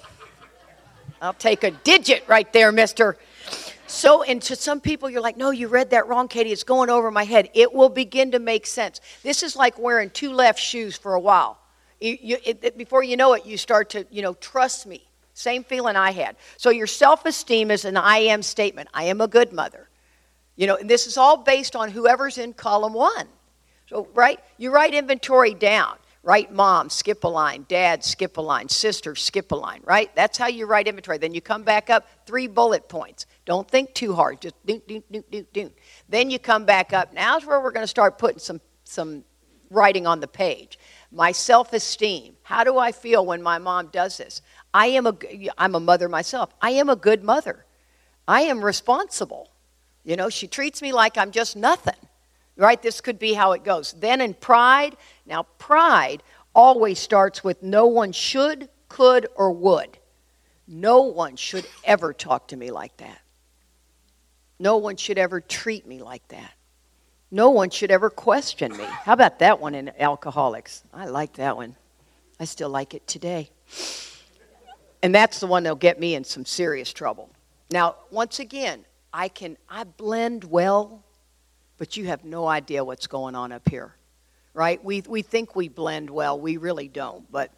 I'll 1.21 1.33
take 1.33 1.63
a 1.63 1.71
digit 1.71 2.23
right 2.27 2.51
there, 2.53 2.71
mister. 2.71 3.17
So, 3.87 4.23
and 4.23 4.41
to 4.43 4.55
some 4.55 4.79
people, 4.79 5.09
you're 5.09 5.21
like, 5.21 5.35
no, 5.35 5.51
you 5.51 5.67
read 5.67 5.89
that 5.89 6.07
wrong, 6.07 6.29
Katie. 6.29 6.51
It's 6.51 6.63
going 6.63 6.89
over 6.89 7.11
my 7.11 7.25
head. 7.25 7.49
It 7.53 7.73
will 7.73 7.89
begin 7.89 8.31
to 8.31 8.39
make 8.39 8.65
sense. 8.65 9.01
This 9.21 9.43
is 9.43 9.55
like 9.55 9.77
wearing 9.77 10.09
two 10.09 10.31
left 10.31 10.59
shoes 10.59 10.95
for 10.95 11.13
a 11.13 11.19
while. 11.19 11.59
You, 11.99 12.17
you, 12.21 12.37
it, 12.43 12.77
before 12.77 13.03
you 13.03 13.17
know 13.17 13.33
it, 13.33 13.45
you 13.45 13.57
start 13.57 13.89
to, 13.91 14.05
you 14.09 14.21
know, 14.21 14.33
trust 14.35 14.87
me. 14.87 15.07
Same 15.33 15.63
feeling 15.63 15.95
I 15.95 16.11
had. 16.11 16.37
So 16.57 16.69
your 16.69 16.87
self 16.87 17.25
esteem 17.25 17.69
is 17.69 17.83
an 17.83 17.97
I 17.97 18.19
am 18.19 18.41
statement. 18.41 18.89
I 18.93 19.05
am 19.05 19.19
a 19.19 19.27
good 19.27 19.51
mother. 19.51 19.89
You 20.55 20.67
know, 20.67 20.75
and 20.75 20.89
this 20.89 21.05
is 21.05 21.17
all 21.17 21.37
based 21.37 21.75
on 21.75 21.89
whoever's 21.89 22.37
in 22.37 22.53
column 22.53 22.93
one. 22.93 23.27
So, 23.91 24.07
right? 24.13 24.39
You 24.57 24.71
write 24.71 24.93
inventory 24.93 25.53
down. 25.53 25.97
Write 26.23 26.53
mom, 26.53 26.89
skip 26.89 27.25
a 27.25 27.27
line. 27.27 27.65
Dad, 27.67 28.05
skip 28.05 28.37
a 28.37 28.41
line. 28.41 28.69
Sister, 28.69 29.15
skip 29.15 29.51
a 29.51 29.55
line, 29.55 29.81
right? 29.83 30.15
That's 30.15 30.37
how 30.37 30.47
you 30.47 30.65
write 30.65 30.87
inventory. 30.87 31.17
Then 31.17 31.33
you 31.33 31.41
come 31.41 31.63
back 31.63 31.89
up, 31.89 32.07
three 32.25 32.47
bullet 32.47 32.87
points. 32.87 33.25
Don't 33.43 33.69
think 33.69 33.93
too 33.93 34.13
hard. 34.13 34.39
Just 34.39 34.55
do, 34.65 34.81
do, 34.87 35.03
do, 35.11 35.23
do, 35.29 35.45
do. 35.51 35.71
Then 36.07 36.29
you 36.29 36.39
come 36.39 36.63
back 36.63 36.93
up. 36.93 37.13
Now's 37.13 37.45
where 37.45 37.59
we're 37.59 37.71
going 37.71 37.83
to 37.83 37.87
start 37.87 38.17
putting 38.17 38.39
some, 38.39 38.61
some 38.85 39.25
writing 39.69 40.07
on 40.07 40.21
the 40.21 40.27
page. 40.27 40.79
My 41.11 41.33
self 41.33 41.73
esteem. 41.73 42.37
How 42.43 42.63
do 42.63 42.77
I 42.77 42.93
feel 42.93 43.25
when 43.25 43.41
my 43.41 43.57
mom 43.57 43.87
does 43.87 44.15
this? 44.15 44.41
I 44.73 44.87
am 44.87 45.05
a, 45.05 45.17
I'm 45.57 45.75
a 45.75 45.81
mother 45.81 46.07
myself. 46.07 46.53
I 46.61 46.71
am 46.71 46.87
a 46.87 46.95
good 46.95 47.25
mother. 47.25 47.65
I 48.25 48.43
am 48.43 48.63
responsible. 48.63 49.49
You 50.05 50.15
know, 50.15 50.29
she 50.29 50.47
treats 50.47 50.81
me 50.81 50.93
like 50.93 51.17
I'm 51.17 51.31
just 51.31 51.57
nothing. 51.57 51.95
Right? 52.58 52.82
This 52.82 53.02
could 53.02 53.18
be 53.18 53.34
how 53.34 53.54
it 53.54 53.64
goes. 53.64 53.93
Then 53.93 54.22
in 54.22 54.34
pride, 54.34 54.97
now 55.26 55.43
pride 55.58 56.22
always 56.54 56.99
starts 56.99 57.43
with 57.43 57.64
no 57.64 57.88
one 57.88 58.12
should, 58.12 58.70
could, 58.89 59.28
or 59.36 59.52
would. 59.52 59.97
No 60.68 61.02
one 61.02 61.36
should 61.36 61.66
ever 61.84 62.14
talk 62.14 62.49
to 62.49 62.58
me 62.58 62.72
like 62.72 62.95
that. 62.97 63.20
No 64.60 64.78
one 64.78 64.95
should 64.95 65.18
ever 65.18 65.41
treat 65.41 65.88
me 65.88 66.04
like 66.04 66.28
that. 66.28 66.54
No 67.32 67.49
one 67.49 67.70
should 67.70 67.91
ever 67.91 68.10
question 68.10 68.76
me. 68.76 68.84
How 68.84 69.14
about 69.14 69.39
that 69.39 69.60
one 69.60 69.74
in 69.74 69.91
Alcoholics? 69.97 70.84
I 70.93 71.08
like 71.08 71.34
that 71.34 71.56
one. 71.56 71.76
I 72.39 72.45
still 72.45 72.70
like 72.70 72.93
it 72.93 73.08
today. 73.08 73.49
And 75.02 75.16
that's 75.16 75.39
the 75.39 75.47
one 75.47 75.64
that'll 75.64 75.78
get 75.78 75.99
me 75.99 76.16
in 76.16 76.24
some 76.24 76.45
serious 76.45 76.91
trouble. 76.91 77.30
Now, 77.72 77.95
once 78.12 78.39
again, 78.39 78.86
I 79.14 79.30
can 79.30 79.58
I 79.70 79.86
blend 79.86 80.43
well, 80.43 81.04
but 81.82 81.97
you 81.97 82.05
have 82.05 82.23
no 82.23 82.45
idea 82.45 82.84
what's 82.84 83.07
going 83.07 83.34
on 83.34 83.51
up 83.51 83.67
here. 83.67 83.95
Right? 84.53 84.84
We 84.86 85.01
we 85.01 85.23
think 85.23 85.55
we 85.55 85.67
blend 85.67 86.11
well, 86.11 86.39
we 86.39 86.57
really 86.57 86.88
don't. 86.88 87.25
But 87.32 87.49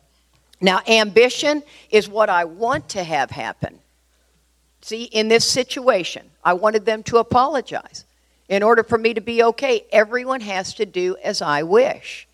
now 0.62 0.80
ambition 0.88 1.62
is 1.90 2.08
what 2.08 2.30
I 2.30 2.46
want 2.46 2.88
to 2.90 3.04
have 3.04 3.32
happen. 3.32 3.80
See, 4.82 5.04
in 5.04 5.28
this 5.28 5.44
situation, 5.44 6.30
I 6.42 6.54
wanted 6.54 6.86
them 6.86 7.04
to 7.04 7.18
apologize. 7.18 8.06
In 8.48 8.64
order 8.64 8.82
for 8.82 8.98
me 8.98 9.14
to 9.14 9.20
be 9.20 9.44
okay, 9.44 9.84
everyone 9.92 10.40
has 10.40 10.74
to 10.76 10.86
do 10.86 11.18
as 11.22 11.42
I 11.42 11.64
wish. 11.64 12.26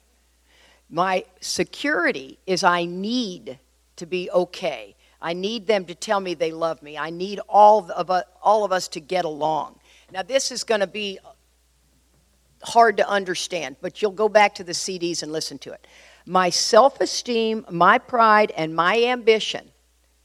My 0.91 1.25
security 1.41 2.37
is 2.45 2.63
I 2.63 2.85
need 2.85 3.57
to 3.95 4.05
be 4.05 4.29
okay. 4.29 4.95
I 5.19 5.33
need 5.33 5.65
them 5.65 5.85
to 5.85 5.95
tell 5.95 6.19
me 6.19 6.35
they 6.35 6.51
love 6.51 6.83
me. 6.83 6.99
I 6.99 7.09
need 7.09 7.39
all 7.49 7.89
of, 7.89 8.11
all 8.43 8.63
of 8.63 8.71
us 8.71 8.87
to 8.89 8.99
get 8.99 9.25
along. 9.25 9.79
Now, 10.11 10.21
this 10.21 10.51
is 10.51 10.63
going 10.63 10.81
to 10.81 10.87
be 10.87 11.19
hard 12.63 12.97
to 12.97 13.07
understand, 13.07 13.77
but 13.81 14.01
you'll 14.01 14.11
go 14.11 14.29
back 14.29 14.55
to 14.55 14.63
the 14.63 14.71
CDs 14.71 15.23
and 15.23 15.31
listen 15.31 15.57
to 15.59 15.71
it. 15.71 15.85
My 16.25 16.49
self 16.49 16.99
esteem, 17.01 17.65
my 17.69 17.97
pride, 17.97 18.51
and 18.55 18.75
my 18.75 19.03
ambition 19.03 19.71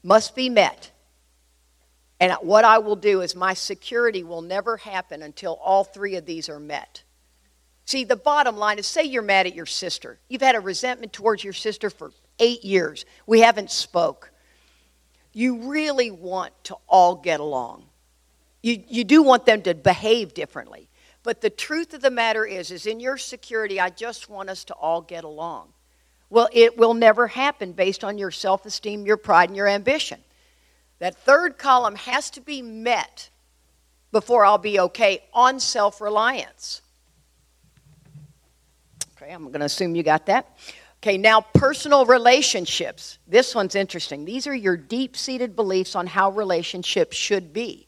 must 0.03 0.35
be 0.35 0.49
met. 0.49 0.91
And 2.21 2.33
what 2.43 2.65
I 2.65 2.79
will 2.79 2.97
do 2.97 3.21
is 3.21 3.35
my 3.35 3.55
security 3.55 4.23
will 4.23 4.43
never 4.43 4.77
happen 4.77 5.23
until 5.23 5.55
all 5.63 5.85
three 5.85 6.17
of 6.17 6.27
these 6.27 6.49
are 6.49 6.61
met. 6.61 7.03
See, 7.87 8.05
the 8.05 8.17
bottom 8.17 8.57
line 8.57 8.79
is 8.79 8.87
say 8.87 9.05
you're 9.05 9.23
mad 9.23 9.47
at 9.47 9.55
your 9.55 9.67
sister. 9.67 10.19
You've 10.29 10.41
had 10.41 10.55
a 10.55 10.61
resentment 10.61 11.13
towards 11.13 11.45
your 11.45 11.53
sister 11.53 11.91
for 11.91 12.13
eight 12.39 12.65
years. 12.65 13.05
We 13.27 13.41
haven't 13.41 13.71
spoke 13.71 14.31
you 15.35 15.71
really 15.71 16.11
want 16.11 16.53
to 16.65 16.77
all 16.87 17.17
get 17.17 17.41
along. 17.41 17.85
You, 18.63 18.83
you 18.89 19.05
do 19.05 19.23
want 19.23 19.45
them 19.45 19.61
to 19.63 19.75
behave 19.75 20.33
differently. 20.33 20.89
But 21.25 21.41
the 21.41 21.51
truth 21.51 21.95
of 21.95 22.03
the 22.03 22.11
matter 22.11 22.45
is, 22.45 22.71
is 22.71 22.87
in 22.87 23.01
your 23.01 23.17
security, 23.17 23.81
I 23.81 23.89
just 23.89 24.29
want 24.29 24.51
us 24.51 24.63
to 24.65 24.75
all 24.75 25.01
get 25.01 25.25
along. 25.25 25.73
Well, 26.31 26.49
it 26.53 26.77
will 26.77 26.95
never 26.95 27.27
happen 27.27 27.73
based 27.73 28.05
on 28.05 28.19
your 28.19 28.31
self 28.31 28.65
esteem, 28.67 29.07
your 29.07 29.17
pride, 29.17 29.49
and 29.49 29.57
your 29.57 29.67
ambition. 29.67 30.21
That 30.99 31.17
third 31.17 31.59
column 31.59 31.97
has 31.97 32.31
to 32.31 32.41
be 32.41 32.61
met 32.63 33.31
before 34.13 34.45
I'll 34.45 34.59
be 34.59 34.79
okay 34.79 35.25
on 35.33 35.59
self 35.61 36.01
reliance. 36.01 36.83
Okay, 39.17 39.33
I'm 39.33 39.45
going 39.45 39.61
to 39.61 39.67
assume 39.67 39.95
you 39.95 40.03
got 40.03 40.27
that. 40.27 40.59
Okay, 41.03 41.17
now 41.17 41.41
personal 41.41 42.05
relationships. 42.05 43.19
This 43.27 43.55
one's 43.55 43.75
interesting. 43.75 44.25
These 44.25 44.47
are 44.47 44.55
your 44.55 44.77
deep 44.77 45.17
seated 45.17 45.57
beliefs 45.57 45.95
on 45.95 46.07
how 46.07 46.31
relationships 46.31 47.17
should 47.17 47.53
be. 47.53 47.87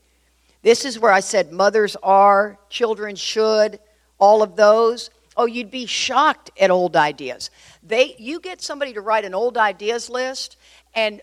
This 0.67 0.85
is 0.85 0.99
where 0.99 1.13
I 1.13 1.21
said 1.21 1.53
mothers 1.53 1.95
are, 2.03 2.59
children 2.71 3.15
should, 3.15 3.79
all 4.19 4.43
of 4.43 4.57
those. 4.57 5.11
Oh, 5.37 5.47
you'd 5.47 5.71
be 5.71 5.87
shocked 5.87 6.51
at 6.59 6.73
old 6.73 6.97
ideas. 6.97 7.51
They, 7.85 8.17
you 8.19 8.41
get 8.41 8.61
somebody 8.61 8.93
to 8.95 9.01
write 9.01 9.25
an 9.25 9.33
old 9.33 9.57
ideas 9.57 10.11
list, 10.11 10.57
and 10.93 11.21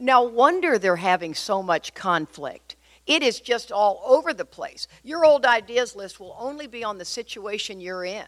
no 0.00 0.22
wonder 0.22 0.76
they're 0.76 0.96
having 0.96 1.36
so 1.36 1.62
much 1.62 1.94
conflict. 1.94 2.74
It 3.06 3.22
is 3.22 3.38
just 3.38 3.70
all 3.70 4.02
over 4.04 4.34
the 4.34 4.44
place. 4.44 4.88
Your 5.04 5.24
old 5.24 5.46
ideas 5.46 5.94
list 5.94 6.18
will 6.18 6.36
only 6.36 6.66
be 6.66 6.82
on 6.82 6.98
the 6.98 7.04
situation 7.04 7.80
you're 7.80 8.04
in. 8.04 8.26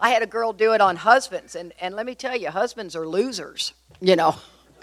I 0.00 0.10
had 0.10 0.24
a 0.24 0.26
girl 0.26 0.52
do 0.52 0.72
it 0.72 0.80
on 0.80 0.96
husbands, 0.96 1.54
and, 1.54 1.72
and 1.80 1.94
let 1.94 2.06
me 2.06 2.16
tell 2.16 2.36
you, 2.36 2.50
husbands 2.50 2.96
are 2.96 3.06
losers. 3.06 3.72
You 4.00 4.16
know, 4.16 4.34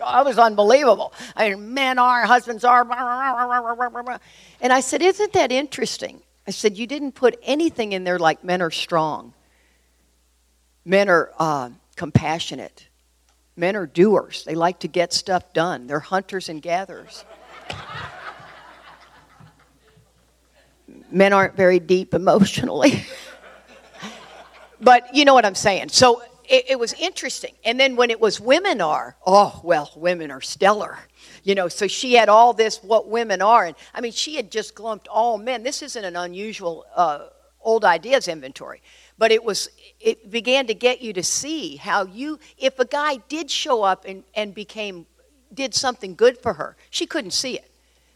It 0.02 0.26
was 0.26 0.38
unbelievable. 0.38 1.14
I 1.36 1.50
mean, 1.50 1.74
men 1.74 2.00
are, 2.00 2.26
husbands 2.26 2.64
are. 2.64 2.82
And 4.62 4.74
I 4.74 4.80
said, 4.80 5.02
Isn't 5.02 5.34
that 5.34 5.52
interesting? 5.52 6.22
I 6.48 6.52
said, 6.52 6.78
You 6.78 6.88
didn't 6.88 7.14
put 7.14 7.40
anything 7.44 7.92
in 7.92 8.04
there 8.04 8.20
like 8.20 8.44
men 8.44 8.62
are 8.62 8.72
strong, 8.72 9.34
men 10.86 11.10
are 11.10 11.32
uh, 11.38 11.70
compassionate, 11.96 12.90
Men 13.60 13.76
are 13.76 13.86
doers. 13.86 14.46
They 14.46 14.56
like 14.56 14.80
to 14.80 14.88
get 14.88 15.12
stuff 15.12 15.52
done. 15.52 15.86
They're 15.86 16.00
hunters 16.00 16.48
and 16.48 16.62
gatherers. 16.62 17.26
Men 21.12 21.34
aren't 21.34 21.58
very 21.58 21.82
deep 21.82 22.14
emotionally. 22.14 23.04
but 24.82 25.14
you 25.14 25.26
know 25.26 25.34
what 25.34 25.46
I'm 25.46 25.56
saying. 25.56 25.90
So 25.90 26.24
it, 26.50 26.72
it, 26.72 26.80
was 26.80 26.94
interesting. 26.94 27.54
And 27.64 27.80
then 27.80 27.96
when 27.96 28.10
it 28.10 28.20
was 28.20 28.40
women 28.40 28.82
are, 28.82 29.16
oh, 29.26 29.62
well, 29.64 29.92
women 29.96 30.32
are 30.32 30.42
stellar. 30.42 30.98
You 31.44 31.56
know, 31.56 31.68
so 31.68 31.88
she 31.88 32.14
had 32.14 32.28
all 32.28 32.54
this, 32.54 32.84
what 32.84 33.08
women 33.08 33.42
are. 33.42 33.66
And 33.66 33.76
I 33.94 34.02
mean, 34.02 34.12
she 34.12 34.36
had 34.36 34.52
just 34.52 34.76
glumped 34.76 35.08
all 35.08 35.38
men. 35.38 35.64
This 35.64 35.82
isn't 35.82 36.04
an 36.04 36.16
unusual 36.16 36.86
uh, 36.96 37.28
old 37.62 37.86
ideas 37.86 38.28
inventory. 38.28 38.82
But 39.18 39.32
it 39.32 39.44
was, 39.44 39.70
it 40.00 40.32
began 40.32 40.66
to 40.68 40.74
get 40.74 41.02
you 41.02 41.14
to 41.14 41.24
see 41.24 41.76
how 41.76 42.06
you, 42.06 42.40
if 42.58 42.80
a 42.80 42.86
guy 42.86 43.18
did 43.28 43.52
show 43.52 43.84
up 43.84 44.06
and, 44.06 44.24
and 44.34 44.56
became, 44.56 45.06
did 45.54 45.76
something 45.76 46.16
good 46.16 46.38
for 46.38 46.54
her, 46.54 46.78
she 46.90 47.06
couldn't 47.06 47.32
see 47.32 47.56
it 47.56 47.70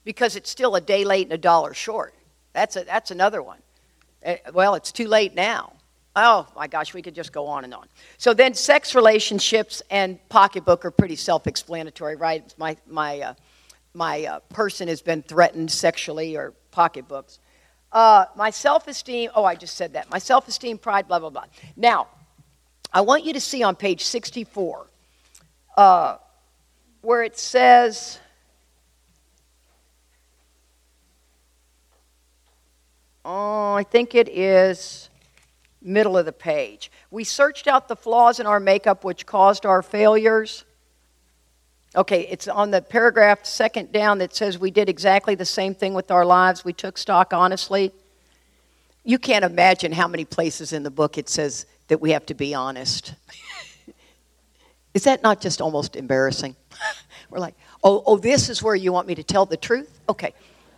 because 0.05 0.35
it's 0.35 0.49
still 0.49 0.75
a 0.75 0.81
day 0.81 1.03
late 1.03 1.27
and 1.27 1.33
a 1.33 1.37
dollar 1.37 1.73
short. 1.73 2.13
That's, 2.53 2.75
a, 2.75 2.83
that's 2.83 3.11
another 3.11 3.43
one. 3.43 3.59
Uh, 4.25 4.35
well, 4.53 4.75
it's 4.75 4.91
too 4.91 5.07
late 5.07 5.35
now. 5.35 5.73
Oh 6.15 6.47
my 6.55 6.67
gosh, 6.67 6.93
we 6.93 7.01
could 7.01 7.15
just 7.15 7.31
go 7.31 7.47
on 7.47 7.63
and 7.63 7.73
on. 7.73 7.87
So 8.17 8.35
then, 8.35 8.53
sex 8.53 8.93
relationships 8.93 9.81
and 9.89 10.19
pocketbook 10.29 10.85
are 10.85 10.91
pretty 10.91 11.15
self-explanatory, 11.15 12.17
right? 12.17 12.53
My 12.57 12.77
my 12.87 13.19
uh, 13.19 13.33
my 13.95 14.25
uh, 14.25 14.39
person 14.49 14.87
has 14.87 15.01
been 15.01 15.23
threatened 15.23 15.71
sexually 15.71 16.35
or 16.37 16.53
pocketbooks. 16.69 17.39
Uh, 17.91 18.25
my 18.35 18.51
self-esteem. 18.51 19.31
Oh, 19.35 19.43
I 19.43 19.55
just 19.55 19.75
said 19.75 19.93
that. 19.93 20.09
My 20.11 20.19
self-esteem, 20.19 20.77
pride, 20.77 21.07
blah 21.07 21.17
blah 21.17 21.31
blah. 21.31 21.45
Now, 21.75 22.07
I 22.93 23.01
want 23.01 23.23
you 23.23 23.33
to 23.33 23.41
see 23.41 23.63
on 23.63 23.75
page 23.75 24.03
64 24.03 24.85
uh, 25.77 26.17
where 27.01 27.23
it 27.23 27.39
says. 27.39 28.19
Oh, 33.25 33.73
I 33.73 33.83
think 33.83 34.15
it 34.15 34.27
is 34.27 35.09
middle 35.83 36.17
of 36.17 36.25
the 36.25 36.31
page. 36.31 36.91
We 37.11 37.23
searched 37.23 37.67
out 37.67 37.87
the 37.87 37.95
flaws 37.95 38.39
in 38.39 38.45
our 38.45 38.59
makeup 38.59 39.03
which 39.03 39.25
caused 39.25 39.65
our 39.65 39.81
failures. 39.81 40.63
Okay, 41.95 42.21
it's 42.21 42.47
on 42.47 42.71
the 42.71 42.81
paragraph 42.81 43.45
second 43.45 43.91
down 43.91 44.17
that 44.17 44.35
says 44.35 44.57
we 44.57 44.71
did 44.71 44.89
exactly 44.89 45.35
the 45.35 45.45
same 45.45 45.75
thing 45.75 45.93
with 45.93 46.09
our 46.09 46.25
lives. 46.25 46.65
We 46.65 46.73
took 46.73 46.97
stock 46.97 47.33
honestly. 47.33 47.91
You 49.03 49.19
can't 49.19 49.43
imagine 49.43 49.91
how 49.91 50.07
many 50.07 50.25
places 50.25 50.73
in 50.73 50.83
the 50.83 50.91
book 50.91 51.17
it 51.17 51.29
says 51.29 51.65
that 51.89 51.99
we 51.99 52.11
have 52.11 52.25
to 52.27 52.33
be 52.33 52.55
honest. 52.55 53.13
is 54.93 55.03
that 55.03 55.21
not 55.21 55.41
just 55.41 55.61
almost 55.61 55.95
embarrassing? 55.95 56.55
We're 57.29 57.39
like, 57.39 57.55
oh, 57.83 58.01
oh, 58.05 58.17
this 58.17 58.49
is 58.49 58.63
where 58.63 58.75
you 58.75 58.93
want 58.93 59.07
me 59.07 59.15
to 59.15 59.23
tell 59.23 59.45
the 59.45 59.57
truth? 59.57 59.99
Okay. 60.07 60.33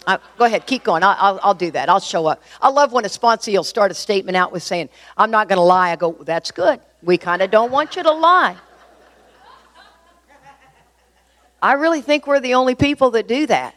Uh, 0.08 0.18
go 0.38 0.45
ahead, 0.45 0.68
keep 0.68 0.84
going. 0.84 1.03
I'll, 1.03 1.16
I'll, 1.18 1.39
I'll, 1.41 1.53
do 1.53 1.72
that. 1.72 1.89
I'll 1.89 1.99
show 1.99 2.28
up. 2.28 2.43
I 2.62 2.70
love 2.70 2.91
when 2.91 3.06
a 3.06 3.10
sponsor 3.10 3.51
will 3.51 3.64
start 3.64 3.89
a 3.91 3.95
statement 3.95 4.38
out 4.38 4.51
with 4.51 4.62
saying, 4.62 4.89
I'm 5.18 5.32
not 5.32 5.49
going 5.49 5.58
to 5.58 5.64
lie. 5.64 5.91
I 5.91 5.95
go, 5.95 6.12
that's 6.12 6.51
good. 6.51 6.80
We 7.01 7.18
kind 7.18 7.41
of 7.41 7.49
don't 7.49 7.72
want 7.72 7.95
you 7.95 8.03
to 8.03 8.12
lie. 8.12 8.56
I 11.62 11.74
really 11.74 12.01
think 12.01 12.28
we're 12.28 12.39
the 12.39 12.53
only 12.53 12.76
people 12.76 13.12
that 13.12 13.28
do 13.28 13.47
that. 13.47 13.76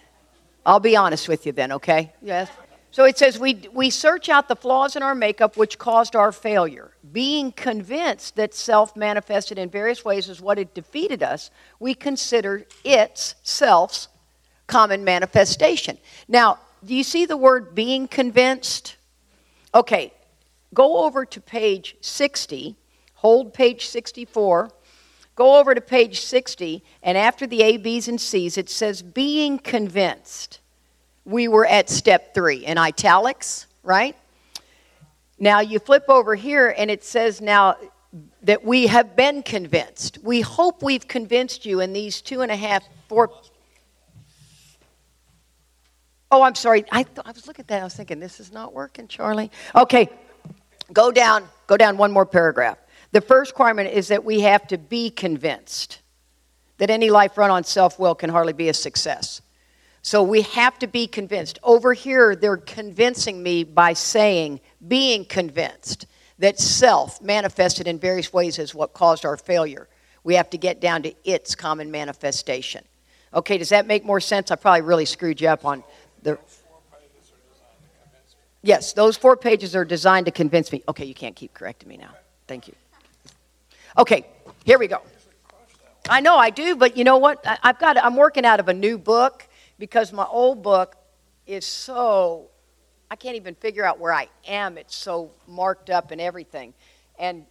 I'll 0.67 0.81
be 0.81 0.97
honest 0.97 1.29
with 1.29 1.47
you 1.47 1.53
then, 1.53 1.73
okay? 1.73 2.13
Yes. 2.21 2.51
So 2.91 3.05
it 3.05 3.17
says, 3.17 3.39
we, 3.39 3.69
we 3.73 3.89
search 3.89 4.29
out 4.29 4.49
the 4.49 4.57
flaws 4.57 4.97
in 4.97 5.03
our 5.03 5.15
makeup 5.15 5.57
which 5.57 5.79
caused 5.79 6.17
our 6.17 6.33
failure. 6.33 6.91
Being 7.13 7.53
convinced 7.53 8.37
that 8.37 8.53
self 8.55 8.97
manifested 8.97 9.59
in 9.59 9.71
various 9.71 10.05
ways 10.05 10.29
is 10.29 10.41
what 10.41 10.59
had 10.59 10.75
defeated 10.75 11.23
us, 11.23 11.51
we 11.81 11.95
consider 11.95 12.67
its, 12.85 13.35
self's, 13.43 14.09
common 14.69 15.03
manifestation. 15.03 15.99
Now, 16.29 16.61
do 16.85 16.95
you 16.95 17.03
see 17.03 17.27
the 17.27 17.37
word 17.37 17.75
being 17.75 18.07
convinced? 18.07 18.97
Okay, 19.75 20.13
go 20.73 21.05
over 21.05 21.25
to 21.25 21.41
page 21.41 21.97
60, 22.01 22.77
hold 23.15 23.53
page 23.53 23.89
64. 23.89 24.71
Go 25.35 25.59
over 25.59 25.75
to 25.75 25.81
page 25.81 26.21
60, 26.21 26.83
and 27.03 27.17
after 27.17 27.47
the 27.47 27.63
A, 27.63 27.77
B's, 27.77 28.09
and 28.09 28.21
C's, 28.21 28.59
it 28.59 28.69
says 28.69 29.03
being 29.03 29.59
convinced. 29.59 30.61
We 31.25 31.47
were 31.47 31.67
at 31.67 31.89
step 31.89 32.35
three 32.35 32.67
in 32.67 32.77
italics, 32.77 33.67
right? 33.85 34.17
Now 35.39 35.61
you 35.61 35.79
flip 35.79 36.07
over 36.09 36.35
here, 36.35 36.75
and 36.77 36.91
it 36.91 37.05
says 37.05 37.41
now 37.41 37.77
that 38.43 38.65
we 38.65 38.89
have 38.89 39.15
been 39.15 39.43
convinced. 39.43 40.19
We 40.23 40.41
hope 40.41 40.83
we've 40.83 41.07
convinced 41.07 41.65
you 41.65 41.81
in 41.81 41.93
these 41.93 42.21
two 42.21 42.41
and 42.41 42.51
a 42.51 42.57
half, 42.57 42.83
four 43.09 43.31
Oh, 46.31 46.43
I'm 46.43 46.55
sorry. 46.55 46.85
I, 46.93 47.05
th- 47.05 47.19
I 47.25 47.33
was 47.33 47.47
looking 47.47 47.63
at 47.63 47.69
that. 47.69 47.81
I 47.81 47.85
was 47.85 47.95
thinking, 47.95 48.21
this 48.21 48.41
is 48.41 48.53
not 48.53 48.75
working, 48.75 49.09
Charlie. 49.09 49.51
Okay, 49.75 50.09
go 50.93 51.11
down. 51.11 51.49
Go 51.67 51.77
down 51.77 51.97
one 51.97 52.13
more 52.13 52.27
paragraph. 52.27 52.79
The 53.13 53.21
first 53.21 53.53
requirement 53.53 53.91
is 53.91 54.09
that 54.09 54.25
we 54.25 54.41
have 54.41 54.67
to 54.69 54.79
be 54.79 55.11
convinced 55.11 56.01
that 56.77 56.91
any 56.91 57.11
life 57.11 57.37
run 57.39 57.51
on 57.51 57.65
self 57.65 57.99
will 57.99 58.15
can 58.15 58.31
hardly 58.31 58.53
be 58.53 58.69
a 58.69 58.75
success. 58.75 59.41
So 60.03 60.23
we 60.23 60.43
have 60.43 60.79
to 60.79 60.87
be 60.87 61.07
convinced. 61.07 61.59
Over 61.63 61.93
here, 61.93 62.37
they're 62.37 62.57
convincing 62.57 63.43
me 63.43 63.65
by 63.65 63.95
saying, 63.95 64.61
being 64.87 65.25
convinced 65.25 66.07
that 66.39 66.59
self 66.59 67.21
manifested 67.21 67.89
in 67.89 67.99
various 67.99 68.33
ways 68.33 68.59
is 68.59 68.75
what 68.75 68.93
caused 68.93 69.25
our 69.25 69.37
failure. 69.37 69.89
We 70.25 70.35
have 70.35 70.51
to 70.51 70.59
get 70.59 70.81
down 70.81 71.03
to 71.03 71.15
its 71.25 71.55
common 71.55 71.91
manifestation. 71.91 72.85
Okay, 73.35 73.59
does 73.59 73.71
that 73.71 73.87
make 73.87 74.05
more 74.05 74.21
sense? 74.21 74.51
I 74.51 74.57
probably 74.57 74.83
really 74.83 75.05
screwed 75.05 75.41
you 75.41 75.49
up 75.49 75.65
on 75.65 75.85
the, 76.23 76.39
yes, 78.63 78.93
those 78.93 79.17
four 79.17 79.37
pages 79.37 79.75
are 79.77 79.85
designed 79.85 80.27
to 80.27 80.33
convince 80.33 80.73
me. 80.73 80.83
Okay, 80.89 81.05
you 81.05 81.15
can't 81.15 81.37
keep 81.37 81.55
correcting 81.55 81.89
me 81.89 81.97
now. 81.97 82.11
Thank 82.47 82.69
you. 82.69 82.75
Okay, 83.97 84.27
here 84.65 84.79
we 84.79 84.87
go. 84.87 85.03
I 86.09 86.21
know 86.21 86.37
I 86.37 86.51
do, 86.51 86.77
but 86.77 86.97
you 86.97 87.05
know 87.05 87.19
what? 87.19 87.47
I, 87.47 87.59
have 87.63 87.79
got. 87.79 88.03
I'm 88.03 88.17
working 88.17 88.45
out 88.45 88.61
of 88.61 88.69
a 88.69 88.75
new 88.75 88.97
book 88.97 89.47
because 89.79 90.13
my 90.13 90.25
old 90.25 90.63
book 90.63 90.97
is 91.47 91.67
so. 91.67 92.49
I 93.11 93.17
can't 93.17 93.37
even 93.37 93.55
figure 93.55 93.85
out 93.85 93.99
where 93.99 94.13
I 94.13 94.29
am. 94.47 94.79
It's 94.79 94.95
so 94.95 95.31
marked 95.47 95.91
up 95.91 96.11
and 96.11 96.21
everything, 96.21 96.75
and 97.19 97.45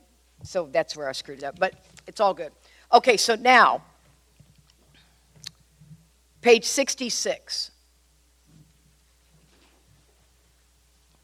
so 0.44 0.70
that's 0.72 0.96
where 0.96 1.10
I 1.10 1.12
screwed 1.12 1.40
it 1.40 1.44
up. 1.44 1.60
But 1.60 1.74
it's 2.08 2.20
all 2.20 2.34
good. 2.34 2.52
Okay, 2.94 3.18
so 3.18 3.36
now, 3.36 3.84
page 6.42 6.66
66. 6.66 7.72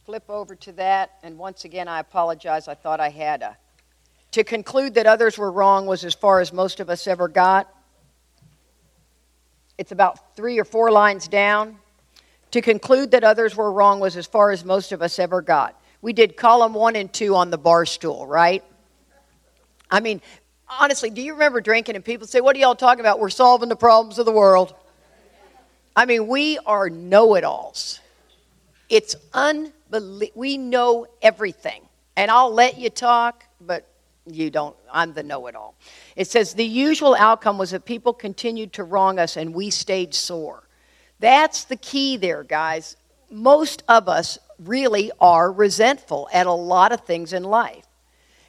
Flip 0.06 0.30
over 0.30 0.54
to 0.54 0.74
that, 0.74 1.12
and 1.24 1.38
once 1.38 1.64
again, 1.64 1.88
I 1.88 2.00
apologize. 2.00 2.68
I 2.68 2.74
thought 2.74 3.00
I 3.00 3.08
had 3.08 3.42
a. 3.42 3.58
To 4.32 4.44
conclude 4.44 4.96
that 4.96 5.06
others 5.06 5.38
were 5.38 5.52
wrong 5.52 5.86
was 5.86 6.04
as 6.04 6.14
far 6.14 6.42
as 6.42 6.52
most 6.52 6.82
of 6.82 6.90
us 6.90 7.08
ever 7.08 7.30
got. 7.30 7.74
It's 9.78 9.94
about 9.94 10.36
three 10.36 10.60
or 10.60 10.66
four 10.66 10.92
lines 10.92 11.28
down. 11.30 11.78
To 12.52 12.62
conclude 12.62 13.12
that 13.12 13.24
others 13.24 13.56
were 13.56 13.72
wrong 13.72 14.02
was 14.02 14.18
as 14.18 14.28
far 14.28 14.52
as 14.52 14.66
most 14.66 14.92
of 14.92 15.02
us 15.02 15.20
ever 15.20 15.42
got. 15.42 15.80
We 16.02 16.12
did 16.12 16.36
column 16.36 16.74
one 16.74 16.98
and 16.98 17.12
two 17.12 17.36
on 17.36 17.50
the 17.50 17.58
bar 17.58 17.86
stool, 17.86 18.28
right? 18.28 18.64
I 19.90 20.02
mean, 20.02 20.22
honestly, 20.68 21.12
do 21.12 21.22
you 21.22 21.34
remember 21.34 21.62
drinking 21.62 21.96
and 21.96 22.04
people 22.04 22.28
say, 22.28 22.42
What 22.42 22.58
are 22.58 22.60
y'all 22.60 22.76
talking 22.76 23.00
about? 23.00 23.20
We're 23.20 23.30
solving 23.30 23.70
the 23.70 23.76
problems 23.78 24.20
of 24.20 24.26
the 24.26 24.34
world. 24.34 24.76
I 25.96 26.06
mean, 26.06 26.28
we 26.28 26.60
are 26.66 26.90
know 26.90 27.36
it 27.36 27.46
alls. 27.46 28.02
It's 28.90 29.16
unbelievable 29.34 29.80
we 30.36 30.58
know 30.58 31.08
everything. 31.22 31.82
And 32.16 32.30
I'll 32.30 32.54
let 32.54 32.78
you 32.78 32.90
talk, 32.90 33.46
but 33.60 33.88
you 34.26 34.50
don't. 34.50 34.76
I'm 34.92 35.14
the 35.14 35.24
know 35.24 35.48
it 35.48 35.56
all. 35.56 35.76
It 36.16 36.28
says 36.28 36.54
the 36.54 36.66
usual 36.66 37.16
outcome 37.16 37.58
was 37.58 37.72
that 37.72 37.86
people 37.86 38.14
continued 38.14 38.74
to 38.74 38.84
wrong 38.84 39.20
us 39.20 39.36
and 39.36 39.54
we 39.54 39.70
stayed 39.70 40.14
sore. 40.14 40.64
That's 41.20 41.66
the 41.66 41.76
key 41.76 42.18
there, 42.18 42.44
guys. 42.44 42.96
Most 43.30 43.84
of 43.88 44.08
us 44.08 44.38
really 44.60 45.12
are 45.20 45.52
resentful 45.52 46.30
at 46.32 46.48
a 46.48 46.52
lot 46.52 46.92
of 46.92 47.02
things 47.02 47.34
in 47.34 47.44
life. 47.44 47.86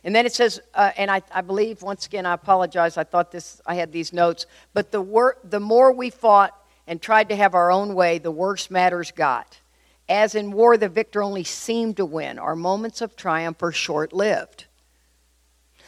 And 0.04 0.14
then 0.14 0.26
it 0.26 0.34
says, 0.34 0.60
uh, 0.74 0.90
and 0.98 1.10
I, 1.10 1.22
I, 1.32 1.40
believe, 1.40 1.80
once 1.80 2.06
again, 2.06 2.26
I 2.26 2.34
apologize, 2.34 2.98
I 2.98 3.04
thought 3.04 3.32
this, 3.32 3.60
I 3.64 3.74
had 3.74 3.90
these 3.90 4.12
notes, 4.12 4.46
but 4.74 4.92
the, 4.92 5.00
wor- 5.00 5.38
the 5.42 5.60
more 5.60 5.92
we 5.92 6.10
fought 6.10 6.54
and 6.86 7.00
tried 7.00 7.30
to 7.30 7.36
have 7.36 7.54
our 7.54 7.72
own 7.72 7.94
way, 7.94 8.18
the 8.18 8.30
worse 8.30 8.70
matters 8.70 9.12
got. 9.12 9.60
As 10.08 10.34
in 10.34 10.52
war, 10.52 10.76
the 10.76 10.88
victor 10.88 11.22
only 11.22 11.44
seemed 11.44 11.96
to 11.96 12.04
win. 12.04 12.38
Our 12.38 12.56
moments 12.56 13.00
of 13.00 13.16
triumph 13.16 13.62
are 13.62 13.72
short 13.72 14.12
lived. 14.12 14.66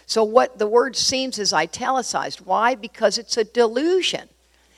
So, 0.06 0.22
what 0.24 0.58
the 0.58 0.66
word 0.66 0.96
seems 0.96 1.38
is 1.38 1.52
italicized. 1.52 2.40
Why? 2.40 2.76
Because 2.76 3.18
it's 3.18 3.36
a 3.36 3.44
delusion. 3.44 4.28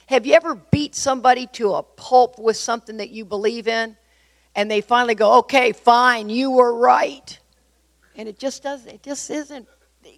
Have 0.07 0.25
you 0.25 0.33
ever 0.35 0.55
beat 0.55 0.95
somebody 0.95 1.47
to 1.49 1.75
a 1.75 1.83
pulp 1.83 2.39
with 2.39 2.57
something 2.57 2.97
that 2.97 3.11
you 3.11 3.27
believe 3.27 3.69
in? 3.69 3.97
And 4.57 4.71
they 4.71 4.81
finally 4.81 5.15
go, 5.15 5.39
okay, 5.41 5.73
fine, 5.73 6.31
you 6.31 6.51
were 6.51 6.75
right. 6.75 7.39
And 8.17 8.27
it 8.27 8.39
just 8.39 8.63
doesn't, 8.63 8.91
it 8.91 9.03
just 9.03 9.31
isn't, 9.31 9.69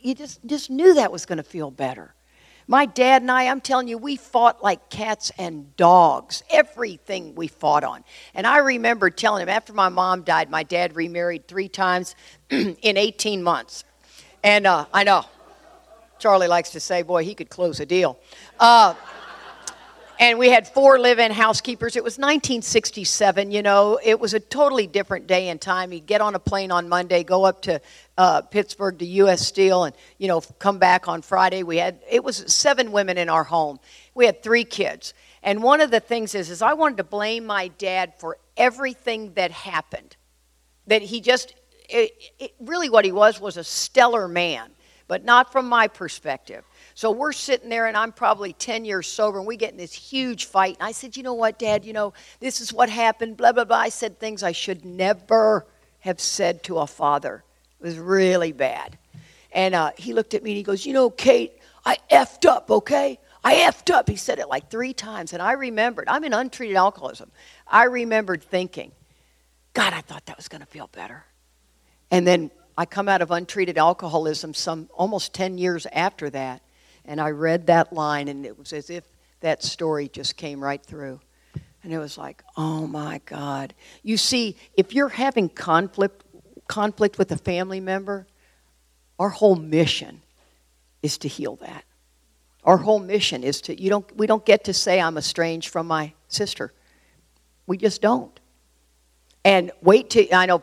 you 0.01 0.15
just, 0.15 0.47
just 0.47 0.71
knew 0.71 0.95
that 0.95 1.11
was 1.11 1.27
going 1.27 1.39
to 1.39 1.43
feel 1.43 1.73
better. 1.73 2.15
My 2.71 2.87
dad 2.87 3.23
and 3.23 3.33
I, 3.33 3.49
I'm 3.49 3.61
telling 3.61 3.89
you, 3.89 3.99
we 3.99 4.15
fought 4.15 4.63
like 4.63 4.91
cats 4.91 5.33
and 5.37 5.77
dogs. 5.77 6.45
Everything 6.51 7.35
we 7.35 7.49
fought 7.49 7.83
on. 7.83 8.05
And 8.33 8.47
I 8.47 8.59
remember 8.59 9.11
telling 9.11 9.43
him 9.43 9.49
after 9.49 9.73
my 9.73 9.89
mom 9.89 10.23
died, 10.23 10.51
my 10.51 10.63
dad 10.63 10.95
remarried 10.95 11.49
three 11.49 11.69
times 11.69 12.15
in 12.51 12.77
18 12.85 13.43
months. 13.43 13.83
And 14.45 14.69
uh, 14.69 14.87
I 14.95 15.03
know, 15.03 15.25
Charlie 16.21 16.47
likes 16.47 16.71
to 16.71 16.79
say, 16.79 17.03
boy, 17.03 17.25
he 17.25 17.35
could 17.35 17.51
close 17.51 17.81
a 17.81 17.87
deal. 17.87 18.21
Uh, 18.61 18.95
and 20.21 20.39
we 20.39 20.51
had 20.51 20.69
four 20.69 20.99
live-in 20.99 21.33
housekeepers. 21.33 21.97
It 21.97 22.05
was 22.05 22.19
1967. 22.19 23.51
You 23.51 23.63
know, 23.63 23.99
it 24.05 24.21
was 24.21 24.35
a 24.35 24.39
totally 24.39 24.87
different 24.87 25.27
day 25.27 25.49
and 25.49 25.59
time. 25.59 25.95
You 25.95 26.01
get 26.01 26.21
on 26.21 26.35
a 26.35 26.39
plane 26.39 26.71
on 26.71 26.91
Monday, 26.91 27.25
go 27.25 27.45
up 27.47 27.63
to 27.63 27.81
uh, 28.19 28.43
Pittsburgh 28.43 28.99
to 28.99 29.07
U.S. 29.07 29.41
Steel, 29.41 29.85
and 29.85 29.97
you 30.19 30.29
know, 30.29 30.43
come 30.59 30.79
back 30.79 31.09
on 31.09 31.23
Friday. 31.23 31.63
We 31.63 31.79
had 31.79 32.01
it 32.09 32.23
was 32.23 32.37
seven 32.53 32.93
women 32.93 33.17
in 33.17 33.31
our 33.31 33.45
home. 33.45 33.81
We 34.15 34.27
had 34.27 34.43
three 34.43 34.65
kids, 34.65 35.15
and 35.43 35.63
one 35.63 35.81
of 35.81 35.91
the 35.91 36.01
things 36.01 36.35
is, 36.35 36.51
is 36.51 36.61
I 36.61 36.75
wanted 36.75 36.99
to 36.99 37.05
blame 37.05 37.47
my 37.47 37.69
dad 37.69 38.13
for 38.19 38.37
everything 38.59 39.33
that 39.35 39.51
happened. 39.51 40.17
That 40.87 41.01
he 41.01 41.23
just, 41.23 41.55
it, 41.89 42.13
it, 42.39 42.53
really, 42.61 42.91
what 42.91 43.07
he 43.07 43.13
was 43.13 43.41
was 43.41 43.57
a 43.57 43.65
stellar 43.65 44.29
man, 44.29 44.71
but 45.09 45.25
not 45.25 45.51
from 45.51 45.67
my 45.67 45.89
perspective. 45.89 46.63
So 47.01 47.11
we're 47.11 47.33
sitting 47.33 47.71
there, 47.71 47.87
and 47.87 47.97
I'm 47.97 48.13
probably 48.13 48.53
10 48.53 48.85
years 48.85 49.07
sober, 49.07 49.39
and 49.39 49.47
we 49.47 49.57
get 49.57 49.71
in 49.71 49.79
this 49.79 49.95
huge 49.95 50.45
fight. 50.45 50.77
And 50.79 50.87
I 50.87 50.93
said, 50.93 51.17
You 51.17 51.23
know 51.23 51.33
what, 51.33 51.59
Dad? 51.59 51.87
You 51.87 51.95
know, 51.95 52.13
this 52.41 52.61
is 52.61 52.75
what 52.75 52.91
happened, 52.91 53.39
blah, 53.39 53.53
blah, 53.53 53.65
blah. 53.65 53.79
I 53.79 53.89
said 53.89 54.19
things 54.19 54.43
I 54.43 54.53
should 54.53 54.85
never 54.85 55.67
have 56.01 56.21
said 56.21 56.63
to 56.65 56.77
a 56.77 56.87
father. 56.87 57.43
It 57.81 57.87
was 57.87 57.99
really 57.99 58.53
bad. 58.53 58.99
And 59.51 59.75
uh, 59.75 59.93
he 59.97 60.13
looked 60.13 60.35
at 60.35 60.43
me 60.43 60.51
and 60.51 60.59
he 60.59 60.63
goes, 60.63 60.85
You 60.85 60.93
know, 60.93 61.09
Kate, 61.09 61.55
I 61.87 61.97
effed 62.11 62.45
up, 62.45 62.71
okay? 62.71 63.19
I 63.43 63.55
effed 63.55 63.91
up. 63.91 64.07
He 64.07 64.17
said 64.17 64.39
it 64.39 64.51
like 64.51 64.71
three 64.71 64.93
times. 64.93 65.33
And 65.33 65.41
I 65.41 65.53
remembered, 65.53 66.05
I'm 66.07 66.25
in 66.25 66.35
untreated 66.35 66.77
alcoholism. 66.77 67.31
I 67.67 67.85
remembered 67.85 68.43
thinking, 68.43 68.93
God, 69.73 69.95
I 69.95 70.03
thought 70.03 70.27
that 70.27 70.37
was 70.37 70.49
going 70.49 70.61
to 70.61 70.67
feel 70.67 70.89
better. 70.89 71.25
And 72.11 72.27
then 72.27 72.51
I 72.77 72.85
come 72.85 73.09
out 73.09 73.23
of 73.23 73.31
untreated 73.31 73.79
alcoholism 73.79 74.53
some 74.53 74.91
almost 74.93 75.33
10 75.33 75.57
years 75.57 75.87
after 75.95 76.29
that. 76.29 76.61
And 77.05 77.21
I 77.21 77.31
read 77.31 77.67
that 77.67 77.93
line, 77.93 78.29
and 78.29 78.45
it 78.47 78.59
was 78.59 78.73
as 78.73 78.91
if 78.91 79.05
that 79.41 79.63
story 79.63 80.09
just 80.09 80.37
came 80.37 80.63
right 80.63 80.85
through. 80.85 81.21
And 81.83 81.93
it 81.93 81.99
was 81.99 82.19
like, 82.19 82.43
oh 82.57 82.87
my 82.87 83.21
God. 83.25 83.75
You 84.03 84.17
see, 84.17 84.57
if 84.77 84.93
you're 84.93 85.09
having 85.09 85.49
conflict, 85.49 86.25
conflict 86.69 87.19
with 87.19 87.33
a 87.33 87.39
family 87.39 87.81
member, 87.81 88.27
our 89.19 89.31
whole 89.31 89.57
mission 89.57 90.23
is 91.03 91.17
to 91.19 91.29
heal 91.29 91.57
that. 91.57 91.85
Our 92.65 92.77
whole 92.77 93.01
mission 93.01 93.43
is 93.43 93.63
to, 93.63 93.81
you 93.81 93.89
don't, 93.89 94.17
we 94.17 94.27
don't 94.27 94.45
get 94.45 94.65
to 94.65 94.75
say 94.75 95.01
I'm 95.01 95.17
estranged 95.17 95.69
from 95.71 95.87
my 95.87 96.13
sister. 96.29 96.73
We 97.67 97.79
just 97.79 98.03
don't. 98.03 98.39
And 99.45 99.71
wait 99.81 100.11
till, 100.11 100.27
I 100.33 100.45
know 100.45 100.63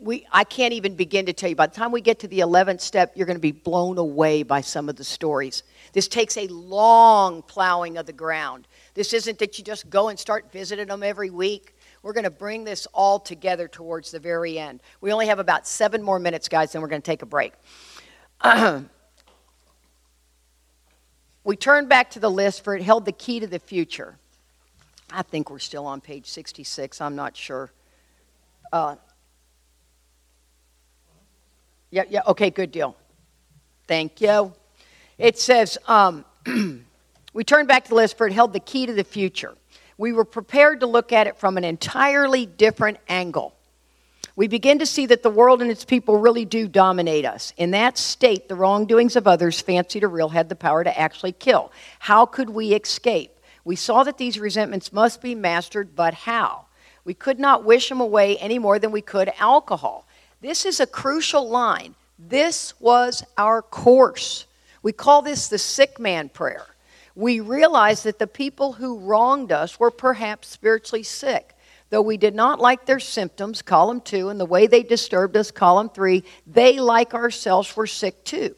we, 0.00 0.26
I 0.32 0.44
can't 0.44 0.72
even 0.72 0.94
begin 0.94 1.26
to 1.26 1.32
tell 1.32 1.48
you. 1.48 1.56
By 1.56 1.66
the 1.66 1.74
time 1.74 1.92
we 1.92 2.00
get 2.00 2.18
to 2.20 2.28
the 2.28 2.40
11th 2.40 2.80
step, 2.80 3.12
you're 3.14 3.26
going 3.26 3.36
to 3.36 3.40
be 3.40 3.52
blown 3.52 3.98
away 3.98 4.42
by 4.42 4.60
some 4.60 4.88
of 4.88 4.96
the 4.96 5.04
stories. 5.04 5.62
This 5.92 6.08
takes 6.08 6.36
a 6.36 6.46
long 6.48 7.42
plowing 7.42 7.96
of 7.98 8.06
the 8.06 8.12
ground. 8.12 8.66
This 8.94 9.12
isn't 9.12 9.38
that 9.38 9.58
you 9.58 9.64
just 9.64 9.90
go 9.90 10.08
and 10.08 10.18
start 10.18 10.50
visiting 10.52 10.88
them 10.88 11.02
every 11.02 11.30
week. 11.30 11.74
We're 12.02 12.12
going 12.12 12.24
to 12.24 12.30
bring 12.30 12.64
this 12.64 12.86
all 12.94 13.18
together 13.18 13.68
towards 13.68 14.10
the 14.10 14.18
very 14.18 14.58
end. 14.58 14.80
We 15.00 15.12
only 15.12 15.26
have 15.26 15.38
about 15.38 15.66
seven 15.66 16.02
more 16.02 16.18
minutes, 16.18 16.48
guys, 16.48 16.72
then 16.72 16.82
we're 16.82 16.88
going 16.88 17.02
to 17.02 17.06
take 17.06 17.22
a 17.22 17.26
break. 17.26 17.52
we 21.44 21.56
turn 21.56 21.88
back 21.88 22.10
to 22.10 22.20
the 22.20 22.30
list 22.30 22.62
for 22.62 22.76
it 22.76 22.82
held 22.82 23.04
the 23.04 23.12
key 23.12 23.40
to 23.40 23.46
the 23.46 23.58
future. 23.58 24.16
I 25.10 25.22
think 25.22 25.50
we're 25.50 25.58
still 25.58 25.86
on 25.86 26.00
page 26.00 26.26
66. 26.26 27.00
I'm 27.00 27.16
not 27.16 27.36
sure. 27.36 27.70
Uh, 28.72 28.96
yeah, 31.90 32.04
yeah, 32.08 32.22
okay, 32.26 32.50
good 32.50 32.72
deal. 32.72 32.96
Thank 33.86 34.20
you. 34.20 34.52
It 35.18 35.38
says, 35.38 35.78
um, 35.86 36.24
we 37.32 37.44
turned 37.44 37.68
back 37.68 37.84
to 37.84 37.90
the 37.90 37.94
list 37.94 38.18
for 38.18 38.26
it 38.26 38.32
held 38.32 38.52
the 38.52 38.60
key 38.60 38.86
to 38.86 38.92
the 38.92 39.04
future. 39.04 39.54
We 39.98 40.12
were 40.12 40.24
prepared 40.24 40.80
to 40.80 40.86
look 40.86 41.12
at 41.12 41.26
it 41.26 41.38
from 41.38 41.56
an 41.56 41.64
entirely 41.64 42.44
different 42.44 42.98
angle. 43.08 43.54
We 44.34 44.48
begin 44.48 44.80
to 44.80 44.86
see 44.86 45.06
that 45.06 45.22
the 45.22 45.30
world 45.30 45.62
and 45.62 45.70
its 45.70 45.86
people 45.86 46.18
really 46.18 46.44
do 46.44 46.68
dominate 46.68 47.24
us. 47.24 47.54
In 47.56 47.70
that 47.70 47.96
state, 47.96 48.48
the 48.48 48.54
wrongdoings 48.54 49.16
of 49.16 49.26
others, 49.26 49.62
fancied 49.62 50.04
or 50.04 50.10
real, 50.10 50.28
had 50.28 50.50
the 50.50 50.54
power 50.54 50.84
to 50.84 50.98
actually 50.98 51.32
kill. 51.32 51.72
How 52.00 52.26
could 52.26 52.50
we 52.50 52.74
escape? 52.74 53.30
We 53.64 53.76
saw 53.76 54.04
that 54.04 54.18
these 54.18 54.38
resentments 54.38 54.92
must 54.92 55.22
be 55.22 55.34
mastered, 55.34 55.96
but 55.96 56.12
how? 56.12 56.66
We 57.04 57.14
could 57.14 57.38
not 57.40 57.64
wish 57.64 57.88
them 57.88 58.00
away 58.00 58.36
any 58.36 58.58
more 58.58 58.78
than 58.78 58.90
we 58.90 59.00
could 59.00 59.32
alcohol. 59.38 60.05
This 60.46 60.64
is 60.64 60.78
a 60.78 60.86
crucial 60.86 61.48
line. 61.48 61.96
This 62.20 62.72
was 62.78 63.24
our 63.36 63.62
course. 63.62 64.46
We 64.80 64.92
call 64.92 65.22
this 65.22 65.48
the 65.48 65.58
sick 65.58 65.98
man 65.98 66.28
prayer. 66.28 66.64
We 67.16 67.40
realize 67.40 68.04
that 68.04 68.20
the 68.20 68.28
people 68.28 68.74
who 68.74 69.00
wronged 69.00 69.50
us 69.50 69.80
were 69.80 69.90
perhaps 69.90 70.46
spiritually 70.46 71.02
sick. 71.02 71.56
Though 71.90 72.02
we 72.02 72.16
did 72.16 72.36
not 72.36 72.60
like 72.60 72.86
their 72.86 73.00
symptoms, 73.00 73.60
column 73.60 74.00
two, 74.00 74.28
and 74.28 74.38
the 74.38 74.46
way 74.46 74.68
they 74.68 74.84
disturbed 74.84 75.36
us, 75.36 75.50
column 75.50 75.88
three, 75.88 76.22
they, 76.46 76.78
like 76.78 77.12
ourselves, 77.12 77.76
were 77.76 77.88
sick 77.88 78.22
too. 78.22 78.54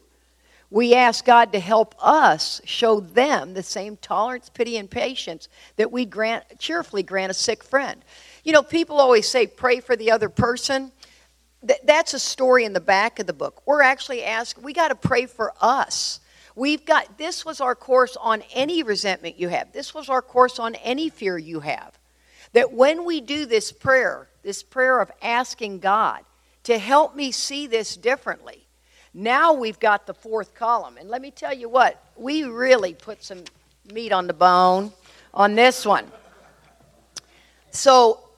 We 0.69 0.93
ask 0.93 1.25
God 1.25 1.51
to 1.53 1.59
help 1.59 1.95
us 1.97 2.61
show 2.65 2.99
them 2.99 3.55
the 3.55 3.63
same 3.63 3.97
tolerance, 3.97 4.49
pity, 4.49 4.77
and 4.77 4.91
patience 4.91 5.49
that 5.77 5.91
we 5.91 6.05
grant, 6.05 6.43
cheerfully 6.59 7.01
grant 7.01 7.31
a 7.31 7.33
sick 7.33 7.63
friend. 7.63 8.05
You 8.43 8.53
know, 8.53 8.61
people 8.61 8.99
always 8.99 9.27
say, 9.27 9.47
pray 9.47 9.79
for 9.79 9.95
the 9.95 10.11
other 10.11 10.29
person. 10.29 10.91
Th- 11.67 11.79
that's 11.83 12.13
a 12.13 12.19
story 12.19 12.65
in 12.65 12.73
the 12.73 12.79
back 12.79 13.19
of 13.19 13.27
the 13.27 13.33
book. 13.33 13.61
We're 13.65 13.81
actually 13.81 14.23
asking, 14.23 14.63
we 14.63 14.73
got 14.73 14.89
to 14.89 14.95
pray 14.95 15.25
for 15.25 15.53
us. 15.59 16.19
We've 16.55 16.85
got, 16.85 17.17
this 17.17 17.45
was 17.45 17.61
our 17.61 17.75
course 17.75 18.17
on 18.17 18.43
any 18.53 18.83
resentment 18.83 19.39
you 19.39 19.49
have. 19.49 19.71
This 19.71 19.93
was 19.93 20.09
our 20.09 20.21
course 20.21 20.59
on 20.59 20.75
any 20.75 21.09
fear 21.09 21.37
you 21.37 21.61
have. 21.61 21.97
That 22.53 22.73
when 22.73 23.05
we 23.05 23.21
do 23.21 23.45
this 23.45 23.71
prayer, 23.71 24.27
this 24.43 24.63
prayer 24.63 24.99
of 24.99 25.11
asking 25.21 25.79
God 25.79 26.21
to 26.63 26.77
help 26.77 27.15
me 27.15 27.31
see 27.31 27.67
this 27.67 27.95
differently, 27.95 28.65
now 29.13 29.53
we've 29.53 29.79
got 29.79 30.05
the 30.05 30.13
fourth 30.13 30.53
column. 30.53 30.97
And 30.97 31.09
let 31.09 31.21
me 31.21 31.31
tell 31.31 31.53
you 31.53 31.69
what, 31.69 32.03
we 32.15 32.43
really 32.43 32.93
put 32.93 33.23
some 33.23 33.43
meat 33.93 34.11
on 34.11 34.27
the 34.27 34.33
bone 34.33 34.91
on 35.33 35.55
this 35.55 35.85
one. 35.85 36.05
So 37.71 38.28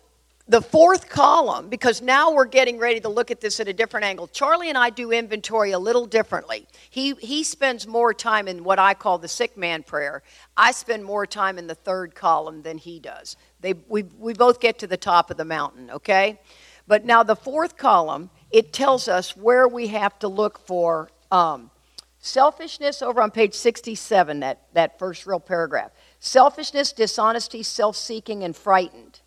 the 0.51 0.61
fourth 0.61 1.07
column, 1.07 1.69
because 1.69 2.01
now 2.01 2.33
we're 2.33 2.43
getting 2.43 2.77
ready 2.77 2.99
to 2.99 3.07
look 3.07 3.31
at 3.31 3.39
this 3.39 3.61
at 3.61 3.69
a 3.69 3.73
different 3.73 4.05
angle. 4.05 4.27
Charlie 4.27 4.67
and 4.67 4.77
I 4.77 4.89
do 4.89 5.13
inventory 5.13 5.71
a 5.71 5.79
little 5.79 6.05
differently. 6.05 6.67
He, 6.89 7.13
he 7.13 7.45
spends 7.45 7.87
more 7.87 8.13
time 8.13 8.49
in 8.49 8.65
what 8.65 8.77
I 8.77 8.93
call 8.93 9.17
the 9.17 9.29
sick 9.29 9.55
man 9.55 9.81
prayer. 9.81 10.23
I 10.57 10.73
spend 10.73 11.05
more 11.05 11.25
time 11.25 11.57
in 11.57 11.67
the 11.67 11.75
third 11.75 12.15
column 12.15 12.63
than 12.63 12.77
he 12.77 12.99
does. 12.99 13.37
They, 13.61 13.75
we, 13.87 14.03
we 14.19 14.33
both 14.33 14.59
get 14.59 14.77
to 14.79 14.87
the 14.87 14.97
top 14.97 15.31
of 15.31 15.37
the 15.37 15.45
mountain, 15.45 15.89
okay? 15.89 16.37
But 16.85 17.05
now 17.05 17.23
the 17.23 17.37
fourth 17.37 17.77
column, 17.77 18.29
it 18.51 18.73
tells 18.73 19.07
us 19.07 19.37
where 19.37 19.69
we 19.69 19.87
have 19.87 20.19
to 20.19 20.27
look 20.27 20.59
for 20.67 21.09
um, 21.31 21.71
selfishness 22.19 23.01
over 23.01 23.21
on 23.21 23.31
page 23.31 23.53
67, 23.53 24.41
that, 24.41 24.63
that 24.73 24.99
first 24.99 25.25
real 25.25 25.39
paragraph. 25.39 25.91
Selfishness, 26.19 26.91
dishonesty, 26.91 27.63
self 27.63 27.95
seeking, 27.95 28.43
and 28.43 28.53
frightened, 28.53 29.21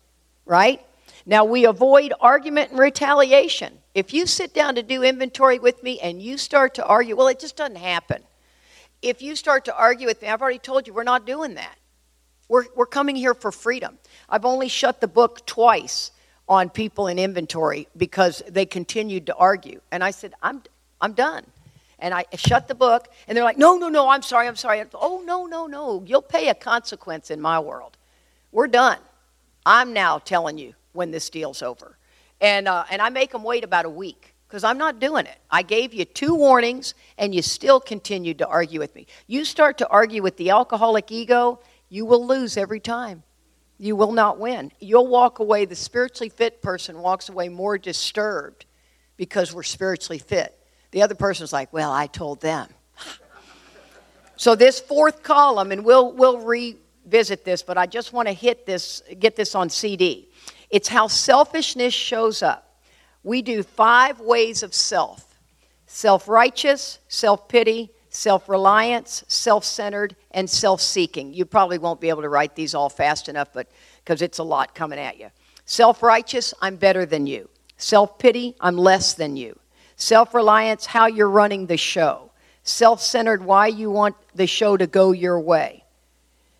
right? 0.45 0.85
Now, 1.25 1.43
we 1.43 1.65
avoid 1.65 2.13
argument 2.21 2.71
and 2.71 2.79
retaliation. 2.79 3.79
If 3.95 4.13
you 4.13 4.27
sit 4.27 4.53
down 4.53 4.75
to 4.75 4.83
do 4.83 5.03
inventory 5.03 5.57
with 5.57 5.81
me 5.81 5.99
and 5.99 6.21
you 6.21 6.37
start 6.37 6.75
to 6.75 6.85
argue, 6.85 7.15
well, 7.15 7.27
it 7.27 7.39
just 7.39 7.55
doesn't 7.55 7.77
happen. 7.77 8.21
If 9.01 9.21
you 9.21 9.35
start 9.35 9.65
to 9.65 9.75
argue 9.75 10.07
with 10.07 10.21
me, 10.21 10.27
I've 10.27 10.41
already 10.41 10.59
told 10.59 10.85
you 10.85 10.93
we're 10.93 11.03
not 11.03 11.25
doing 11.25 11.55
that. 11.55 11.77
We're, 12.47 12.65
we're 12.75 12.85
coming 12.85 13.15
here 13.15 13.33
for 13.33 13.51
freedom. 13.51 13.97
I've 14.29 14.45
only 14.45 14.67
shut 14.67 15.01
the 15.01 15.07
book 15.07 15.45
twice 15.47 16.11
on 16.47 16.69
people 16.69 17.07
in 17.07 17.17
inventory 17.17 17.87
because 17.97 18.43
they 18.47 18.67
continued 18.67 19.25
to 19.27 19.35
argue. 19.35 19.81
And 19.91 20.03
I 20.03 20.11
said, 20.11 20.33
I'm, 20.43 20.61
I'm 21.01 21.13
done. 21.13 21.45
And 21.97 22.13
I 22.13 22.25
shut 22.35 22.67
the 22.67 22.75
book, 22.75 23.07
and 23.27 23.35
they're 23.35 23.45
like, 23.45 23.57
no, 23.57 23.77
no, 23.77 23.87
no, 23.87 24.09
I'm 24.09 24.21
sorry, 24.21 24.47
I'm 24.47 24.57
sorry. 24.57 24.83
oh, 24.93 25.23
no, 25.25 25.45
no, 25.45 25.65
no. 25.65 26.03
You'll 26.05 26.21
pay 26.21 26.49
a 26.49 26.53
consequence 26.53 27.31
in 27.31 27.39
my 27.39 27.59
world. 27.59 27.97
We're 28.51 28.67
done. 28.67 28.99
I'm 29.65 29.93
now 29.93 30.19
telling 30.19 30.57
you 30.57 30.75
when 30.95 31.11
this 31.11 31.29
deal's 31.29 31.61
over. 31.61 31.97
And, 32.41 32.67
uh, 32.67 32.85
and 32.89 33.01
I 33.01 33.09
make 33.09 33.31
them 33.31 33.43
wait 33.43 33.63
about 33.63 33.85
a 33.85 33.89
week 33.89 34.33
because 34.47 34.63
I'm 34.63 34.77
not 34.77 34.99
doing 34.99 35.25
it. 35.25 35.37
I 35.49 35.61
gave 35.61 35.93
you 35.93 36.05
two 36.05 36.35
warnings 36.35 36.95
and 37.17 37.33
you 37.33 37.41
still 37.41 37.79
continued 37.79 38.39
to 38.39 38.47
argue 38.47 38.79
with 38.79 38.95
me. 38.95 39.07
You 39.27 39.45
start 39.45 39.77
to 39.79 39.87
argue 39.87 40.21
with 40.21 40.37
the 40.37 40.49
alcoholic 40.49 41.11
ego, 41.11 41.59
you 41.89 42.05
will 42.05 42.25
lose 42.25 42.57
every 42.57 42.79
time. 42.79 43.23
You 43.77 43.95
will 43.95 44.13
not 44.13 44.39
win. 44.39 44.71
You'll 44.79 45.07
walk 45.07 45.39
away, 45.39 45.65
the 45.65 45.75
spiritually 45.75 46.29
fit 46.29 46.61
person 46.61 46.99
walks 46.99 47.29
away 47.29 47.49
more 47.49 47.77
disturbed 47.77 48.65
because 49.17 49.53
we're 49.53 49.63
spiritually 49.63 50.19
fit. 50.19 50.57
The 50.91 51.01
other 51.01 51.15
person's 51.15 51.51
like, 51.51 51.73
well, 51.73 51.91
I 51.91 52.07
told 52.07 52.41
them. 52.41 52.69
So 54.37 54.53
this 54.53 54.81
fourth 54.81 55.23
column, 55.23 55.71
and 55.71 55.85
we'll 55.85 56.11
we'll 56.11 56.39
revisit 56.39 57.45
this, 57.45 57.63
but 57.63 57.77
I 57.77 57.85
just 57.85 58.11
want 58.11 58.27
to 58.27 58.33
hit 58.33 58.65
this, 58.65 59.01
get 59.19 59.35
this 59.35 59.55
on 59.55 59.69
CD. 59.69 60.27
It's 60.69 60.87
how 60.87 61.07
selfishness 61.07 61.93
shows 61.93 62.41
up. 62.43 62.79
We 63.23 63.41
do 63.41 63.63
five 63.63 64.19
ways 64.19 64.63
of 64.63 64.73
self: 64.73 65.37
self-righteous, 65.87 66.99
self-pity, 67.07 67.91
self-reliance, 68.09 69.23
self-centered, 69.27 70.15
and 70.31 70.49
self-seeking. 70.49 71.33
You 71.33 71.45
probably 71.45 71.77
won't 71.77 72.01
be 72.01 72.09
able 72.09 72.21
to 72.21 72.29
write 72.29 72.55
these 72.55 72.75
all 72.75 72.89
fast 72.89 73.29
enough, 73.29 73.49
but 73.53 73.67
because 74.03 74.21
it's 74.21 74.37
a 74.37 74.43
lot 74.43 74.75
coming 74.75 74.99
at 74.99 75.19
you. 75.19 75.29
Self-righteous, 75.65 76.53
I'm 76.61 76.75
better 76.75 77.05
than 77.05 77.27
you. 77.27 77.49
Self-pity, 77.77 78.55
I'm 78.59 78.77
less 78.77 79.13
than 79.13 79.35
you. 79.35 79.59
Self-reliance, 79.97 80.85
how 80.85 81.07
you're 81.07 81.29
running 81.29 81.65
the 81.65 81.77
show 81.77 82.31
self 82.65 82.99
centered, 83.01 83.45
why 83.45 83.67
you 83.67 83.89
want 83.89 84.15
the 84.33 84.47
show 84.47 84.75
to 84.75 84.87
go 84.87 85.11
your 85.13 85.39
way. 85.39 85.83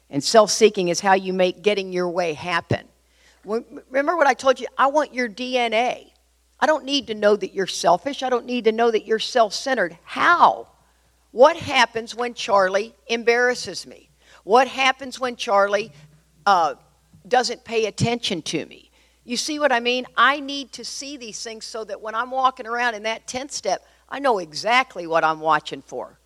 And 0.09 0.23
self 0.23 0.51
seeking 0.51 0.87
is 0.87 1.01
how 1.01 1.15
you 1.15 1.33
make 1.33 1.61
getting 1.61 1.91
your 1.91 2.09
way 2.09 2.33
happen. 2.33 2.87
Remember 3.45 4.15
what 4.15 4.27
I 4.27 4.33
told 4.33 4.59
you? 4.59 4.67
I 4.77 4.87
want 4.87 5.13
your 5.13 5.29
DNA. 5.29 6.11
I 6.59 6.65
don't 6.65 6.85
need 6.85 7.07
to 7.07 7.15
know 7.15 7.35
that 7.35 7.53
you're 7.53 7.67
selfish. 7.67 8.23
I 8.23 8.29
don't 8.29 8.45
need 8.45 8.65
to 8.65 8.71
know 8.71 8.89
that 8.89 9.05
you're 9.05 9.19
self 9.19 9.53
centered. 9.53 9.97
How? 10.03 10.67
What 11.31 11.57
happens 11.57 12.15
when 12.15 12.33
Charlie 12.33 12.95
embarrasses 13.07 13.85
me? 13.85 14.09
What 14.45 14.67
happens 14.67 15.19
when 15.19 15.35
Charlie 15.35 15.91
uh, 16.45 16.75
doesn't 17.27 17.65
pay 17.65 17.87
attention 17.87 18.41
to 18.43 18.65
me? 18.65 18.89
You 19.25 19.37
see 19.37 19.59
what 19.59 19.71
I 19.71 19.79
mean? 19.79 20.05
I 20.15 20.39
need 20.39 20.71
to 20.73 20.85
see 20.85 21.17
these 21.17 21.43
things 21.43 21.65
so 21.65 21.83
that 21.83 21.99
when 21.99 22.15
I'm 22.15 22.31
walking 22.31 22.67
around 22.67 22.93
in 22.93 23.03
that 23.03 23.27
10th 23.27 23.51
step, 23.51 23.85
I 24.07 24.19
know 24.19 24.37
exactly 24.37 25.07
what 25.07 25.23
I'm 25.23 25.39
watching 25.39 25.81
for. 25.81 26.19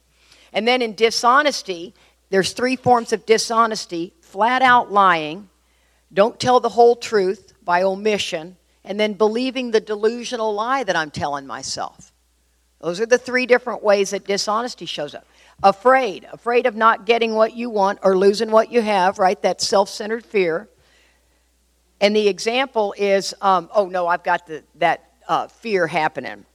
And 0.53 0.67
then 0.67 0.81
in 0.81 0.95
dishonesty, 0.95 1.93
there's 2.29 2.53
three 2.53 2.75
forms 2.75 3.13
of 3.13 3.25
dishonesty 3.25 4.13
flat 4.21 4.61
out 4.61 4.91
lying, 4.91 5.48
don't 6.13 6.39
tell 6.39 6.59
the 6.59 6.69
whole 6.69 6.95
truth 6.95 7.53
by 7.63 7.83
omission, 7.83 8.57
and 8.83 8.99
then 8.99 9.13
believing 9.13 9.71
the 9.71 9.79
delusional 9.79 10.53
lie 10.53 10.83
that 10.83 10.95
I'm 10.95 11.11
telling 11.11 11.45
myself. 11.45 12.11
Those 12.79 12.99
are 13.01 13.05
the 13.05 13.17
three 13.17 13.45
different 13.45 13.83
ways 13.83 14.11
that 14.11 14.25
dishonesty 14.25 14.85
shows 14.85 15.13
up. 15.13 15.27
Afraid, 15.61 16.25
afraid 16.31 16.65
of 16.65 16.75
not 16.75 17.05
getting 17.05 17.35
what 17.35 17.53
you 17.53 17.69
want 17.69 17.99
or 18.01 18.17
losing 18.17 18.49
what 18.51 18.71
you 18.71 18.81
have, 18.81 19.19
right? 19.19 19.39
That 19.41 19.61
self 19.61 19.89
centered 19.89 20.25
fear. 20.25 20.69
And 22.01 22.15
the 22.15 22.29
example 22.29 22.95
is 22.97 23.33
um, 23.41 23.69
oh 23.75 23.87
no, 23.87 24.07
I've 24.07 24.23
got 24.23 24.47
the, 24.47 24.63
that 24.75 25.11
uh, 25.27 25.47
fear 25.47 25.85
happening. 25.85 26.45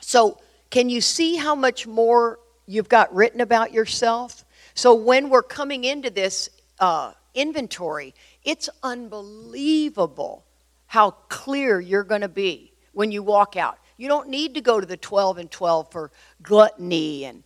So 0.00 0.38
can 0.70 0.88
you 0.88 1.00
see 1.00 1.36
how 1.36 1.54
much 1.54 1.86
more 1.86 2.40
you've 2.66 2.88
got 2.88 3.14
written 3.14 3.40
about 3.40 3.72
yourself? 3.72 4.44
So 4.74 4.94
when 4.94 5.30
we're 5.30 5.42
coming 5.42 5.84
into 5.84 6.10
this 6.10 6.50
uh, 6.80 7.12
inventory, 7.34 8.14
it's 8.44 8.68
unbelievable 8.82 10.44
how 10.86 11.12
clear 11.28 11.80
you're 11.80 12.04
going 12.04 12.20
to 12.20 12.28
be 12.28 12.72
when 12.92 13.10
you 13.10 13.22
walk 13.22 13.56
out. 13.56 13.78
You 13.96 14.08
don't 14.08 14.28
need 14.28 14.54
to 14.54 14.60
go 14.60 14.80
to 14.80 14.86
the 14.86 14.96
12 14.96 15.38
and 15.38 15.50
12 15.50 15.90
for 15.90 16.10
gluttony 16.42 17.24
and 17.24 17.42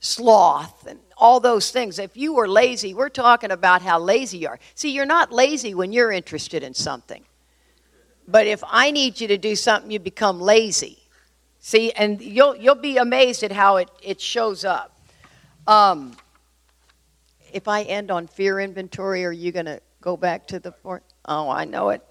sloth 0.00 0.86
and 0.86 0.98
all 1.16 1.38
those 1.38 1.70
things. 1.70 1.98
If 1.98 2.16
you 2.16 2.34
were 2.34 2.48
lazy, 2.48 2.92
we're 2.92 3.08
talking 3.08 3.50
about 3.52 3.82
how 3.82 4.00
lazy 4.00 4.38
you 4.38 4.48
are. 4.48 4.58
See, 4.74 4.90
you're 4.90 5.06
not 5.06 5.32
lazy 5.32 5.74
when 5.74 5.92
you're 5.92 6.10
interested 6.10 6.62
in 6.62 6.74
something. 6.74 7.24
But 8.26 8.46
if 8.46 8.62
I 8.66 8.90
need 8.90 9.20
you 9.20 9.28
to 9.28 9.38
do 9.38 9.54
something, 9.54 9.90
you 9.90 10.00
become 10.00 10.40
lazy. 10.40 10.98
See, 11.60 11.92
and 11.92 12.20
you'll, 12.20 12.56
you'll 12.56 12.74
be 12.74 12.96
amazed 12.96 13.44
at 13.44 13.52
how 13.52 13.76
it, 13.76 13.88
it 14.02 14.20
shows 14.20 14.64
up. 14.64 15.00
Um, 15.66 16.16
if 17.52 17.68
I 17.68 17.82
end 17.82 18.10
on 18.10 18.26
fear 18.26 18.58
inventory, 18.58 19.24
are 19.24 19.32
you 19.32 19.52
going 19.52 19.66
to 19.66 19.80
go 20.02 20.16
back 20.16 20.46
to 20.48 20.58
the 20.58 20.72
point? 20.72 21.02
Oh, 21.24 21.48
I 21.48 21.64
know 21.64 21.90
it. 21.90 22.02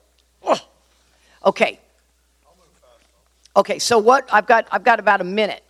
Okay. 1.46 1.80
Okay, 3.56 3.80
so 3.80 3.98
what 3.98 4.30
I've 4.32 4.48
got 4.48 4.68
I've 4.72 4.84
got 4.84 5.00
about 5.00 5.22
a 5.22 5.26
minute. 5.26 5.64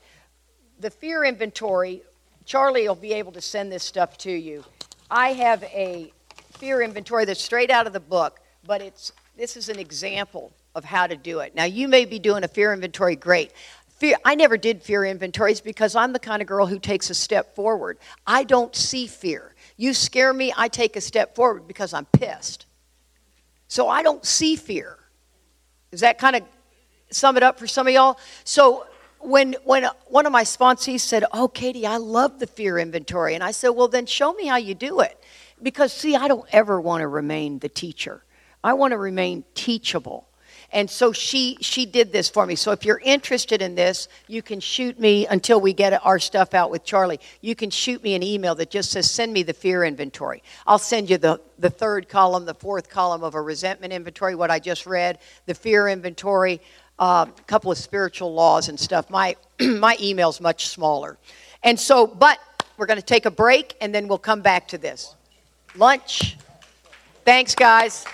The 0.79 0.89
fear 0.89 1.23
inventory, 1.23 2.03
Charlie 2.45 2.87
will 2.87 2.95
be 2.95 3.13
able 3.13 3.31
to 3.33 3.41
send 3.41 3.71
this 3.71 3.83
stuff 3.83 4.17
to 4.19 4.31
you. 4.31 4.63
I 5.09 5.33
have 5.33 5.63
a 5.63 6.11
fear 6.53 6.81
inventory 6.81 7.25
that's 7.25 7.41
straight 7.41 7.71
out 7.71 7.87
of 7.87 7.93
the 7.93 7.99
book, 7.99 8.39
but 8.65 8.81
it's 8.81 9.11
this 9.35 9.57
is 9.57 9.69
an 9.69 9.79
example 9.79 10.51
of 10.75 10.85
how 10.85 11.07
to 11.07 11.15
do 11.15 11.39
it. 11.39 11.55
Now, 11.55 11.63
you 11.63 11.87
may 11.87 12.05
be 12.05 12.19
doing 12.19 12.43
a 12.43 12.47
fear 12.47 12.73
inventory, 12.73 13.15
great. 13.15 13.51
Fear, 13.97 14.17
I 14.25 14.35
never 14.35 14.57
did 14.57 14.81
fear 14.81 15.03
inventories 15.05 15.61
because 15.61 15.95
I'm 15.95 16.13
the 16.13 16.19
kind 16.19 16.41
of 16.41 16.47
girl 16.47 16.65
who 16.65 16.79
takes 16.79 17.09
a 17.09 17.13
step 17.13 17.55
forward. 17.55 17.97
I 18.25 18.43
don't 18.43 18.75
see 18.75 19.07
fear. 19.07 19.53
You 19.77 19.93
scare 19.93 20.33
me, 20.33 20.53
I 20.55 20.67
take 20.67 20.95
a 20.95 21.01
step 21.01 21.35
forward 21.35 21.67
because 21.67 21.93
I'm 21.93 22.05
pissed. 22.05 22.65
So 23.67 23.87
I 23.87 24.03
don't 24.03 24.25
see 24.25 24.55
fear. 24.55 24.97
Does 25.91 26.01
that 26.01 26.17
kind 26.17 26.35
of 26.35 26.43
sum 27.09 27.37
it 27.37 27.43
up 27.43 27.59
for 27.59 27.67
some 27.67 27.87
of 27.87 27.93
y'all? 27.93 28.19
So 28.43 28.85
when 29.19 29.55
when 29.63 29.87
one 30.07 30.25
of 30.25 30.31
my 30.31 30.43
sponsees 30.43 31.01
said, 31.01 31.25
"Oh, 31.31 31.47
Katie, 31.47 31.85
I 31.85 31.97
love 31.97 32.39
the 32.39 32.47
fear 32.47 32.77
inventory," 32.77 33.35
and 33.35 33.43
I 33.43 33.51
said, 33.51 33.69
"Well, 33.69 33.87
then 33.87 34.05
show 34.05 34.33
me 34.33 34.47
how 34.47 34.57
you 34.57 34.73
do 34.73 34.99
it," 35.01 35.21
because 35.61 35.93
see, 35.93 36.15
I 36.15 36.27
don't 36.27 36.47
ever 36.51 36.81
want 36.81 37.01
to 37.01 37.07
remain 37.07 37.59
the 37.59 37.69
teacher. 37.69 38.23
I 38.63 38.73
want 38.73 38.91
to 38.91 38.97
remain 38.97 39.43
teachable. 39.53 40.27
And 40.73 40.89
so 40.89 41.11
she 41.11 41.57
she 41.61 41.85
did 41.85 42.11
this 42.11 42.29
for 42.29 42.45
me. 42.45 42.55
So 42.55 42.71
if 42.71 42.85
you're 42.85 43.01
interested 43.03 43.61
in 43.61 43.75
this, 43.75 44.07
you 44.27 44.41
can 44.41 44.59
shoot 44.59 44.99
me 44.99 45.27
until 45.27 45.59
we 45.59 45.73
get 45.73 45.99
our 46.05 46.17
stuff 46.17 46.53
out 46.53 46.71
with 46.71 46.85
Charlie. 46.85 47.19
You 47.41 47.55
can 47.55 47.69
shoot 47.69 48.01
me 48.03 48.15
an 48.15 48.23
email 48.23 48.55
that 48.55 48.69
just 48.69 48.91
says 48.91 49.11
send 49.11 49.33
me 49.33 49.43
the 49.43 49.53
fear 49.53 49.83
inventory. 49.83 50.43
I'll 50.65 50.79
send 50.79 51.09
you 51.09 51.17
the 51.17 51.41
the 51.59 51.69
third 51.69 52.07
column, 52.07 52.45
the 52.45 52.53
fourth 52.53 52.89
column 52.89 53.23
of 53.23 53.35
a 53.35 53.41
resentment 53.41 53.91
inventory, 53.91 54.35
what 54.35 54.49
I 54.49 54.59
just 54.59 54.85
read, 54.85 55.19
the 55.45 55.53
fear 55.53 55.89
inventory, 55.89 56.61
uh, 56.99 57.25
a 57.27 57.41
couple 57.43 57.71
of 57.71 57.77
spiritual 57.77 58.33
laws 58.33 58.69
and 58.69 58.79
stuff. 58.79 59.09
My 59.09 59.35
my 59.59 59.97
email's 59.99 60.39
much 60.39 60.67
smaller. 60.67 61.17
And 61.63 61.79
so, 61.79 62.07
but 62.07 62.39
we're 62.77 62.87
going 62.87 62.99
to 62.99 63.05
take 63.05 63.25
a 63.25 63.31
break 63.31 63.75
and 63.81 63.93
then 63.93 64.07
we'll 64.07 64.17
come 64.17 64.41
back 64.41 64.69
to 64.69 64.77
this. 64.77 65.15
Lunch. 65.75 66.37
Thanks, 67.23 67.53
guys. 67.53 68.05